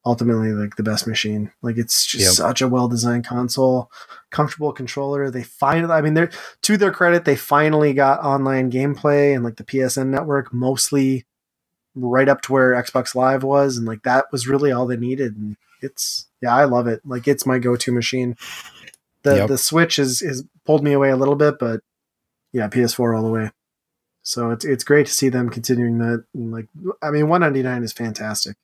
ultimately 0.04 0.52
like 0.52 0.76
the 0.76 0.82
best 0.82 1.06
machine. 1.06 1.52
Like 1.62 1.76
it's 1.78 2.04
just 2.06 2.24
Yep. 2.24 2.32
such 2.32 2.62
a 2.62 2.68
well-designed 2.68 3.24
console, 3.26 3.90
comfortable 4.30 4.72
controller. 4.72 5.30
They 5.30 5.42
finally 5.44 5.92
I 5.92 6.00
mean 6.00 6.14
they're 6.14 6.30
to 6.62 6.76
their 6.76 6.90
credit, 6.90 7.24
they 7.24 7.36
finally 7.36 7.92
got 7.92 8.20
online 8.20 8.70
gameplay 8.70 9.34
and 9.34 9.44
like 9.44 9.56
the 9.56 9.64
PSN 9.64 10.08
network 10.08 10.52
mostly 10.52 11.24
right 11.94 12.28
up 12.28 12.40
to 12.42 12.52
where 12.52 12.72
Xbox 12.72 13.14
Live 13.14 13.44
was 13.44 13.76
and 13.76 13.86
like 13.86 14.02
that 14.02 14.26
was 14.32 14.48
really 14.48 14.72
all 14.72 14.86
they 14.86 14.96
needed 14.96 15.36
and 15.36 15.56
it's 15.82 16.26
yeah, 16.40 16.54
I 16.54 16.64
love 16.64 16.88
it. 16.88 17.00
Like 17.04 17.28
it's 17.28 17.46
my 17.46 17.58
go-to 17.60 17.92
machine. 17.92 18.36
The 19.22 19.36
Yep. 19.36 19.48
the 19.48 19.58
Switch 19.58 19.98
is 19.98 20.20
is 20.22 20.44
pulled 20.66 20.82
me 20.82 20.92
away 20.92 21.10
a 21.10 21.16
little 21.16 21.36
bit, 21.36 21.58
but 21.58 21.80
yeah, 22.52 22.68
PS4 22.68 23.16
all 23.16 23.22
the 23.22 23.30
way. 23.30 23.50
So 24.22 24.50
it's 24.50 24.64
it's 24.64 24.84
great 24.84 25.06
to 25.06 25.12
see 25.12 25.28
them 25.28 25.48
continuing 25.50 25.98
that. 25.98 26.24
And 26.34 26.52
like, 26.52 26.66
I 27.02 27.10
mean, 27.10 27.28
one 27.28 27.40
ninety 27.40 27.62
nine 27.62 27.82
is 27.82 27.92
fantastic, 27.92 28.56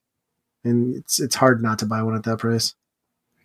and 0.63 0.95
it's 0.95 1.19
it's 1.19 1.35
hard 1.35 1.61
not 1.61 1.79
to 1.79 1.85
buy 1.85 2.01
one 2.03 2.15
at 2.15 2.23
that 2.23 2.39
price. 2.39 2.75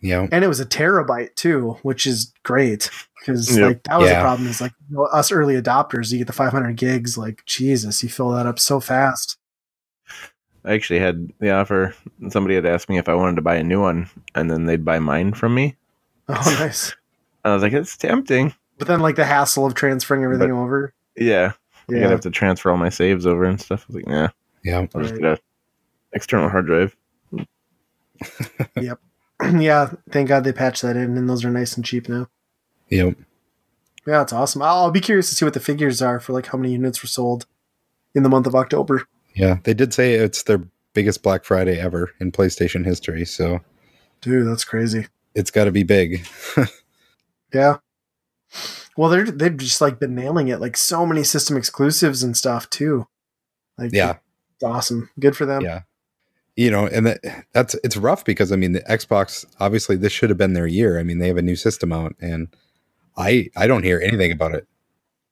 Yeah, 0.01 0.27
And 0.31 0.43
it 0.43 0.47
was 0.47 0.59
a 0.59 0.65
terabyte 0.65 1.33
too, 1.35 1.77
which 1.81 2.05
is 2.05 2.31
great 2.43 2.91
because 3.19 3.57
Yep. 3.57 3.67
like 3.67 3.83
that 3.83 3.99
was 3.99 4.09
Yeah. 4.09 4.19
a 4.19 4.21
problem. 4.21 4.47
Is 4.47 4.61
like 4.61 4.73
you 4.89 4.95
know, 4.97 5.03
us 5.05 5.31
early 5.31 5.59
adopters, 5.59 6.11
you 6.11 6.17
get 6.19 6.27
the 6.27 6.33
five 6.33 6.51
hundred 6.51 6.75
gigs. 6.77 7.17
Like 7.17 7.43
Jesus, 7.45 8.03
you 8.03 8.09
fill 8.09 8.29
that 8.31 8.45
up 8.45 8.59
so 8.59 8.79
fast. 8.79 9.37
I 10.63 10.73
actually 10.73 10.99
had 10.99 11.31
the 11.39 11.51
offer. 11.51 11.95
Somebody 12.29 12.55
had 12.55 12.65
asked 12.65 12.89
me 12.89 12.97
if 12.97 13.07
I 13.09 13.13
wanted 13.13 13.35
to 13.37 13.41
buy 13.41 13.55
a 13.55 13.63
new 13.63 13.81
one, 13.81 14.09
and 14.35 14.49
then 14.51 14.65
they'd 14.65 14.85
buy 14.85 14.99
mine 14.99 15.33
from 15.33 15.53
me. 15.55 15.75
Oh, 16.27 16.33
nice. 16.59 16.95
I 17.45 17.53
was 17.53 17.63
like, 17.63 17.71
it's 17.73 17.95
tempting. 17.95 18.53
But 18.77 18.87
then 18.89 18.99
like 18.99 19.15
the 19.15 19.23
hassle 19.25 19.65
of 19.65 19.73
transferring 19.75 20.23
everything 20.23 20.49
But- 20.49 20.57
over. 20.57 20.93
Yeah, 21.15 21.53
I'm 21.87 21.95
Yeah, 21.95 22.01
gonna 22.01 22.09
have 22.11 22.21
to 22.21 22.29
transfer 22.31 22.69
all 22.71 22.77
my 22.77 22.89
saves 22.89 23.25
over 23.25 23.45
and 23.45 23.61
stuff. 23.61 23.83
I 23.83 23.85
was 23.87 23.95
like, 23.95 24.07
nah, 24.07 24.29
yeah, 24.63 24.79
I'll 24.79 25.01
just 25.01 25.13
Right. 25.13 25.21
get 25.21 25.31
a 25.33 25.39
external 26.11 26.49
hard 26.49 26.65
drive. 26.65 26.95
Yep. 28.79 28.99
yeah. 29.59 29.91
Thank 30.09 30.29
God 30.29 30.43
they 30.43 30.53
patched 30.53 30.81
that 30.81 30.95
in, 30.95 31.17
and 31.17 31.29
those 31.29 31.43
are 31.45 31.49
nice 31.51 31.75
and 31.75 31.85
cheap 31.85 32.09
now. 32.09 32.27
yeah. 32.89 33.11
Yeah, 34.07 34.21
it's 34.21 34.33
awesome. 34.33 34.61
I'll, 34.61 34.83
I'll 34.83 34.91
be 34.91 35.01
curious 35.01 35.29
to 35.29 35.35
see 35.35 35.45
what 35.45 35.55
the 35.55 35.59
figures 35.59 35.99
are 35.99 36.19
for 36.19 36.31
like 36.33 36.45
how 36.47 36.57
many 36.59 36.73
units 36.73 37.01
were 37.01 37.07
sold 37.07 37.47
in 38.13 38.21
the 38.21 38.29
month 38.29 38.45
of 38.45 38.53
October. 38.55 39.07
Yeah, 39.33 39.57
they 39.63 39.73
did 39.73 39.93
say 39.95 40.13
it's 40.13 40.43
their 40.43 40.61
biggest 40.93 41.23
Black 41.23 41.43
Friday 41.43 41.79
ever 41.79 42.11
in 42.19 42.31
PlayStation 42.31 42.85
history, 42.85 43.25
so 43.25 43.61
Dude, 44.21 44.47
that's 44.47 44.63
crazy. 44.63 45.07
it's 45.33 45.49
got 45.51 45.65
to 45.65 45.71
be 45.71 45.81
big. 45.83 46.25
Yeah. 47.53 47.77
Well, 48.97 49.09
they're 49.09 49.25
they've 49.25 49.55
just 49.57 49.81
like 49.81 49.99
been 49.99 50.15
nailing 50.15 50.47
it, 50.47 50.61
like 50.61 50.77
so 50.77 51.05
many 51.05 51.23
system 51.23 51.57
exclusives 51.57 52.23
and 52.23 52.35
stuff 52.37 52.69
too. 52.69 53.07
Like, 53.77 53.91
Yeah. 53.93 54.17
it's 54.55 54.63
awesome. 54.63 55.09
Good 55.19 55.35
for 55.35 55.45
them. 55.45 55.61
Yeah. 55.63 55.81
You 56.55 56.71
know, 56.71 56.87
and 56.87 57.05
that, 57.07 57.45
that's 57.51 57.75
it's 57.83 57.97
rough 57.97 58.23
because 58.23 58.51
I 58.51 58.55
mean 58.55 58.71
the 58.71 58.81
Xbox 58.81 59.45
obviously 59.59 59.97
this 59.97 60.13
should 60.13 60.29
have 60.29 60.37
been 60.37 60.53
their 60.53 60.67
year. 60.67 60.99
I 60.99 61.03
mean 61.03 61.19
they 61.19 61.27
have 61.27 61.37
a 61.37 61.41
new 61.41 61.57
system 61.57 61.91
out 61.91 62.15
and 62.21 62.47
I 63.17 63.49
I 63.57 63.67
don't 63.67 63.83
hear 63.83 63.99
anything 63.99 64.31
about 64.31 64.53
it. 64.55 64.65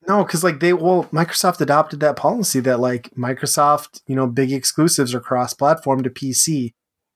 No, 0.06 0.26
because 0.26 0.44
like 0.44 0.60
they 0.60 0.74
well, 0.74 1.06
Microsoft 1.14 1.62
adopted 1.62 2.02
that 2.02 2.18
policy 2.18 2.60
that 2.62 2.82
like 2.82 3.10
Microsoft, 3.12 4.02
you 4.06 4.16
know, 4.18 4.28
big 4.28 4.52
exclusives 4.52 5.14
are 5.14 5.22
cross-platform 5.22 6.04
to 6.04 6.10
PC, 6.10 6.74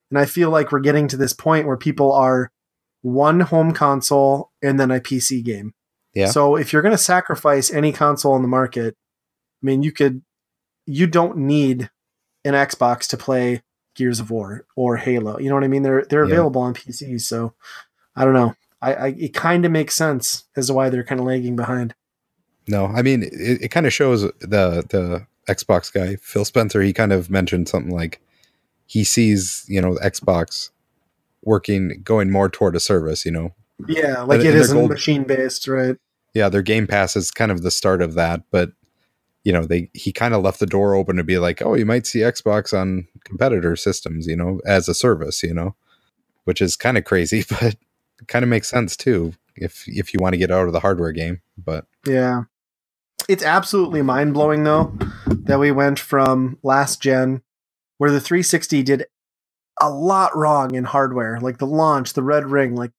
and 0.10 0.18
I 0.18 0.24
feel 0.26 0.50
like 0.50 0.72
we're 0.72 0.80
getting 0.80 1.10
to 1.10 1.18
this 1.18 1.34
point 1.34 1.68
where 1.68 1.76
people 1.76 2.14
are 2.14 2.50
one 3.02 3.42
home 3.42 3.74
console 3.74 4.52
and 4.62 4.80
then 4.80 4.92
a 4.92 5.00
PC 5.00 5.44
game. 5.44 5.74
Yeah. 6.14 6.28
So 6.28 6.56
if 6.56 6.74
you're 6.74 6.82
going 6.82 6.94
to 6.96 6.98
sacrifice 6.98 7.72
any 7.72 7.92
console 7.92 8.34
on 8.34 8.42
the 8.42 8.48
market, 8.48 8.96
I 9.62 9.66
mean, 9.66 9.84
you 9.84 9.92
could, 9.92 10.24
you 10.86 11.06
don't 11.08 11.38
need 11.38 11.90
an 12.44 12.54
Xbox 12.54 13.08
to 13.10 13.18
play 13.18 13.62
Gears 13.96 14.20
of 14.20 14.32
War 14.32 14.66
or 14.76 14.98
Halo. 14.98 15.40
You 15.40 15.50
know 15.50 15.56
what 15.56 15.64
I 15.64 15.68
mean? 15.68 15.84
They're 15.84 16.06
they're 16.10 16.24
Yeah. 16.26 16.32
available 16.34 16.62
on 16.62 16.74
PC. 16.74 17.20
So 17.22 17.54
I 18.16 18.24
don't 18.26 18.34
know. 18.34 18.56
I, 18.82 18.94
I 18.94 19.08
it 19.18 19.34
kind 19.34 19.66
of 19.66 19.72
makes 19.72 19.96
sense 19.96 20.46
as 20.56 20.68
to 20.68 20.74
why 20.74 20.90
they're 20.90 21.04
kind 21.04 21.20
of 21.20 21.26
lagging 21.28 21.56
behind. 21.56 21.94
No, 22.68 22.86
I 22.86 23.02
mean 23.02 23.24
it, 23.24 23.34
it 23.64 23.72
kind 23.72 23.86
of 23.88 23.94
shows 23.94 24.22
the 24.22 24.86
the 24.90 25.26
Xbox 25.50 25.92
guy 25.92 26.16
Phil 26.18 26.46
Spencer. 26.46 26.82
He 26.82 26.94
kind 26.94 27.12
of 27.12 27.30
mentioned 27.30 27.68
something 27.70 27.92
like 27.92 28.22
he 28.86 29.04
sees 29.04 29.66
you 29.68 29.82
know 29.82 29.96
Xbox 29.96 30.70
working 31.48 32.02
going 32.04 32.30
more 32.30 32.50
toward 32.50 32.76
a 32.76 32.80
service. 32.80 33.26
You 33.26 33.32
know, 33.32 33.56
Yeah, 33.88 34.22
like 34.24 34.42
And- 34.42 34.50
it 34.50 34.68
gold- 34.72 34.90
machine 34.92 35.24
based, 35.24 35.68
right? 35.68 35.96
yeah, 36.34 36.50
their 36.50 36.62
Game 36.62 36.86
Pass 36.88 37.16
is 37.16 37.32
kind 37.32 37.52
of 37.52 37.64
the 37.64 37.72
start 37.72 38.02
of 38.02 38.14
that, 38.16 38.44
but 38.52 38.72
you 39.44 39.54
know 39.54 39.66
they 39.66 39.90
he 39.94 40.12
kind 40.12 40.34
of 40.34 40.44
left 40.44 40.60
the 40.60 40.66
door 40.66 40.94
open 40.94 41.16
to 41.16 41.24
be 41.24 41.38
like, 41.40 41.62
oh, 41.62 41.74
you 41.74 41.86
might 41.86 42.06
see 42.06 42.20
Xbox 42.20 42.78
on 42.78 43.08
competitor 43.24 43.76
systems, 43.78 44.28
you 44.28 44.36
know, 44.36 44.60
as 44.66 44.90
a 44.90 44.94
service, 44.94 45.42
you 45.42 45.54
know, 45.54 45.74
which 46.44 46.62
is 46.62 46.76
kind 46.76 46.98
of 46.98 47.06
crazy, 47.06 47.46
but 47.50 47.76
kind 48.28 48.44
of 48.44 48.50
makes 48.50 48.68
sense 48.68 48.98
too 48.98 49.34
if 49.56 49.86
if 49.88 50.14
you 50.14 50.20
want 50.20 50.34
to 50.34 50.38
get 50.38 50.52
out 50.52 50.68
of 50.68 50.74
the 50.74 50.82
hardware 50.82 51.12
game. 51.14 51.42
But 51.58 51.86
Yeah. 52.06 52.44
it's 53.30 53.44
absolutely 53.44 54.02
mind 54.02 54.34
blowing 54.34 54.64
though 54.66 54.92
that 55.28 55.60
we 55.60 55.72
went 55.72 55.98
from 56.00 56.58
last 56.62 57.02
gen 57.02 57.42
where 58.00 58.12
the 58.12 58.20
360 58.22 58.84
did 58.84 59.06
a 59.82 59.90
lot 59.90 60.36
wrong 60.36 60.74
in 60.74 60.84
hardware, 60.84 61.40
like 61.40 61.58
the 61.58 61.68
launch, 61.68 62.14
the 62.14 62.24
red 62.24 62.50
ring, 62.50 62.76
like 62.76 62.92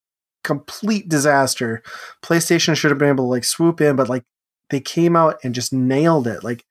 complete 0.45 1.09
disaster. 1.09 1.83
PlayStation 2.22 2.76
should 2.76 2.91
have 2.91 2.99
been 2.99 3.09
able 3.09 3.24
to 3.24 3.31
like 3.31 3.45
swoop 3.45 3.81
in, 3.81 3.97
but 3.97 4.09
like 4.09 4.24
they 4.70 4.81
came 4.81 5.16
out 5.16 5.39
and 5.43 5.55
just 5.55 5.72
nailed 5.72 6.26
it. 6.26 6.45
Like 6.45 6.64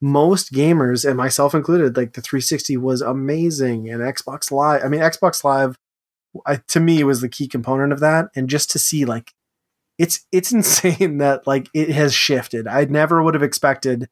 most 0.00 0.52
gamers 0.52 1.08
and 1.08 1.16
myself 1.16 1.54
included, 1.54 1.96
like 1.96 2.12
the 2.12 2.20
360 2.20 2.76
was 2.76 3.00
amazing 3.00 3.88
and 3.88 4.00
Xbox 4.00 4.50
Live. 4.50 4.84
I 4.84 4.88
mean, 4.88 5.00
Xbox 5.00 5.42
Live 5.44 5.76
I, 6.44 6.56
to 6.68 6.80
me 6.80 7.02
was 7.04 7.20
the 7.20 7.28
key 7.28 7.48
component 7.48 7.92
of 7.92 8.00
that, 8.00 8.26
and 8.34 8.48
just 8.48 8.70
to 8.72 8.78
see 8.78 9.04
like 9.04 9.32
it's 9.98 10.26
it's 10.32 10.52
insane 10.52 11.18
that 11.18 11.46
like 11.46 11.68
it 11.72 11.90
has 11.90 12.14
shifted. 12.14 12.66
I 12.66 12.84
never 12.84 13.22
would 13.22 13.34
have 13.34 13.42
expected 13.42 14.08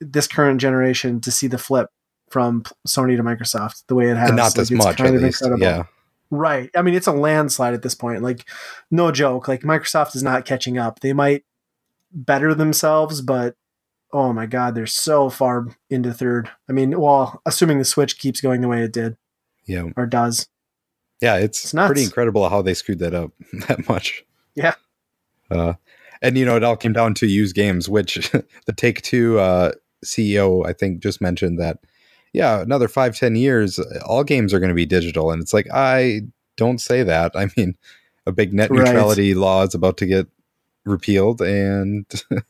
this 0.00 0.28
current 0.28 0.60
generation 0.60 1.20
to 1.22 1.30
see 1.30 1.46
the 1.46 1.58
flip 1.58 1.88
from 2.30 2.62
Sony 2.86 3.16
to 3.16 3.22
Microsoft 3.22 3.84
the 3.88 3.94
way 3.94 4.10
it 4.10 4.16
has. 4.16 4.30
And 4.30 4.36
not 4.36 4.44
Like, 4.46 4.54
this 4.54 4.70
much, 4.70 4.96
kind 4.96 5.14
at 5.14 5.22
least. 5.22 5.42
incredible. 5.42 5.64
Yeah. 5.66 5.84
Right. 6.30 6.70
I 6.76 6.82
mean, 6.82 6.94
it's 6.94 7.06
a 7.06 7.12
landslide 7.12 7.72
at 7.74 7.82
this 7.82 7.94
point. 7.94 8.22
Like, 8.22 8.44
no 8.90 9.12
joke. 9.12 9.46
Like, 9.48 9.62
Microsoft 9.62 10.16
is 10.16 10.22
not 10.24 10.44
catching 10.44 10.76
up. 10.76 11.00
They 11.00 11.12
might 11.12 11.44
better 12.12 12.54
themselves, 12.54 13.20
but 13.20 13.54
oh 14.12 14.32
my 14.32 14.46
God, 14.46 14.74
they're 14.74 14.86
so 14.86 15.28
far 15.30 15.66
into 15.90 16.12
third. 16.12 16.50
I 16.68 16.72
mean, 16.72 16.98
well, 17.00 17.42
assuming 17.46 17.78
the 17.78 17.84
Switch 17.84 18.18
keeps 18.18 18.40
going 18.40 18.60
the 18.60 18.68
way 18.68 18.82
it 18.82 18.92
did 18.92 19.16
Yeah. 19.66 19.84
or 19.96 20.06
does. 20.06 20.48
Yeah, 21.20 21.36
it's, 21.36 21.64
It's 21.64 21.72
pretty 21.72 22.04
incredible 22.04 22.48
how 22.48 22.62
they 22.62 22.74
screwed 22.74 22.98
that 23.00 23.14
up 23.14 23.32
that 23.68 23.88
much. 23.88 24.24
Yeah. 24.54 24.74
Uh, 25.50 25.74
and 26.22 26.36
you 26.38 26.44
know, 26.44 26.56
it 26.56 26.64
all 26.64 26.76
came 26.76 26.92
down 26.92 27.14
to 27.14 27.26
used 27.26 27.54
games, 27.54 27.88
which 27.88 28.30
the 28.66 28.72
Take 28.74 29.02
Two 29.02 29.38
uh, 29.38 29.72
CEO 30.04 30.66
I 30.66 30.72
think 30.72 31.00
just 31.02 31.20
mentioned 31.20 31.58
that. 31.60 31.78
Yeah, 32.32 32.60
another 32.60 32.88
five 32.88 33.16
ten 33.16 33.36
years, 33.36 33.78
all 34.04 34.24
games 34.24 34.52
are 34.52 34.60
going 34.60 34.68
to 34.70 34.74
be 34.74 34.86
digital, 34.86 35.30
and 35.30 35.40
it's 35.42 35.54
like 35.54 35.66
I 35.72 36.22
don't 36.56 36.80
say 36.80 37.02
that. 37.02 37.32
I 37.36 37.48
mean, 37.56 37.76
a 38.26 38.32
big 38.32 38.52
net 38.52 38.70
Right. 38.70 38.80
neutrality 38.84 39.34
law 39.34 39.62
is 39.64 39.74
about 39.74 39.96
to 39.98 40.06
get 40.06 40.26
repealed, 40.84 41.40
and 41.40 42.06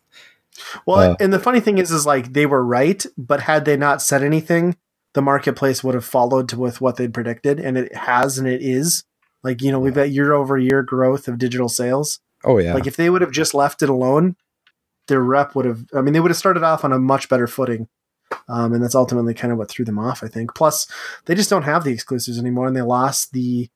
Well, 0.86 1.12
Uh, 1.12 1.16
and 1.20 1.32
the 1.32 1.38
funny 1.38 1.60
thing 1.60 1.78
is, 1.78 1.90
is 1.90 2.06
like 2.06 2.32
they 2.32 2.46
were 2.46 2.64
right, 2.64 3.04
but 3.18 3.42
had 3.42 3.64
they 3.64 3.76
not 3.76 4.00
said 4.02 4.22
anything, 4.22 4.76
the 5.14 5.22
marketplace 5.22 5.84
would 5.84 5.94
have 5.94 6.04
followed 6.04 6.48
to 6.50 6.58
with 6.58 6.80
what 6.80 6.96
they'd 6.96 7.12
predicted, 7.14 7.60
and 7.60 7.76
it 7.76 7.94
has, 7.94 8.38
and 8.38 8.48
it 8.48 8.62
is. 8.62 9.04
Like 9.42 9.62
you 9.62 9.70
know, 9.70 9.78
we've 9.78 9.94
got 9.94 10.10
year 10.10 10.32
over 10.32 10.58
year 10.58 10.82
growth 10.82 11.28
of 11.28 11.38
digital 11.38 11.68
sales. 11.68 12.20
oh 12.44 12.58
yeah, 12.58 12.74
Like 12.74 12.86
if 12.86 12.96
they 12.96 13.10
would 13.10 13.22
have 13.22 13.30
just 13.32 13.54
left 13.54 13.82
it 13.82 13.88
alone, 13.88 14.36
their 15.08 15.20
rep 15.20 15.54
would 15.54 15.66
have. 15.66 15.84
I 15.94 16.00
mean, 16.00 16.14
they 16.14 16.20
would 16.20 16.30
have 16.30 16.38
started 16.38 16.62
off 16.62 16.84
on 16.84 16.92
a 16.92 16.98
much 16.98 17.28
better 17.28 17.46
footing, 17.46 17.88
um, 18.48 18.72
and 18.72 18.82
that's 18.82 18.94
ultimately 18.94 19.34
kind 19.34 19.52
of 19.52 19.58
what 19.58 19.68
threw 19.68 19.84
them 19.84 19.98
off. 19.98 20.22
I 20.22 20.28
think. 20.28 20.54
Plus, 20.54 20.86
they 21.26 21.34
just 21.34 21.50
don't 21.50 21.62
have 21.62 21.84
the 21.84 21.92
exclusives 21.92 22.38
anymore, 22.38 22.66
and 22.66 22.76
they 22.76 22.82
lost 22.82 23.32
the. 23.32 23.68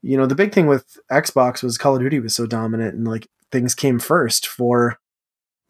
You 0.00 0.16
know, 0.16 0.26
the 0.26 0.36
big 0.36 0.52
thing 0.52 0.68
with 0.68 0.96
Xbox 1.10 1.60
was 1.62 1.76
Call 1.76 1.96
of 1.96 2.00
Duty 2.02 2.20
was 2.20 2.34
so 2.34 2.46
dominant, 2.46 2.94
and 2.94 3.06
like 3.08 3.26
things 3.50 3.74
came 3.74 3.98
first 3.98 4.46
for 4.46 4.98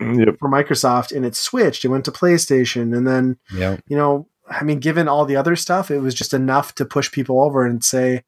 Yep. 0.01 0.37
for 0.39 0.49
Microsoft, 0.49 1.11
and 1.15 1.27
it 1.27 1.35
switched. 1.35 1.85
It 1.85 1.89
went 1.89 2.05
to 2.05 2.13
PlayStation, 2.13 2.97
and 2.97 3.05
then 3.05 3.37
yeah, 3.53 3.79
you 3.89 3.97
know, 3.97 4.29
I 4.49 4.63
mean, 4.63 4.79
given 4.79 5.09
all 5.09 5.25
the 5.25 5.35
other 5.35 5.57
stuff, 5.57 5.91
it 5.91 5.99
was 5.99 6.15
just 6.15 6.33
enough 6.33 6.73
to 6.77 6.85
push 6.85 7.11
people 7.11 7.41
over 7.43 7.67
and 7.67 7.83
say, 7.83 8.23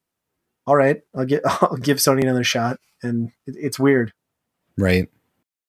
"All 0.67 0.75
right, 0.75 1.01
I'll 1.15 1.25
get, 1.27 1.43
I'll 1.63 1.77
give 1.77 1.99
Sony 1.99 2.23
another 2.23 2.43
shot." 2.43 2.81
And 3.05 3.31
it, 3.47 3.55
it's 3.57 3.79
weird, 3.79 4.13
right. 4.77 5.09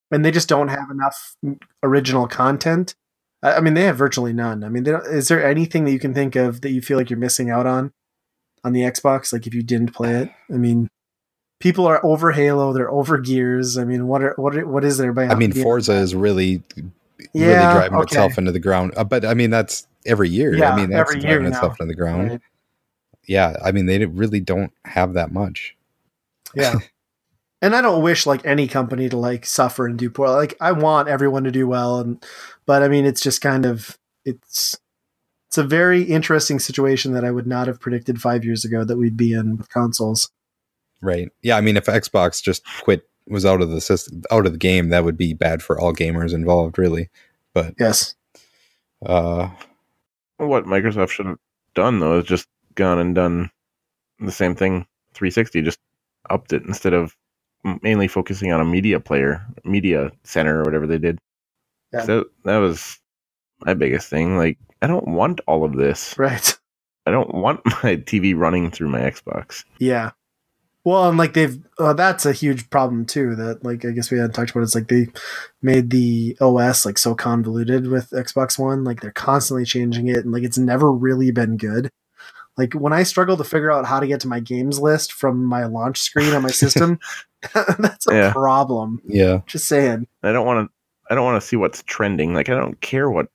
and 0.10 0.26
they 0.26 0.32
just 0.32 0.50
don't 0.50 0.70
have 0.70 0.90
enough 0.90 1.36
original 1.84 2.28
content. 2.28 2.96
I, 3.42 3.54
I 3.54 3.60
mean, 3.60 3.74
they 3.74 3.84
have 3.84 3.98
virtually 3.98 4.34
none. 4.34 4.64
I 4.64 4.70
mean, 4.70 4.84
they 4.84 4.92
don't, 4.92 5.06
is 5.06 5.28
there 5.28 5.46
anything 5.46 5.86
that 5.86 5.92
you 5.92 6.00
can 6.00 6.14
think 6.14 6.36
of 6.36 6.62
that 6.62 6.72
you 6.72 6.82
feel 6.82 6.98
like 6.98 7.10
you're 7.10 7.20
missing 7.20 7.50
out 7.50 7.66
on 7.66 7.92
on 8.64 8.74
the 8.74 8.82
Xbox? 8.82 9.34
Like 9.34 9.48
if 9.48 9.54
you 9.54 9.64
didn't 9.64 9.94
play 9.94 10.16
it, 10.16 10.32
I 10.50 10.58
mean. 10.58 10.90
People 11.60 11.86
are 11.86 12.04
over 12.04 12.32
Halo. 12.32 12.74
They're 12.74 12.90
over 12.90 13.20
Gears. 13.20 13.78
I 13.78 13.84
mean, 13.84 14.08
what 14.08 14.24
are 14.24 14.34
what 14.36 14.56
are, 14.56 14.66
what 14.66 14.84
is 14.84 14.98
there? 14.98 15.14
By 15.14 15.28
I 15.28 15.36
mean, 15.36 15.52
Forza 15.52 15.94
is 15.94 16.16
really, 16.16 16.64
really 17.36 17.54
driving 17.54 18.00
okay. 18.00 18.02
itself 18.02 18.40
into 18.40 18.52
the 18.52 18.60
ground. 18.60 18.94
Uh, 18.98 19.04
but 19.04 19.24
I 19.26 19.36
mean, 19.36 19.52
that's 19.52 19.86
every 20.04 20.30
year. 20.30 20.56
Yeah, 20.56 20.74
I 20.74 20.76
mean, 20.76 20.90
that's 20.90 21.12
every 21.12 21.22
driving 21.22 21.44
year 21.44 21.52
itself 21.52 21.78
now. 21.80 21.84
into 21.84 21.86
the 21.86 21.96
ground. 21.96 22.30
Right. 22.32 22.42
Yeah, 23.28 23.56
I 23.64 23.72
mean, 23.72 23.86
they 23.86 24.04
really 24.06 24.40
don't 24.40 24.74
have 24.86 25.14
that 25.14 25.32
much. 25.32 25.76
Yeah. 26.56 26.76
and 27.62 27.76
I 27.76 27.82
don't 27.82 28.02
wish 28.04 28.26
like 28.26 28.46
any 28.46 28.68
company 28.68 29.08
to 29.10 29.18
like 29.18 29.46
suffer 29.46 29.86
and 29.88 29.98
do 29.98 30.10
poor. 30.10 30.30
Like 30.30 30.56
I 30.62 30.72
want 30.72 31.08
everyone 31.10 31.44
to 31.46 31.52
do 31.52 31.68
well 31.68 32.00
and 32.00 32.24
but 32.66 32.84
I 32.84 32.88
mean 32.88 33.06
it's 33.06 33.22
just 33.22 33.42
kind 33.42 33.66
of 33.66 33.98
it's 34.26 34.78
it's 35.48 35.58
a 35.58 35.64
very 35.64 36.04
interesting 36.04 36.60
situation 36.60 37.14
that 37.14 37.26
I 37.26 37.32
would 37.32 37.48
not 37.48 37.68
have 37.68 37.80
predicted 37.82 38.22
5 38.22 38.46
years 38.46 38.64
ago 38.64 38.84
that 38.86 38.98
we'd 38.98 39.18
be 39.18 39.34
in 39.34 39.58
with 39.58 39.68
consoles. 39.70 40.30
Right. 41.02 41.30
Yeah. 41.42 41.58
I 41.58 41.62
mean, 41.62 41.76
if 41.76 41.86
Xbox 41.88 42.42
just 42.42 42.64
quit, 42.84 43.08
was 43.28 43.46
out 43.46 43.62
of 43.62 43.70
the 43.70 43.82
system, 43.82 44.22
out 44.32 44.46
of 44.46 44.54
the 44.54 44.58
game, 44.58 44.90
that 44.90 45.04
would 45.04 45.18
be 45.18 45.34
bad 45.34 45.62
for 45.62 45.80
all 45.80 45.94
gamers 45.94 46.34
involved, 46.34 46.78
really. 46.78 47.10
But 47.54 47.74
Yes. 47.80 48.16
uh, 49.06 49.50
What 50.38 50.66
Microsoft 50.66 51.10
should 51.10 51.26
have 51.26 51.40
done 51.76 52.00
though 52.00 52.20
is 52.20 52.26
just 52.26 52.48
gone 52.76 53.00
and 53.00 53.14
done 53.14 53.52
the 54.20 54.32
same 54.32 54.56
thing 54.56 54.86
360, 55.14 55.62
just 55.64 55.80
upped 56.30 56.54
it 56.54 56.64
instead 56.64 56.94
of 56.94 57.04
m- 57.04 57.18
mainly 57.82 58.08
focusing 58.08 58.52
on 58.52 58.62
a 58.62 58.66
media 58.66 59.00
player, 59.00 59.46
media 59.64 60.12
center 60.24 60.60
or 60.60 60.64
whatever 60.64 60.88
they 60.88 60.98
did. 60.98 61.20
Yeah. 61.94 62.04
So 62.04 62.26
that 62.46 62.58
was 62.58 63.00
my 63.66 63.74
biggest 63.74 64.10
thing. 64.10 64.38
Like, 64.38 64.58
I 64.82 64.88
don't 64.88 65.08
want 65.08 65.42
all 65.48 65.64
of 65.64 65.76
this. 65.76 66.18
Right. 66.18 66.58
I 67.06 67.12
don't 67.12 67.34
want 67.34 67.66
my 67.66 67.98
TV 67.98 68.36
running 68.36 68.72
through 68.72 68.90
my 68.90 69.00
Xbox. 69.00 69.64
Yeah. 69.80 70.12
Well, 70.84 71.10
and 71.10 71.18
like 71.18 71.34
they've 71.34 71.64
uh, 71.78 71.94
that's 71.94 72.26
a 72.26 72.34
huge 72.34 72.70
problem 72.72 73.06
too. 73.06 73.36
That 73.36 73.64
like 73.64 73.86
I 73.86 73.92
guess 73.92 74.10
we 74.10 74.18
hadn't 74.18 74.34
talked 74.34 74.50
about. 74.50 74.64
It's 74.64 74.74
like 74.74 74.88
they 74.88 75.10
made 75.62 75.92
the 75.92 76.36
OS 76.42 76.88
like 76.88 76.98
so 76.98 77.14
convoluted 77.14 77.88
with 77.88 78.10
Xbox 78.10 78.58
One. 78.58 78.84
Like 78.84 79.02
they're 79.02 79.12
constantly 79.12 79.64
changing 79.64 80.08
it, 80.08 80.18
and 80.18 80.32
like 80.32 80.42
it's 80.42 80.58
never 80.58 80.92
really 80.92 81.30
been 81.30 81.58
good. 81.58 81.92
Like 82.58 82.74
when 82.74 82.94
I 82.94 83.04
struggle 83.04 83.38
to 83.38 83.44
figure 83.44 83.72
out 83.72 83.86
how 83.86 84.00
to 84.00 84.08
get 84.08 84.22
to 84.22 84.28
my 84.28 84.40
games 84.40 84.80
list 84.80 85.14
from 85.14 85.46
my 85.46 85.66
launch 85.66 86.02
screen 86.02 86.34
on 86.34 86.42
my 86.42 86.50
system, 86.52 87.00
that's 87.80 88.08
a 88.08 88.14
Yeah. 88.14 88.32
problem. 88.34 89.02
yeah, 89.06 89.42
Just 89.48 89.68
saying. 89.68 90.08
I 90.24 90.32
don't 90.32 90.46
want 90.46 90.68
to. 90.68 90.74
I 91.12 91.16
don't 91.16 91.26
want 91.26 91.42
to 91.42 91.48
see 91.48 91.56
what's 91.58 91.84
trending. 91.84 92.34
Like, 92.34 92.48
I 92.50 92.56
don't 92.56 92.80
care 92.80 93.10
what 93.10 93.28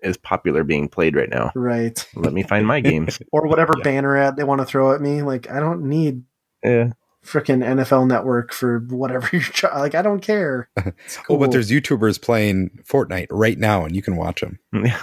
is 0.00 0.16
popular 0.16 0.64
being 0.64 0.88
played 0.88 1.14
right 1.14 1.28
now. 1.28 1.52
Right. 1.54 2.04
Let 2.14 2.32
me 2.32 2.42
find 2.42 2.66
my 2.66 2.80
games. 2.90 3.20
Or 3.32 3.46
whatever 3.46 3.74
Yeah. 3.78 3.84
banner 3.84 4.16
ad 4.16 4.36
they 4.36 4.44
want 4.44 4.60
to 4.60 4.64
throw 4.64 4.92
at 4.94 5.00
me. 5.00 5.22
Like 5.22 5.50
I 5.50 5.60
don't 5.60 5.84
need 5.88 6.22
Yeah. 6.64 6.92
freaking 7.24 7.62
NFL 7.64 8.08
Network 8.08 8.52
for 8.52 8.80
whatever 8.88 9.28
you're 9.32 9.42
trying. 9.42 9.78
Like 9.78 9.94
I 9.94 10.02
don't 10.02 10.20
care. 10.20 10.68
It's 10.76 11.18
Oh, 11.28 11.36
but 11.36 11.50
there's 11.52 11.70
YouTubers 11.70 12.20
playing 12.20 12.70
Fortnite 12.84 13.28
right 13.30 13.58
now, 13.58 13.84
and 13.84 13.94
you 13.94 14.02
can 14.02 14.16
watch 14.16 14.40
them. 14.40 14.58
Yeah. 14.72 15.00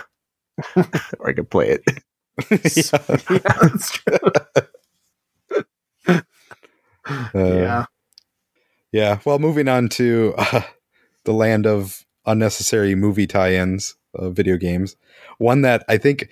or 1.20 1.30
I 1.30 1.34
could 1.34 1.50
play 1.50 1.70
it. 1.80 1.84
yeah, 2.52 2.98
that's 3.62 3.92
true. 3.92 4.18
Uh, 6.08 6.22
yeah. 7.36 7.86
Yeah. 8.92 9.20
Well, 9.26 9.40
moving 9.40 9.68
on 9.68 9.90
to 9.90 10.34
uh, 10.38 10.62
the 11.26 11.34
land 11.34 11.66
of 11.66 12.06
unnecessary 12.26 12.96
movie 12.96 13.28
tie-ins 13.28 13.96
of 14.14 14.36
video 14.36 14.58
games. 14.58 14.96
One 15.38 15.62
that 15.62 15.84
I 15.88 15.98
think 15.98 16.30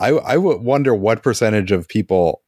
I 0.00 0.10
I 0.10 0.36
would 0.36 0.62
wonder 0.62 0.94
what 0.94 1.22
percentage 1.22 1.72
of 1.72 1.88
people 1.88 2.42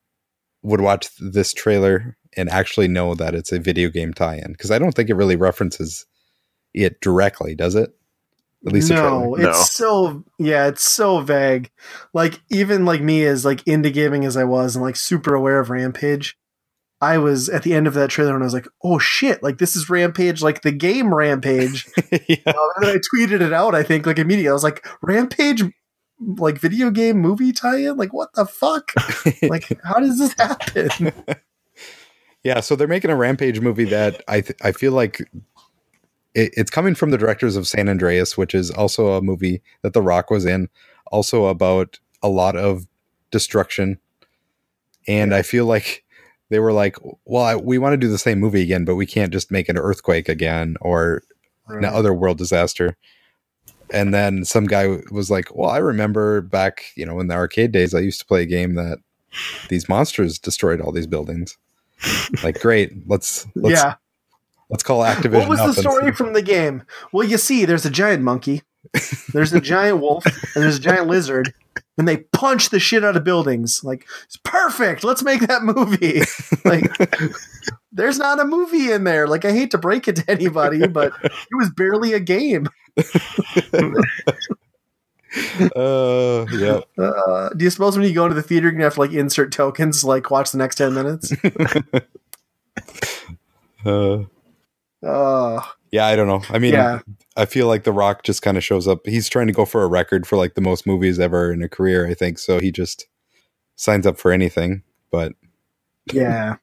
would 0.63 0.81
watch 0.81 1.09
this 1.19 1.53
trailer 1.53 2.17
and 2.37 2.49
actually 2.49 2.89
know 2.89 3.15
that 3.15 3.35
it's 3.35 3.53
a 3.53 3.59
video 3.59 3.89
game 3.89 4.13
tie-in 4.13 4.53
because 4.53 4.71
I 4.71 4.79
don't 4.79 4.93
think 4.93 5.11
it 5.11 5.15
really 5.15 5.37
references 5.37 6.07
it 6.75 7.01
directly, 7.01 7.55
does 7.55 7.75
it? 7.75 7.91
At 8.67 8.73
least 8.73 8.91
no, 8.91 9.35
it's 9.37 9.43
No. 9.45 9.53
so 9.53 10.25
yeah, 10.39 10.67
it's 10.67 10.83
so 10.89 11.21
vague. 11.21 11.71
Like 12.13 12.41
even 12.51 12.85
like 12.85 13.01
me 13.01 13.25
as 13.25 13.45
like 13.45 13.67
into 13.67 13.91
gaming 13.91 14.25
as 14.25 14.37
I 14.37 14.45
was 14.45 14.77
and 14.77 14.85
like 14.85 14.97
super 14.97 15.35
aware 15.35 15.61
of 15.61 15.71
Rampage, 15.71 16.37
I 17.01 17.19
was 17.19 17.49
at 17.49 17.63
the 17.63 17.75
end 17.75 17.87
of 17.87 17.95
that 17.95 18.11
trailer 18.11 18.35
and 18.35 18.43
I 18.43 18.47
was 18.47 18.53
like, 18.53 18.69
oh 18.83 18.99
shit, 18.99 19.43
like 19.43 19.59
this 19.59 19.75
is 19.75 19.89
Rampage, 19.89 20.43
like 20.43 20.63
the 20.63 20.73
game 20.73 21.15
Rampage. 21.15 21.89
yeah. 22.29 22.37
Uh, 22.47 22.69
and 22.77 22.85
then 22.85 22.97
I 22.97 22.99
tweeted 22.99 23.41
it 23.41 23.53
out. 23.53 23.75
I 23.75 23.83
think 23.83 24.07
like 24.07 24.19
immediately. 24.19 24.51
I 24.51 24.53
was 24.53 24.65
like, 24.65 24.87
Rampage, 25.01 25.63
like 26.37 26.59
video 26.59 26.91
game 26.91 27.19
movie 27.19 27.53
tie-in. 27.53 27.97
Like 27.97 28.13
what 28.13 28.35
the 28.35 28.45
fuck? 28.45 28.93
like 29.43 29.81
how 29.83 29.99
does 29.99 30.19
this 30.19 30.35
happen? 30.35 31.13
Yeah, 32.43 32.61
so 32.61 32.75
they're 32.75 32.89
making 32.89 33.11
a 33.11 33.17
Rampage 33.17 33.61
movie 33.61 33.85
that 33.85 34.23
I 34.27 34.41
th- 34.41 34.59
I 34.63 34.73
feel 34.73 34.93
like 34.93 35.21
it, 36.35 36.55
it's 36.57 36.71
coming 36.71 36.95
from 36.95 37.11
the 37.11 37.19
directors 37.19 37.57
of 37.57 37.67
San 37.67 37.89
Andreas, 37.89 38.39
which 38.39 38.55
is 38.55 38.71
also 38.71 39.13
a 39.13 39.23
movie 39.23 39.63
that 39.83 39.93
The 39.93 40.03
Rock 40.03 40.31
was 40.31 40.47
in, 40.47 40.69
also 41.13 41.47
about 41.47 41.99
a 42.23 42.29
lot 42.29 42.57
of 42.57 42.87
destruction. 43.31 43.99
And 45.07 45.35
I 45.35 45.43
feel 45.43 45.67
like 45.67 46.05
they 46.51 46.59
were 46.59 46.73
like, 46.73 46.97
well, 47.25 47.45
I, 47.45 47.57
we 47.57 47.79
want 47.79 47.95
to 47.95 47.97
do 47.97 48.09
the 48.09 48.19
same 48.19 48.39
movie 48.39 48.63
again, 48.63 48.85
but 48.85 48.97
we 48.97 49.07
can't 49.07 49.33
just 49.33 49.51
make 49.51 49.69
an 49.69 49.79
earthquake 49.79 50.29
again 50.29 50.77
or 50.81 51.23
an 51.69 51.85
other 51.85 52.13
world 52.13 52.39
disaster. 52.39 52.97
And 53.93 54.13
then 54.13 54.45
some 54.45 54.67
guy 54.67 54.99
was 55.11 55.31
like, 55.31 55.55
"Well, 55.55 55.71
I 55.71 55.79
remember 55.79 56.43
back, 56.43 56.85
you 56.95 57.05
know, 57.05 57.19
in 57.19 57.27
the 57.27 57.35
arcade 57.35 57.73
days, 57.73 57.93
I 57.93 58.01
used 58.01 58.21
to 58.21 58.27
play 58.27 58.43
a 58.43 58.47
game 58.47 58.75
that 58.75 58.99
these 59.69 59.89
monsters 59.89 60.39
destroyed 60.39 60.81
all 60.81 60.93
these 60.93 61.09
buildings." 61.09 61.57
Like, 62.43 62.61
great, 62.61 62.93
let's 63.09 63.47
let's 63.57 63.81
yeah. 63.81 63.95
let's 64.69 64.83
call 64.83 65.03
Activision. 65.03 65.49
What 65.49 65.49
was 65.49 65.75
the 65.75 65.81
story 65.81 66.13
from 66.13 66.35
the 66.35 66.43
game? 66.43 66.85
Well, 67.13 67.27
you 67.27 67.37
see, 67.37 67.65
there's 67.65 67.85
a 67.85 67.91
giant 67.91 68.23
monkey, 68.23 68.63
there's 69.33 69.53
a 69.53 69.61
giant 69.61 70.01
wolf, 70.01 70.25
and 70.25 70.63
there's 70.63 70.77
a 70.77 70.81
giant 70.81 71.09
lizard, 71.09 71.53
and 72.01 72.09
they 72.09 72.17
punch 72.17 72.71
the 72.71 72.81
shit 72.81 73.05
out 73.05 73.15
of 73.15 73.25
buildings. 73.25 73.85
Like, 73.85 74.07
it's 74.25 74.39
perfect. 74.39 75.05
Let's 75.05 75.23
make 75.23 75.43
that 75.43 75.63
movie. 75.63 76.23
Like, 76.65 76.91
there's 77.93 78.19
not 78.19 78.41
a 78.41 78.45
movie 78.47 78.91
in 78.91 79.05
there. 79.05 79.27
Like, 79.27 79.45
I 79.45 79.53
hate 79.53 79.71
to 79.73 79.79
break 79.79 80.09
it 80.09 80.17
to 80.17 80.31
anybody, 80.31 80.87
but 80.87 81.13
it 81.23 81.33
was 81.53 81.69
barely 81.71 82.15
a 82.15 82.21
game. 82.21 82.69
Uh, 85.77 86.45
yeah. 86.51 86.81
Uh, 86.99 87.51
do 87.51 87.65
you 87.65 87.71
suppose 87.71 87.97
when 87.97 88.05
you 88.09 88.13
go 88.13 88.25
into 88.25 88.35
the 88.35 88.43
theater, 88.43 88.65
you're 88.65 88.73
gonna 88.73 88.83
have 88.85 88.95
to 88.95 89.01
like 89.01 89.13
insert 89.13 89.53
tokens, 89.53 90.03
like 90.03 90.29
watch 90.31 90.51
the 90.51 90.59
next 90.59 90.77
ten 90.77 90.93
minutes? 90.95 91.33
Uh, 93.87 94.25
Uh, 95.03 95.63
yeah, 95.91 96.07
I 96.07 96.17
don't 96.17 96.29
know. 96.29 96.43
I 96.51 96.59
mean, 96.59 96.75
yeah, 96.75 97.01
I 97.37 97.45
feel 97.45 97.67
like 97.67 97.85
The 97.85 97.93
Rock 97.93 98.23
just 98.23 98.43
kind 98.43 98.57
of 98.57 98.65
shows 98.65 98.87
up. 98.87 99.07
He's 99.07 99.29
trying 99.29 99.49
to 99.49 99.53
go 99.53 99.65
for 99.65 99.83
a 99.83 99.89
record 99.89 100.27
for 100.27 100.37
like 100.37 100.55
the 100.55 100.61
most 100.61 100.87
movies 100.87 101.19
ever 101.19 101.53
in 101.53 101.63
a 101.63 101.69
career, 101.69 102.07
I 102.07 102.15
think. 102.15 102.39
So 102.39 102.61
he 102.61 102.71
just 102.71 103.07
signs 103.77 104.07
up 104.07 104.19
for 104.19 104.31
anything. 104.31 104.83
But 105.11 105.33
yeah. 106.13 106.57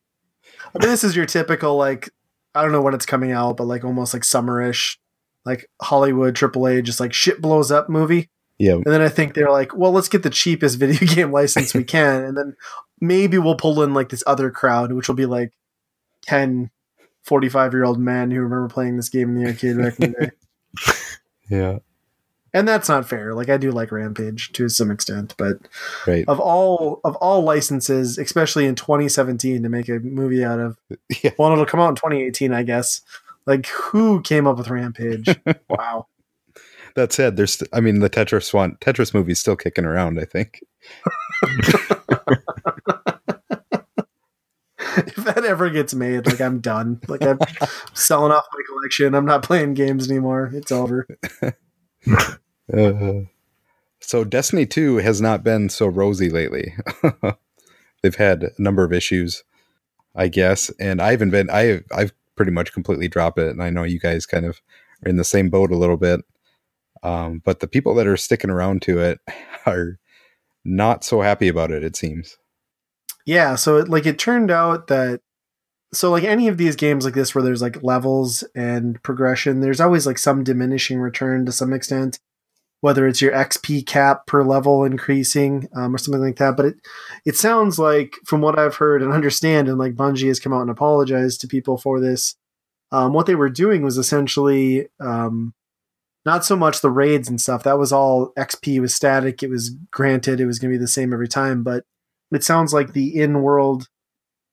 I 0.75 0.79
mean, 0.79 0.89
this 0.89 1.03
is 1.03 1.15
your 1.15 1.25
typical 1.25 1.75
like 1.77 2.09
I 2.55 2.61
don't 2.61 2.71
know 2.71 2.81
when 2.81 2.93
it's 2.93 3.05
coming 3.05 3.31
out, 3.31 3.57
but 3.57 3.67
like 3.67 3.83
almost 3.83 4.13
like 4.13 4.23
summerish, 4.23 4.97
like 5.45 5.69
Hollywood 5.81 6.35
AAA, 6.35 6.83
just 6.83 6.99
like 6.99 7.13
shit 7.13 7.41
blows 7.41 7.71
up 7.71 7.87
movie. 7.89 8.29
yeah, 8.57 8.73
And 8.73 8.85
then 8.85 9.01
I 9.01 9.09
think 9.09 9.33
they're 9.33 9.51
like, 9.51 9.75
well, 9.75 9.91
let's 9.91 10.09
get 10.09 10.23
the 10.23 10.29
cheapest 10.29 10.79
video 10.79 11.05
game 11.07 11.31
license 11.31 11.73
we 11.73 11.83
can, 11.83 12.23
and 12.23 12.37
then 12.37 12.55
maybe 12.99 13.37
we'll 13.37 13.55
pull 13.55 13.81
in 13.83 13.93
like 13.93 14.09
this 14.09 14.23
other 14.25 14.49
crowd, 14.49 14.91
which 14.91 15.07
will 15.07 15.15
be 15.15 15.27
like 15.27 15.53
10, 16.23 16.71
45 17.27 17.73
year 17.73 17.83
old 17.83 17.99
men 17.99 18.31
who 18.31 18.39
remember 18.39 18.69
playing 18.69 18.95
this 18.95 19.09
game 19.09 19.35
in 19.35 19.43
the 19.43 19.47
arcade 19.49 19.77
back 19.77 19.99
in 19.99 20.13
the 20.13 20.25
day. 20.27 20.93
yeah, 21.49 21.79
And 22.53 22.67
that's 22.67 22.87
not 22.87 23.07
fair. 23.07 23.33
Like 23.33 23.49
I 23.49 23.57
do 23.57 23.69
like 23.71 23.91
Rampage 23.91 24.53
to 24.53 24.69
some 24.69 24.89
extent, 24.89 25.35
but 25.37 25.57
right. 26.07 26.23
of 26.27 26.39
all 26.39 27.01
of 27.03 27.15
all 27.17 27.41
licenses, 27.43 28.17
especially 28.17 28.65
in 28.65 28.75
2017, 28.75 29.61
to 29.61 29.69
make 29.69 29.89
a 29.89 29.99
movie 29.99 30.43
out 30.45 30.59
of, 30.59 30.77
Yeah. 31.23 31.31
well, 31.37 31.51
it'll 31.51 31.65
come 31.65 31.81
out 31.81 31.89
in 31.89 31.95
2018, 31.95 32.53
I 32.53 32.63
guess. 32.63 33.01
Like 33.45 33.67
who 33.67 34.21
came 34.21 34.47
up 34.47 34.57
with 34.57 34.69
Rampage? 34.69 35.27
wow. 35.69 36.07
That 36.95 37.13
said, 37.13 37.37
there's, 37.37 37.61
I 37.73 37.79
mean, 37.79 37.99
the 37.99 38.09
Tetris 38.09 38.53
one, 38.53 38.77
Tetris 38.81 39.13
movie's 39.13 39.39
still 39.39 39.55
kicking 39.55 39.85
around. 39.85 40.19
I 40.19 40.25
think. 40.25 40.61
if 45.07 45.15
that 45.15 45.45
ever 45.45 45.69
gets 45.69 45.93
made, 45.93 46.25
like 46.25 46.41
I'm 46.41 46.59
done. 46.59 46.99
Like 47.07 47.23
I'm 47.23 47.39
selling 47.93 48.31
off 48.31 48.45
my 48.53 48.61
collection. 48.67 49.15
I'm 49.15 49.25
not 49.25 49.43
playing 49.43 49.73
games 49.73 50.09
anymore. 50.09 50.51
It's 50.53 50.71
over. 50.71 51.07
Uh, 52.73 53.21
so 54.01 54.25
Destiny 54.25 54.65
2 54.65 54.97
has 54.97 55.21
not 55.21 55.41
been 55.41 55.69
so 55.69 55.87
rosy 55.87 56.29
lately. 56.29 56.73
They've 58.03 58.15
had 58.15 58.43
a 58.43 58.61
number 58.61 58.83
of 58.83 58.91
issues, 58.91 59.43
I 60.15 60.27
guess, 60.27 60.69
and 60.79 61.01
I 61.01 61.11
haven't 61.11 61.29
been. 61.29 61.49
I 61.49 61.81
I've 61.95 62.13
pretty 62.35 62.51
much 62.51 62.73
completely 62.73 63.07
dropped 63.07 63.39
it, 63.39 63.49
and 63.49 63.63
I 63.63 63.69
know 63.69 63.83
you 63.83 63.99
guys 63.99 64.25
kind 64.25 64.45
of 64.45 64.61
are 65.05 65.09
in 65.09 65.17
the 65.17 65.23
same 65.23 65.49
boat 65.49 65.71
a 65.71 65.77
little 65.77 65.97
bit. 65.97 66.21
Um, 67.03 67.41
but 67.43 67.59
the 67.59 67.67
people 67.67 67.95
that 67.95 68.07
are 68.07 68.17
sticking 68.17 68.49
around 68.49 68.81
to 68.83 68.99
it 68.99 69.19
are 69.65 69.99
not 70.65 71.03
so 71.03 71.21
happy 71.21 71.47
about 71.47 71.71
it. 71.71 71.83
It 71.83 71.95
seems. 71.95 72.37
Yeah, 73.27 73.55
so 73.55 73.77
it, 73.77 73.89
like 73.89 74.05
it 74.05 74.17
turned 74.17 74.49
out 74.49 74.87
that 74.87 75.19
so 75.93 76.11
like 76.11 76.23
any 76.23 76.47
of 76.47 76.57
these 76.57 76.77
games 76.77 77.05
like 77.05 77.13
this 77.13 77.35
where 77.35 77.43
there's 77.43 77.61
like 77.61 77.83
levels 77.83 78.43
and 78.55 79.01
progression, 79.03 79.59
there's 79.59 79.81
always 79.81 80.07
like 80.07 80.17
some 80.17 80.43
diminishing 80.45 80.99
return 80.99 81.45
to 81.45 81.51
some 81.51 81.73
extent, 81.73 82.19
whether 82.81 83.05
it's 83.05 83.21
your 83.21 83.33
XP 83.33 83.85
cap 83.85 84.27
per 84.27 84.43
level 84.43 84.85
increasing 84.85 85.67
um, 85.75 85.93
or 85.93 85.97
something 85.97 86.21
like 86.21 86.37
that. 86.37 86.55
But 86.55 86.67
it 86.67 86.75
it 87.25 87.35
sounds 87.35 87.77
like 87.77 88.13
from 88.25 88.39
what 88.41 88.57
I've 88.57 88.77
heard 88.77 89.03
and 89.03 89.11
understand, 89.13 89.67
and 89.67 89.77
like 89.77 89.95
Bungie 89.95 90.29
has 90.29 90.39
come 90.39 90.53
out 90.53 90.61
and 90.61 90.69
apologized 90.71 91.41
to 91.41 91.47
people 91.47 91.77
for 91.77 91.99
this. 91.99 92.35
Um, 92.93 93.11
what 93.11 93.25
they 93.25 93.35
were 93.35 93.49
doing 93.49 93.83
was 93.83 93.97
essentially 93.97 94.87
um, 95.01 95.53
not 96.25 96.45
so 96.45 96.55
much 96.55 96.79
the 96.79 96.91
raids 96.91 97.27
and 97.29 97.41
stuff. 97.41 97.63
That 97.63 97.77
was 97.77 97.91
all 97.91 98.31
XP 98.37 98.79
was 98.79 98.95
static. 98.95 99.43
It 99.43 99.49
was 99.49 99.71
granted. 99.91 100.39
It 100.39 100.45
was 100.45 100.59
going 100.59 100.71
to 100.71 100.77
be 100.77 100.81
the 100.81 100.87
same 100.87 101.11
every 101.11 101.27
time, 101.27 101.63
but 101.63 101.83
it 102.31 102.43
sounds 102.43 102.73
like 102.73 102.93
the 102.93 103.19
in-world 103.19 103.87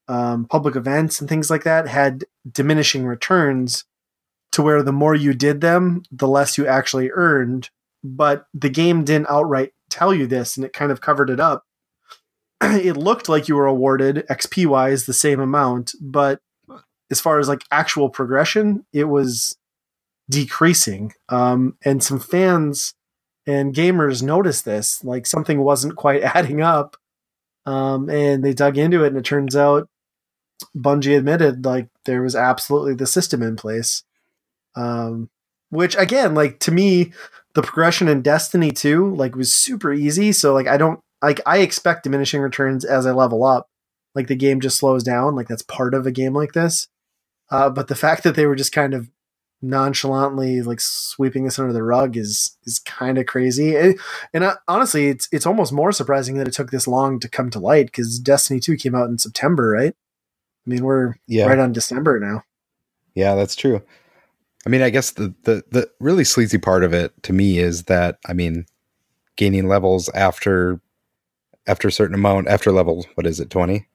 um, 0.07 0.45
public 0.45 0.75
events 0.75 1.19
and 1.19 1.27
things 1.27 1.49
like 1.49 1.63
that 1.63 1.87
had 1.87 2.25
diminishing 2.49 3.05
returns 3.05 3.85
to 4.51 4.61
where 4.61 4.83
the 4.83 4.93
more 4.93 5.15
you 5.15 5.33
did 5.33 5.61
them 5.61 6.03
the 6.11 6.27
less 6.27 6.57
you 6.57 6.67
actually 6.67 7.09
earned. 7.11 7.69
But 8.03 8.45
the 8.53 8.69
game 8.69 9.03
didn't 9.03 9.29
outright 9.29 9.73
tell 9.89 10.13
you 10.13 10.27
this 10.27 10.55
and 10.55 10.65
it 10.65 10.73
kind 10.73 10.91
of 10.91 11.01
covered 11.01 11.29
it 11.29 11.39
up. 11.39 11.65
It 12.61 12.97
looked 12.97 13.27
like 13.27 13.47
you 13.47 13.55
were 13.55 13.65
awarded 13.65 14.25
xp 14.29 14.65
wise 14.65 15.05
the 15.05 15.13
same 15.13 15.39
amount 15.39 15.91
but 15.99 16.39
as 17.11 17.19
far 17.19 17.37
as 17.37 17.47
like 17.47 17.63
actual 17.69 18.09
progression 18.09 18.85
it 18.93 19.05
was 19.05 19.57
decreasing. 20.29 21.13
Um, 21.29 21.77
and 21.83 22.03
some 22.03 22.19
fans 22.19 22.93
and 23.45 23.75
gamers 23.75 24.23
noticed 24.23 24.65
this 24.65 25.03
like 25.03 25.27
something 25.27 25.61
wasn't 25.61 25.95
quite 25.95 26.23
adding 26.35 26.61
up 26.61 26.97
um, 27.65 28.09
and 28.09 28.43
they 28.43 28.53
dug 28.53 28.77
into 28.77 29.03
it, 29.03 29.07
and 29.07 29.17
it 29.17 29.25
turns 29.25 29.55
out 29.55 29.89
Bungie 30.75 31.17
admitted 31.17 31.65
like 31.65 31.89
there 32.05 32.21
was 32.21 32.35
absolutely 32.35 32.95
the 32.95 33.07
system 33.07 33.41
in 33.41 33.55
place. 33.55 34.03
Um, 34.75 35.29
which 35.69 35.95
again, 35.95 36.35
like 36.35 36.59
to 36.61 36.71
me, 36.71 37.11
the 37.53 37.61
progression 37.61 38.07
in 38.07 38.21
Destiny 38.21 38.71
2 38.71 39.15
like 39.15 39.35
was 39.35 39.53
super 39.53 39.93
easy. 39.93 40.31
So 40.31 40.53
like 40.53 40.67
I 40.67 40.77
don't 40.77 40.99
like 41.21 41.41
I 41.45 41.59
expect 41.59 42.03
diminishing 42.03 42.41
returns 42.41 42.85
as 42.85 43.05
I 43.05 43.11
level 43.11 43.43
up. 43.43 43.67
Like 44.13 44.27
the 44.27 44.35
game 44.35 44.61
just 44.61 44.77
slows 44.77 45.03
down. 45.03 45.35
Like 45.35 45.47
that's 45.47 45.63
part 45.63 45.93
of 45.93 46.05
a 46.05 46.11
game 46.11 46.33
like 46.33 46.53
this. 46.53 46.87
Uh, 47.49 47.69
but 47.69 47.87
the 47.87 47.95
fact 48.05 48.23
that 48.23 48.35
they 48.35 48.45
were 48.45 48.55
just 48.55 48.71
kind 48.71 48.93
of 48.93 49.09
nonchalantly 49.65 50.61
like 50.61 50.79
sweeping 50.79 51.43
this 51.43 51.59
under 51.59 51.73
the 51.73 51.83
rug 51.83 52.15
is 52.17 52.57
is 52.65 52.79
kind 52.79 53.17
of 53.17 53.25
crazy. 53.25 53.75
And, 53.75 53.99
and 54.33 54.43
uh, 54.43 54.55
honestly, 54.67 55.07
it's 55.07 55.27
it's 55.31 55.45
almost 55.45 55.73
more 55.73 55.91
surprising 55.91 56.37
that 56.37 56.47
it 56.47 56.53
took 56.53 56.71
this 56.71 56.87
long 56.87 57.19
to 57.19 57.29
come 57.29 57.49
to 57.51 57.59
light 57.59 57.87
because 57.87 58.19
Destiny 58.19 58.59
Two 58.59 58.77
came 58.77 58.95
out 58.95 59.09
in 59.09 59.17
September, 59.17 59.69
right? 59.69 59.93
I 60.65 60.69
mean, 60.69 60.83
we're 60.83 61.15
Yeah, 61.27 61.45
right 61.47 61.59
on 61.59 61.73
December 61.73 62.19
now. 62.19 62.43
yeah, 63.13 63.35
that's 63.35 63.55
true. 63.55 63.81
I 64.65 64.69
mean, 64.69 64.81
I 64.81 64.89
guess 64.89 65.11
the, 65.11 65.33
the 65.43 65.63
the 65.71 65.89
really 65.99 66.23
sleazy 66.23 66.57
part 66.57 66.83
of 66.83 66.93
it 66.93 67.11
to 67.23 67.33
me 67.33 67.59
is 67.59 67.83
that 67.83 68.17
I 68.27 68.33
mean, 68.33 68.65
gaining 69.35 69.67
levels 69.67 70.09
after 70.09 70.79
after 71.67 71.87
a 71.87 71.91
certain 71.91 72.15
amount 72.15 72.47
after 72.47 72.71
level 72.71 73.05
what 73.15 73.27
is 73.27 73.39
it 73.39 73.49
twenty, 73.49 73.87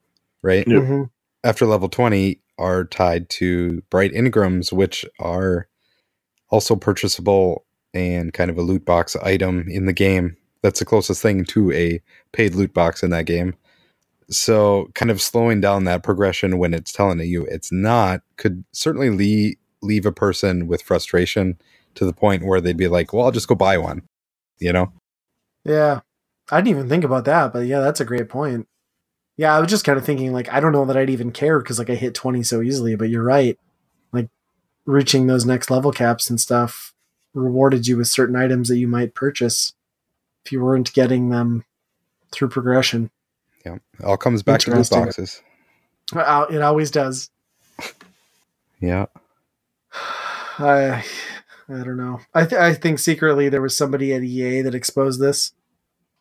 right? 0.43 0.67
Yep. 0.69 0.83
Mhm. 0.83 1.11
after 1.45 1.67
level 1.67 1.89
20 1.89 2.41
are 2.61 2.85
tied 2.85 3.29
to 3.31 3.83
bright 3.91 4.13
engrams 4.13 4.73
which 4.73 5.05
are 5.19 5.69
also 6.51 6.77
purchasable 6.77 7.65
and 7.95 8.33
kind 8.33 8.51
of 8.51 8.59
a 8.59 8.63
loot 8.63 8.85
box 8.85 9.17
item 9.17 9.67
in 9.69 9.87
the 9.87 9.93
game. 9.93 10.37
That's 10.63 10.79
the 10.79 10.85
closest 10.85 11.23
thing 11.23 11.45
to 11.47 11.73
a 11.73 12.01
paid 12.33 12.55
loot 12.55 12.75
box 12.75 13.03
in 13.03 13.11
that 13.11 13.27
game. 13.27 13.55
So 14.29 14.91
kind 14.95 15.11
of 15.11 15.21
slowing 15.21 15.61
down 15.61 15.85
that 15.85 16.05
progression 16.05 16.59
when 16.59 16.75
it's 16.75 16.93
telling 16.93 17.19
you 17.21 17.47
it's 17.47 17.73
not 17.73 18.21
could 18.37 18.65
certainly 18.73 19.11
leave, 19.11 19.57
leave 19.83 20.07
a 20.07 20.13
person 20.13 20.69
with 20.69 20.83
frustration 20.83 21.59
to 21.97 22.05
the 22.05 22.13
point 22.13 22.45
where 22.45 22.61
they'd 22.61 22.77
be 22.77 22.87
like 22.87 23.13
well 23.13 23.25
i'll 23.25 23.33
just 23.33 23.49
go 23.49 23.57
buy 23.57 23.77
one 23.77 24.03
you 24.61 24.73
know? 24.73 24.93
Yeah, 25.65 26.01
I 26.51 26.61
didn't 26.61 26.77
even 26.77 26.89
think 26.89 27.05
about 27.05 27.25
that, 27.25 27.53
but 27.53 27.61
yeah, 27.61 27.81
that's 27.81 28.01
a 28.01 28.05
great 28.05 28.29
point. 28.29 28.69
Yeah, 29.41 29.57
I 29.57 29.61
was 29.61 29.71
just 29.71 29.87
kind 29.87 29.97
of 29.97 30.05
thinking 30.05 30.35
like 30.35 30.53
I 30.53 30.61
don't 30.61 30.73
know 30.73 30.85
that 30.85 30.99
I'd 30.99 31.09
even 31.09 31.33
care 31.33 31.59
because 31.61 31.79
like 31.79 31.89
I 31.89 31.95
hit 31.95 32.15
twenty 32.15 32.43
so 32.43 32.61
easily. 32.61 32.95
But 32.95 33.09
you're 33.09 33.23
right, 33.23 33.59
like 34.13 34.29
reaching 34.85 35.29
those 35.29 35.47
next 35.47 35.71
level 35.71 35.93
caps 35.93 36.29
and 36.29 36.39
stuff 36.39 36.93
rewarded 37.33 37.87
you 37.87 37.97
with 37.97 38.07
certain 38.09 38.37
items 38.37 38.69
that 38.69 38.77
you 38.77 38.87
might 38.87 39.15
purchase 39.15 39.73
if 40.45 40.53
you 40.53 40.63
weren't 40.63 40.93
getting 40.93 41.31
them 41.31 41.65
through 42.33 42.49
progression. 42.49 43.11
yeah 43.65 43.77
it 43.99 44.05
all 44.05 44.19
comes 44.19 44.43
back 44.43 44.61
to 44.61 44.71
Interesting. 44.71 45.05
boxes 45.05 45.43
It 46.15 46.61
always 46.61 46.91
does. 46.91 47.31
yeah 48.79 49.07
I 50.59 51.03
I 51.69 51.83
don't 51.85 51.97
know. 51.97 52.21
I 52.35 52.45
th- 52.45 52.61
I 52.61 52.75
think 52.75 52.99
secretly 52.99 53.49
there 53.49 53.63
was 53.63 53.75
somebody 53.77 54.13
at 54.13 54.23
EA 54.23 54.61
that 54.63 54.75
exposed 54.75 55.19
this 55.21 55.53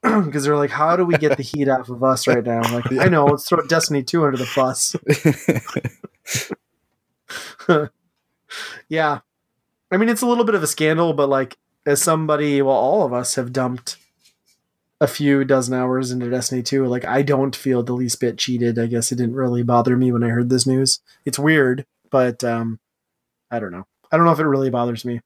because 0.26 0.46
they're 0.46 0.56
like, 0.56 0.70
how 0.70 0.96
do 0.96 1.06
we 1.06 1.18
get 1.18 1.38
the 1.38 1.44
heat 1.44 1.68
off 1.68 1.90
of 1.90 2.04
us 2.04 2.28
right 2.28 2.44
now? 2.44 2.62
Like, 2.74 2.92
I 2.94 3.10
know, 3.10 3.26
let's 3.26 3.48
throw 3.48 3.62
Destiny 3.66 4.04
two 4.04 4.26
under 4.26 4.38
the 4.38 4.50
bus. 4.56 4.96
yeah, 8.90 9.20
I 9.92 9.98
mean, 9.98 10.10
it's 10.10 10.22
a 10.22 10.28
little 10.28 10.46
bit 10.46 10.56
of 10.56 10.64
a 10.64 10.68
scandal, 10.68 11.14
but 11.14 11.30
like 11.30 11.58
as 11.86 12.02
somebody, 12.02 12.62
well, 12.62 12.76
all 12.76 13.06
of 13.06 13.14
us 13.14 13.36
have 13.36 13.52
dumped 13.52 13.98
a 15.02 15.08
few 15.08 15.44
dozen 15.44 15.74
hours 15.74 16.12
into 16.12 16.30
Destiny 16.30 16.62
2. 16.62 16.86
Like, 16.86 17.06
I 17.06 17.22
don't 17.22 17.56
feel 17.56 17.84
the 17.84 17.94
least 17.94 18.20
bit 18.20 18.38
cheated. 18.38 18.78
I 18.78 18.86
guess 18.88 19.12
it 19.12 19.16
didn't 19.16 19.36
really 19.36 19.64
bother 19.64 19.96
me 19.96 20.12
when 20.12 20.24
I 20.24 20.30
heard 20.30 20.50
this 20.50 20.68
news. 20.68 21.00
It's 21.26 21.40
weird, 21.40 21.86
but 22.10 22.44
um, 22.44 22.80
I 23.50 23.60
don't 23.60 23.72
know. 23.72 23.86
I 24.12 24.18
don't 24.18 24.26
know 24.26 24.34
if 24.34 24.40
it 24.40 24.46
really 24.46 24.70
bothers 24.70 25.06
me. 25.06 25.22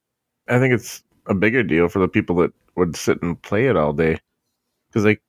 I 0.47 0.59
think 0.59 0.73
it's 0.73 1.03
a 1.27 1.33
bigger 1.33 1.63
deal 1.63 1.89
for 1.89 1.99
the 1.99 2.07
people 2.07 2.35
that 2.37 2.53
would 2.75 2.95
sit 2.95 3.21
and 3.21 3.41
play 3.41 3.67
it 3.67 3.77
all 3.77 3.93
day. 3.93 4.19
Because, 4.93 5.05
like, 5.05 5.23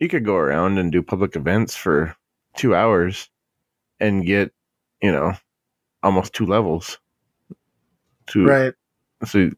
you 0.00 0.08
could 0.08 0.24
go 0.24 0.34
around 0.36 0.78
and 0.78 0.90
do 0.90 1.02
public 1.02 1.36
events 1.36 1.76
for 1.76 2.16
two 2.56 2.74
hours 2.74 3.30
and 4.00 4.26
get, 4.26 4.52
you 5.00 5.12
know, 5.12 5.34
almost 6.02 6.32
two 6.34 6.46
levels. 6.46 6.98
To, 8.28 8.44
Right. 8.44 8.74
So, 9.24 9.50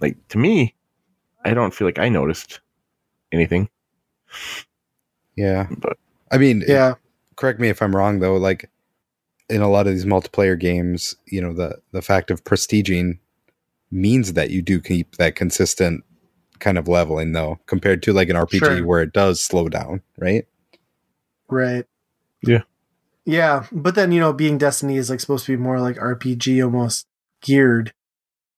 like, 0.00 0.16
to 0.30 0.38
me, 0.38 0.74
I 1.44 1.54
don't 1.54 1.72
feel 1.74 1.86
like 1.86 2.00
I 2.00 2.08
noticed 2.08 2.60
anything. 3.32 3.68
Yeah. 5.36 5.68
But 5.78 5.98
I 6.32 6.38
mean, 6.38 6.64
Yeah. 6.66 6.94
correct 7.36 7.60
me 7.60 7.68
if 7.68 7.80
I'm 7.80 7.94
wrong 7.94 8.20
though, 8.20 8.36
like 8.36 8.70
in 9.48 9.62
a 9.62 9.68
lot 9.70 9.86
of 9.86 9.94
these 9.94 10.04
multiplayer 10.04 10.58
games, 10.58 11.16
you 11.26 11.40
know, 11.40 11.52
the 11.54 11.80
the 11.92 12.02
fact 12.02 12.30
of 12.30 12.44
prestiging 12.44 13.18
means 13.90 14.34
that 14.34 14.50
you 14.50 14.62
do 14.62 14.80
keep 14.80 15.16
that 15.16 15.36
consistent 15.36 16.04
kind 16.60 16.78
of 16.78 16.88
leveling 16.88 17.32
though, 17.32 17.58
compared 17.66 18.02
to 18.04 18.12
like 18.12 18.28
an 18.28 18.36
RPG 18.36 18.58
Sure. 18.58 18.86
where 18.86 19.02
it 19.02 19.12
does 19.12 19.40
slow 19.40 19.68
down, 19.68 20.02
right? 20.18 20.46
Right. 21.48 21.86
Yeah. 22.42 22.62
Yeah, 23.24 23.66
but 23.70 23.94
then 23.94 24.10
you 24.12 24.20
know, 24.20 24.32
being 24.32 24.56
Destiny 24.56 24.96
is 24.96 25.10
like 25.10 25.20
supposed 25.20 25.44
to 25.46 25.52
be 25.52 25.62
more 25.62 25.80
like 25.80 25.96
RPG 25.96 26.64
almost 26.64 27.06
geared. 27.42 27.92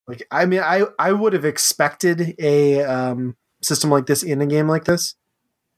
Like 0.07 0.23
I 0.31 0.47
mean, 0.47 0.61
I 0.61 0.85
I 0.99 1.13
would 1.13 1.33
have 1.33 1.45
expected 1.45 2.37
a 2.39 2.83
um, 2.83 3.37
system 3.63 3.91
like 3.91 4.07
this 4.07 4.23
in 4.23 4.41
a 4.41 4.47
game 4.47 4.69
like 4.69 4.85
this. 4.85 5.17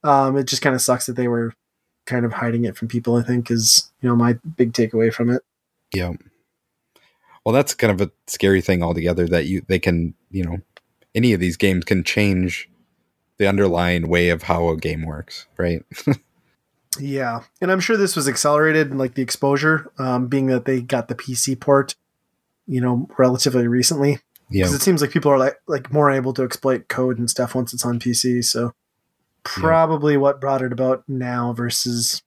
Um, 0.04 0.36
it 0.36 0.44
just 0.44 0.60
kind 0.62 0.74
of 0.74 0.82
sucks 0.82 1.06
that 1.06 1.16
they 1.16 1.28
were 1.28 1.54
kind 2.04 2.26
of 2.26 2.34
hiding 2.34 2.64
it 2.64 2.76
from 2.76 2.88
people. 2.88 3.16
I 3.16 3.22
think 3.22 3.50
is 3.50 3.90
you 4.02 4.10
know 4.10 4.16
my 4.16 4.34
big 4.56 4.72
takeaway 4.72 5.12
from 5.12 5.30
it. 5.30 5.42
Yeah. 5.94 6.12
Well, 7.44 7.54
that's 7.54 7.74
kind 7.74 7.98
of 7.98 8.06
a 8.06 8.12
scary 8.26 8.60
thing 8.60 8.82
altogether 8.82 9.26
that 9.28 9.46
you 9.46 9.62
they 9.68 9.78
can, 9.78 10.14
you 10.30 10.44
know, 10.44 10.58
any 11.14 11.32
of 11.32 11.40
these 11.40 11.56
games 11.56 11.84
can 11.84 12.04
change 12.04 12.68
the 13.38 13.46
underlying 13.48 14.08
way 14.08 14.28
of 14.28 14.44
how 14.44 14.68
a 14.68 14.76
game 14.76 15.04
works, 15.04 15.46
right? 15.58 15.84
Yeah, 16.98 17.42
and 17.60 17.72
I'm 17.72 17.80
sure 17.80 17.96
this 17.96 18.16
was 18.16 18.28
accelerated, 18.28 18.94
like 18.94 19.14
the 19.14 19.22
exposure, 19.22 19.90
um, 19.98 20.26
being 20.26 20.46
that 20.48 20.66
they 20.66 20.82
got 20.82 21.08
the 21.08 21.14
PC 21.14 21.58
port, 21.58 21.94
you 22.66 22.80
know, 22.80 23.08
relatively 23.18 23.66
recently. 23.66 24.18
yeah. 24.50 24.64
because 24.64 24.74
it 24.74 24.82
seems 24.82 25.00
like 25.00 25.10
people 25.10 25.32
are 25.32 25.38
like 25.38 25.56
like 25.66 25.92
more 25.92 26.10
able 26.10 26.34
to 26.34 26.42
exploit 26.42 26.88
code 26.88 27.18
and 27.18 27.30
stuff 27.30 27.54
once 27.54 27.72
it's 27.72 27.86
on 27.86 27.98
PC. 27.98 28.44
So 28.44 28.74
probably 29.42 30.16
what 30.16 30.40
brought 30.40 30.62
it 30.62 30.72
about 30.72 31.02
now 31.08 31.52
versus 31.54 32.22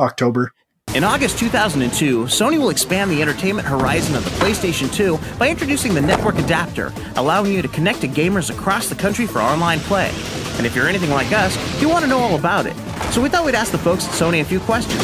October. 0.00 0.52
In 0.94 1.02
August 1.02 1.40
2002, 1.40 2.26
Sony 2.26 2.56
will 2.56 2.70
expand 2.70 3.10
the 3.10 3.20
entertainment 3.20 3.66
horizon 3.66 4.14
of 4.14 4.22
the 4.22 4.30
PlayStation 4.30 4.94
2 4.94 5.18
by 5.40 5.48
introducing 5.48 5.92
the 5.92 6.00
Network 6.00 6.38
Adapter, 6.38 6.92
allowing 7.16 7.52
you 7.52 7.62
to 7.62 7.66
connect 7.66 8.02
to 8.02 8.08
gamers 8.08 8.48
across 8.48 8.88
the 8.88 8.94
country 8.94 9.26
for 9.26 9.40
online 9.40 9.80
play. 9.80 10.12
And 10.56 10.64
if 10.64 10.76
you're 10.76 10.86
anything 10.86 11.10
like 11.10 11.32
us, 11.32 11.56
you 11.82 11.88
want 11.88 12.04
to 12.04 12.08
know 12.08 12.20
all 12.20 12.36
about 12.36 12.66
it. 12.66 12.76
So 13.12 13.20
we 13.20 13.28
thought 13.28 13.44
we'd 13.44 13.56
ask 13.56 13.72
the 13.72 13.78
folks 13.78 14.06
at 14.06 14.12
Sony 14.12 14.40
a 14.40 14.44
few 14.44 14.60
questions. 14.60 15.02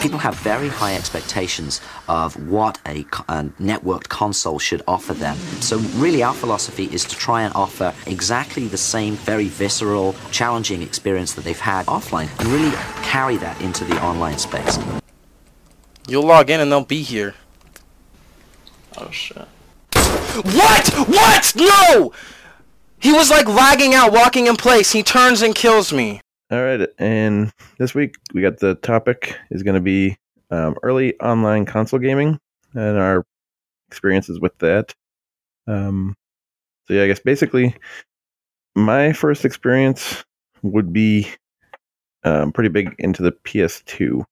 People 0.00 0.18
have 0.18 0.36
very 0.36 0.68
high 0.68 0.94
expectations 0.94 1.80
of 2.08 2.34
what 2.48 2.78
a, 2.86 3.00
a 3.28 3.44
networked 3.60 4.08
console 4.08 4.58
should 4.58 4.82
offer 4.86 5.12
them. 5.12 5.36
So, 5.60 5.78
really, 5.96 6.22
our 6.22 6.34
philosophy 6.34 6.84
is 6.92 7.04
to 7.06 7.16
try 7.16 7.42
and 7.42 7.52
offer 7.54 7.92
exactly 8.06 8.66
the 8.68 8.76
same 8.76 9.14
very 9.14 9.48
visceral, 9.48 10.14
challenging 10.30 10.82
experience 10.82 11.34
that 11.34 11.44
they've 11.44 11.58
had 11.58 11.86
offline 11.86 12.28
and 12.38 12.48
really 12.48 12.70
carry 13.02 13.36
that 13.38 13.60
into 13.60 13.84
the 13.84 14.00
online 14.02 14.38
space. 14.38 14.78
You'll 16.06 16.26
log 16.26 16.48
in 16.48 16.60
and 16.60 16.70
they'll 16.70 16.84
be 16.84 17.02
here. 17.02 17.34
Oh 18.96 19.10
shit. 19.10 19.46
What? 20.44 20.88
What? 21.08 21.52
No! 21.56 22.12
He 23.00 23.12
was 23.12 23.30
like 23.30 23.46
lagging 23.46 23.94
out, 23.94 24.12
walking 24.12 24.46
in 24.46 24.56
place. 24.56 24.92
He 24.92 25.02
turns 25.02 25.42
and 25.42 25.54
kills 25.54 25.92
me. 25.92 26.20
All 26.50 26.62
right, 26.62 26.88
and 26.98 27.52
this 27.78 27.94
week 27.94 28.16
we 28.32 28.40
got 28.40 28.58
the 28.58 28.74
topic 28.76 29.36
is 29.50 29.62
going 29.62 29.74
to 29.74 29.82
be 29.82 30.16
um, 30.50 30.76
early 30.82 31.14
online 31.20 31.66
console 31.66 31.98
gaming 31.98 32.38
and 32.72 32.96
our 32.96 33.26
experiences 33.88 34.40
with 34.40 34.56
that. 34.60 34.94
Um, 35.66 36.14
so 36.86 36.94
yeah, 36.94 37.02
I 37.02 37.06
guess 37.06 37.20
basically 37.20 37.76
my 38.74 39.12
first 39.12 39.44
experience 39.44 40.24
would 40.62 40.90
be 40.90 41.28
um, 42.24 42.52
pretty 42.52 42.70
big 42.70 42.94
into 42.98 43.22
the 43.22 43.32
PS2. 43.32 44.24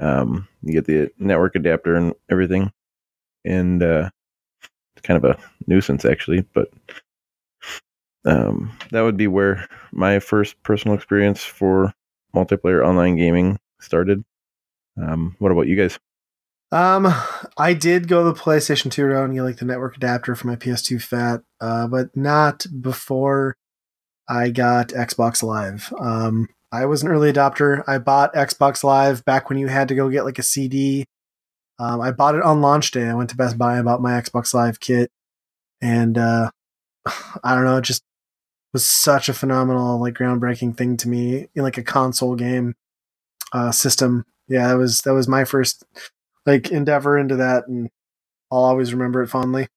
Um, 0.00 0.46
you 0.62 0.74
get 0.74 0.84
the 0.84 1.10
network 1.18 1.54
adapter 1.54 1.94
and 1.94 2.12
everything, 2.30 2.70
and 3.46 3.82
uh, 3.82 4.10
it's 4.94 5.02
kind 5.02 5.24
of 5.24 5.24
a 5.24 5.38
nuisance 5.66 6.04
actually, 6.04 6.42
but 6.52 6.70
um, 8.24 8.72
that 8.90 9.02
would 9.02 9.16
be 9.16 9.26
where 9.26 9.68
my 9.92 10.18
first 10.18 10.62
personal 10.62 10.96
experience 10.96 11.42
for 11.42 11.92
multiplayer 12.34 12.86
online 12.86 13.16
gaming 13.16 13.58
started. 13.80 14.24
Um, 15.00 15.36
what 15.38 15.52
about 15.52 15.68
you 15.68 15.76
guys? 15.76 15.98
Um, 16.70 17.12
I 17.56 17.72
did 17.72 18.08
go 18.08 18.24
the 18.24 18.38
PlayStation 18.38 18.90
2 18.90 19.04
route 19.04 19.24
and 19.24 19.34
get 19.34 19.42
like 19.42 19.56
the 19.56 19.64
network 19.64 19.96
adapter 19.96 20.34
for 20.34 20.46
my 20.46 20.56
PS2 20.56 21.00
Fat, 21.02 21.40
uh, 21.60 21.86
but 21.86 22.14
not 22.14 22.66
before 22.80 23.56
I 24.28 24.50
got 24.50 24.88
Xbox 24.88 25.42
Live. 25.42 25.92
Um, 25.98 26.48
I 26.70 26.84
was 26.84 27.02
an 27.02 27.08
early 27.08 27.32
adopter. 27.32 27.82
I 27.86 27.96
bought 27.96 28.34
Xbox 28.34 28.84
Live 28.84 29.24
back 29.24 29.48
when 29.48 29.58
you 29.58 29.68
had 29.68 29.88
to 29.88 29.94
go 29.94 30.10
get 30.10 30.26
like 30.26 30.38
a 30.38 30.42
CD. 30.42 31.06
Um, 31.78 32.00
I 32.02 32.10
bought 32.10 32.34
it 32.34 32.42
on 32.42 32.60
launch 32.60 32.90
day. 32.90 33.08
I 33.08 33.14
went 33.14 33.30
to 33.30 33.36
Best 33.36 33.56
Buy 33.56 33.76
and 33.76 33.86
bought 33.86 34.02
my 34.02 34.20
Xbox 34.20 34.52
Live 34.52 34.80
kit, 34.80 35.10
and 35.80 36.18
uh, 36.18 36.50
I 37.42 37.54
don't 37.54 37.64
know, 37.64 37.80
just 37.80 38.02
was 38.72 38.84
such 38.84 39.28
a 39.28 39.34
phenomenal, 39.34 40.00
like 40.00 40.14
groundbreaking 40.14 40.76
thing 40.76 40.96
to 40.98 41.08
me 41.08 41.48
in 41.54 41.62
like 41.62 41.78
a 41.78 41.82
console 41.82 42.36
game 42.36 42.74
uh, 43.52 43.72
system. 43.72 44.24
Yeah, 44.48 44.68
that 44.68 44.78
was 44.78 45.00
that 45.02 45.14
was 45.14 45.28
my 45.28 45.44
first 45.44 45.84
like 46.46 46.70
endeavor 46.70 47.18
into 47.18 47.36
that, 47.36 47.68
and 47.68 47.90
I'll 48.50 48.64
always 48.64 48.92
remember 48.92 49.22
it 49.22 49.28
fondly. 49.28 49.68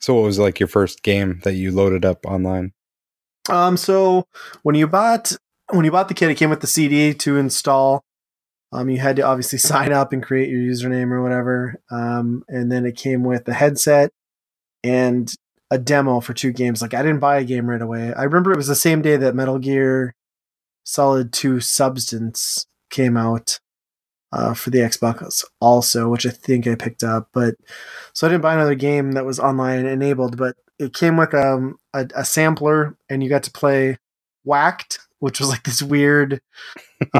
So 0.00 0.14
what 0.14 0.24
was 0.24 0.38
like 0.38 0.60
your 0.60 0.68
first 0.68 1.02
game 1.02 1.40
that 1.44 1.54
you 1.54 1.72
loaded 1.72 2.04
up 2.04 2.24
online? 2.24 2.72
Um, 3.48 3.76
so 3.76 4.26
when 4.62 4.74
you 4.74 4.86
bought 4.86 5.32
when 5.70 5.84
you 5.84 5.90
bought 5.90 6.08
the 6.08 6.14
kit, 6.14 6.30
it 6.30 6.36
came 6.36 6.50
with 6.50 6.60
the 6.60 6.66
CD 6.66 7.14
to 7.14 7.36
install. 7.36 8.04
Um, 8.70 8.90
you 8.90 8.98
had 8.98 9.16
to 9.16 9.22
obviously 9.22 9.58
sign 9.58 9.92
up 9.92 10.12
and 10.12 10.22
create 10.22 10.50
your 10.50 10.60
username 10.60 11.10
or 11.10 11.22
whatever. 11.22 11.80
Um, 11.90 12.44
and 12.48 12.70
then 12.70 12.86
it 12.86 12.96
came 12.96 13.24
with 13.24 13.44
the 13.44 13.54
headset 13.54 14.10
and 14.84 15.32
a 15.70 15.78
demo 15.78 16.20
for 16.20 16.34
two 16.34 16.52
games. 16.52 16.80
Like 16.82 16.94
I 16.94 17.02
didn't 17.02 17.20
buy 17.20 17.38
a 17.38 17.44
game 17.44 17.68
right 17.68 17.82
away. 17.82 18.12
I 18.14 18.24
remember 18.24 18.52
it 18.52 18.56
was 18.56 18.68
the 18.68 18.74
same 18.74 19.02
day 19.02 19.16
that 19.16 19.34
Metal 19.34 19.58
Gear 19.58 20.14
Solid 20.84 21.32
2 21.32 21.60
Substance 21.60 22.66
came 22.90 23.16
out 23.16 23.58
uh, 24.32 24.54
for 24.54 24.70
the 24.70 24.78
Xbox 24.78 25.44
also, 25.60 26.08
which 26.08 26.26
I 26.26 26.30
think 26.30 26.66
I 26.66 26.74
picked 26.74 27.02
up. 27.02 27.28
But 27.32 27.54
so 28.12 28.26
I 28.26 28.30
didn't 28.30 28.42
buy 28.42 28.54
another 28.54 28.74
game 28.74 29.12
that 29.12 29.24
was 29.26 29.38
online 29.40 29.86
enabled, 29.86 30.36
but 30.36 30.56
it 30.78 30.94
came 30.94 31.16
with 31.16 31.34
um, 31.34 31.76
a, 31.92 32.06
a 32.14 32.24
sampler 32.24 32.96
and 33.08 33.22
you 33.22 33.28
got 33.28 33.42
to 33.44 33.50
play 33.50 33.98
Whacked, 34.44 35.00
which 35.18 35.40
was 35.40 35.48
like 35.48 35.64
this 35.64 35.82
weird, 35.82 36.40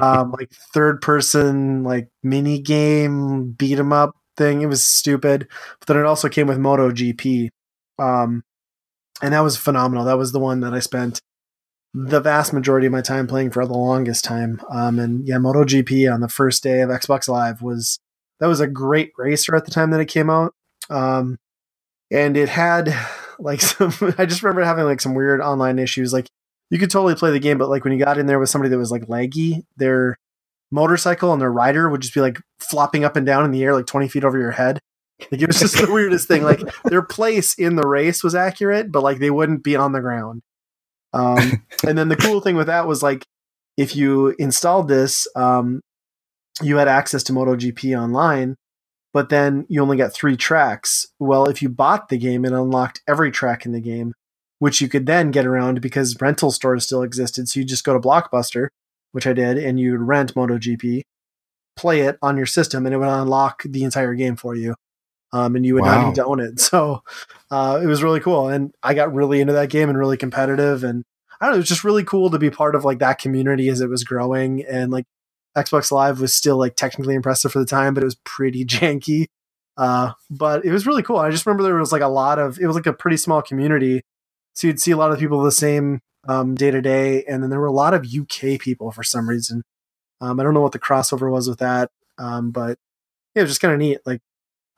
um, 0.00 0.32
like 0.38 0.50
third 0.72 1.02
person, 1.02 1.82
like 1.84 2.08
mini 2.22 2.58
game 2.58 3.52
beat 3.52 3.78
'em 3.78 3.92
up 3.92 4.14
thing. 4.36 4.62
It 4.62 4.66
was 4.66 4.82
stupid. 4.82 5.48
But 5.80 5.88
then 5.88 5.96
it 5.98 6.06
also 6.06 6.28
came 6.28 6.46
with 6.46 6.58
MotoGP. 6.58 7.50
Um, 7.98 8.44
and 9.22 9.34
that 9.34 9.40
was 9.40 9.56
phenomenal. 9.56 10.04
That 10.04 10.18
was 10.18 10.32
the 10.32 10.38
one 10.38 10.60
that 10.60 10.74
I 10.74 10.78
spent 10.80 11.20
the 11.94 12.20
vast 12.20 12.52
majority 12.52 12.86
of 12.86 12.92
my 12.92 13.00
time 13.00 13.26
playing 13.26 13.50
for 13.50 13.66
the 13.66 13.72
longest 13.72 14.24
time. 14.24 14.60
Um, 14.70 14.98
and 14.98 15.26
yeah, 15.26 15.36
MotoGP 15.36 16.12
on 16.12 16.20
the 16.20 16.28
first 16.28 16.62
day 16.62 16.80
of 16.80 16.90
Xbox 16.90 17.28
Live 17.28 17.62
was 17.62 17.98
that 18.40 18.46
was 18.46 18.60
a 18.60 18.66
great 18.66 19.12
racer 19.16 19.56
at 19.56 19.64
the 19.64 19.70
time 19.70 19.90
that 19.90 20.00
it 20.00 20.06
came 20.06 20.30
out. 20.30 20.54
Um, 20.90 21.38
and 22.10 22.36
it 22.36 22.48
had 22.48 22.94
like 23.38 23.60
some. 23.62 23.92
I 24.18 24.26
just 24.26 24.42
remember 24.42 24.64
having 24.64 24.84
like 24.84 25.00
some 25.00 25.14
weird 25.14 25.40
online 25.40 25.78
issues. 25.78 26.12
Like 26.12 26.28
you 26.70 26.78
could 26.78 26.90
totally 26.90 27.14
play 27.14 27.30
the 27.30 27.40
game, 27.40 27.58
but 27.58 27.68
like 27.68 27.84
when 27.84 27.92
you 27.92 28.04
got 28.04 28.18
in 28.18 28.26
there 28.26 28.38
with 28.38 28.50
somebody 28.50 28.70
that 28.70 28.78
was 28.78 28.92
like 28.92 29.06
laggy, 29.06 29.64
their 29.76 30.18
motorcycle 30.70 31.32
and 31.32 31.40
their 31.40 31.50
rider 31.50 31.88
would 31.88 32.02
just 32.02 32.14
be 32.14 32.20
like 32.20 32.40
flopping 32.60 33.04
up 33.04 33.16
and 33.16 33.24
down 33.24 33.44
in 33.44 33.50
the 33.50 33.64
air 33.64 33.74
like 33.74 33.86
20 33.86 34.08
feet 34.08 34.24
over 34.24 34.38
your 34.38 34.50
head. 34.52 34.78
Like 35.30 35.42
it 35.42 35.46
was 35.46 35.60
just 35.60 35.76
the 35.76 35.92
weirdest 35.92 36.28
thing. 36.28 36.42
Like 36.42 36.60
their 36.84 37.02
place 37.02 37.54
in 37.54 37.76
the 37.76 37.86
race 37.86 38.22
was 38.22 38.34
accurate, 38.34 38.92
but 38.92 39.02
like 39.02 39.18
they 39.18 39.30
wouldn't 39.30 39.64
be 39.64 39.76
on 39.76 39.92
the 39.92 40.00
ground. 40.00 40.42
Um, 41.12 41.64
and 41.86 41.96
then 41.96 42.08
the 42.08 42.16
cool 42.20 42.40
thing 42.40 42.56
with 42.56 42.66
that 42.66 42.86
was 42.86 43.02
like 43.02 43.24
if 43.76 43.94
you 43.94 44.34
installed 44.38 44.88
this, 44.88 45.28
um, 45.36 45.80
you 46.60 46.76
had 46.76 46.88
access 46.88 47.22
to 47.24 47.32
MotoGP 47.32 47.98
online, 48.00 48.56
but 49.12 49.28
then 49.28 49.66
you 49.68 49.80
only 49.80 49.96
got 49.96 50.12
three 50.12 50.36
tracks. 50.36 51.06
Well, 51.18 51.46
if 51.46 51.62
you 51.62 51.68
bought 51.68 52.08
the 52.08 52.18
game, 52.18 52.44
it 52.44 52.52
unlocked 52.52 53.02
every 53.08 53.30
track 53.30 53.64
in 53.64 53.72
the 53.72 53.80
game, 53.80 54.14
which 54.58 54.80
you 54.80 54.88
could 54.88 55.06
then 55.06 55.30
get 55.30 55.46
around 55.46 55.80
because 55.80 56.20
rental 56.20 56.50
stores 56.50 56.84
still 56.84 57.02
existed. 57.02 57.48
So 57.48 57.60
you 57.60 57.66
just 57.66 57.84
go 57.84 57.94
to 57.94 58.00
Blockbuster, 58.00 58.68
which 59.12 59.26
I 59.26 59.32
did, 59.32 59.58
and 59.58 59.78
you'd 59.78 60.00
rent 60.00 60.34
MotoGP, 60.34 61.02
play 61.76 62.00
it 62.00 62.18
on 62.20 62.36
your 62.36 62.46
system, 62.46 62.84
and 62.84 62.94
it 62.94 62.98
would 62.98 63.08
unlock 63.08 63.62
the 63.64 63.84
entire 63.84 64.14
game 64.14 64.34
for 64.34 64.56
you. 64.56 64.74
Um, 65.32 65.56
and 65.56 65.66
you 65.66 65.74
would 65.74 65.84
not 65.84 65.98
Wow. 65.98 66.06
need 66.06 66.14
to 66.16 66.24
own 66.24 66.40
it. 66.40 66.60
So 66.60 67.02
uh, 67.50 67.80
it 67.82 67.86
was 67.86 68.02
really 68.02 68.20
cool. 68.20 68.48
And 68.48 68.72
I 68.82 68.94
got 68.94 69.12
really 69.14 69.40
into 69.40 69.52
that 69.54 69.70
game 69.70 69.88
and 69.88 69.98
really 69.98 70.16
competitive. 70.16 70.84
And 70.84 71.04
I 71.40 71.44
don't 71.46 71.52
know, 71.52 71.56
it 71.56 71.60
was 71.60 71.68
just 71.68 71.84
really 71.84 72.04
cool 72.04 72.30
to 72.30 72.38
be 72.38 72.50
part 72.50 72.74
of 72.74 72.84
like 72.84 72.98
that 73.00 73.18
community 73.18 73.68
as 73.68 73.80
it 73.80 73.88
was 73.88 74.04
growing. 74.04 74.64
And 74.64 74.90
like 74.90 75.04
Xbox 75.56 75.90
Live 75.92 76.20
was 76.20 76.34
still 76.34 76.56
like 76.56 76.76
technically 76.76 77.14
impressive 77.14 77.52
for 77.52 77.58
the 77.58 77.66
time, 77.66 77.94
but 77.94 78.02
it 78.02 78.06
was 78.06 78.16
pretty 78.24 78.64
janky. 78.66 79.26
Uh, 79.76 80.12
but 80.30 80.64
it 80.64 80.72
was 80.72 80.86
really 80.86 81.02
cool. 81.02 81.18
I 81.18 81.30
just 81.30 81.46
remember 81.46 81.62
there 81.62 81.74
was 81.76 81.92
like 81.92 82.02
a 82.02 82.08
lot 82.08 82.38
of, 82.38 82.58
it 82.58 82.66
was 82.66 82.74
like 82.76 82.86
a 82.86 82.92
pretty 82.92 83.16
small 83.16 83.42
community. 83.42 84.02
So 84.54 84.66
you'd 84.66 84.80
see 84.80 84.90
a 84.90 84.96
lot 84.96 85.12
of 85.12 85.18
people 85.20 85.40
the 85.42 85.52
same 85.52 86.00
um, 86.26 86.54
day 86.56 86.70
to 86.72 86.80
day. 86.82 87.22
And 87.24 87.42
then 87.42 87.50
there 87.50 87.60
were 87.60 87.66
a 87.66 87.72
lot 87.72 87.94
of 87.94 88.04
UK 88.06 88.58
people 88.58 88.90
for 88.90 89.02
some 89.04 89.28
reason. 89.28 89.62
Um, 90.20 90.40
I 90.40 90.42
don't 90.42 90.54
know 90.54 90.60
what 90.62 90.72
the 90.72 90.80
crossover 90.80 91.30
was 91.30 91.48
with 91.48 91.60
that. 91.60 91.90
Um, 92.18 92.50
but 92.50 92.76
yeah, 93.34 93.40
it 93.40 93.44
was 93.44 93.50
just 93.52 93.60
kind 93.60 93.72
of 93.72 93.78
neat. 93.78 93.98
Like, 94.04 94.20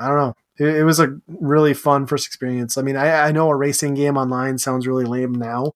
I 0.00 0.08
don't 0.08 0.16
know. 0.16 0.34
It, 0.58 0.78
it 0.78 0.84
was 0.84 0.98
a 0.98 1.18
really 1.28 1.74
fun 1.74 2.06
first 2.06 2.26
experience. 2.26 2.76
I 2.78 2.82
mean, 2.82 2.96
I, 2.96 3.28
I 3.28 3.32
know 3.32 3.48
a 3.50 3.56
racing 3.56 3.94
game 3.94 4.16
online 4.16 4.58
sounds 4.58 4.86
really 4.86 5.04
lame 5.04 5.34
now. 5.34 5.72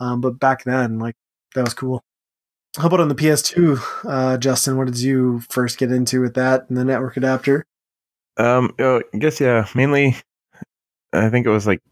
Um, 0.00 0.20
but 0.20 0.40
back 0.40 0.64
then, 0.64 0.98
like, 0.98 1.14
that 1.54 1.64
was 1.64 1.74
cool. 1.74 2.02
How 2.76 2.86
about 2.86 3.00
on 3.00 3.08
the 3.08 3.14
PS2, 3.14 3.80
uh, 4.04 4.38
Justin? 4.38 4.76
What 4.76 4.86
did 4.86 4.98
you 4.98 5.40
first 5.48 5.78
get 5.78 5.92
into 5.92 6.20
with 6.20 6.34
that 6.34 6.68
and 6.68 6.76
the 6.76 6.84
network 6.84 7.16
adapter? 7.16 7.66
Um, 8.38 8.74
oh, 8.78 9.02
I 9.12 9.18
guess 9.18 9.40
yeah. 9.40 9.68
Mainly, 9.74 10.16
I 11.12 11.28
think 11.28 11.46
it 11.46 11.50
was 11.50 11.66
like 11.66 11.82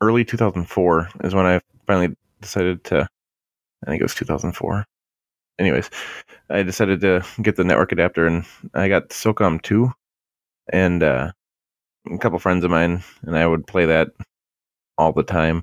early 0.00 0.24
2004 0.24 1.08
is 1.24 1.34
when 1.34 1.46
I 1.46 1.60
finally 1.86 2.14
decided 2.40 2.84
to. 2.84 3.08
I 3.86 3.90
think 3.90 4.00
it 4.00 4.04
was 4.04 4.14
2004. 4.14 4.84
Anyways, 5.58 5.90
I 6.50 6.62
decided 6.62 7.00
to 7.00 7.24
get 7.40 7.56
the 7.56 7.64
network 7.64 7.92
adapter, 7.92 8.26
and 8.26 8.44
I 8.74 8.88
got 8.88 9.08
SOCOM 9.08 9.62
2, 9.62 9.90
and 10.70 11.02
uh, 11.02 11.32
a 12.10 12.18
couple 12.18 12.38
friends 12.38 12.64
of 12.64 12.70
mine 12.70 13.02
and 13.22 13.36
I 13.36 13.46
would 13.46 13.66
play 13.66 13.86
that 13.86 14.08
all 14.96 15.12
the 15.12 15.22
time. 15.22 15.62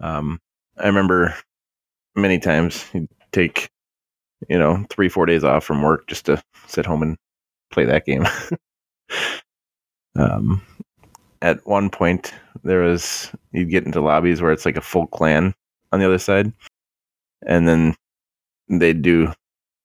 Um, 0.00 0.40
I 0.78 0.86
remember 0.86 1.34
many 2.16 2.38
times 2.38 2.84
you'd 2.92 3.08
take, 3.32 3.68
you 4.48 4.58
know, 4.58 4.84
three 4.90 5.08
four 5.08 5.26
days 5.26 5.44
off 5.44 5.64
from 5.64 5.82
work 5.82 6.06
just 6.06 6.26
to 6.26 6.42
sit 6.66 6.86
home 6.86 7.02
and 7.02 7.16
play 7.70 7.84
that 7.84 8.06
game. 8.06 8.26
um, 10.16 10.62
at 11.42 11.66
one 11.66 11.90
point, 11.90 12.32
there 12.62 12.80
was 12.80 13.30
you'd 13.52 13.70
get 13.70 13.84
into 13.84 14.00
lobbies 14.00 14.40
where 14.40 14.52
it's 14.52 14.64
like 14.64 14.76
a 14.76 14.82
full 14.82 15.06
clan 15.06 15.54
on 15.92 16.00
the 16.00 16.06
other 16.06 16.18
side, 16.18 16.52
and 17.46 17.68
then 17.68 17.94
they'd 18.68 19.02
do 19.02 19.32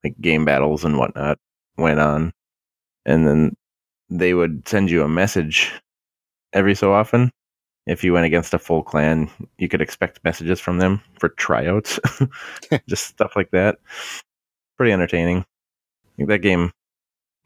like 0.03 0.19
game 0.21 0.45
battles 0.45 0.85
and 0.85 0.97
whatnot 0.97 1.37
went 1.77 1.99
on, 1.99 2.31
and 3.05 3.27
then 3.27 3.55
they 4.09 4.33
would 4.33 4.67
send 4.67 4.89
you 4.89 5.03
a 5.03 5.09
message 5.09 5.71
every 6.53 6.75
so 6.75 6.93
often. 6.93 7.31
If 7.85 8.03
you 8.03 8.13
went 8.13 8.25
against 8.25 8.53
a 8.53 8.59
full 8.59 8.83
clan, 8.83 9.29
you 9.57 9.67
could 9.67 9.81
expect 9.81 10.23
messages 10.23 10.59
from 10.59 10.77
them 10.77 11.01
for 11.19 11.29
tryouts, 11.29 11.99
just 12.87 13.07
stuff 13.07 13.35
like 13.35 13.51
that. 13.51 13.77
Pretty 14.77 14.91
entertaining. 14.91 15.45
That 16.19 16.39
game, 16.39 16.71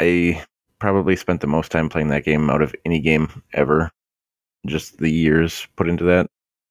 I 0.01 0.43
probably 0.79 1.15
spent 1.15 1.41
the 1.41 1.47
most 1.47 1.71
time 1.71 1.87
playing 1.87 2.09
that 2.09 2.25
game 2.25 2.49
out 2.49 2.61
of 2.61 2.75
any 2.85 2.99
game 2.99 3.41
ever. 3.53 3.91
Just 4.65 4.97
the 4.97 5.11
years 5.11 5.67
put 5.75 5.87
into 5.87 6.05
that. 6.05 6.27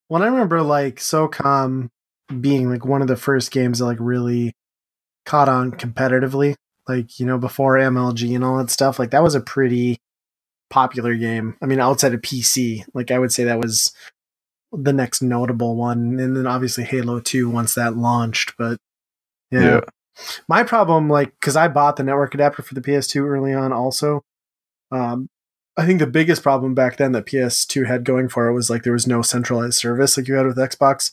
Well, 0.09 0.23
I 0.23 0.27
remember 0.27 0.63
like 0.63 0.97
SOCOM 0.97 1.89
being 2.41 2.69
like 2.69 2.85
one 2.85 3.01
of 3.01 3.09
the 3.09 3.17
first 3.17 3.51
games 3.51 3.79
that 3.79 3.87
like 3.87 3.99
really 4.01 4.53
caught 5.25 5.49
on 5.49 5.73
competitively. 5.73 6.55
Like, 6.89 7.21
you 7.21 7.27
know, 7.27 7.39
before 7.39 7.77
MLG 7.77 8.35
and 8.35 8.45
all 8.45 8.59
that 8.59 8.71
stuff. 8.71 8.99
Like 8.99 9.11
that 9.11 9.23
was 9.23 9.35
a 9.35 9.41
pretty 9.41 9.99
popular 10.71 11.15
game. 11.15 11.57
I 11.63 11.67
mean, 11.67 11.81
outside 11.81 12.15
of 12.15 12.23
PC, 12.23 12.85
like 12.95 13.11
I 13.11 13.19
would 13.19 13.33
say 13.33 13.45
that 13.45 13.61
was 13.61 13.93
the 14.73 14.93
next 14.93 15.23
notable 15.23 15.77
one. 15.77 16.19
And 16.19 16.37
then 16.37 16.47
obviously 16.47 16.85
Halo 16.85 17.21
2 17.21 17.49
once 17.51 17.75
that 17.75 17.97
launched. 17.97 18.55
But 18.59 18.79
yeah. 19.51 19.81
My 20.49 20.63
problem, 20.63 21.09
like, 21.09 21.33
because 21.41 21.57
I 21.57 21.69
bought 21.69 21.97
the 21.97 22.03
network 22.03 22.35
adapter 22.35 22.63
for 22.63 22.75
the 22.75 22.81
PS2 22.81 23.25
early 23.25 23.55
on 23.55 23.73
also. 23.73 24.23
Um, 24.91 25.29
I 25.77 25.87
think 25.87 26.01
the 26.01 26.07
biggest 26.07 26.43
problem 26.43 26.75
back 26.75 26.99
then 26.99 27.13
that 27.13 27.27
PS2 27.27 27.87
had 27.87 28.05
going 28.05 28.29
for 28.29 28.47
it 28.47 28.53
was 28.53 28.69
like 28.69 28.83
there 28.83 28.93
was 28.93 29.07
no 29.07 29.23
centralized 29.23 29.79
service 29.79 30.17
like 30.17 30.29
you 30.29 30.35
had 30.35 30.47
with 30.47 30.59
Xbox. 30.59 31.11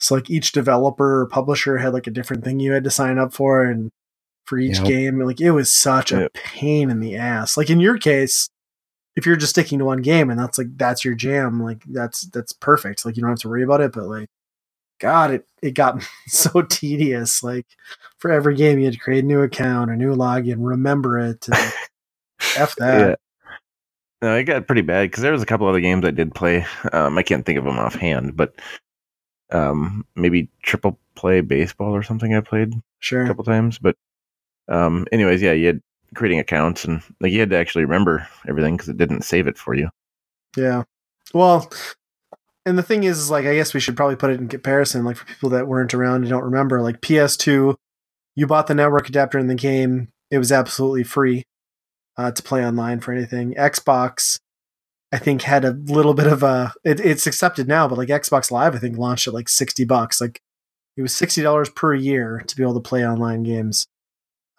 So 0.00 0.14
like 0.14 0.30
each 0.30 0.52
developer 0.52 1.20
or 1.20 1.26
publisher 1.26 1.78
had 1.78 1.92
like 1.92 2.06
a 2.06 2.12
different 2.12 2.42
thing 2.42 2.58
you 2.58 2.72
had 2.72 2.84
to 2.84 2.90
sign 2.90 3.18
up 3.18 3.34
for 3.34 3.64
and 3.64 3.90
for 4.44 4.58
each 4.58 4.78
Yep. 4.78 4.86
game. 4.86 5.20
Like 5.20 5.40
it 5.40 5.52
was 5.52 5.70
such 5.70 6.12
a 6.12 6.28
pain 6.34 6.90
in 6.90 7.00
the 7.00 7.16
ass. 7.16 7.56
Like 7.56 7.70
in 7.70 7.80
your 7.80 7.98
case, 7.98 8.48
if 9.16 9.26
you're 9.26 9.36
just 9.36 9.50
sticking 9.50 9.78
to 9.78 9.84
one 9.84 10.02
game 10.02 10.30
and 10.30 10.38
that's 10.38 10.58
like 10.58 10.76
that's 10.76 11.04
your 11.04 11.14
jam, 11.14 11.62
like 11.62 11.82
that's 11.86 12.22
that's 12.26 12.52
perfect. 12.52 13.04
Like 13.04 13.16
you 13.16 13.22
don't 13.22 13.30
have 13.30 13.38
to 13.40 13.48
worry 13.48 13.62
about 13.62 13.80
it. 13.80 13.92
But 13.92 14.04
like 14.06 14.28
God, 15.00 15.30
it 15.32 15.46
it 15.62 15.72
got 15.72 16.02
so 16.28 16.62
tedious. 16.62 17.42
Like 17.42 17.66
for 18.18 18.30
every 18.30 18.54
game 18.54 18.78
you 18.78 18.86
had 18.86 18.94
to 18.94 19.00
create 19.00 19.24
a 19.24 19.26
new 19.26 19.42
account, 19.42 19.90
a 19.90 19.96
new 19.96 20.14
login, 20.14 20.56
remember 20.58 21.18
it. 21.18 21.46
And 21.48 21.72
F 22.56 22.74
that. 22.78 22.98
Yeah. 23.08 23.14
No, 24.22 24.36
it 24.36 24.44
got 24.44 24.68
pretty 24.68 24.82
bad 24.82 25.10
because 25.10 25.22
there 25.24 25.32
was 25.32 25.42
a 25.42 25.46
couple 25.46 25.66
other 25.66 25.80
games 25.80 26.04
I 26.04 26.12
did 26.12 26.32
play. 26.32 26.64
Um, 26.92 27.18
I 27.18 27.24
can't 27.24 27.44
think 27.44 27.58
of 27.58 27.64
them 27.64 27.76
offhand, 27.78 28.36
but 28.36 28.54
um, 29.50 30.06
maybe 30.14 30.48
triple 30.62 30.96
play 31.16 31.40
baseball 31.40 31.92
or 31.92 32.04
something 32.04 32.32
I 32.32 32.40
played 32.40 32.72
a 32.72 33.26
couple 33.26 33.42
times. 33.42 33.80
But 33.80 33.96
um, 34.72 35.06
anyways, 35.12 35.42
yeah, 35.42 35.52
you 35.52 35.66
had 35.66 35.80
creating 36.14 36.38
accounts 36.38 36.84
and 36.84 37.02
like 37.20 37.32
you 37.32 37.40
had 37.40 37.50
to 37.50 37.56
actually 37.56 37.84
remember 37.84 38.26
everything 38.46 38.76
because 38.76 38.88
it 38.88 38.96
didn't 38.96 39.22
save 39.22 39.46
it 39.46 39.56
for 39.56 39.74
you. 39.74 39.88
Yeah. 40.56 40.84
Well, 41.32 41.70
and 42.64 42.78
the 42.78 42.82
thing 42.82 43.04
is, 43.04 43.18
is 43.18 43.30
like 43.30 43.46
I 43.46 43.54
guess 43.54 43.74
we 43.74 43.80
should 43.80 43.96
probably 43.96 44.16
put 44.16 44.30
it 44.30 44.40
in 44.40 44.48
comparison, 44.48 45.04
like 45.04 45.16
for 45.16 45.26
people 45.26 45.50
that 45.50 45.68
weren't 45.68 45.94
around 45.94 46.22
and 46.22 46.30
don't 46.30 46.44
remember, 46.44 46.80
like 46.80 47.00
PS2, 47.00 47.74
you 48.34 48.46
bought 48.46 48.66
the 48.66 48.74
network 48.74 49.08
adapter 49.08 49.38
in 49.38 49.46
the 49.46 49.54
game, 49.54 50.08
it 50.30 50.38
was 50.38 50.52
absolutely 50.52 51.04
free 51.04 51.44
uh, 52.16 52.30
to 52.30 52.42
play 52.42 52.64
online 52.64 53.00
for 53.00 53.12
anything. 53.12 53.54
Xbox, 53.54 54.38
I 55.12 55.18
think, 55.18 55.42
had 55.42 55.64
a 55.64 55.72
little 55.72 56.14
bit 56.14 56.26
of 56.26 56.42
a 56.42 56.72
it, 56.84 57.00
it's 57.00 57.26
accepted 57.26 57.68
now, 57.68 57.88
but 57.88 57.98
like 57.98 58.08
Xbox 58.08 58.50
Live, 58.50 58.74
I 58.74 58.78
think 58.78 58.96
launched 58.96 59.28
at 59.28 59.34
like 59.34 59.48
sixty 59.48 59.84
bucks. 59.84 60.20
Like 60.20 60.40
it 60.96 61.02
was 61.02 61.14
sixty 61.14 61.42
dollars 61.42 61.68
per 61.70 61.94
year 61.94 62.42
to 62.46 62.56
be 62.56 62.62
able 62.62 62.74
to 62.74 62.80
play 62.80 63.06
online 63.06 63.42
games. 63.42 63.86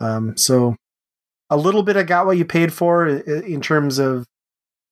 Um, 0.03 0.35
so 0.38 0.75
a 1.49 1.57
little 1.57 1.84
bit 1.84 1.95
I 1.97 2.03
got 2.03 2.25
what 2.25 2.38
you 2.38 2.45
paid 2.45 2.73
for 2.73 3.07
in 3.07 3.61
terms 3.61 3.99
of 3.99 4.25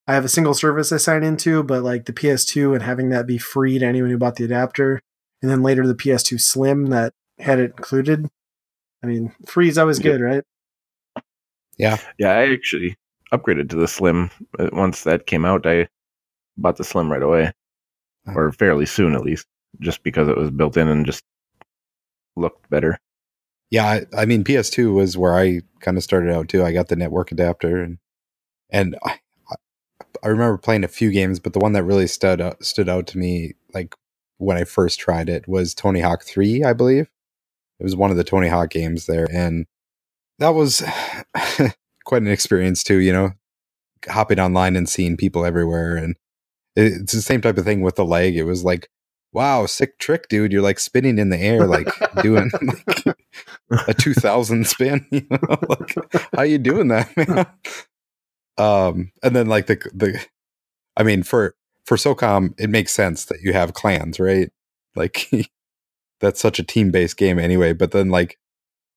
I 0.07 0.13
have 0.13 0.25
a 0.25 0.29
single 0.29 0.53
service 0.53 0.91
I 0.91 0.97
sign 0.97 1.23
into, 1.23 1.63
but 1.63 1.83
like 1.83 2.05
the 2.05 2.13
PS2 2.13 2.73
and 2.73 2.83
having 2.83 3.09
that 3.09 3.27
be 3.27 3.37
free 3.37 3.77
to 3.79 3.85
anyone 3.85 4.09
who 4.09 4.17
bought 4.17 4.35
the 4.35 4.43
adapter, 4.45 4.99
and 5.41 5.49
then 5.51 5.61
later 5.63 5.85
the 5.85 5.95
PS2 5.95 6.39
Slim 6.39 6.87
that 6.87 7.13
had 7.39 7.59
it 7.59 7.73
included. 7.77 8.27
I 9.03 9.07
mean, 9.07 9.33
free 9.45 9.67
is 9.67 9.77
always 9.77 9.99
Yeah. 9.99 10.11
good, 10.11 10.21
right? 10.21 10.43
Yeah, 11.77 11.97
yeah. 12.17 12.31
I 12.31 12.51
actually 12.51 12.95
upgraded 13.31 13.69
to 13.69 13.75
the 13.75 13.87
Slim 13.87 14.29
Uh, 14.59 14.69
once 14.73 15.03
that 15.03 15.25
came 15.25 15.45
out. 15.45 15.65
I 15.65 15.87
bought 16.57 16.77
the 16.77 16.83
Slim 16.83 17.11
right 17.11 17.23
away, 17.23 17.51
or 18.27 18.51
fairly 18.51 18.85
soon 18.85 19.15
at 19.15 19.21
least, 19.21 19.47
just 19.79 20.03
because 20.03 20.27
it 20.27 20.37
was 20.37 20.51
built 20.51 20.77
in 20.77 20.87
and 20.87 21.05
just 21.05 21.23
looked 22.35 22.69
better. 22.69 22.97
Yeah, 23.71 23.85
I, 23.87 24.05
I 24.15 24.25
mean 24.25 24.43
PS2 24.43 24.93
was 24.93 25.17
where 25.17 25.33
I 25.35 25.61
kind 25.79 25.97
of 25.97 26.03
started 26.03 26.31
out 26.33 26.49
too. 26.49 26.63
I 26.63 26.73
got 26.73 26.89
the 26.89 26.95
network 26.95 27.31
adapter 27.31 27.81
and 27.81 27.97
and 28.71 28.97
I 29.03 29.19
I- 30.23 30.27
remember 30.29 30.57
playing 30.57 30.83
a 30.83 30.87
few 30.89 31.11
games, 31.11 31.39
but 31.39 31.53
the 31.53 31.59
one 31.59 31.73
that 31.73 31.83
really 31.83 32.07
stood 32.07 32.41
out, 32.41 32.63
stood 32.63 32.89
out 32.89 33.07
to 33.07 33.17
me 33.17 33.53
like 33.73 33.95
when 34.37 34.57
I 34.57 34.63
first 34.65 34.99
tried 34.99 35.29
it 35.29 35.47
was 35.47 35.73
Tony 35.73 36.01
Hawk 36.01 36.23
3, 36.23 36.63
I 36.63 36.73
believe. 36.73 37.09
It 37.79 37.83
was 37.83 37.95
one 37.95 38.11
of 38.11 38.17
the 38.17 38.23
Tony 38.25 38.49
Hawk 38.49 38.71
games 38.71 39.07
there 39.07 39.27
and 39.31 39.67
that 40.39 40.49
was 40.51 40.83
quite 42.05 42.21
an 42.23 42.27
experience 42.29 42.83
too, 42.83 42.97
you 42.99 43.13
know, 43.13 43.31
hopping 44.09 44.39
online 44.39 44.75
and 44.75 44.89
seeing 44.89 45.17
people 45.17 45.45
everywhere 45.45 45.95
and 45.97 46.15
it's 46.75 47.13
the 47.13 47.21
same 47.21 47.41
type 47.41 47.57
of 47.57 47.65
thing 47.65 47.81
with 47.81 47.95
the 47.97 48.05
leg. 48.05 48.37
It 48.37 48.43
was 48.45 48.63
like 48.63 48.89
wow, 49.33 49.65
sick 49.65 49.97
trick, 49.97 50.27
dude. 50.27 50.51
You're 50.51 50.61
like 50.61 50.79
spinning 50.79 51.17
in 51.17 51.29
the 51.29 51.39
air, 51.39 51.65
like 51.65 51.87
doing 52.21 52.51
like 53.05 53.87
a 53.87 53.93
2000 53.93 54.67
spin, 54.67 55.05
you 55.11 55.25
know, 55.29 55.57
like 55.69 55.95
how 56.35 56.43
you 56.43 56.57
doing 56.57 56.89
that, 56.89 57.15
man? 57.17 57.45
Um, 58.57 59.11
and 59.23 59.35
then 59.35 59.47
like 59.47 59.67
the, 59.67 59.75
the, 59.93 60.23
I 60.97 61.03
mean, 61.03 61.23
for, 61.23 61.55
for 61.85 61.97
SOCOM, 61.97 62.53
it 62.59 62.69
makes 62.69 62.91
sense 62.91 63.25
that 63.25 63.41
you 63.41 63.53
have 63.53 63.73
clans, 63.73 64.19
right? 64.19 64.51
Like 64.95 65.31
that's 66.19 66.39
such 66.39 66.59
a 66.59 66.63
team 66.63 66.91
based 66.91 67.17
game 67.17 67.39
anyway. 67.39 67.73
But 67.73 67.91
then 67.91 68.09
like 68.09 68.37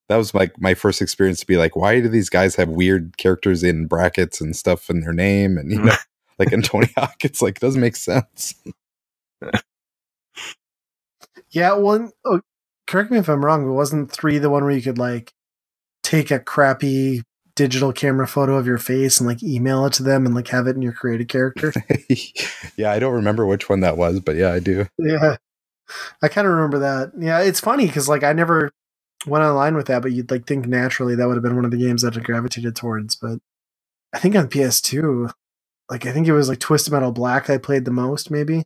that 0.09 0.17
was 0.17 0.35
like 0.35 0.61
my 0.61 0.75
first 0.75 1.01
experience 1.01 1.41
to 1.41 1.47
be 1.47 1.57
like, 1.57 1.77
why 1.77 2.01
do 2.01 2.09
these 2.09 2.29
guys 2.29 2.57
have 2.57 2.69
weird 2.69 3.17
characters 3.17 3.63
in 3.63 3.87
brackets 3.87 4.41
and 4.41 4.55
stuff 4.55 4.91
in 4.91 5.01
their 5.01 5.13
name? 5.13 5.57
And 5.57 5.71
you 5.71 5.83
know, 5.83 5.95
like 6.39 6.53
in 6.53 6.63
Tony 6.63 6.91
Hawk, 6.97 7.25
it's 7.25 7.41
like 7.41 7.61
doesn't 7.61 7.81
make 7.81 7.97
sense. 7.97 8.55
Yeah, 11.51 11.75
one. 11.75 12.11
Oh, 12.25 12.41
correct 12.87 13.11
me 13.11 13.19
if 13.19 13.29
I'm 13.29 13.45
wrong, 13.45 13.65
but 13.67 13.73
wasn't 13.73 14.11
three 14.11 14.39
the 14.39 14.51
one 14.51 14.65
where 14.65 14.73
you 14.73 14.83
could 14.83 14.99
like 14.99 15.33
take 16.03 16.31
a 16.31 16.39
crappy 16.39 17.23
digital 17.57 17.93
camera 17.93 18.27
photo 18.27 18.57
of 18.57 18.67
your 18.67 18.79
face 18.79 19.21
and 19.21 19.29
like 19.29 19.43
email 19.43 19.87
it 19.87 19.93
to 19.95 20.03
them 20.03 20.27
and 20.27 20.35
like 20.35 20.49
have 20.49 20.67
it 20.67 20.77
in 20.77 20.83
your 20.83 20.93
created 20.93 21.29
character? 21.29 21.73
yeah, 22.77 22.91
I 22.91 22.99
don't 22.99 23.15
remember 23.15 23.47
which 23.47 23.69
one 23.69 23.81
that 23.81 23.97
was, 23.97 24.21
but 24.21 24.37
yeah, 24.37 24.53
I 24.53 24.59
do. 24.59 24.87
yeah, 24.99 25.37
I 26.23 26.29
kind 26.29 26.47
of 26.47 26.55
remember 26.55 26.81
that. 26.81 27.13
Yeah, 27.19 27.41
it's 27.41 27.61
funny 27.61 27.87
because 27.87 28.09
like 28.09 28.25
I 28.25 28.33
never 28.33 28.71
went 29.27 29.45
online 29.45 29.77
with 29.77 29.87
that, 29.87 30.03
but 30.03 30.13
you'd 30.13 30.31
like 30.31 30.47
think 30.47 30.67
naturally 30.67 31.15
that 31.15 31.27
would 31.27 31.37
have 31.37 31.43
been 31.43 31.57
one 31.57 31.65
of 31.65 31.71
the 31.71 31.77
games 31.77 32.03
that 32.03 32.17
I 32.17 32.21
gravitated 32.21 32.77
towards. 32.77 33.17
But 33.17 33.39
I 34.13 34.19
think 34.19 34.37
on 34.37 34.49
PS2, 34.49 35.31
like 35.91 36.07
I 36.07 36.13
think 36.13 36.27
it 36.27 36.33
was 36.33 36.49
like 36.49 36.61
Twisted 36.61 36.93
Metal 36.93 37.13
Black 37.13 37.49
I 37.49 37.59
played 37.59 37.85
the 37.85 37.91
most, 37.91 38.31
maybe. 38.31 38.65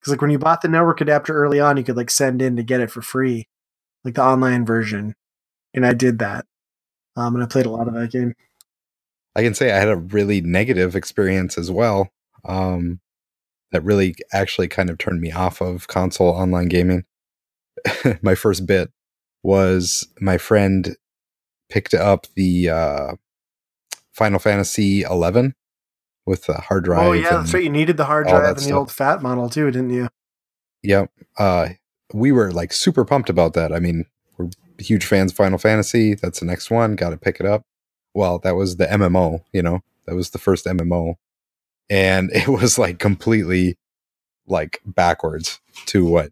Because 0.00 0.12
like 0.12 0.22
when 0.22 0.30
you 0.30 0.38
bought 0.38 0.62
the 0.62 0.68
network 0.68 1.00
adapter 1.00 1.34
early 1.34 1.60
on, 1.60 1.76
you 1.76 1.84
could 1.84 1.96
like 1.96 2.10
send 2.10 2.40
in 2.40 2.56
to 2.56 2.62
get 2.62 2.80
it 2.80 2.90
for 2.90 3.02
free, 3.02 3.48
like 4.04 4.14
the 4.14 4.22
online 4.22 4.64
version, 4.64 5.14
and 5.74 5.84
I 5.84 5.92
did 5.92 6.18
that. 6.20 6.46
Um, 7.16 7.34
and 7.34 7.44
I 7.44 7.46
played 7.46 7.66
a 7.66 7.70
lot 7.70 7.88
of 7.88 7.94
that 7.94 8.10
game. 8.10 8.34
I 9.36 9.42
can 9.42 9.54
say 9.54 9.72
I 9.72 9.78
had 9.78 9.88
a 9.88 9.96
really 9.96 10.40
negative 10.40 10.96
experience 10.96 11.58
as 11.58 11.70
well. 11.70 12.10
Um, 12.44 13.00
that 13.72 13.84
really 13.84 14.14
actually 14.32 14.68
kind 14.68 14.90
of 14.90 14.98
turned 14.98 15.20
me 15.20 15.30
off 15.32 15.60
of 15.60 15.86
console 15.86 16.28
online 16.28 16.68
gaming. 16.68 17.04
my 18.22 18.34
first 18.34 18.66
bit 18.66 18.90
was 19.42 20.08
my 20.20 20.38
friend 20.38 20.96
picked 21.68 21.94
up 21.94 22.26
the 22.34 22.68
uh, 22.68 23.14
Final 24.12 24.38
Fantasy 24.38 25.02
11 25.02 25.54
with 26.30 26.46
the 26.46 26.54
hard 26.54 26.84
drive. 26.84 27.08
Oh 27.08 27.12
yeah, 27.12 27.38
that's 27.38 27.52
right. 27.52 27.64
You 27.64 27.70
needed 27.70 27.96
the 27.96 28.04
hard 28.04 28.28
drive 28.28 28.56
and 28.56 28.64
the 28.64 28.72
old 28.72 28.92
fat 28.92 29.20
model 29.20 29.50
too, 29.50 29.68
didn't 29.68 29.90
you? 29.90 30.08
Yep. 30.84 31.10
Uh, 31.36 31.70
we 32.14 32.30
were 32.30 32.52
like 32.52 32.72
super 32.72 33.04
pumped 33.04 33.28
about 33.28 33.54
that. 33.54 33.72
I 33.72 33.80
mean, 33.80 34.06
we're 34.38 34.48
huge 34.78 35.04
fans 35.04 35.32
of 35.32 35.36
Final 35.36 35.58
Fantasy. 35.58 36.14
That's 36.14 36.38
the 36.38 36.46
next 36.46 36.70
one. 36.70 36.94
Got 36.94 37.10
to 37.10 37.16
pick 37.16 37.40
it 37.40 37.46
up. 37.46 37.62
Well, 38.14 38.38
that 38.38 38.54
was 38.54 38.76
the 38.76 38.86
MMO, 38.86 39.42
you 39.52 39.60
know, 39.60 39.80
that 40.06 40.14
was 40.14 40.30
the 40.30 40.38
first 40.38 40.66
MMO. 40.66 41.16
And 41.90 42.30
it 42.34 42.48
was 42.48 42.78
like 42.78 43.00
completely 43.00 43.76
like 44.46 44.80
backwards 44.86 45.60
to 45.86 46.04
what, 46.04 46.30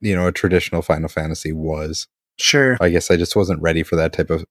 you 0.00 0.16
know, 0.16 0.26
a 0.26 0.32
traditional 0.32 0.80
Final 0.80 1.10
Fantasy 1.10 1.52
was. 1.52 2.08
Sure. 2.38 2.78
I 2.80 2.88
guess 2.88 3.10
I 3.10 3.18
just 3.18 3.36
wasn't 3.36 3.60
ready 3.60 3.82
for 3.82 3.96
that 3.96 4.14
type 4.14 4.30
of 4.30 4.46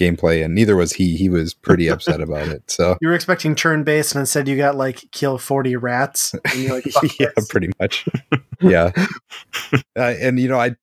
gameplay. 0.00 0.44
And 0.44 0.54
neither 0.54 0.74
was 0.74 0.94
he. 0.94 1.16
He 1.16 1.28
was 1.28 1.54
pretty 1.54 1.88
upset 1.88 2.20
about 2.20 2.48
it. 2.48 2.70
So, 2.70 2.96
You 3.02 3.08
were 3.08 3.14
expecting 3.14 3.54
turn 3.54 3.84
based, 3.84 4.14
and 4.14 4.20
instead 4.20 4.48
you 4.48 4.56
got 4.56 4.76
like 4.76 5.04
kill 5.12 5.38
forty 5.38 5.76
rats. 5.76 6.34
And 6.34 6.62
you're 6.62 6.74
like, 6.74 6.86
yeah, 7.20 7.28
this. 7.36 7.48
pretty 7.48 7.70
much. 7.78 8.06
yeah, 8.60 8.90
uh, 9.96 10.14
and 10.20 10.40
you 10.40 10.48
know, 10.48 10.58
I, 10.58 10.74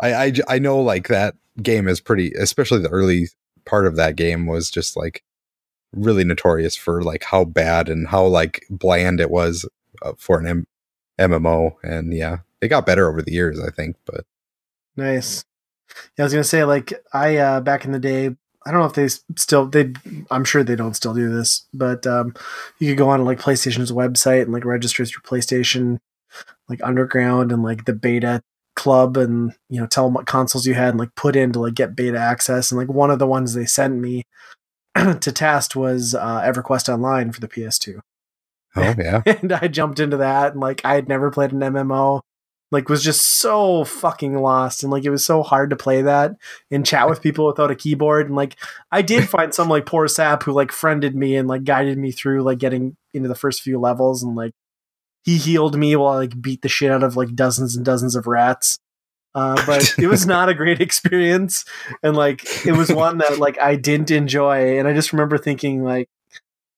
I, 0.00 0.32
I 0.48 0.58
know 0.58 0.80
like 0.80 1.08
that 1.08 1.36
game 1.62 1.88
is 1.88 2.00
pretty, 2.00 2.32
especially 2.38 2.80
the 2.80 2.88
early 2.88 3.28
part 3.64 3.86
of 3.86 3.96
that 3.96 4.16
game 4.16 4.46
was 4.46 4.70
just 4.70 4.96
like 4.96 5.22
really 5.94 6.24
notorious 6.24 6.76
for 6.76 7.02
like 7.02 7.24
how 7.24 7.44
bad 7.44 7.88
and 7.88 8.08
how 8.08 8.24
like 8.26 8.64
bland 8.70 9.20
it 9.20 9.30
was 9.30 9.68
uh, 10.02 10.12
for 10.18 10.38
an 10.38 10.46
M- 10.46 10.66
MMO, 11.18 11.76
and 11.82 12.12
yeah, 12.12 12.38
it 12.60 12.68
got 12.68 12.86
better 12.86 13.08
over 13.08 13.22
the 13.22 13.32
years, 13.32 13.60
I 13.60 13.70
think, 13.70 13.96
but 14.04 14.24
Nice. 14.96 15.44
Yeah, 16.16 16.24
I 16.24 16.26
was 16.26 16.32
gonna 16.32 16.44
say 16.44 16.64
like 16.64 16.92
I 17.12 17.36
uh 17.36 17.60
back 17.60 17.84
in 17.84 17.92
the 17.92 17.98
day, 17.98 18.36
I 18.66 18.70
don't 18.70 18.80
know 18.80 18.86
if 18.86 18.94
they 18.94 19.08
still 19.36 19.66
they 19.66 19.92
I'm 20.30 20.44
sure 20.44 20.62
they 20.62 20.76
don't 20.76 20.94
still 20.94 21.14
do 21.14 21.30
this, 21.30 21.66
but 21.72 22.06
um 22.06 22.34
you 22.78 22.90
could 22.90 22.98
go 22.98 23.08
on 23.08 23.24
like 23.24 23.40
PlayStation's 23.40 23.92
website 23.92 24.42
and 24.42 24.52
like 24.52 24.64
register 24.64 25.04
through 25.04 25.22
PlayStation 25.22 25.98
like 26.68 26.80
underground 26.82 27.52
and 27.52 27.62
like 27.62 27.84
the 27.84 27.92
beta 27.92 28.42
club 28.76 29.16
and 29.16 29.52
you 29.68 29.80
know 29.80 29.86
tell 29.86 30.04
them 30.04 30.14
what 30.14 30.26
consoles 30.26 30.66
you 30.66 30.74
had 30.74 30.90
and 30.90 30.98
like 30.98 31.14
put 31.14 31.36
in 31.36 31.52
to 31.52 31.60
like 31.60 31.74
get 31.74 31.96
beta 31.96 32.18
access. 32.18 32.70
And 32.70 32.78
like 32.78 32.88
one 32.88 33.10
of 33.10 33.18
the 33.18 33.26
ones 33.26 33.54
they 33.54 33.66
sent 33.66 33.98
me 33.98 34.24
to 34.94 35.32
test 35.32 35.74
was 35.76 36.14
uh 36.14 36.42
EverQuest 36.42 36.92
Online 36.92 37.32
for 37.32 37.40
the 37.40 37.48
PS2 37.48 38.00
oh 38.76 38.94
yeah, 38.98 39.22
and 39.26 39.52
I 39.52 39.68
jumped 39.68 40.00
into 40.00 40.16
that 40.18 40.52
and 40.52 40.60
like 40.60 40.84
I 40.84 40.94
had 40.94 41.08
never 41.08 41.30
played 41.30 41.52
an 41.52 41.60
MMO 41.60 42.22
like 42.70 42.88
was 42.88 43.02
just 43.02 43.22
so 43.22 43.84
fucking 43.84 44.38
lost 44.38 44.82
and 44.82 44.92
like 44.92 45.04
it 45.04 45.10
was 45.10 45.24
so 45.24 45.42
hard 45.42 45.70
to 45.70 45.76
play 45.76 46.02
that 46.02 46.32
and 46.70 46.86
chat 46.86 47.08
with 47.08 47.22
people 47.22 47.46
without 47.46 47.70
a 47.70 47.76
keyboard 47.76 48.26
and 48.26 48.36
like 48.36 48.56
I 48.90 49.02
did 49.02 49.28
find 49.28 49.52
some 49.54 49.68
like 49.68 49.86
poor 49.86 50.08
sap 50.08 50.42
who 50.42 50.52
like 50.52 50.72
friended 50.72 51.14
me 51.14 51.36
and 51.36 51.48
like 51.48 51.64
guided 51.64 51.98
me 51.98 52.12
through 52.12 52.42
like 52.42 52.58
getting 52.58 52.96
into 53.12 53.28
the 53.28 53.34
first 53.34 53.62
few 53.62 53.78
levels 53.78 54.22
and 54.22 54.36
like 54.36 54.52
he 55.24 55.36
healed 55.36 55.76
me 55.76 55.96
while 55.96 56.14
I 56.14 56.18
like 56.18 56.40
beat 56.40 56.62
the 56.62 56.68
shit 56.68 56.90
out 56.90 57.02
of 57.02 57.16
like 57.16 57.34
dozens 57.34 57.76
and 57.76 57.84
dozens 57.84 58.16
of 58.16 58.26
rats 58.26 58.78
uh, 59.32 59.64
but 59.64 59.94
it 59.98 60.08
was 60.08 60.26
not 60.26 60.48
a 60.48 60.54
great 60.54 60.80
experience 60.80 61.64
and 62.02 62.16
like 62.16 62.44
it 62.66 62.72
was 62.72 62.92
one 62.92 63.18
that 63.18 63.38
like 63.38 63.58
I 63.58 63.76
didn't 63.76 64.10
enjoy 64.10 64.78
and 64.78 64.88
I 64.88 64.94
just 64.94 65.12
remember 65.12 65.38
thinking 65.38 65.82
like 65.82 66.08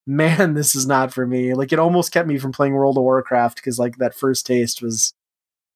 man, 0.05 0.55
this 0.55 0.75
is 0.75 0.85
not 0.85 1.15
for 1.15 1.27
me. 1.27 1.55
Like 1.55 1.73
it 1.73 1.79
almost 1.79 2.13
kept 2.13 2.27
me 2.27 2.37
from 2.37 2.51
playing 2.51 2.75
World 2.75 2.97
of 2.97 3.05
Warcraft 3.05 3.57
because 3.57 3.79
like 3.79 3.99
that 3.99 4.15
first 4.15 4.47
taste 4.47 4.83
was 4.83 5.15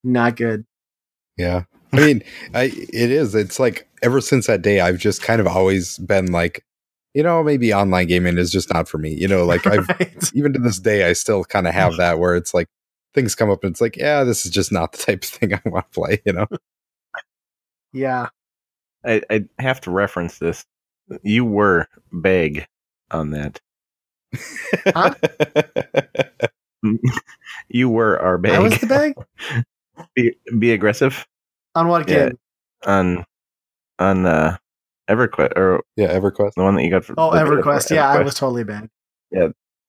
not 0.07 0.37
good. 0.37 0.65
yeah. 1.37 1.65
I 1.93 1.97
mean, 2.01 2.23
I 2.55 2.65
it 2.65 3.11
is. 3.11 3.35
It's 3.35 3.59
like 3.61 3.89
ever 4.03 4.21
since 4.21 4.47
that 4.49 4.63
day, 4.63 4.81
I've 4.81 4.99
just 4.99 5.23
kind 5.23 5.41
of 5.41 5.47
always 5.47 5.99
been 5.99 6.33
like, 6.33 6.65
you 7.15 7.23
know, 7.23 7.43
maybe 7.43 7.73
online 7.73 8.07
gaming 8.09 8.39
is 8.39 8.51
just 8.51 8.73
not 8.73 8.89
for 8.89 8.99
me. 8.99 9.15
You 9.15 9.29
know, 9.29 9.45
like 9.45 9.67
I've 9.71 9.89
Right? 9.89 10.31
even 10.35 10.53
to 10.55 10.59
this 10.59 10.79
day, 10.81 11.09
I 11.09 11.13
still 11.15 11.45
kind 11.45 11.67
of 11.67 11.75
have 11.75 11.97
that 11.99 12.19
where 12.19 12.35
it's 12.37 12.53
like 12.55 12.69
things 13.15 13.35
come 13.35 13.51
up 13.51 13.65
and 13.65 13.73
it's 13.73 13.81
like, 13.81 13.97
yeah, 13.97 14.25
this 14.25 14.45
is 14.47 14.53
just 14.53 14.73
not 14.73 14.93
the 14.93 14.99
type 14.99 15.25
of 15.25 15.31
thing 15.31 15.55
I 15.55 15.61
want 15.65 15.87
to 15.93 16.01
play, 16.01 16.21
you 16.27 16.33
know? 16.35 16.47
yeah. 17.93 18.29
I, 19.05 19.23
I 19.31 19.47
have 19.59 19.81
to 19.83 19.91
reference 19.91 20.39
this. 20.39 20.65
You 21.23 21.45
were 21.45 21.87
beg 22.13 22.67
on 23.11 23.31
that. 23.31 23.61
Huh? 24.95 25.15
You 27.69 27.89
were 27.89 28.21
our 28.21 28.39
bag. 28.39 28.53
That 28.53 28.63
was 28.63 28.79
the 28.79 28.87
bag? 28.87 29.15
Be, 30.15 30.37
be 30.59 30.73
aggressive 30.73 31.27
On 31.75 31.89
what 31.89 32.09
Yeah. 32.09 32.29
game? 32.29 32.39
on 32.87 33.25
on 33.99 34.27
uh 34.27 34.57
EverQuest 35.09 35.57
or 35.57 35.83
yeah, 35.97 36.13
EverQuest. 36.19 36.53
the 36.57 36.63
one 36.63 36.75
that 36.77 36.83
you 36.85 36.91
got 36.91 37.05
for 37.05 37.15
Oh, 37.17 37.33
the- 37.33 37.39
EverQuest. 37.41 37.91
Yeah, 37.95 38.09
I 38.09 38.23
was 38.23 38.35
totally 38.35 38.65
banned. 38.65 38.91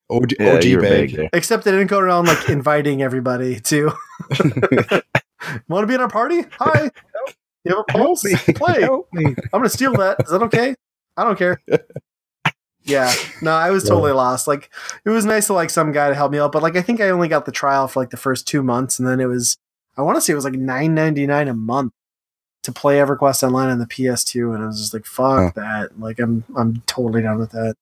OG, 0.10 0.32
Yeah, 0.40 0.54
OG 0.56 0.64
you 0.66 0.78
were 0.78 0.84
bag. 0.84 1.16
beg. 1.16 1.30
Except 1.34 1.64
they 1.66 1.72
didn't 1.72 1.88
go 1.88 2.00
around 2.00 2.28
like 2.28 2.48
inviting 2.50 3.02
everybody 3.02 3.60
to 3.62 3.92
want 5.68 5.84
to 5.84 5.88
be 5.88 5.94
in 5.96 6.02
our 6.02 6.08
party? 6.08 6.44
Hi. 6.60 6.90
You 7.64 7.76
have 7.76 7.80
a 7.80 7.92
pulse? 7.92 8.24
Play. 8.56 8.82
Help 8.82 9.10
me. 9.12 9.26
I'm 9.26 9.36
gonna 9.52 9.70
steal 9.70 9.94
that. 9.96 10.18
Is 10.24 10.30
that 10.32 10.42
okay? 10.44 10.76
I 11.18 11.24
don't 11.24 11.38
care. 11.38 11.62
Yeah, 12.84 13.12
no, 13.42 13.52
I 13.52 13.70
was 13.72 13.84
totally 13.84 14.14
lost. 14.14 14.48
Like, 14.48 14.70
it 15.04 15.10
was 15.10 15.26
nice 15.26 15.48
to 15.48 15.54
like 15.54 15.70
some 15.70 15.92
guy 15.92 16.08
to 16.08 16.16
help 16.16 16.32
me 16.32 16.40
out, 16.40 16.54
but 16.54 16.64
like, 16.64 16.78
I 16.78 16.82
think 16.82 17.02
I 17.02 17.10
only 17.10 17.28
got 17.28 17.46
the 17.46 17.52
trial 17.52 17.90
for 17.90 18.00
like 18.00 18.12
the 18.12 18.16
first 18.18 18.48
two 18.48 18.64
months, 18.64 18.98
and 18.98 19.06
then 19.06 19.20
it 19.20 19.26
was, 19.26 19.58
I 19.98 20.02
want 20.04 20.16
to 20.18 20.22
say 20.22 20.34
it 20.34 20.36
was 20.36 20.46
like 20.46 20.54
nine 20.54 20.94
ninety 20.94 21.26
nine 21.26 21.48
a 21.48 21.54
month 21.54 21.94
to 22.64 22.72
play 22.72 22.98
EverQuest 22.98 23.44
Online 23.44 23.70
on 23.70 23.80
the 23.80 23.86
PS2, 23.86 24.54
and 24.54 24.64
I 24.64 24.68
was 24.68 24.80
just 24.80 24.94
like, 24.94 25.06
fuck 25.06 25.56
that. 25.56 26.00
Like, 26.00 26.20
I'm 26.20 26.44
I'm 26.56 26.82
totally 26.86 27.22
done 27.22 27.40
with 27.40 27.52
that. 27.52 27.76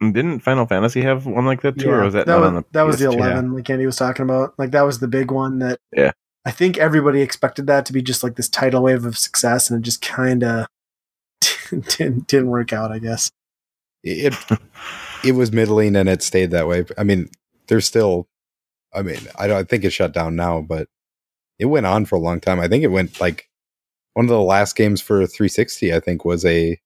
Didn't 0.00 0.40
Final 0.40 0.66
Fantasy 0.66 1.02
have 1.02 1.24
one 1.26 1.46
like 1.46 1.62
that 1.62 1.78
too, 1.78 1.90
or 1.90 2.04
was 2.04 2.14
that, 2.14 2.26
that 2.26 2.32
not 2.32 2.40
was 2.40 2.48
on 2.48 2.54
the 2.56 2.64
that 2.72 2.82
was 2.82 2.98
the 2.98 3.06
PS2? 3.06 3.14
eleven 3.14 3.54
like 3.54 3.70
Andy 3.70 3.86
was 3.86 3.96
talking 3.96 4.24
about? 4.24 4.54
Like, 4.58 4.72
that 4.72 4.82
was 4.82 4.98
the 4.98 5.08
big 5.08 5.30
one 5.30 5.60
that 5.60 5.78
Yeah. 5.94 6.12
I 6.44 6.50
think 6.50 6.78
everybody 6.78 7.20
expected 7.22 7.66
that 7.66 7.86
to 7.86 7.92
be 7.92 8.02
just 8.02 8.22
like 8.22 8.36
this 8.36 8.48
tidal 8.48 8.82
wave 8.82 9.04
of 9.04 9.16
success, 9.16 9.70
and 9.70 9.78
it 9.80 9.84
just 9.84 10.02
kind 10.02 10.42
of 10.42 10.66
didn't 11.70 12.26
didn't 12.26 12.48
work 12.48 12.72
out. 12.72 12.92
I 12.92 12.98
guess. 12.98 13.30
It 14.04 14.34
it 15.24 15.32
was 15.32 15.52
middling 15.52 15.96
and 15.96 16.08
it 16.08 16.22
stayed 16.22 16.50
that 16.50 16.68
way. 16.68 16.84
I 16.96 17.04
mean, 17.04 17.28
there's 17.68 17.86
still 17.86 18.26
I 18.94 19.02
mean, 19.02 19.18
I 19.38 19.46
don't 19.46 19.56
I 19.58 19.64
think 19.64 19.84
it 19.84 19.90
shut 19.90 20.12
down 20.12 20.36
now, 20.36 20.60
but 20.60 20.88
it 21.58 21.66
went 21.66 21.86
on 21.86 22.04
for 22.06 22.16
a 22.16 22.20
long 22.20 22.40
time. 22.40 22.60
I 22.60 22.68
think 22.68 22.84
it 22.84 22.88
went 22.88 23.20
like 23.20 23.48
one 24.14 24.24
of 24.24 24.30
the 24.30 24.40
last 24.40 24.76
games 24.76 25.00
for 25.00 25.18
360, 25.26 25.94
I 25.94 26.00
think, 26.00 26.24
was 26.24 26.44
a 26.44 26.78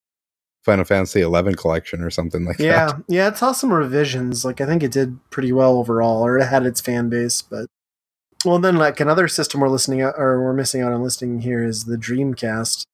Final 0.64 0.84
Fantasy 0.84 1.20
11 1.20 1.54
collection 1.56 2.02
or 2.02 2.10
something 2.10 2.44
like 2.44 2.58
Yeah, 2.58 2.86
that. 2.86 2.96
yeah, 3.08 3.22
yeah, 3.24 3.28
it 3.28 3.36
saw 3.36 3.52
some 3.52 3.72
revisions. 3.72 4.44
Like 4.44 4.60
I 4.60 4.66
think 4.66 4.82
it 4.82 4.92
did 4.92 5.18
pretty 5.30 5.52
well 5.52 5.76
overall, 5.78 6.24
or 6.24 6.38
it 6.38 6.46
had 6.46 6.66
its 6.66 6.80
fan 6.80 7.08
base. 7.08 7.42
But 7.42 7.66
well, 8.44 8.58
then 8.58 8.76
like 8.76 9.00
another 9.00 9.28
system 9.28 9.60
we're 9.60 9.68
listening 9.68 10.02
out, 10.02 10.14
or 10.16 10.42
we're 10.42 10.52
missing 10.52 10.80
out 10.82 10.92
on 10.92 11.02
listing 11.02 11.40
here 11.40 11.62
is 11.64 11.84
the 11.84 11.96
Dreamcast. 11.96 12.84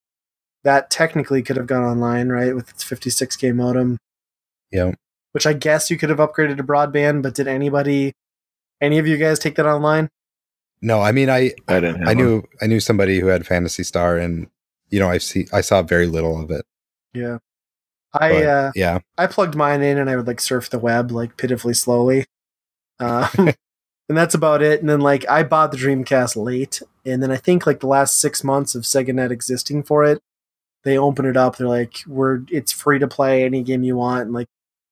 That 0.65 0.91
technically 0.91 1.43
could 1.43 1.57
have 1.57 1.67
gone 1.67 1.85
online, 1.85 2.29
right, 2.31 2.55
with 2.55 2.69
its 2.71 2.85
56k 2.85 3.55
modem, 3.55 3.97
Yeah. 4.73 4.93
which 5.33 5.47
I 5.47 5.53
guess 5.53 5.89
you 5.91 5.97
could 5.97 6.09
have 6.11 6.19
upgraded 6.19 6.57
to 6.57 6.65
broadband. 6.65 7.23
But 7.23 7.35
did 7.35 7.47
anybody, 7.47 8.13
any 8.81 8.99
of 8.99 9.07
you 9.07 9.17
guys, 9.17 9.39
take 9.39 9.57
that 9.57 9.67
online? 9.67 10.11
No, 10.81 11.01
I 11.01 11.13
mean, 11.13 11.29
I 11.29 11.53
I 11.67 11.81
didn't. 11.81 12.01
Have 12.01 12.09
I 12.09 12.15
one. 12.15 12.17
knew 12.17 12.43
I 12.63 12.67
knew 12.67 12.81
somebody 12.81 13.19
who 13.19 13.27
had 13.27 13.47
Phantasy 13.47 13.83
Star 13.83 14.17
and 14.17 14.49
you 14.91 14.99
know, 15.01 15.09
I 15.09 15.19
see 15.19 15.47
I 15.53 15.61
saw 15.61 15.83
very 15.83 16.07
little 16.07 16.41
of 16.41 16.51
it. 16.51 16.65
Yeah. 17.13 17.39
I 18.13 18.31
But, 18.31 18.45
uh 18.45 18.73
yeah, 18.75 18.99
I 19.19 19.27
plugged 19.27 19.55
mine 19.55 19.83
in 19.83 19.99
and 19.99 20.09
I 20.09 20.17
would 20.17 20.27
like 20.27 20.41
surf 20.41 20.71
the 20.71 20.79
web 20.79 21.11
like 21.11 21.37
pitifully 21.37 21.75
slowly. 21.75 22.27
Um, 23.01 23.29
and 24.09 24.17
that's 24.17 24.35
about 24.35 24.63
it. 24.63 24.81
And 24.81 24.89
then 24.89 25.01
like 25.01 25.29
I 25.29 25.43
bought 25.43 25.73
the 25.73 25.79
Dreamcast 25.79 26.37
late, 26.37 26.81
and 27.05 27.23
then 27.23 27.31
I 27.31 27.37
think 27.37 27.67
like 27.67 27.81
the 27.81 27.87
last 27.87 28.19
six 28.19 28.43
months 28.43 28.75
of 28.75 28.85
SegaNet 28.85 29.31
existing 29.31 29.83
for 29.83 30.05
it, 30.05 30.21
they 30.85 30.97
open 30.97 31.27
it 31.27 31.37
up. 31.37 31.57
They're 31.57 31.69
like, 31.69 31.99
"We're 32.07 32.41
it's 32.51 32.73
free 32.73 32.99
to 32.99 33.09
play 33.09 33.45
any 33.45 33.63
game 33.63 33.83
you 33.83 33.97
want." 33.97 34.23
And 34.23 34.33
like 34.33 34.49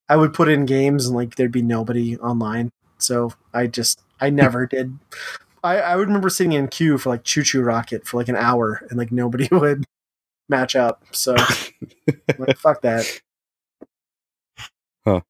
I 0.08 0.16
would 0.16 0.34
put 0.34 0.48
in 0.48 0.66
games 0.66 1.06
and 1.06 1.16
like 1.16 1.36
there'd 1.36 1.52
be 1.52 1.62
nobody 1.62 2.16
online. 2.18 2.70
So 2.98 3.32
I 3.52 3.66
just 3.66 4.02
I 4.20 4.30
never 4.30 4.66
did. 4.66 4.98
I 5.62 5.78
I 5.78 5.96
would 5.96 6.08
remember 6.08 6.30
sitting 6.30 6.52
in 6.52 6.68
queue 6.68 6.98
for 6.98 7.10
like 7.10 7.24
ChuChu 7.24 7.64
Rocket 7.64 8.06
for 8.06 8.16
like 8.16 8.28
an 8.28 8.36
hour, 8.36 8.86
and 8.88 8.98
like 8.98 9.12
nobody 9.12 9.48
would 9.52 9.84
match 10.48 10.76
up. 10.76 11.04
So 11.12 11.34
like 12.38 12.56
fuck 12.58 12.82
that. 12.82 13.20
Huh. 15.04 15.20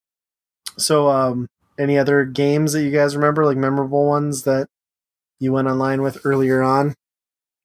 So 0.79 1.09
um 1.09 1.49
any 1.79 1.99
other 1.99 2.25
games 2.25 2.73
that 2.73 2.83
you 2.83 2.91
guys 2.91 3.17
remember, 3.17 3.45
like 3.45 3.57
memorable 3.57 4.07
ones 4.07 4.45
that 4.45 4.69
you 5.39 5.53
went 5.53 5.69
online 5.69 6.03
with 6.03 6.25
earlier 6.25 6.63
on? 6.63 6.95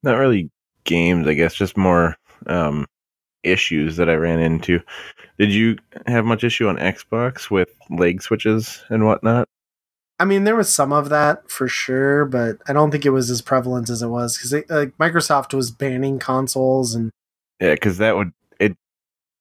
Not 0.04 0.18
really 0.18 0.50
games, 0.84 1.28
I 1.28 1.34
guess, 1.34 1.54
just 1.54 1.78
more 1.78 2.18
um, 2.48 2.88
issues 3.44 3.98
that 3.98 4.10
I 4.10 4.16
ran 4.16 4.40
into. 4.40 4.80
Did 5.38 5.52
you 5.52 5.78
have 6.08 6.26
much 6.26 6.44
issue 6.44 6.68
on 6.68 6.78
Xbox 6.78 7.50
with 7.50 7.70
lag 7.90 8.22
switches 8.22 8.84
and 8.90 9.06
whatnot? 9.06 9.48
I 10.22 10.26
mean, 10.26 10.44
there 10.44 10.56
was 10.56 10.72
some 10.72 10.94
of 10.94 11.10
that 11.10 11.50
for 11.50 11.68
sure, 11.68 12.26
but 12.26 12.58
I 12.68 12.74
don't 12.74 12.92
think 12.92 13.08
it 13.08 13.10
was 13.10 13.32
as 13.32 13.42
prevalent 13.42 13.90
as 13.90 14.04
it 14.04 14.08
was 14.08 14.38
because 14.38 14.54
like 14.70 14.96
Microsoft 15.00 15.52
was 15.54 15.72
banning 15.72 16.20
consoles 16.20 16.94
and 16.94 17.10
Yeah, 17.60 17.74
because 17.74 17.98
that 17.98 18.16
would 18.16 18.32
it 18.60 18.78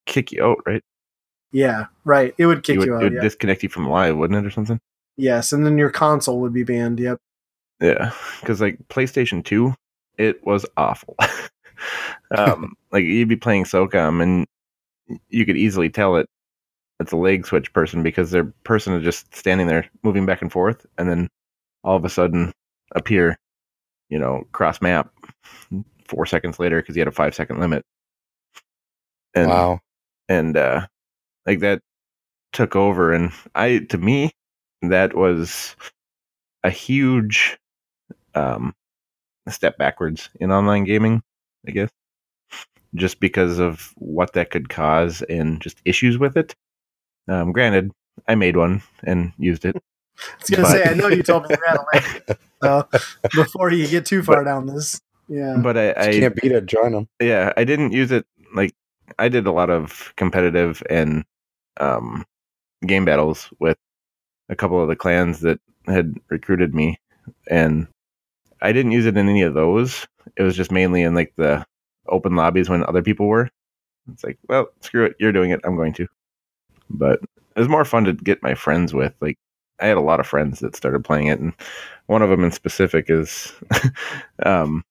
kick 0.06 0.32
you 0.32 0.42
out, 0.42 0.58
right? 0.64 0.82
yeah, 1.52 1.86
right. 2.04 2.34
It 2.38 2.46
would 2.46 2.62
kick 2.62 2.76
you 2.76 2.84
you, 2.86 2.94
out. 2.94 3.02
it 3.02 3.04
would 3.04 3.12
Yeah. 3.14 3.20
disconnect 3.20 3.62
you 3.62 3.68
from 3.68 3.88
live, 3.90 4.16
wouldn't 4.16 4.42
it, 4.42 4.48
or 4.48 4.50
something? 4.50 4.80
yes, 5.18 5.52
and 5.52 5.66
then 5.66 5.76
your 5.76 5.90
console 5.90 6.40
would 6.40 6.54
be 6.54 6.64
banned. 6.64 6.98
Yep. 6.98 7.18
Yeah, 7.82 8.12
because 8.40 8.60
like 8.62 8.78
PlayStation 8.88 9.44
Two, 9.44 9.74
it 10.16 10.42
was 10.46 10.64
awful. 10.78 11.14
um, 12.34 12.74
like 12.92 13.04
you'd 13.04 13.28
be 13.28 13.36
playing 13.36 13.64
SOCOM, 13.64 14.22
and 14.22 14.46
you 15.28 15.44
could 15.44 15.58
easily 15.58 15.90
tell 15.90 16.16
it 16.16 16.26
it's 17.00 17.12
a 17.12 17.16
lag 17.16 17.46
switch 17.46 17.72
person 17.72 18.02
because 18.02 18.30
their 18.30 18.44
person 18.64 18.94
is 18.94 19.02
just 19.02 19.34
standing 19.34 19.66
there 19.66 19.88
moving 20.02 20.26
back 20.26 20.42
and 20.42 20.52
forth, 20.52 20.86
and 20.98 21.08
then 21.08 21.28
all 21.82 21.96
of 21.96 22.04
a 22.04 22.10
sudden 22.10 22.52
appear, 22.94 23.38
you 24.10 24.18
know, 24.18 24.44
cross 24.52 24.80
map 24.82 25.10
four 26.06 26.26
seconds 26.26 26.58
later 26.58 26.80
because 26.80 26.94
you 26.94 27.00
had 27.00 27.08
a 27.08 27.12
five 27.12 27.34
second 27.34 27.58
limit. 27.58 27.84
And 29.34 29.48
wow. 29.48 29.80
and 30.28 30.56
uh 30.56 30.86
like 31.46 31.60
that 31.60 31.80
took 32.52 32.74
over 32.74 33.12
and 33.12 33.30
i 33.54 33.78
to 33.90 33.96
me 33.96 34.32
that 34.82 35.14
was 35.14 35.76
a 36.64 36.70
huge 36.70 37.56
um 38.34 38.74
step 39.48 39.78
backwards 39.78 40.30
in 40.40 40.50
online 40.50 40.82
gaming 40.82 41.22
i 41.66 41.70
guess 41.70 41.90
just 42.94 43.20
because 43.20 43.60
of 43.60 43.92
what 43.96 44.32
that 44.32 44.50
could 44.50 44.68
cause 44.68 45.22
and 45.22 45.60
just 45.60 45.80
issues 45.84 46.18
with 46.18 46.36
it 46.36 46.56
um 47.28 47.52
granted 47.52 47.90
i 48.28 48.34
made 48.34 48.56
one 48.56 48.82
and 49.04 49.32
used 49.38 49.64
it 49.64 49.76
I 50.20 50.34
was 50.40 50.50
gonna 50.50 50.62
But- 50.64 50.72
say, 50.72 50.84
I 50.90 50.94
know 50.94 51.08
you 51.08 51.22
told 51.22 51.44
me 51.48 51.48
you 51.50 51.56
had 51.66 51.78
a. 52.28 52.36
So 52.62 52.88
before 53.34 53.70
you 53.72 53.88
get 53.88 54.04
too 54.04 54.22
far 54.22 54.44
down 54.44 54.66
this, 54.66 55.00
yeah. 55.28 55.56
but 55.62 55.78
i, 55.78 55.90
I 55.92 56.12
can't 56.20 56.36
beat 56.36 56.52
it. 56.52 56.66
Join 56.66 56.92
them. 56.92 57.08
yeah 57.20 57.52
i 57.56 57.64
didn't 57.64 57.92
use 57.92 58.10
it 58.12 58.26
like 58.54 58.74
i 59.18 59.28
did 59.28 59.46
a 59.46 59.52
lot 59.52 59.70
of 59.70 60.12
competitive 60.16 60.82
and 60.90 61.24
um 61.78 62.24
game 62.86 63.04
battles 63.06 63.48
with 63.60 63.78
a 64.50 64.56
couple 64.56 64.80
of 64.82 64.88
the 64.88 64.96
clans 64.96 65.40
that 65.40 65.58
had 65.86 66.14
recruited 66.28 66.74
me 66.74 66.98
and 67.48 67.86
i 68.60 68.72
didn't 68.72 68.92
use 68.92 69.06
it 69.06 69.16
in 69.16 69.28
any 69.28 69.42
of 69.42 69.54
those 69.54 70.06
it 70.36 70.42
was 70.42 70.56
just 70.56 70.70
mainly 70.72 71.02
in 71.02 71.14
like 71.14 71.32
the 71.36 71.64
open 72.08 72.34
lobbies 72.36 72.68
when 72.68 72.84
other 72.84 73.02
people 73.02 73.26
were 73.26 73.48
it's 74.12 74.24
like 74.24 74.38
well 74.48 74.66
screw 74.80 75.04
it 75.06 75.14
you're 75.18 75.32
doing 75.32 75.50
it 75.50 75.60
i'm 75.64 75.76
going 75.76 75.92
to 75.94 76.06
but 76.90 77.20
it 77.56 77.58
was 77.58 77.68
more 77.68 77.84
fun 77.84 78.04
to 78.04 78.12
get 78.12 78.42
my 78.42 78.54
friends 78.54 78.92
with 78.92 79.14
like 79.20 79.38
i 79.80 79.86
had 79.86 79.96
a 79.96 80.02
lot 80.02 80.20
of 80.20 80.26
friends 80.26 80.60
that 80.60 80.76
started 80.76 81.04
playing 81.04 81.28
it 81.28 81.40
and 81.40 81.52
one 82.06 82.22
of 82.22 82.30
them 82.30 82.44
in 82.44 82.50
specific 82.50 83.06
is 83.08 83.52
um 84.44 84.84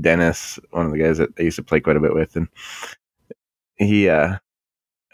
dennis 0.00 0.58
one 0.70 0.86
of 0.86 0.92
the 0.92 0.98
guys 0.98 1.18
that 1.18 1.30
i 1.38 1.42
used 1.42 1.56
to 1.56 1.62
play 1.62 1.80
quite 1.80 1.96
a 1.96 2.00
bit 2.00 2.14
with 2.14 2.36
and 2.36 2.48
he 3.76 4.08
uh 4.08 4.28
i 4.28 4.38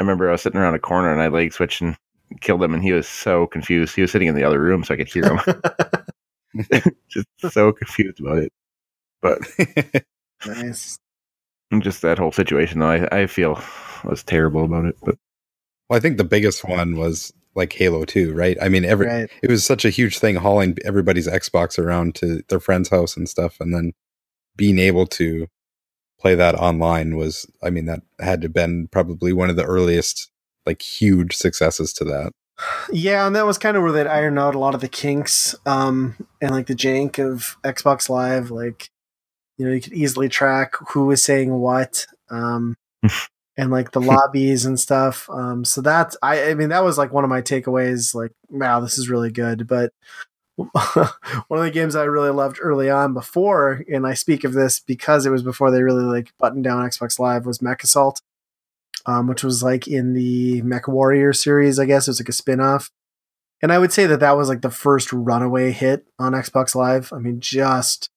remember 0.03 0.29
i 0.29 0.33
was 0.33 0.43
sitting 0.43 0.61
around 0.61 0.75
a 0.75 0.79
corner 0.79 1.12
and 1.12 1.23
i 1.23 1.29
lag 1.29 1.53
switched 1.53 1.81
and 1.81 1.97
killed 2.41 2.62
him 2.62 2.75
and 2.75 2.83
he 2.83 2.93
was 2.93 3.09
so 3.09 3.47
confused. 3.47 3.95
He 3.95 4.03
was 4.03 4.12
sitting 4.12 4.29
in 4.29 4.35
the 4.35 4.45
other 4.45 4.61
room 4.61 4.85
so 4.85 4.95
i 4.95 4.97
could 4.97 5.09
hear 5.09 5.25
him. 5.25 5.41
Just 7.09 7.27
so 7.51 7.73
confused 7.73 8.21
about 8.21 8.39
it. 8.39 8.53
But 9.23 9.41
nice. 10.47 10.99
just 11.81 12.03
that 12.03 12.19
whole 12.19 12.33
situation 12.33 12.81
though 12.81 12.91
i, 12.91 13.21
I 13.21 13.27
feel 13.27 13.61
was 14.05 14.25
terrible 14.25 14.65
about 14.65 14.87
it 14.87 14.97
but 15.05 15.17
Well, 15.91 15.97
I 15.97 16.01
think 16.01 16.17
the 16.17 16.25
biggest 16.25 16.65
one 16.65 16.97
was 16.97 17.33
like 17.57 17.73
Halo 17.73 18.05
2, 18.05 18.33
right? 18.33 18.57
I 18.62 18.69
mean, 18.69 18.85
every 18.85 19.09
Right. 19.09 19.31
it 19.43 19.51
was 19.51 19.65
such 19.65 19.85
a 19.85 19.91
huge 19.91 20.19
thing 20.21 20.37
hauling 20.37 20.77
everybody's 20.85 21.27
Xbox 21.27 21.79
around 21.79 22.15
to 22.17 22.43
their 22.49 22.61
friend's 22.61 22.91
house 22.91 23.17
and 23.17 23.29
stuff 23.29 23.57
and 23.59 23.75
then 23.75 23.93
being 24.57 24.79
able 24.79 25.07
to 25.09 25.49
play 26.21 26.37
that 26.37 26.55
online 26.55 27.17
was 27.17 27.47
I 27.62 27.71
mean 27.71 27.87
that 27.87 28.03
had 28.21 28.41
to 28.43 28.49
been 28.49 28.89
probably 28.89 29.33
one 29.33 29.51
of 29.51 29.57
the 29.57 29.65
earliest 29.65 30.31
like 30.65 30.81
huge 30.83 31.35
successes 31.35 31.93
to 31.95 32.05
that. 32.05 32.33
Yeah, 32.93 33.27
and 33.27 33.35
that 33.35 33.47
was 33.47 33.59
kind 33.59 33.77
of 33.77 33.83
where 33.83 33.91
they'd 33.91 34.07
iron 34.07 34.39
out 34.39 34.55
a 34.55 34.59
lot 34.59 34.75
of 34.75 34.83
the 34.83 34.89
kinks 34.89 35.55
um, 35.67 36.15
and 36.43 36.51
like 36.51 36.67
the 36.67 36.75
jank 36.75 37.19
of 37.19 37.57
Xbox 37.65 38.11
Live. 38.11 38.51
Like, 38.51 38.91
you 39.57 39.67
know, 39.67 39.73
you 39.73 39.81
could 39.81 39.95
easily 39.95 40.29
track 40.29 40.75
who 40.91 41.07
was 41.07 41.23
saying 41.23 41.53
what, 41.55 42.07
um, 42.29 42.77
and 43.61 43.70
like 43.70 43.93
the 43.93 44.01
lobbies 44.01 44.65
and 44.65 44.78
stuff. 44.78 45.28
Um, 45.31 45.65
so 45.65 45.81
that's 45.81 46.16
I, 46.23 46.51
I 46.51 46.55
mean, 46.55 46.70
that 46.70 46.85
was 46.85 46.99
like 46.99 47.12
one 47.12 47.24
of 47.24 47.31
my 47.31 47.43
takeaways. 47.43 48.15
Like, 48.15 48.32
wow, 48.49 48.81
this 48.81 48.99
is 48.99 49.09
really 49.09 49.31
good. 49.31 49.66
But 49.66 49.93
one 50.57 51.59
of 51.59 51.65
the 51.65 51.70
games 51.70 51.97
I 51.97 52.05
really 52.05 52.31
loved 52.31 52.59
early 52.61 52.91
on 52.91 53.15
before, 53.15 53.85
and 53.93 54.07
I 54.07 54.15
speak 54.15 54.45
of 54.45 54.53
this 54.53 54.81
because 54.81 55.27
it 55.27 55.31
was 55.31 55.43
before 55.43 55.70
they 55.70 55.82
really 55.82 56.05
like 56.05 56.32
buttoned 56.39 56.65
down 56.65 56.82
Xbox 56.89 57.19
Live, 57.19 57.47
was 57.47 57.59
MechAssault 57.59 58.20
um, 59.07 59.27
which 59.27 59.43
was 59.43 59.62
like 59.62 59.89
in 59.89 60.12
the 60.12 60.62
MechWarrior 60.62 61.35
series, 61.35 61.78
I 61.78 61.87
guess. 61.87 62.07
It 62.07 62.12
was 62.12 62.20
like 62.20 62.28
a 62.28 62.32
spin 62.32 62.61
off. 62.61 62.91
And 63.62 63.73
I 63.73 63.78
would 63.78 63.93
say 63.93 64.07
that 64.07 64.20
that 64.20 64.37
was 64.37 64.49
like 64.49 64.62
the 64.62 64.70
first 64.70 65.12
runaway 65.12 65.70
hit 65.73 66.07
on 66.19 66.32
Xbox 66.32 66.74
Live. 66.74 67.12
I 67.12 67.19
mean, 67.19 67.41
just 67.41 68.09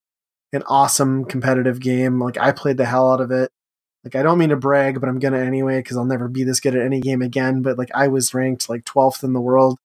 an 0.53 0.63
awesome 0.67 1.25
competitive 1.25 1.79
game. 1.79 2.19
Like, 2.21 2.37
I 2.37 2.51
played 2.51 2.77
the 2.77 2.85
hell 2.85 3.11
out 3.11 3.21
of 3.21 3.31
it. 3.31 3.51
Like, 4.03 4.15
I 4.15 4.23
don't 4.23 4.37
mean 4.37 4.49
to 4.49 4.57
brag, 4.57 4.99
but 4.99 5.07
I'm 5.07 5.19
to 5.19 5.27
anyway 5.33 5.79
because 5.79 5.95
I'll 5.95 6.05
never 6.05 6.27
be 6.27 6.43
this 6.43 6.59
good 6.59 6.75
at 6.75 6.85
any 6.85 6.99
game 6.99 7.21
again. 7.21 7.61
But 7.61 7.77
like, 7.77 7.89
I 7.95 8.07
was 8.07 8.33
ranked 8.33 8.69
like 8.69 8.83
12th 8.83 9.23
in 9.23 9.33
the 9.33 9.41
world 9.41 9.79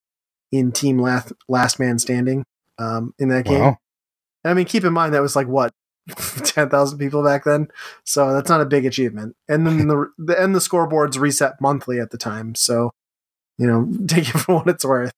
in 0.51 0.73
Team 0.73 0.99
Last, 0.99 1.33
last 1.49 1.79
Man 1.79 1.99
Standing 1.99 2.45
um, 2.79 3.15
in 3.19 3.29
that 3.29 3.45
game. 3.45 3.61
Wow. 3.61 3.79
And 4.45 4.51
I 4.51 4.55
mean, 4.55 4.67
keep 4.67 4.85
in 4.85 4.93
mind 4.93 5.15
that 5.15 5.23
was 5.23 5.37
like 5.37 5.49
what 5.49 5.73
ten 6.45 6.69
thousand 6.69 6.99
people 6.99 7.23
back 7.23 7.45
then, 7.45 7.69
so 8.05 8.33
that's 8.33 8.49
not 8.49 8.61
a 8.61 8.67
big 8.67 8.87
achievement. 8.87 9.37
And 9.49 9.67
then 9.67 9.89
the, 9.89 10.11
the 10.19 10.43
and 10.43 10.55
the 10.55 10.61
scoreboards 10.61 11.19
reset 11.19 11.61
monthly 11.61 12.01
at 12.01 12.11
the 12.11 12.19
time, 12.19 12.55
so 12.55 12.93
you 13.59 13.67
know, 13.67 13.91
take 14.07 14.29
it 14.29 14.39
for 14.39 14.57
what 14.57 14.69
it's 14.69 14.85
worth. 14.85 15.13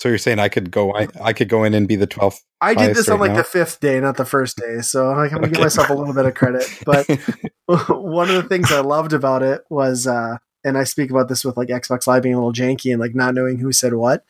So 0.00 0.08
you're 0.08 0.18
saying 0.18 0.38
I 0.38 0.48
could 0.48 0.70
go 0.70 0.94
I, 0.94 1.08
I 1.22 1.32
could 1.34 1.48
go 1.48 1.62
in 1.64 1.74
and 1.74 1.86
be 1.86 1.94
the 1.96 2.06
12th 2.06 2.40
I 2.62 2.74
did 2.74 2.96
this 2.96 3.08
on 3.08 3.20
like 3.20 3.30
now? 3.32 3.36
the 3.36 3.44
fifth 3.44 3.80
day, 3.80 4.00
not 4.00 4.16
the 4.16 4.24
first 4.24 4.56
day, 4.56 4.80
so 4.80 5.12
I 5.12 5.28
can 5.28 5.40
give 5.42 5.52
Okay. 5.52 5.62
myself 5.62 5.88
a 5.88 5.94
little 5.94 6.12
bit 6.12 6.26
of 6.26 6.34
credit. 6.34 6.66
But 6.84 7.06
one 7.88 8.28
of 8.28 8.34
the 8.42 8.48
things 8.48 8.70
I 8.70 8.80
loved 8.80 9.12
about 9.12 9.42
it 9.42 9.62
was, 9.70 10.06
uh, 10.06 10.36
and 10.64 10.76
I 10.76 10.84
speak 10.84 11.10
about 11.10 11.28
this 11.28 11.44
with 11.44 11.56
like 11.56 11.68
Xbox 11.68 12.06
Live 12.06 12.22
being 12.22 12.34
a 12.34 12.38
little 12.38 12.52
janky 12.52 12.92
and 12.92 13.00
like 13.00 13.14
not 13.14 13.34
knowing 13.34 13.58
who 13.58 13.72
said 13.72 13.94
what, 13.94 14.24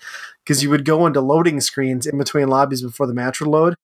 because 0.44 0.62
you 0.62 0.70
would 0.70 0.84
go 0.84 1.06
into 1.06 1.20
loading 1.20 1.60
screens 1.60 2.06
in 2.06 2.18
between 2.18 2.48
lobbies 2.48 2.82
before 2.82 3.06
the 3.08 3.14
match 3.14 3.40
would 3.40 3.48
load, 3.48 3.74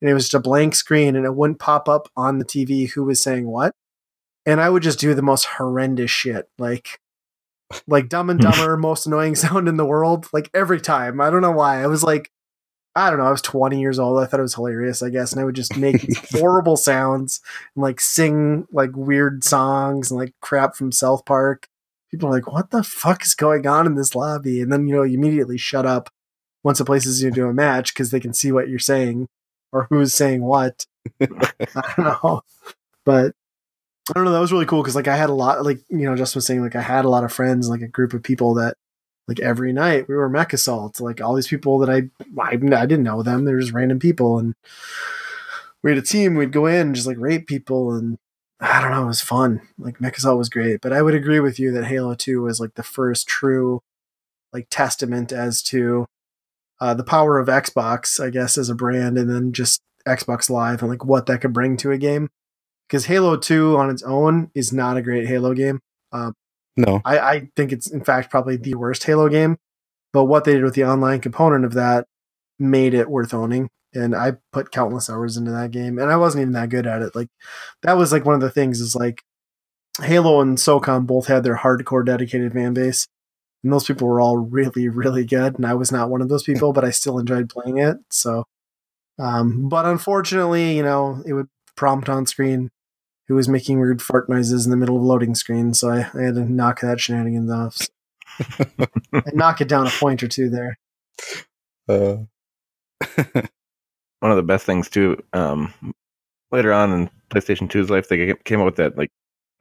and 0.00 0.08
it 0.10 0.14
was 0.14 0.24
just 0.24 0.34
a 0.34 0.40
blank 0.40 0.74
screen, 0.76 1.16
and 1.16 1.26
it 1.26 1.34
wouldn't 1.34 1.58
pop 1.58 1.88
up 1.88 2.08
on 2.16 2.38
the 2.38 2.44
TV 2.44 2.90
who 2.92 3.02
was 3.02 3.20
saying 3.20 3.46
what, 3.48 3.72
and 4.44 4.60
I 4.60 4.70
would 4.70 4.84
just 4.84 5.00
do 5.00 5.14
the 5.14 5.22
most 5.22 5.46
horrendous 5.46 6.10
shit, 6.10 6.48
like. 6.58 7.00
Like 7.86 8.08
Dumb 8.08 8.30
and 8.30 8.42
hmm. 8.42 8.50
Dumber, 8.50 8.76
most 8.76 9.06
annoying 9.06 9.34
sound 9.36 9.68
in 9.68 9.76
the 9.76 9.86
world. 9.86 10.28
Like 10.32 10.50
every 10.54 10.80
time, 10.80 11.20
I 11.20 11.30
don't 11.30 11.42
know 11.42 11.52
why. 11.52 11.82
I 11.82 11.86
was 11.86 12.02
like, 12.02 12.30
I 12.94 13.10
don't 13.10 13.18
know. 13.18 13.26
I 13.26 13.30
was 13.30 13.42
20 13.42 13.78
years 13.78 13.98
old. 13.98 14.18
I 14.18 14.24
thought 14.24 14.40
it 14.40 14.42
was 14.42 14.54
hilarious, 14.54 15.02
I 15.02 15.10
guess. 15.10 15.32
And 15.32 15.40
I 15.40 15.44
would 15.44 15.54
just 15.54 15.76
make 15.76 16.06
horrible 16.30 16.78
sounds 16.78 17.40
and 17.74 17.82
like 17.82 18.00
sing 18.00 18.66
like 18.72 18.90
weird 18.94 19.44
songs 19.44 20.10
and 20.10 20.18
like 20.18 20.32
crap 20.40 20.74
from 20.74 20.90
South 20.90 21.26
Park. 21.26 21.68
People 22.10 22.30
are 22.30 22.32
like, 22.32 22.50
what 22.50 22.70
the 22.70 22.82
fuck 22.82 23.22
is 23.22 23.34
going 23.34 23.66
on 23.66 23.86
in 23.86 23.96
this 23.96 24.14
lobby? 24.14 24.62
And 24.62 24.72
then, 24.72 24.86
you 24.86 24.94
know, 24.94 25.02
you 25.02 25.18
immediately 25.18 25.58
shut 25.58 25.84
up 25.84 26.08
once 26.64 26.80
it 26.80 26.86
places 26.86 27.20
you 27.20 27.28
into 27.28 27.46
a 27.46 27.52
match 27.52 27.92
because 27.92 28.10
they 28.10 28.20
can 28.20 28.32
see 28.32 28.50
what 28.50 28.68
you're 28.68 28.78
saying 28.78 29.28
or 29.72 29.86
who's 29.90 30.14
saying 30.14 30.42
what. 30.42 30.86
I 31.20 31.92
don't 31.96 31.98
know. 31.98 32.42
But 33.04 33.34
I 34.08 34.12
don't 34.14 34.24
know. 34.24 34.32
That 34.32 34.40
was 34.40 34.52
really 34.52 34.66
cool 34.66 34.82
because 34.82 34.94
like 34.94 35.08
I 35.08 35.16
had 35.16 35.30
a 35.30 35.34
lot, 35.34 35.64
like 35.64 35.80
you 35.88 36.04
know, 36.06 36.14
Justin 36.14 36.38
was 36.38 36.46
saying, 36.46 36.62
like 36.62 36.76
I 36.76 36.82
had 36.82 37.04
a 37.04 37.08
lot 37.08 37.24
of 37.24 37.32
friends, 37.32 37.68
like 37.68 37.80
a 37.80 37.88
group 37.88 38.12
of 38.12 38.22
people 38.22 38.54
that, 38.54 38.76
like 39.26 39.40
every 39.40 39.72
night 39.72 40.06
we 40.08 40.14
were 40.14 40.30
MechAssault, 40.30 41.00
like 41.00 41.20
all 41.20 41.34
these 41.34 41.48
people 41.48 41.78
that 41.80 41.90
I, 41.90 42.02
I, 42.40 42.52
I 42.52 42.56
didn't 42.86 43.02
know 43.02 43.22
them. 43.22 43.44
They're 43.44 43.58
just 43.58 43.72
random 43.72 43.98
people, 43.98 44.38
and 44.38 44.54
we 45.82 45.90
had 45.90 45.98
a 45.98 46.02
team. 46.02 46.36
We'd 46.36 46.52
go 46.52 46.66
in 46.66 46.74
and 46.88 46.94
just 46.94 47.08
like 47.08 47.18
rape 47.18 47.48
people, 47.48 47.92
and 47.92 48.18
I 48.60 48.80
don't 48.80 48.92
know, 48.92 49.02
it 49.02 49.06
was 49.06 49.20
fun. 49.20 49.62
Like 49.76 49.98
MechAssault 49.98 50.38
was 50.38 50.48
great, 50.48 50.80
but 50.80 50.92
I 50.92 51.02
would 51.02 51.14
agree 51.14 51.40
with 51.40 51.58
you 51.58 51.72
that 51.72 51.86
Halo 51.86 52.14
Two 52.14 52.42
was 52.42 52.60
like 52.60 52.74
the 52.74 52.84
first 52.84 53.26
true, 53.26 53.82
like 54.52 54.68
testament 54.70 55.32
as 55.32 55.62
to 55.64 56.06
uh, 56.80 56.94
the 56.94 57.04
power 57.04 57.40
of 57.40 57.48
Xbox, 57.48 58.24
I 58.24 58.30
guess, 58.30 58.56
as 58.56 58.68
a 58.68 58.74
brand, 58.76 59.18
and 59.18 59.28
then 59.28 59.52
just 59.52 59.82
Xbox 60.06 60.48
Live 60.48 60.80
and 60.82 60.90
like 60.90 61.04
what 61.04 61.26
that 61.26 61.40
could 61.40 61.52
bring 61.52 61.76
to 61.78 61.90
a 61.90 61.98
game 61.98 62.30
because 62.88 63.06
Halo 63.06 63.36
2 63.36 63.76
on 63.76 63.90
its 63.90 64.02
own 64.02 64.50
is 64.54 64.72
not 64.72 64.96
a 64.96 65.02
great 65.02 65.26
Halo 65.26 65.54
game. 65.54 65.80
Um, 66.12 66.34
No. 66.76 67.00
I, 67.04 67.18
I 67.18 67.48
think 67.56 67.72
it's, 67.72 67.90
in 67.90 68.04
fact, 68.04 68.30
probably 68.30 68.56
the 68.56 68.74
worst 68.74 69.04
Halo 69.04 69.28
game. 69.28 69.56
But 70.12 70.24
what 70.24 70.44
they 70.44 70.54
did 70.54 70.64
with 70.64 70.74
the 70.74 70.84
online 70.84 71.20
component 71.20 71.64
of 71.64 71.74
that 71.74 72.06
made 72.58 72.94
it 72.94 73.10
worth 73.10 73.34
owning. 73.34 73.68
And 73.94 74.14
I 74.14 74.34
put 74.52 74.70
countless 74.70 75.08
hours 75.08 75.36
into 75.36 75.50
that 75.52 75.70
game, 75.70 75.98
and 75.98 76.10
I 76.10 76.16
wasn't 76.16 76.42
even 76.42 76.52
that 76.52 76.68
good 76.68 76.86
at 76.86 77.00
it. 77.02 77.14
Like, 77.14 77.28
that 77.82 77.96
was 77.96 78.12
like 78.12 78.26
one 78.26 78.34
of 78.34 78.40
the 78.42 78.50
things 78.50 78.80
is 78.80 78.94
like 78.94 79.22
Halo 80.02 80.40
and 80.40 80.58
SOCOM 80.58 81.06
both 81.06 81.26
had 81.26 81.42
their 81.44 81.56
hardcore 81.56 82.04
dedicated 82.04 82.52
fan 82.52 82.74
base. 82.74 83.06
And 83.64 83.72
those 83.72 83.86
people 83.86 84.06
were 84.06 84.20
all 84.20 84.36
really, 84.36 84.88
really 84.88 85.24
good. 85.24 85.56
And 85.56 85.66
I 85.66 85.74
was 85.74 85.90
not 85.90 86.10
one 86.10 86.20
of 86.20 86.28
those 86.28 86.42
people, 86.42 86.72
but 86.72 86.84
I 86.84 86.90
still 86.90 87.18
enjoyed 87.18 87.48
playing 87.48 87.78
it. 87.78 87.96
So, 88.10 88.44
um, 89.18 89.68
but 89.68 89.86
unfortunately, 89.86 90.76
you 90.76 90.82
know, 90.82 91.22
it 91.26 91.32
would 91.32 91.48
prompt 91.74 92.08
on 92.08 92.26
screen 92.26 92.70
who 93.28 93.34
was 93.34 93.48
making 93.48 93.80
weird 93.80 94.00
fart 94.00 94.28
noises 94.28 94.64
in 94.64 94.70
the 94.70 94.76
middle 94.76 94.96
of 94.96 95.02
loading 95.02 95.34
screen, 95.34 95.74
so 95.74 95.90
I, 95.90 95.98
I 96.14 96.22
had 96.22 96.34
to 96.34 96.50
knock 96.50 96.80
that 96.80 97.00
shenanigans 97.00 97.50
off. 97.50 97.88
and 99.12 99.34
knock 99.34 99.60
it 99.60 99.68
down 99.68 99.86
a 99.86 99.90
point 99.90 100.22
or 100.22 100.28
two 100.28 100.50
there. 100.50 100.78
Uh, 101.88 102.16
One 104.20 104.30
of 104.30 104.36
the 104.36 104.42
best 104.42 104.66
things 104.66 104.88
too. 104.88 105.22
Um, 105.32 105.72
later 106.50 106.72
on 106.72 106.92
in 106.92 107.10
PlayStation 107.30 107.70
2's 107.70 107.90
life, 107.90 108.08
they 108.08 108.34
came 108.44 108.60
up 108.60 108.66
with 108.66 108.76
that 108.76 108.96
like 108.96 109.10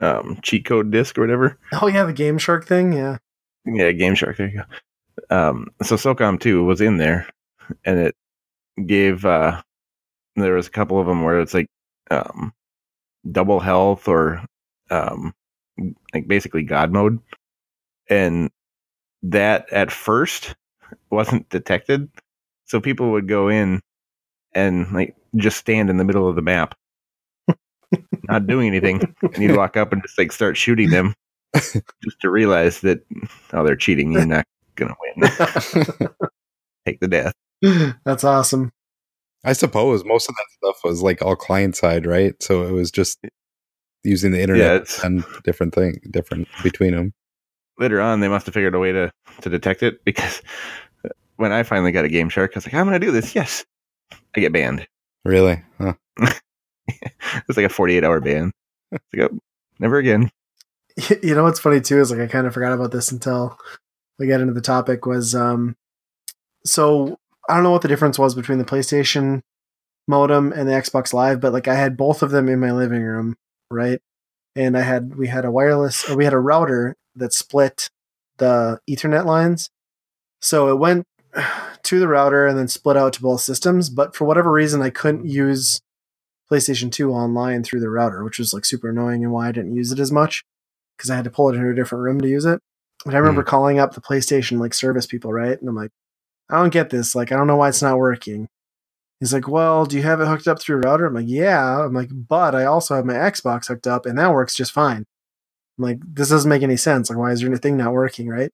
um, 0.01 0.39
cheat 0.41 0.65
code 0.65 0.91
disc 0.91 1.17
or 1.17 1.21
whatever. 1.21 1.57
Oh 1.73 1.87
yeah, 1.87 2.05
the 2.05 2.13
GameShark 2.13 2.65
thing, 2.65 2.93
yeah. 2.93 3.17
Yeah, 3.65 3.91
GameShark. 3.91 4.37
There 4.37 4.47
you 4.47 4.63
go. 5.29 5.35
Um, 5.35 5.67
so 5.81 5.95
SOCOM 5.95 6.39
2 6.39 6.63
was 6.63 6.81
in 6.81 6.97
there, 6.97 7.27
and 7.83 7.99
it 7.99 8.15
gave. 8.85 9.25
Uh, 9.25 9.61
there 10.35 10.53
was 10.53 10.67
a 10.67 10.71
couple 10.71 10.99
of 10.99 11.07
them 11.07 11.23
where 11.23 11.39
it's 11.39 11.53
like 11.53 11.67
um, 12.11 12.53
double 13.31 13.59
health 13.59 14.07
or 14.07 14.43
um, 14.89 15.33
like 16.13 16.27
basically 16.27 16.63
God 16.63 16.91
mode, 16.91 17.19
and 18.09 18.49
that 19.23 19.71
at 19.71 19.91
first 19.91 20.55
wasn't 21.09 21.49
detected. 21.49 22.09
So 22.65 22.79
people 22.81 23.11
would 23.11 23.27
go 23.27 23.49
in 23.49 23.81
and 24.53 24.91
like 24.93 25.15
just 25.35 25.57
stand 25.57 25.89
in 25.89 25.97
the 25.97 26.03
middle 26.03 26.27
of 26.27 26.35
the 26.35 26.41
map, 26.41 26.75
not 28.29 28.47
doing 28.47 28.67
anything, 28.67 29.01
and 29.21 29.37
you'd 29.37 29.55
walk 29.55 29.77
up 29.77 29.93
and 29.93 30.01
just 30.01 30.17
like 30.17 30.31
start 30.31 30.57
shooting 30.57 30.89
them, 30.89 31.13
just 31.53 32.19
to 32.21 32.29
realize 32.29 32.81
that 32.81 33.05
oh 33.53 33.63
they're 33.63 33.75
cheating. 33.75 34.11
You're 34.11 34.25
not 34.25 34.45
gonna 34.75 34.95
win. 35.01 35.29
Take 36.85 36.99
the 36.99 37.07
death. 37.07 37.33
That's 38.05 38.23
awesome. 38.23 38.71
I 39.45 39.53
suppose 39.53 40.03
most 40.03 40.27
of 40.27 40.35
that 40.35 40.45
stuff 40.57 40.81
was 40.83 41.01
like 41.01 41.21
all 41.21 41.35
client 41.35 41.75
side, 41.75 42.05
right? 42.05 42.33
So 42.41 42.63
it 42.63 42.71
was 42.71 42.91
just 42.91 43.19
using 44.03 44.31
the 44.31 44.41
internet 44.41 44.81
it's- 44.81 45.03
and 45.03 45.23
different 45.43 45.73
thing, 45.73 45.99
different 46.11 46.47
between 46.63 46.91
them. 46.93 47.13
Later 47.77 48.01
on, 48.01 48.21
they 48.21 48.27
must 48.29 48.45
have 48.45 48.53
figured 48.53 48.75
a 48.75 48.79
way 48.79 48.91
to 48.91 49.11
to 49.41 49.49
detect 49.49 49.83
it 49.83 50.03
because 50.05 50.41
when 51.35 51.51
I 51.51 51.63
finally 51.63 51.91
got 51.91 52.05
a 52.05 52.09
GameShark, 52.09 52.49
I 52.49 52.55
was 52.55 52.65
like, 52.65 52.73
I'm 52.73 52.85
gonna 52.85 52.99
do 52.99 53.11
this. 53.11 53.35
Yes, 53.35 53.65
I 54.35 54.39
get 54.39 54.53
banned. 54.53 54.87
Really? 55.25 55.61
Huh. 55.77 55.93
it's 56.87 57.57
like 57.57 57.65
a 57.65 57.69
48 57.69 58.03
hour 58.03 58.21
ban. 58.21 58.51
It's 58.91 59.03
like, 59.13 59.29
oh, 59.31 59.39
never 59.79 59.97
again. 59.97 60.31
You 61.21 61.35
know 61.35 61.43
what's 61.43 61.59
funny 61.59 61.81
too 61.81 61.99
is 61.99 62.09
like 62.11 62.21
I 62.21 62.27
kind 62.27 62.47
of 62.47 62.53
forgot 62.53 62.71
about 62.71 62.91
this 62.93 63.11
until 63.11 63.57
we 64.17 64.27
got 64.27 64.39
into 64.39 64.53
the 64.53 64.61
topic 64.61 65.05
was 65.05 65.35
um 65.35 65.75
so 66.65 67.19
I 67.49 67.55
don't 67.55 67.63
know 67.63 67.71
what 67.71 67.81
the 67.81 67.87
difference 67.87 68.17
was 68.17 68.35
between 68.35 68.57
the 68.57 68.65
PlayStation 68.65 69.41
modem 70.07 70.51
and 70.51 70.67
the 70.67 70.73
Xbox 70.73 71.13
Live, 71.13 71.39
but 71.39 71.53
like 71.53 71.67
I 71.67 71.75
had 71.75 71.97
both 71.97 72.21
of 72.21 72.31
them 72.31 72.49
in 72.49 72.59
my 72.59 72.71
living 72.71 73.01
room, 73.01 73.35
right? 73.69 73.99
And 74.55 74.77
I 74.77 74.81
had 74.81 75.15
we 75.15 75.27
had 75.27 75.45
a 75.45 75.51
wireless 75.51 76.09
or 76.09 76.15
we 76.15 76.23
had 76.23 76.33
a 76.33 76.39
router 76.39 76.95
that 77.15 77.33
split 77.33 77.89
the 78.37 78.79
Ethernet 78.89 79.25
lines. 79.25 79.69
So 80.41 80.69
it 80.69 80.79
went 80.79 81.05
to 81.83 81.99
the 81.99 82.07
router 82.07 82.45
and 82.45 82.57
then 82.57 82.67
split 82.67 82.97
out 82.97 83.13
to 83.13 83.21
both 83.21 83.41
systems, 83.41 83.89
but 83.89 84.15
for 84.15 84.25
whatever 84.25 84.51
reason 84.51 84.81
I 84.81 84.89
couldn't 84.89 85.25
use 85.25 85.81
PlayStation 86.51 86.91
2 86.91 87.11
online 87.11 87.63
through 87.63 87.79
the 87.79 87.89
router, 87.89 88.23
which 88.23 88.39
was 88.39 88.53
like 88.53 88.65
super 88.65 88.89
annoying 88.89 89.23
and 89.23 89.33
why 89.33 89.47
I 89.47 89.51
didn't 89.51 89.75
use 89.75 89.91
it 89.91 89.99
as 89.99 90.11
much 90.11 90.43
because 90.95 91.09
I 91.09 91.15
had 91.15 91.25
to 91.25 91.31
pull 91.31 91.49
it 91.49 91.55
into 91.55 91.69
a 91.69 91.75
different 91.75 92.03
room 92.03 92.21
to 92.21 92.27
use 92.27 92.45
it. 92.45 92.61
And 93.05 93.13
I 93.13 93.17
remember 93.17 93.43
mm. 93.43 93.47
calling 93.47 93.79
up 93.79 93.93
the 93.93 94.01
PlayStation 94.01 94.59
like 94.59 94.73
service 94.73 95.05
people, 95.05 95.33
right? 95.33 95.59
And 95.59 95.67
I'm 95.67 95.75
like, 95.75 95.91
I 96.49 96.59
don't 96.59 96.73
get 96.73 96.89
this. 96.89 97.15
Like, 97.15 97.31
I 97.31 97.35
don't 97.35 97.47
know 97.47 97.55
why 97.57 97.69
it's 97.69 97.81
not 97.81 97.97
working. 97.97 98.47
He's 99.19 99.33
like, 99.33 99.47
Well, 99.47 99.85
do 99.85 99.97
you 99.97 100.03
have 100.03 100.21
it 100.21 100.27
hooked 100.27 100.47
up 100.47 100.61
through 100.61 100.77
a 100.77 100.79
router? 100.81 101.05
I'm 101.05 101.13
like, 101.13 101.25
Yeah. 101.27 101.85
I'm 101.85 101.93
like, 101.93 102.09
but 102.11 102.55
I 102.55 102.65
also 102.65 102.95
have 102.95 103.05
my 103.05 103.13
Xbox 103.13 103.67
hooked 103.67 103.87
up 103.87 104.05
and 104.05 104.17
that 104.19 104.33
works 104.33 104.55
just 104.55 104.71
fine. 104.71 105.05
I'm 105.77 105.83
like, 105.83 105.99
this 106.05 106.29
doesn't 106.29 106.49
make 106.49 106.63
any 106.63 106.77
sense. 106.77 107.09
Like, 107.09 107.19
why 107.19 107.31
is 107.31 107.41
your 107.41 107.55
thing 107.57 107.77
not 107.77 107.93
working, 107.93 108.27
right? 108.27 108.51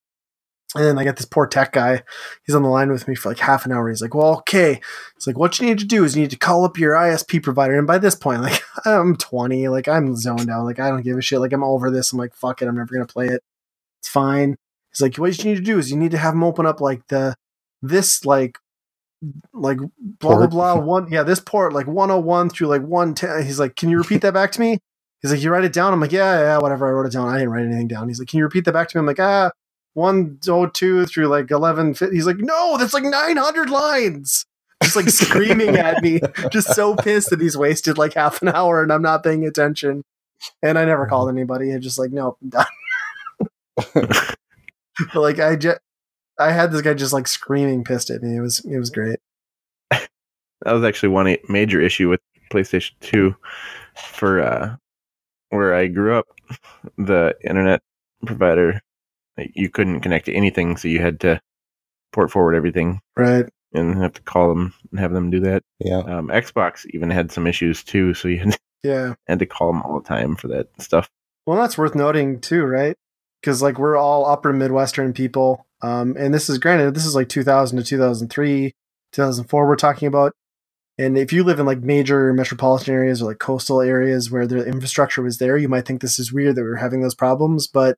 And 0.74 0.86
then 0.86 0.98
I 0.98 1.04
got 1.04 1.18
this 1.18 1.26
poor 1.26 1.48
tech 1.48 1.74
guy. 1.74 2.04
He's 2.46 2.56
on 2.56 2.64
the 2.64 2.70
line 2.70 2.92
with 2.92 3.08
me 3.08 3.14
for 3.16 3.28
like 3.30 3.40
half 3.40 3.66
an 3.66 3.74
hour. 3.74 3.90
He's 3.90 4.02
like, 4.02 4.16
"Well, 4.16 4.38
okay." 4.38 4.80
He's 5.16 5.28
like, 5.28 5.38
"What 5.38 5.60
you 5.60 5.66
need 5.68 5.80
to 5.80 5.86
do 5.86 6.06
is 6.06 6.16
you 6.16 6.22
need 6.22 6.32
to 6.32 6.38
call 6.38 6.64
up 6.64 6.78
your 6.78 6.94
ISP 6.94 7.44
provider." 7.44 7.78
And 7.78 7.86
by 7.86 7.98
this 7.98 8.16
point, 8.16 8.42
like, 8.44 8.62
I'm 8.86 9.18
20, 9.18 9.68
like 9.68 9.90
I'm 9.90 10.16
zoned 10.16 10.50
out. 10.50 10.64
Like 10.64 10.80
I 10.80 10.90
don't 10.90 11.02
give 11.04 11.18
a 11.18 11.22
shit. 11.22 11.42
Like 11.42 11.52
I'm 11.52 11.64
over 11.64 11.92
this. 11.92 12.14
I'm 12.14 12.20
like, 12.20 12.34
"Fuck 12.36 12.62
it. 12.62 12.68
I'm 12.70 12.76
never 12.76 12.94
gonna 12.94 13.06
play 13.06 13.28
it. 13.28 13.44
It's 14.00 14.08
fine." 14.10 14.56
He's 14.92 15.02
like, 15.02 15.18
"What 15.18 15.38
you 15.38 15.44
need 15.46 15.58
to 15.58 15.62
do 15.62 15.78
is 15.78 15.92
you 15.92 15.98
need 15.98 16.12
to 16.12 16.18
have 16.18 16.34
them 16.34 16.44
open 16.44 16.66
up 16.66 16.80
like 16.80 17.06
the 17.08 17.36
this 17.82 18.26
like 18.26 18.58
like 19.54 19.78
blah 20.00 20.38
Port. 20.38 20.50
blah 20.52 20.76
blah 20.76 20.84
one 20.84 21.12
yeah 21.12 21.24
this 21.24 21.40
port 21.40 21.74
like 21.74 21.88
101 21.88 22.50
through 22.50 22.68
like 22.68 22.82
110." 22.82 23.46
He's 23.46 23.60
like, 23.60 23.76
"Can 23.76 23.90
you 23.90 23.98
repeat 23.98 24.22
that 24.22 24.34
back 24.34 24.52
to 24.54 24.60
me?" 24.62 24.80
He's 25.22 25.32
like, 25.32 25.42
"You 25.42 25.52
write 25.52 25.64
it 25.66 25.74
down." 25.74 25.94
I'm 25.94 26.00
like, 26.02 26.12
"Yeah, 26.12 26.40
yeah, 26.40 26.58
whatever. 26.58 26.88
I 26.88 26.92
wrote 26.92 27.06
it 27.08 27.14
down. 27.14 27.30
I 27.30 27.34
didn't 27.38 27.52
write 27.52 27.66
anything 27.66 27.88
down." 27.88 28.08
He's 28.08 28.20
like, 28.20 28.28
"Can 28.30 28.40
you 28.40 28.46
repeat 28.46 28.66
that 28.66 28.74
back 28.74 28.90
to 28.90 28.98
me?" 28.98 29.00
I'm 29.00 29.06
like, 29.06 29.20
"Ah." 29.20 29.52
102 29.94 31.06
through 31.06 31.28
like 31.28 31.52
11 31.52 31.96
he's 32.12 32.26
like 32.26 32.38
no 32.38 32.78
that's 32.78 32.94
like 32.94 33.04
900 33.04 33.70
lines 33.70 34.46
just 34.82 34.96
like 34.96 35.10
screaming 35.10 35.76
at 35.76 36.02
me 36.02 36.22
just 36.50 36.74
so 36.74 36.96
pissed 36.96 37.30
that 37.30 37.42
he's 37.42 37.58
wasted 37.58 37.98
like 37.98 38.14
half 38.14 38.42
an 38.42 38.48
hour 38.48 38.82
and 38.82 38.92
i'm 38.92 39.02
not 39.02 39.24
paying 39.24 39.46
attention 39.46 40.04
and 40.64 40.80
i 40.80 40.86
never 40.86 41.06
called 41.08 41.30
anybody 41.30 41.74
i 41.74 41.78
just 41.78 42.00
like 42.00 42.12
nope 42.12 42.38
I'm 42.42 42.50
done 42.50 42.66
but 43.94 45.16
like 45.16 45.40
i 45.40 45.56
just 45.58 45.80
i 46.40 46.52
had 46.52 46.72
this 46.72 46.82
guy 46.82 46.94
just 46.94 47.14
like 47.14 47.28
screaming 47.28 47.84
pissed 47.84 48.10
at 48.10 48.22
me 48.22 48.38
it 48.38 48.42
was 48.42 48.60
it 48.66 48.78
was 48.78 48.90
great 48.90 49.20
That 50.64 50.74
was 50.74 50.84
actually 50.84 51.10
one 51.10 51.38
major 51.50 51.82
issue 51.82 52.10
with 52.10 52.22
PlayStation 52.52 52.92
2 53.02 53.36
for 53.96 54.42
uh, 54.42 54.76
where 55.50 55.74
I 55.74 55.88
grew 55.88 56.18
up. 56.18 56.28
The 56.98 57.36
internet 57.44 57.82
provider, 58.26 58.82
you 59.38 59.70
couldn't 59.70 60.02
connect 60.02 60.26
to 60.26 60.34
anything, 60.34 60.78
so 60.78 60.88
you 60.88 61.00
had 61.00 61.20
to 61.22 61.42
port 62.12 62.30
forward 62.30 62.56
everything 62.56 63.00
right 63.16 63.46
and 63.74 63.98
have 63.98 64.14
to 64.14 64.22
call 64.22 64.50
them 64.50 64.74
and 64.92 65.00
have 65.00 65.14
them 65.14 65.32
do 65.32 65.40
that. 65.40 65.64
Yeah. 65.80 66.00
Um, 66.00 66.28
Xbox 66.28 66.86
even 66.94 67.10
had 67.10 67.32
some 67.32 67.48
issues 67.48 67.84
too, 67.84 68.14
so 68.14 68.28
you 68.28 68.40
had, 68.40 68.58
yeah 68.84 69.14
had 69.28 69.40
to 69.40 69.46
call 69.46 69.72
them 69.72 69.82
all 69.82 70.00
the 70.00 70.08
time 70.08 70.36
for 70.36 70.48
that 70.50 70.68
stuff. 70.80 71.10
Well, 71.48 71.58
that's 71.58 71.78
worth 71.78 71.96
noting 71.96 72.40
too, 72.42 72.64
right? 72.66 72.96
Because 73.42 73.62
like 73.62 73.80
we're 73.80 73.98
all 73.98 74.26
upper 74.26 74.54
Midwestern 74.54 75.14
people, 75.14 75.66
um, 75.82 76.16
and 76.18 76.34
this 76.34 76.50
is 76.50 76.58
granted, 76.58 76.94
this 76.94 77.06
is 77.06 77.16
like 77.16 77.30
2000 77.30 77.78
to 77.78 77.84
2003, 77.84 78.74
2004. 79.12 79.68
We're 79.68 79.76
talking 79.76 80.08
about, 80.08 80.34
and 80.98 81.18
if 81.18 81.34
you 81.34 81.44
live 81.44 81.60
in 81.60 81.66
like 81.66 81.80
major 81.80 82.34
metropolitan 82.34 82.94
areas 82.94 83.22
or 83.22 83.30
like 83.30 83.40
coastal 83.40 83.82
areas 83.82 84.30
where 84.30 84.46
the 84.46 84.66
infrastructure 84.66 85.24
was 85.24 85.40
there, 85.40 85.58
you 85.58 85.68
might 85.68 85.86
think 85.86 86.02
this 86.02 86.20
is 86.20 86.32
weird 86.32 86.56
that 86.56 86.64
we 86.64 86.70
are 86.70 86.76
having 86.76 87.02
those 87.02 87.16
problems. 87.16 87.68
But 87.68 87.98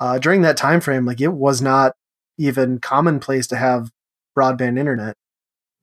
uh, 0.00 0.18
during 0.18 0.42
that 0.42 0.56
time 0.56 0.80
frame, 0.80 1.06
like 1.06 1.20
it 1.20 1.32
was 1.32 1.62
not 1.62 1.92
even 2.36 2.78
commonplace 2.80 3.46
to 3.48 3.56
have 3.56 3.90
broadband 4.36 4.78
internet. 4.78 5.16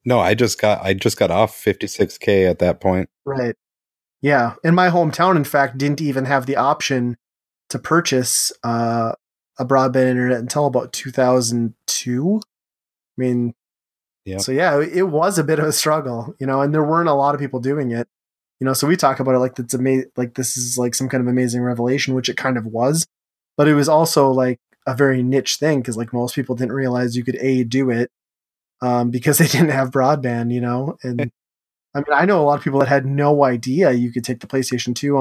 No, 0.04 0.20
I 0.20 0.34
just 0.34 0.60
got 0.60 0.82
I 0.82 0.94
just 0.94 1.16
got 1.16 1.30
off 1.30 1.56
56k 1.56 2.48
at 2.48 2.58
that 2.58 2.80
point. 2.80 3.08
Right. 3.24 3.54
Yeah. 4.20 4.54
And 4.64 4.76
my 4.76 4.90
hometown, 4.90 5.36
in 5.36 5.44
fact, 5.44 5.78
didn't 5.78 6.00
even 6.00 6.24
have 6.26 6.46
the 6.46 6.56
option 6.56 7.16
to 7.72 7.78
purchase 7.78 8.52
uh, 8.62 9.12
a 9.58 9.64
broadband 9.64 10.10
internet 10.10 10.40
until 10.40 10.66
about 10.66 10.92
2002. 10.92 12.40
I 12.40 12.40
mean, 13.16 13.54
Yeah. 14.24 14.38
so 14.38 14.52
yeah, 14.52 14.80
it 14.80 15.08
was 15.08 15.38
a 15.38 15.44
bit 15.44 15.58
of 15.58 15.64
a 15.64 15.72
struggle, 15.72 16.34
you 16.38 16.46
know, 16.46 16.60
and 16.60 16.72
there 16.74 16.84
weren't 16.84 17.08
a 17.08 17.14
lot 17.14 17.34
of 17.34 17.40
people 17.40 17.60
doing 17.60 17.90
it. 17.90 18.08
You 18.60 18.66
know, 18.66 18.74
so 18.74 18.86
we 18.86 18.96
talk 18.96 19.18
about 19.20 19.34
it 19.34 19.38
like 19.38 19.58
it's 19.58 19.74
amazing, 19.74 20.10
like 20.16 20.34
this 20.34 20.56
is 20.56 20.78
like 20.78 20.94
some 20.94 21.08
kind 21.08 21.20
of 21.20 21.26
amazing 21.28 21.62
revelation, 21.62 22.14
which 22.14 22.28
it 22.28 22.36
kind 22.36 22.56
of 22.56 22.64
was, 22.66 23.06
but 23.56 23.66
it 23.66 23.74
was 23.74 23.88
also 23.88 24.30
like 24.30 24.60
a 24.86 24.94
very 24.94 25.22
niche 25.22 25.56
thing 25.56 25.80
because 25.80 25.96
like 25.96 26.12
most 26.12 26.34
people 26.34 26.54
didn't 26.54 26.72
realize 26.72 27.16
you 27.16 27.24
could 27.24 27.36
a 27.36 27.64
do 27.64 27.90
it 27.90 28.10
um, 28.82 29.10
because 29.10 29.38
they 29.38 29.46
didn't 29.48 29.70
have 29.70 29.90
broadband, 29.90 30.52
you 30.52 30.60
know, 30.60 30.96
and 31.02 31.32
I 31.94 31.98
mean 31.98 32.12
I 32.12 32.24
know 32.26 32.40
a 32.40 32.44
lot 32.44 32.58
of 32.58 32.64
people 32.64 32.80
that 32.80 32.88
had 32.88 33.06
no 33.06 33.44
idea 33.44 33.92
you 33.92 34.12
could 34.12 34.24
take 34.24 34.40
the 34.40 34.46
PlayStation 34.46 34.94
Two 34.94 35.16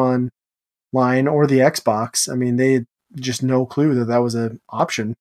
online 0.93 1.27
or 1.27 1.47
the 1.47 1.59
Xbox. 1.59 2.31
I 2.31 2.35
mean 2.35 2.55
they 2.57 2.73
had 2.73 2.87
just 3.15 3.43
no 3.43 3.65
clue 3.65 3.93
that 3.95 4.05
that 4.05 4.19
was 4.19 4.35
an 4.35 4.59
option. 4.69 5.15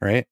right? 0.00 0.26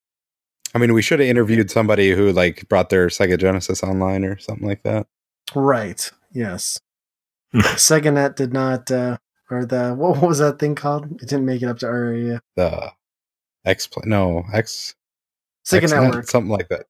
I 0.75 0.79
mean, 0.79 0.95
we 0.95 1.03
should 1.03 1.21
have 1.21 1.29
interviewed 1.29 1.71
somebody 1.71 2.13
who 2.13 2.33
like 2.33 2.67
brought 2.69 2.89
their 2.89 3.09
Sega 3.09 3.39
Genesis 3.39 3.83
online 3.83 4.25
or 4.25 4.39
something 4.39 4.67
like 4.67 4.83
that. 4.85 5.07
Right. 5.55 6.11
Yes. 6.33 6.79
SegaNet 7.55 8.37
did 8.37 8.55
not, 8.55 8.91
uh, 8.91 9.19
or 9.51 9.67
the 9.67 9.93
what 9.95 10.23
was 10.23 10.39
that 10.39 10.59
thing 10.59 10.75
called? 10.75 11.13
It 11.21 11.29
didn't 11.29 11.45
make 11.45 11.61
it 11.63 11.67
up 11.67 11.79
to 11.81 11.87
our 11.87 12.05
area. 12.05 12.41
The 12.57 12.93
X, 13.67 13.89
no 14.05 14.45
X, 14.53 14.95
Sega 15.67 15.83
XNet, 15.83 16.03
Network. 16.05 16.31
something 16.31 16.51
like 16.51 16.69
that. 16.69 16.87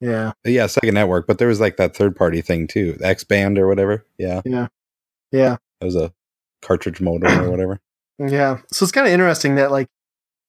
Yeah. 0.00 0.32
Yeah, 0.44 0.66
Sega 0.66 0.92
Network, 0.92 1.26
but 1.26 1.38
there 1.38 1.48
was 1.48 1.58
like 1.60 1.78
that 1.78 1.96
third 1.96 2.14
party 2.16 2.42
thing 2.42 2.66
too, 2.66 2.98
XBAND 3.00 3.56
or 3.58 3.66
whatever. 3.66 4.04
Yeah. 4.18 4.42
Yeah, 4.44 4.68
Yeah. 5.32 5.56
that 5.80 5.86
was 5.86 5.96
a 5.96 6.12
cartridge 6.62 7.00
modem 7.00 7.40
or 7.40 7.50
whatever. 7.50 7.80
Yeah. 8.18 8.60
So 8.72 8.84
it's 8.84 8.92
kind 8.92 9.06
of 9.06 9.12
interesting 9.12 9.56
that 9.56 9.70
like 9.70 9.88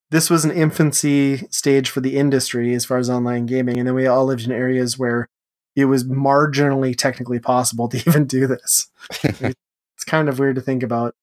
this 0.10 0.30
was 0.30 0.46
an 0.46 0.52
infancy 0.52 1.46
stage 1.50 1.90
for 1.90 2.00
the 2.00 2.16
industry 2.16 2.74
as 2.74 2.86
far 2.86 2.98
as 2.98 3.10
online 3.10 3.46
gaming, 3.46 3.78
and 3.78 3.86
then 3.86 3.94
we 3.94 4.08
all 4.08 4.24
lived 4.24 4.46
in 4.46 4.54
areas 4.54 4.98
where 4.98 5.28
it 5.76 5.84
was 5.84 6.06
marginally 6.06 6.96
technically 6.98 7.40
possible 7.40 7.90
to 7.90 7.98
even 7.98 8.26
do 8.26 8.48
this. 8.48 8.88
It's 9.98 10.04
kind 10.06 10.30
of 10.30 10.38
weird 10.38 10.56
to 10.58 10.62
think 10.62 10.84
about. 10.84 11.16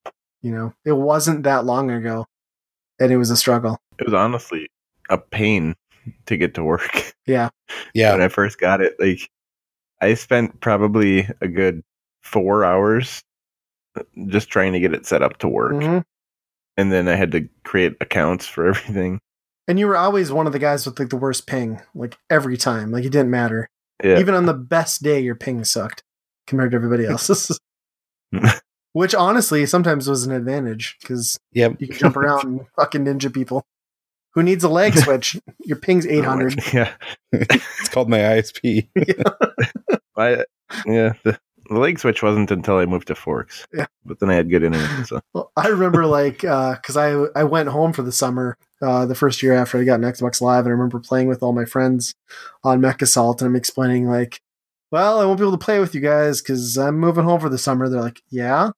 You 0.42 0.50
know, 0.50 0.74
it 0.84 0.92
wasn't 0.92 1.44
that 1.44 1.64
long 1.64 1.92
ago, 1.92 2.26
and 2.98 3.12
it 3.12 3.16
was 3.16 3.30
a 3.30 3.36
struggle. 3.36 3.78
It 4.00 4.04
was 4.04 4.14
honestly 4.14 4.68
a 5.08 5.16
pain 5.16 5.76
to 6.26 6.36
get 6.36 6.54
to 6.54 6.64
work 6.64 7.14
Yeah. 7.26 7.50
Yeah, 7.94 8.12
when 8.12 8.20
I 8.20 8.28
first 8.28 8.58
got 8.58 8.80
it. 8.80 8.94
Like, 8.98 9.30
I 10.00 10.14
spent 10.14 10.60
probably 10.60 11.28
a 11.40 11.48
good 11.48 11.82
four 12.22 12.64
hours 12.64 13.22
just 14.26 14.48
trying 14.48 14.72
to 14.72 14.80
get 14.80 14.94
it 14.94 15.06
set 15.06 15.22
up 15.22 15.38
to 15.38 15.48
work, 15.48 15.82
hmm 15.82 15.98
and 16.76 16.90
then 16.90 17.08
I 17.08 17.14
had 17.14 17.32
to 17.32 17.48
create 17.64 17.96
accounts 18.00 18.46
for 18.46 18.66
everything. 18.68 19.20
And 19.66 19.78
you 19.78 19.86
were 19.86 19.96
always 19.96 20.30
one 20.30 20.46
of 20.46 20.52
the 20.52 20.58
guys 20.58 20.84
with 20.84 20.98
like 20.98 21.08
the 21.08 21.16
worst 21.16 21.46
ping, 21.46 21.80
like 21.94 22.18
every 22.28 22.56
time. 22.56 22.90
Like 22.90 23.04
it 23.04 23.10
didn't 23.10 23.30
matter. 23.30 23.68
Yeah, 24.02 24.18
Even 24.18 24.34
on 24.34 24.46
the 24.46 24.54
best 24.54 25.02
day, 25.02 25.20
your 25.20 25.36
ping 25.36 25.64
sucked 25.64 26.02
compared 26.46 26.72
to 26.72 26.76
everybody 26.76 27.06
else's. 27.08 27.58
Which 28.92 29.14
honestly 29.14 29.66
sometimes 29.66 30.08
was 30.08 30.24
an 30.26 30.32
advantage 30.32 30.96
because 31.00 31.38
yep. 31.52 31.76
you 31.80 31.88
can 31.88 31.96
jump 31.96 32.16
around 32.16 32.44
and 32.44 32.60
fucking 32.76 33.04
ninja 33.04 33.32
people. 33.32 33.64
Who 34.34 34.42
needs 34.42 34.64
a 34.64 34.68
lag 34.68 34.96
switch? 34.96 35.36
Your 35.64 35.78
ping's 35.78 36.06
800. 36.06 36.60
Yeah, 36.72 36.92
It's 37.32 37.88
called 37.88 38.08
my 38.08 38.18
ISP. 38.18 38.88
I 40.16 40.44
yeah. 40.86 41.12
The, 41.22 41.38
the 41.68 41.78
lag 41.78 41.98
switch 41.98 42.22
wasn't 42.22 42.50
until 42.50 42.78
I 42.78 42.86
moved 42.86 43.08
to 43.08 43.14
Forks. 43.14 43.66
Yeah. 43.72 43.86
but 44.04 44.20
then 44.20 44.30
I 44.30 44.34
had 44.34 44.50
good 44.50 44.62
internet. 44.62 45.06
So 45.06 45.20
Well, 45.32 45.50
I 45.56 45.68
remember 45.68 46.06
like 46.06 46.38
because 46.42 46.96
I 46.96 47.10
I 47.34 47.44
went 47.44 47.68
home 47.68 47.92
for 47.92 48.02
the 48.02 48.12
summer 48.12 48.56
uh, 48.82 49.06
the 49.06 49.14
first 49.14 49.42
year 49.42 49.54
after 49.54 49.78
I 49.78 49.84
got 49.84 50.00
an 50.00 50.06
Xbox 50.10 50.40
Live, 50.40 50.60
and 50.66 50.68
I 50.68 50.72
remember 50.72 51.00
playing 51.00 51.28
with 51.28 51.42
all 51.42 51.52
my 51.52 51.64
friends 51.64 52.14
on 52.62 52.80
MechAssault, 52.80 53.40
and 53.40 53.48
I'm 53.48 53.56
explaining 53.56 54.06
like, 54.08 54.40
well, 54.90 55.18
I 55.20 55.24
won't 55.24 55.38
be 55.38 55.44
able 55.44 55.56
to 55.58 55.64
play 55.64 55.80
with 55.80 55.94
you 55.94 56.00
guys 56.00 56.40
because 56.42 56.76
I'm 56.76 56.98
moving 56.98 57.24
home 57.24 57.40
for 57.40 57.48
the 57.48 57.58
summer. 57.58 57.88
They're 57.88 58.00
like, 58.00 58.22
yeah. 58.30 58.70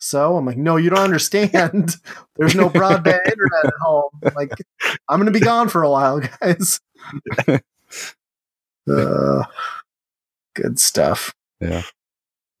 So 0.00 0.36
I'm 0.36 0.44
like, 0.46 0.56
no, 0.56 0.76
you 0.76 0.90
don't 0.90 0.98
understand. 1.00 1.96
There's 2.36 2.54
no 2.54 2.68
broadband 2.70 3.18
internet 3.26 3.64
at 3.64 3.72
home. 3.80 4.10
Like, 4.36 4.52
I'm 5.08 5.18
gonna 5.18 5.30
be 5.32 5.40
gone 5.40 5.68
for 5.68 5.82
a 5.82 5.90
while, 5.90 6.20
guys. 6.40 6.80
uh, 8.90 9.42
good 10.54 10.78
stuff. 10.78 11.32
yeah, 11.60 11.82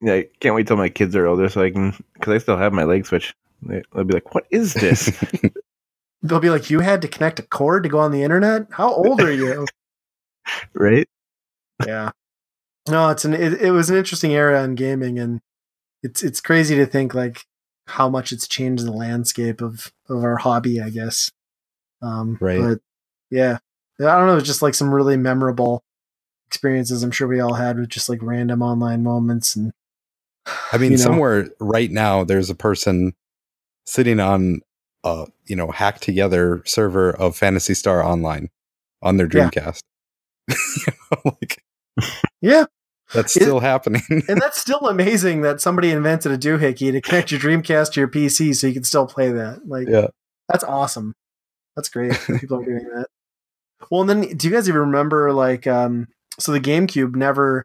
I 0.06 0.28
can't 0.40 0.54
wait 0.54 0.66
till 0.66 0.76
my 0.76 0.88
kids 0.88 1.16
are 1.16 1.26
older 1.26 1.48
so 1.48 1.62
I 1.62 1.70
can 1.70 1.94
because 2.14 2.32
I 2.34 2.38
still 2.38 2.56
have 2.56 2.72
my 2.72 2.84
lag 2.84 3.06
switch. 3.06 3.34
They, 3.62 3.82
they'll 3.92 4.04
be 4.04 4.14
like, 4.14 4.34
"What 4.34 4.46
is 4.50 4.74
this?" 4.74 5.10
They'll 6.22 6.40
be 6.40 6.50
like, 6.50 6.68
you 6.68 6.80
had 6.80 7.00
to 7.02 7.08
connect 7.08 7.38
a 7.38 7.44
cord 7.44 7.84
to 7.84 7.88
go 7.88 8.00
on 8.00 8.10
the 8.10 8.24
internet. 8.24 8.66
How 8.72 8.92
old 8.92 9.20
are 9.20 9.30
you? 9.32 9.66
right? 10.74 11.06
yeah 11.86 12.10
no 12.88 13.08
it's 13.10 13.24
an 13.24 13.34
it, 13.34 13.60
it 13.60 13.70
was 13.70 13.88
an 13.88 13.96
interesting 13.96 14.32
era 14.32 14.64
in 14.64 14.74
gaming 14.74 15.16
and 15.18 15.40
it's 16.02 16.24
it's 16.24 16.40
crazy 16.40 16.74
to 16.74 16.84
think 16.86 17.14
like 17.14 17.44
how 17.86 18.08
much 18.08 18.32
it's 18.32 18.48
changed 18.48 18.84
the 18.84 18.90
landscape 18.90 19.60
of 19.60 19.92
of 20.08 20.24
our 20.24 20.38
hobby 20.38 20.80
i 20.80 20.90
guess 20.90 21.30
um 22.02 22.36
Right. 22.40 22.60
but 22.60 22.78
yeah 23.30 23.58
i 24.00 24.02
don't 24.02 24.26
know 24.26 24.36
it's 24.38 24.46
just 24.46 24.62
like 24.62 24.74
some 24.74 24.92
really 24.92 25.16
memorable 25.16 25.84
experiences 26.48 27.04
i'm 27.04 27.12
sure 27.12 27.28
we 27.28 27.38
all 27.38 27.54
had 27.54 27.78
with 27.78 27.90
just 27.90 28.08
like 28.08 28.18
random 28.22 28.60
online 28.60 29.04
moments 29.04 29.54
and 29.54 29.72
I 30.72 30.78
mean, 30.78 30.92
you 30.92 30.98
know? 30.98 31.02
somewhere 31.04 31.48
right 31.60 31.90
now, 31.90 32.24
there's 32.24 32.50
a 32.50 32.54
person 32.54 33.14
sitting 33.86 34.20
on 34.20 34.60
a 35.04 35.26
you 35.46 35.56
know 35.56 35.70
hacked 35.70 36.02
together 36.02 36.62
server 36.66 37.10
of 37.10 37.36
Phantasy 37.36 37.74
Star 37.74 38.02
Online 38.02 38.48
on 39.02 39.16
their 39.16 39.28
Yeah. 39.32 39.48
Dreamcast. 39.50 39.80
You 40.48 40.56
know, 41.24 41.36
like 41.40 41.62
yeah 42.40 42.64
that's 43.12 43.36
It- 43.36 43.42
still 43.42 43.60
happening. 43.60 44.02
and 44.08 44.40
that's 44.40 44.60
still 44.60 44.88
amazing 44.88 45.42
that 45.42 45.60
somebody 45.60 45.90
invented 45.90 46.32
a 46.32 46.38
doohickey 46.38 46.90
to 46.92 47.00
connect 47.00 47.30
your 47.30 47.40
dreamcast 47.40 47.92
to 47.92 48.00
your 48.00 48.08
pc 48.08 48.54
so 48.56 48.66
you 48.66 48.72
can 48.74 48.84
still 48.84 49.06
play 49.06 49.30
that 49.30 49.66
like 49.68 49.88
yeah. 49.88 50.08
That's 50.48 50.64
awesome. 50.64 51.14
That's 51.76 51.88
great. 51.90 52.12
that 52.12 52.40
People 52.40 52.60
are 52.60 52.64
doing 52.64 52.88
that. 52.94 53.06
Well, 53.90 54.00
and 54.00 54.08
then 54.10 54.36
do 54.36 54.48
you 54.48 54.54
guys 54.54 54.68
even 54.68 54.80
remember 54.80 55.32
like 55.32 55.66
um 55.66 56.08
so 56.40 56.52
the 56.52 56.60
GameCube 56.60 57.14
never 57.14 57.64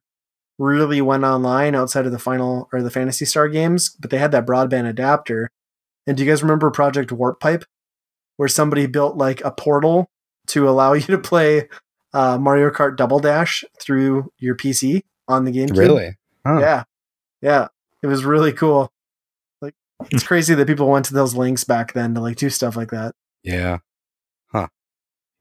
really 0.60 1.02
went 1.02 1.24
online 1.24 1.76
outside 1.76 2.06
of 2.06 2.12
the 2.12 2.20
final 2.20 2.70
or 2.72 2.82
the 2.82 2.92
Phantasy 2.92 3.26
Star 3.26 3.48
games, 3.48 3.96
but 4.00 4.10
they 4.10 4.18
had 4.18 4.32
that 4.32 4.46
broadband 4.46 4.88
adapter. 4.88 5.50
And 6.06 6.18
do 6.18 6.24
you 6.24 6.30
guys 6.30 6.44
remember 6.44 6.70
Project 6.72 7.12
Warp 7.12 7.40
Pipe? 7.40 7.66
Where 8.38 8.50
somebody 8.50 8.88
built 8.88 9.16
like 9.16 9.42
a 9.46 9.52
portal 9.52 10.10
to 10.48 10.68
allow 10.68 10.94
you 10.94 11.02
to 11.02 11.18
play 11.18 11.70
uh, 12.14 12.38
Mario 12.38 12.70
Kart 12.70 12.96
Double 12.96 13.20
Dash 13.20 13.64
through 13.80 14.32
your 14.38 14.56
PC 14.56 15.02
on 15.28 15.46
the 15.46 15.52
GameCube. 15.52 15.78
Really? 15.78 16.18
Huh. 16.46 16.60
Yeah. 16.60 16.84
Yeah. 17.42 17.68
It 18.02 18.08
was 18.08 18.26
really 18.26 18.52
cool. 18.52 18.92
Like 19.62 19.74
it's 20.12 20.24
crazy 20.24 20.54
that 20.54 20.68
people 20.68 20.90
went 20.90 21.06
to 21.06 21.14
those 21.14 21.36
links 21.36 21.64
back 21.64 21.94
then 21.94 22.14
to 22.16 22.22
like 22.22 22.38
do 22.38 22.50
stuff 22.50 22.76
like 22.76 22.92
that. 22.92 23.14
Yeah. 23.44 23.80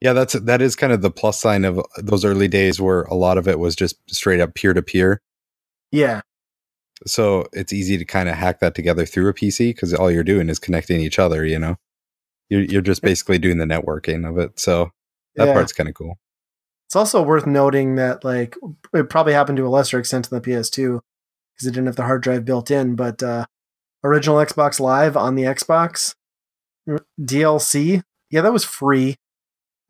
Yeah, 0.02 0.14
that's 0.14 0.32
that 0.32 0.60
is 0.60 0.74
kind 0.74 0.92
of 0.92 1.00
the 1.00 1.12
plus 1.12 1.40
sign 1.40 1.64
of 1.64 1.80
those 1.96 2.24
early 2.24 2.48
days 2.48 2.80
where 2.80 3.02
a 3.02 3.14
lot 3.14 3.38
of 3.38 3.46
it 3.46 3.60
was 3.60 3.76
just 3.76 3.94
straight 4.12 4.40
up 4.40 4.52
peer 4.54 4.74
to 4.74 4.82
peer. 4.82 5.20
Yeah. 5.92 6.22
So 7.06 7.46
it's 7.52 7.72
easy 7.72 7.96
to 7.98 8.04
kind 8.04 8.28
of 8.28 8.34
hack 8.34 8.58
that 8.60 8.74
together 8.74 9.06
through 9.06 9.28
a 9.28 9.32
PC 9.34 9.70
because 9.70 9.94
all 9.94 10.10
you're 10.10 10.24
doing 10.24 10.48
is 10.48 10.58
connecting 10.58 11.00
each 11.00 11.20
other. 11.20 11.44
You 11.46 11.60
know, 11.60 11.76
you're 12.50 12.62
you're 12.62 12.82
just 12.82 13.00
basically 13.02 13.38
doing 13.38 13.58
the 13.58 13.64
networking 13.64 14.28
of 14.28 14.38
it. 14.38 14.58
So 14.58 14.90
that 15.36 15.46
Yeah. 15.46 15.52
part's 15.54 15.72
kind 15.72 15.88
of 15.88 15.94
cool. 15.94 16.18
It's 16.88 16.96
also 16.96 17.22
worth 17.22 17.46
noting 17.46 17.94
that 17.94 18.24
like 18.24 18.56
it 18.92 19.08
probably 19.08 19.34
happened 19.34 19.58
to 19.58 19.66
a 19.66 19.70
lesser 19.70 20.00
extent 20.00 20.28
in 20.32 20.36
the 20.36 20.42
PS2 20.42 20.98
because 21.54 21.66
it 21.68 21.70
didn't 21.70 21.86
have 21.86 21.96
the 21.96 22.02
hard 22.02 22.24
drive 22.24 22.44
built 22.44 22.72
in, 22.72 22.96
but 22.96 23.22
uh 23.22 23.46
original 24.02 24.38
Xbox 24.38 24.80
Live 24.80 25.16
on 25.16 25.36
the 25.36 25.44
Xbox 25.44 26.16
DLC, 27.20 28.02
yeah, 28.30 28.40
that 28.40 28.52
was 28.52 28.64
free. 28.64 29.14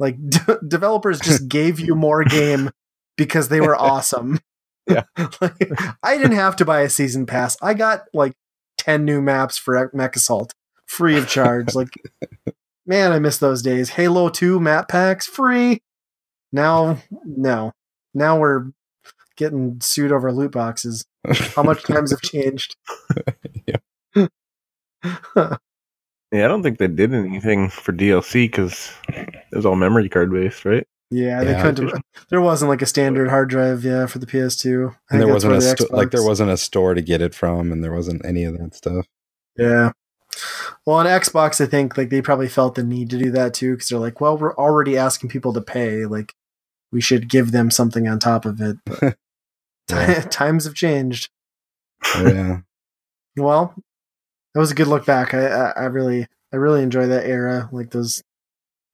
Like 0.02 0.16
d- 0.28 0.40
developers 0.66 1.20
just 1.20 1.46
gave 1.48 1.78
you 1.78 1.94
more 1.94 2.24
game 2.24 2.70
because 3.16 3.48
they 3.48 3.60
were 3.60 3.76
awesome. 3.80 4.40
Yeah. 4.90 5.04
like, 5.40 5.70
I 6.02 6.18
didn't 6.18 6.36
have 6.36 6.56
to 6.56 6.64
buy 6.64 6.80
a 6.80 6.90
season 6.90 7.24
pass. 7.24 7.56
I 7.62 7.74
got 7.74 8.06
like 8.12 8.32
10 8.78 9.04
new 9.04 9.22
maps 9.22 9.56
for 9.56 9.90
MechAssault 9.94 10.50
free 10.86 11.16
of 11.16 11.28
charge. 11.28 11.76
like 11.76 11.90
man, 12.84 13.12
I 13.12 13.20
miss 13.20 13.38
those 13.38 13.62
days. 13.62 13.90
Halo 13.90 14.28
2 14.28 14.58
map 14.58 14.88
packs 14.88 15.24
free. 15.24 15.80
Now, 16.52 16.98
no. 17.24 17.72
Now 18.12 18.40
we're 18.40 18.72
getting 19.36 19.80
sued 19.80 20.10
over 20.10 20.32
loot 20.32 20.50
boxes. 20.50 21.06
How 21.54 21.62
much 21.62 21.84
times 21.84 22.10
have 22.10 22.20
changed? 22.22 22.74
Yeah. 23.66 24.26
Yeah, 26.32 26.46
I 26.46 26.48
don't 26.48 26.62
think 26.62 26.78
they 26.78 26.88
did 26.88 27.12
anything 27.14 27.68
for 27.68 27.92
DLC 27.92 28.44
because 28.50 28.90
it 29.08 29.34
was 29.52 29.66
all 29.66 29.76
memory 29.76 30.08
card 30.08 30.32
based, 30.32 30.64
right? 30.64 30.86
Yeah, 31.10 31.44
they 31.44 31.50
Yeah. 31.50 31.62
couldn't. 31.62 31.92
There 32.30 32.40
wasn't 32.40 32.70
like 32.70 32.80
a 32.80 32.86
standard 32.86 33.28
hard 33.28 33.50
drive, 33.50 33.84
yeah, 33.84 34.06
for 34.06 34.18
the 34.18 34.26
PS2. 34.26 34.94
I 35.10 35.14
And 35.14 35.20
there 35.20 35.32
wasn't 35.32 35.52
a 35.52 35.56
the 35.56 35.62
sto- 35.62 35.94
like 35.94 36.10
there 36.10 36.22
wasn't 36.24 36.50
a 36.50 36.56
store 36.56 36.94
to 36.94 37.02
get 37.02 37.20
it 37.20 37.34
from, 37.34 37.70
and 37.70 37.84
there 37.84 37.92
wasn't 37.92 38.24
any 38.24 38.44
of 38.44 38.56
that 38.58 38.74
stuff. 38.74 39.06
Yeah. 39.58 39.92
Well, 40.86 40.96
on 40.96 41.04
Xbox, 41.06 41.60
I 41.60 41.66
think 41.66 41.98
like 41.98 42.08
they 42.08 42.22
probably 42.22 42.48
felt 42.48 42.76
the 42.76 42.82
need 42.82 43.10
to 43.10 43.18
do 43.18 43.30
that 43.32 43.52
too 43.52 43.72
because 43.74 43.90
they're 43.90 43.98
like, 43.98 44.18
well, 44.22 44.38
we're 44.38 44.56
already 44.56 44.96
asking 44.96 45.28
people 45.28 45.52
to 45.52 45.60
pay. 45.60 46.06
Like, 46.06 46.32
we 46.90 47.02
should 47.02 47.28
give 47.28 47.52
them 47.52 47.70
something 47.70 48.08
on 48.08 48.18
top 48.18 48.46
of 48.46 48.60
it. 48.62 48.76
But 49.88 50.30
times 50.32 50.64
have 50.64 50.72
changed. 50.74 51.28
Oh, 52.14 52.26
yeah. 52.26 52.58
Well, 53.36 53.74
that 54.54 54.60
was 54.60 54.70
a 54.70 54.74
good 54.74 54.86
look 54.86 55.06
back. 55.06 55.34
I, 55.34 55.46
I, 55.46 55.70
I 55.70 55.84
really 55.84 56.26
I 56.52 56.56
really 56.56 56.82
enjoy 56.82 57.06
that 57.06 57.26
era, 57.26 57.68
like 57.72 57.90
those 57.90 58.22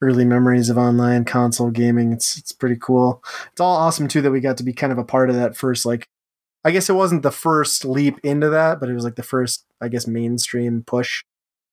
early 0.01 0.25
memories 0.25 0.71
of 0.71 0.79
online 0.79 1.25
console 1.25 1.71
gaming. 1.71 2.13
It's 2.13 2.39
it's 2.39 2.53
pretty 2.53 2.77
cool. 2.81 3.23
It's 3.53 3.61
all 3.61 3.77
awesome 3.77 4.09
too 4.09 4.23
that 4.23 4.31
we 4.31 4.41
got 4.41 4.57
to 4.59 4.65
be 4.65 4.73
kind 4.73 4.93
of 4.93 4.99
a 4.99 5.05
part 5.05 5.31
of 5.31 5.37
that 5.37 5.57
first 5.57 5.85
like 5.85 6.09
I 6.65 6.71
guess 6.71 6.91
it 6.91 6.95
wasn't 6.95 7.23
the 7.23 7.31
first 7.31 7.85
leap 7.85 8.19
into 8.23 8.49
that, 8.51 8.81
but 8.81 8.89
it 8.89 8.95
was 8.95 9.05
like 9.05 9.17
the 9.17 9.23
first 9.23 9.65
I 9.81 9.89
guess 9.89 10.07
mainstream 10.07 10.83
push. 10.87 11.25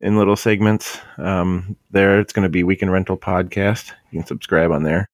in 0.00 0.16
little 0.16 0.36
segments. 0.36 0.98
Um, 1.16 1.76
there, 1.90 2.20
it's 2.20 2.32
going 2.32 2.44
to 2.44 2.48
be 2.48 2.62
Weekend 2.62 2.92
Rental 2.92 3.16
Podcast. 3.16 3.92
You 4.10 4.20
can 4.20 4.26
subscribe 4.26 4.70
on 4.70 4.82
there. 4.82 5.08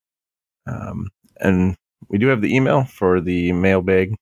Um, 0.67 1.09
and 1.41 1.77
we 2.09 2.19
do 2.19 2.27
have 2.29 2.43
the 2.43 2.55
email 2.55 2.85
for 2.85 3.21
the 3.21 3.53
mailbag. 3.53 4.15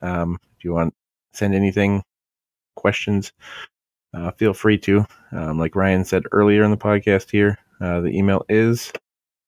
Um, 0.00 0.38
if 0.56 0.64
you 0.64 0.72
want 0.72 0.94
send 1.32 1.54
anything, 1.54 2.02
questions, 2.76 3.32
uh, 4.14 4.30
feel 4.32 4.54
free 4.54 4.78
to. 4.78 5.04
Um, 5.32 5.58
like 5.58 5.76
Ryan 5.76 6.04
said 6.04 6.24
earlier 6.32 6.62
in 6.64 6.70
the 6.70 6.76
podcast 6.76 7.30
here, 7.30 7.58
uh, 7.80 8.00
the 8.00 8.08
email 8.08 8.44
is 8.48 8.92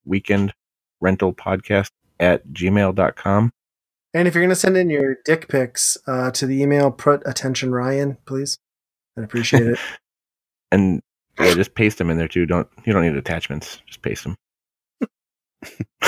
weekend 0.05 0.53
rental 1.01 1.33
podcast 1.33 1.91
at 2.21 2.47
gmail.com. 2.49 3.53
And 4.15 4.29
if 4.29 4.35
you're 4.35 4.43
going 4.43 4.51
to 4.51 4.57
send 4.57 4.77
in 4.77 4.91
your 4.91 5.17
dick 5.25 5.49
pics 5.49 5.97
uh, 6.07 6.31
to 6.33 6.47
the 6.47 6.63
email, 6.63 6.91
put 6.91 7.23
attention 7.25 7.73
Ryan, 7.73 8.19
please. 8.27 8.59
I'd 9.17 9.25
appreciate 9.25 9.67
it. 9.67 9.79
And 10.71 11.03
yeah, 11.39 11.53
just 11.53 11.75
paste 11.75 11.99
them 11.99 12.09
in 12.09 12.17
there 12.17 12.27
too. 12.27 12.47
Don't 12.47 12.67
you 12.87 12.95
don't 12.95 13.03
need 13.03 13.15
attachments. 13.15 13.83
Just 13.87 14.01
paste 14.01 14.25
them. 14.25 14.37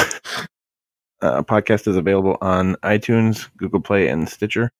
uh, 1.21 1.43
podcast 1.43 1.87
is 1.87 1.99
available 1.99 2.39
on 2.41 2.75
iTunes, 2.77 3.51
Google 3.59 3.83
Play, 3.83 4.09
and 4.09 4.27
Stitcher. 4.27 4.71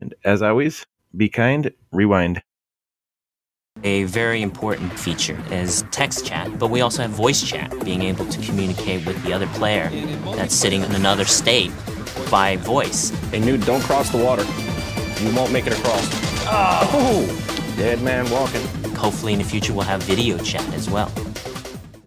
And 0.00 0.12
as 0.24 0.42
always, 0.42 0.84
be 1.16 1.28
kind, 1.28 1.70
rewind. 1.92 2.42
A 3.84 4.02
very 4.04 4.42
important 4.42 4.92
feature 4.98 5.40
is 5.52 5.84
text 5.92 6.26
chat, 6.26 6.58
but 6.58 6.68
we 6.68 6.80
also 6.80 7.02
have 7.02 7.12
voice 7.12 7.44
chat, 7.44 7.72
being 7.84 8.02
able 8.02 8.26
to 8.26 8.40
communicate 8.44 9.06
with 9.06 9.22
the 9.22 9.32
other 9.32 9.46
player 9.46 9.88
that's 10.34 10.54
sitting 10.56 10.82
in 10.82 10.92
another 10.96 11.24
state 11.24 11.70
by 12.30 12.56
voice. 12.58 13.10
Hey, 13.30 13.40
Nude, 13.40 13.64
don't 13.64 13.82
cross 13.82 14.10
the 14.10 14.18
water. 14.18 14.44
You 15.22 15.34
won't 15.36 15.52
make 15.52 15.66
it 15.66 15.72
across. 15.72 16.08
Oh! 16.46 17.74
Dead 17.76 18.02
man 18.02 18.30
walking. 18.30 18.62
Hopefully, 18.94 19.32
in 19.32 19.38
the 19.38 19.44
future, 19.44 19.72
we'll 19.72 19.84
have 19.84 20.02
video 20.02 20.38
chat 20.38 20.66
as 20.74 20.88
well. 20.90 21.10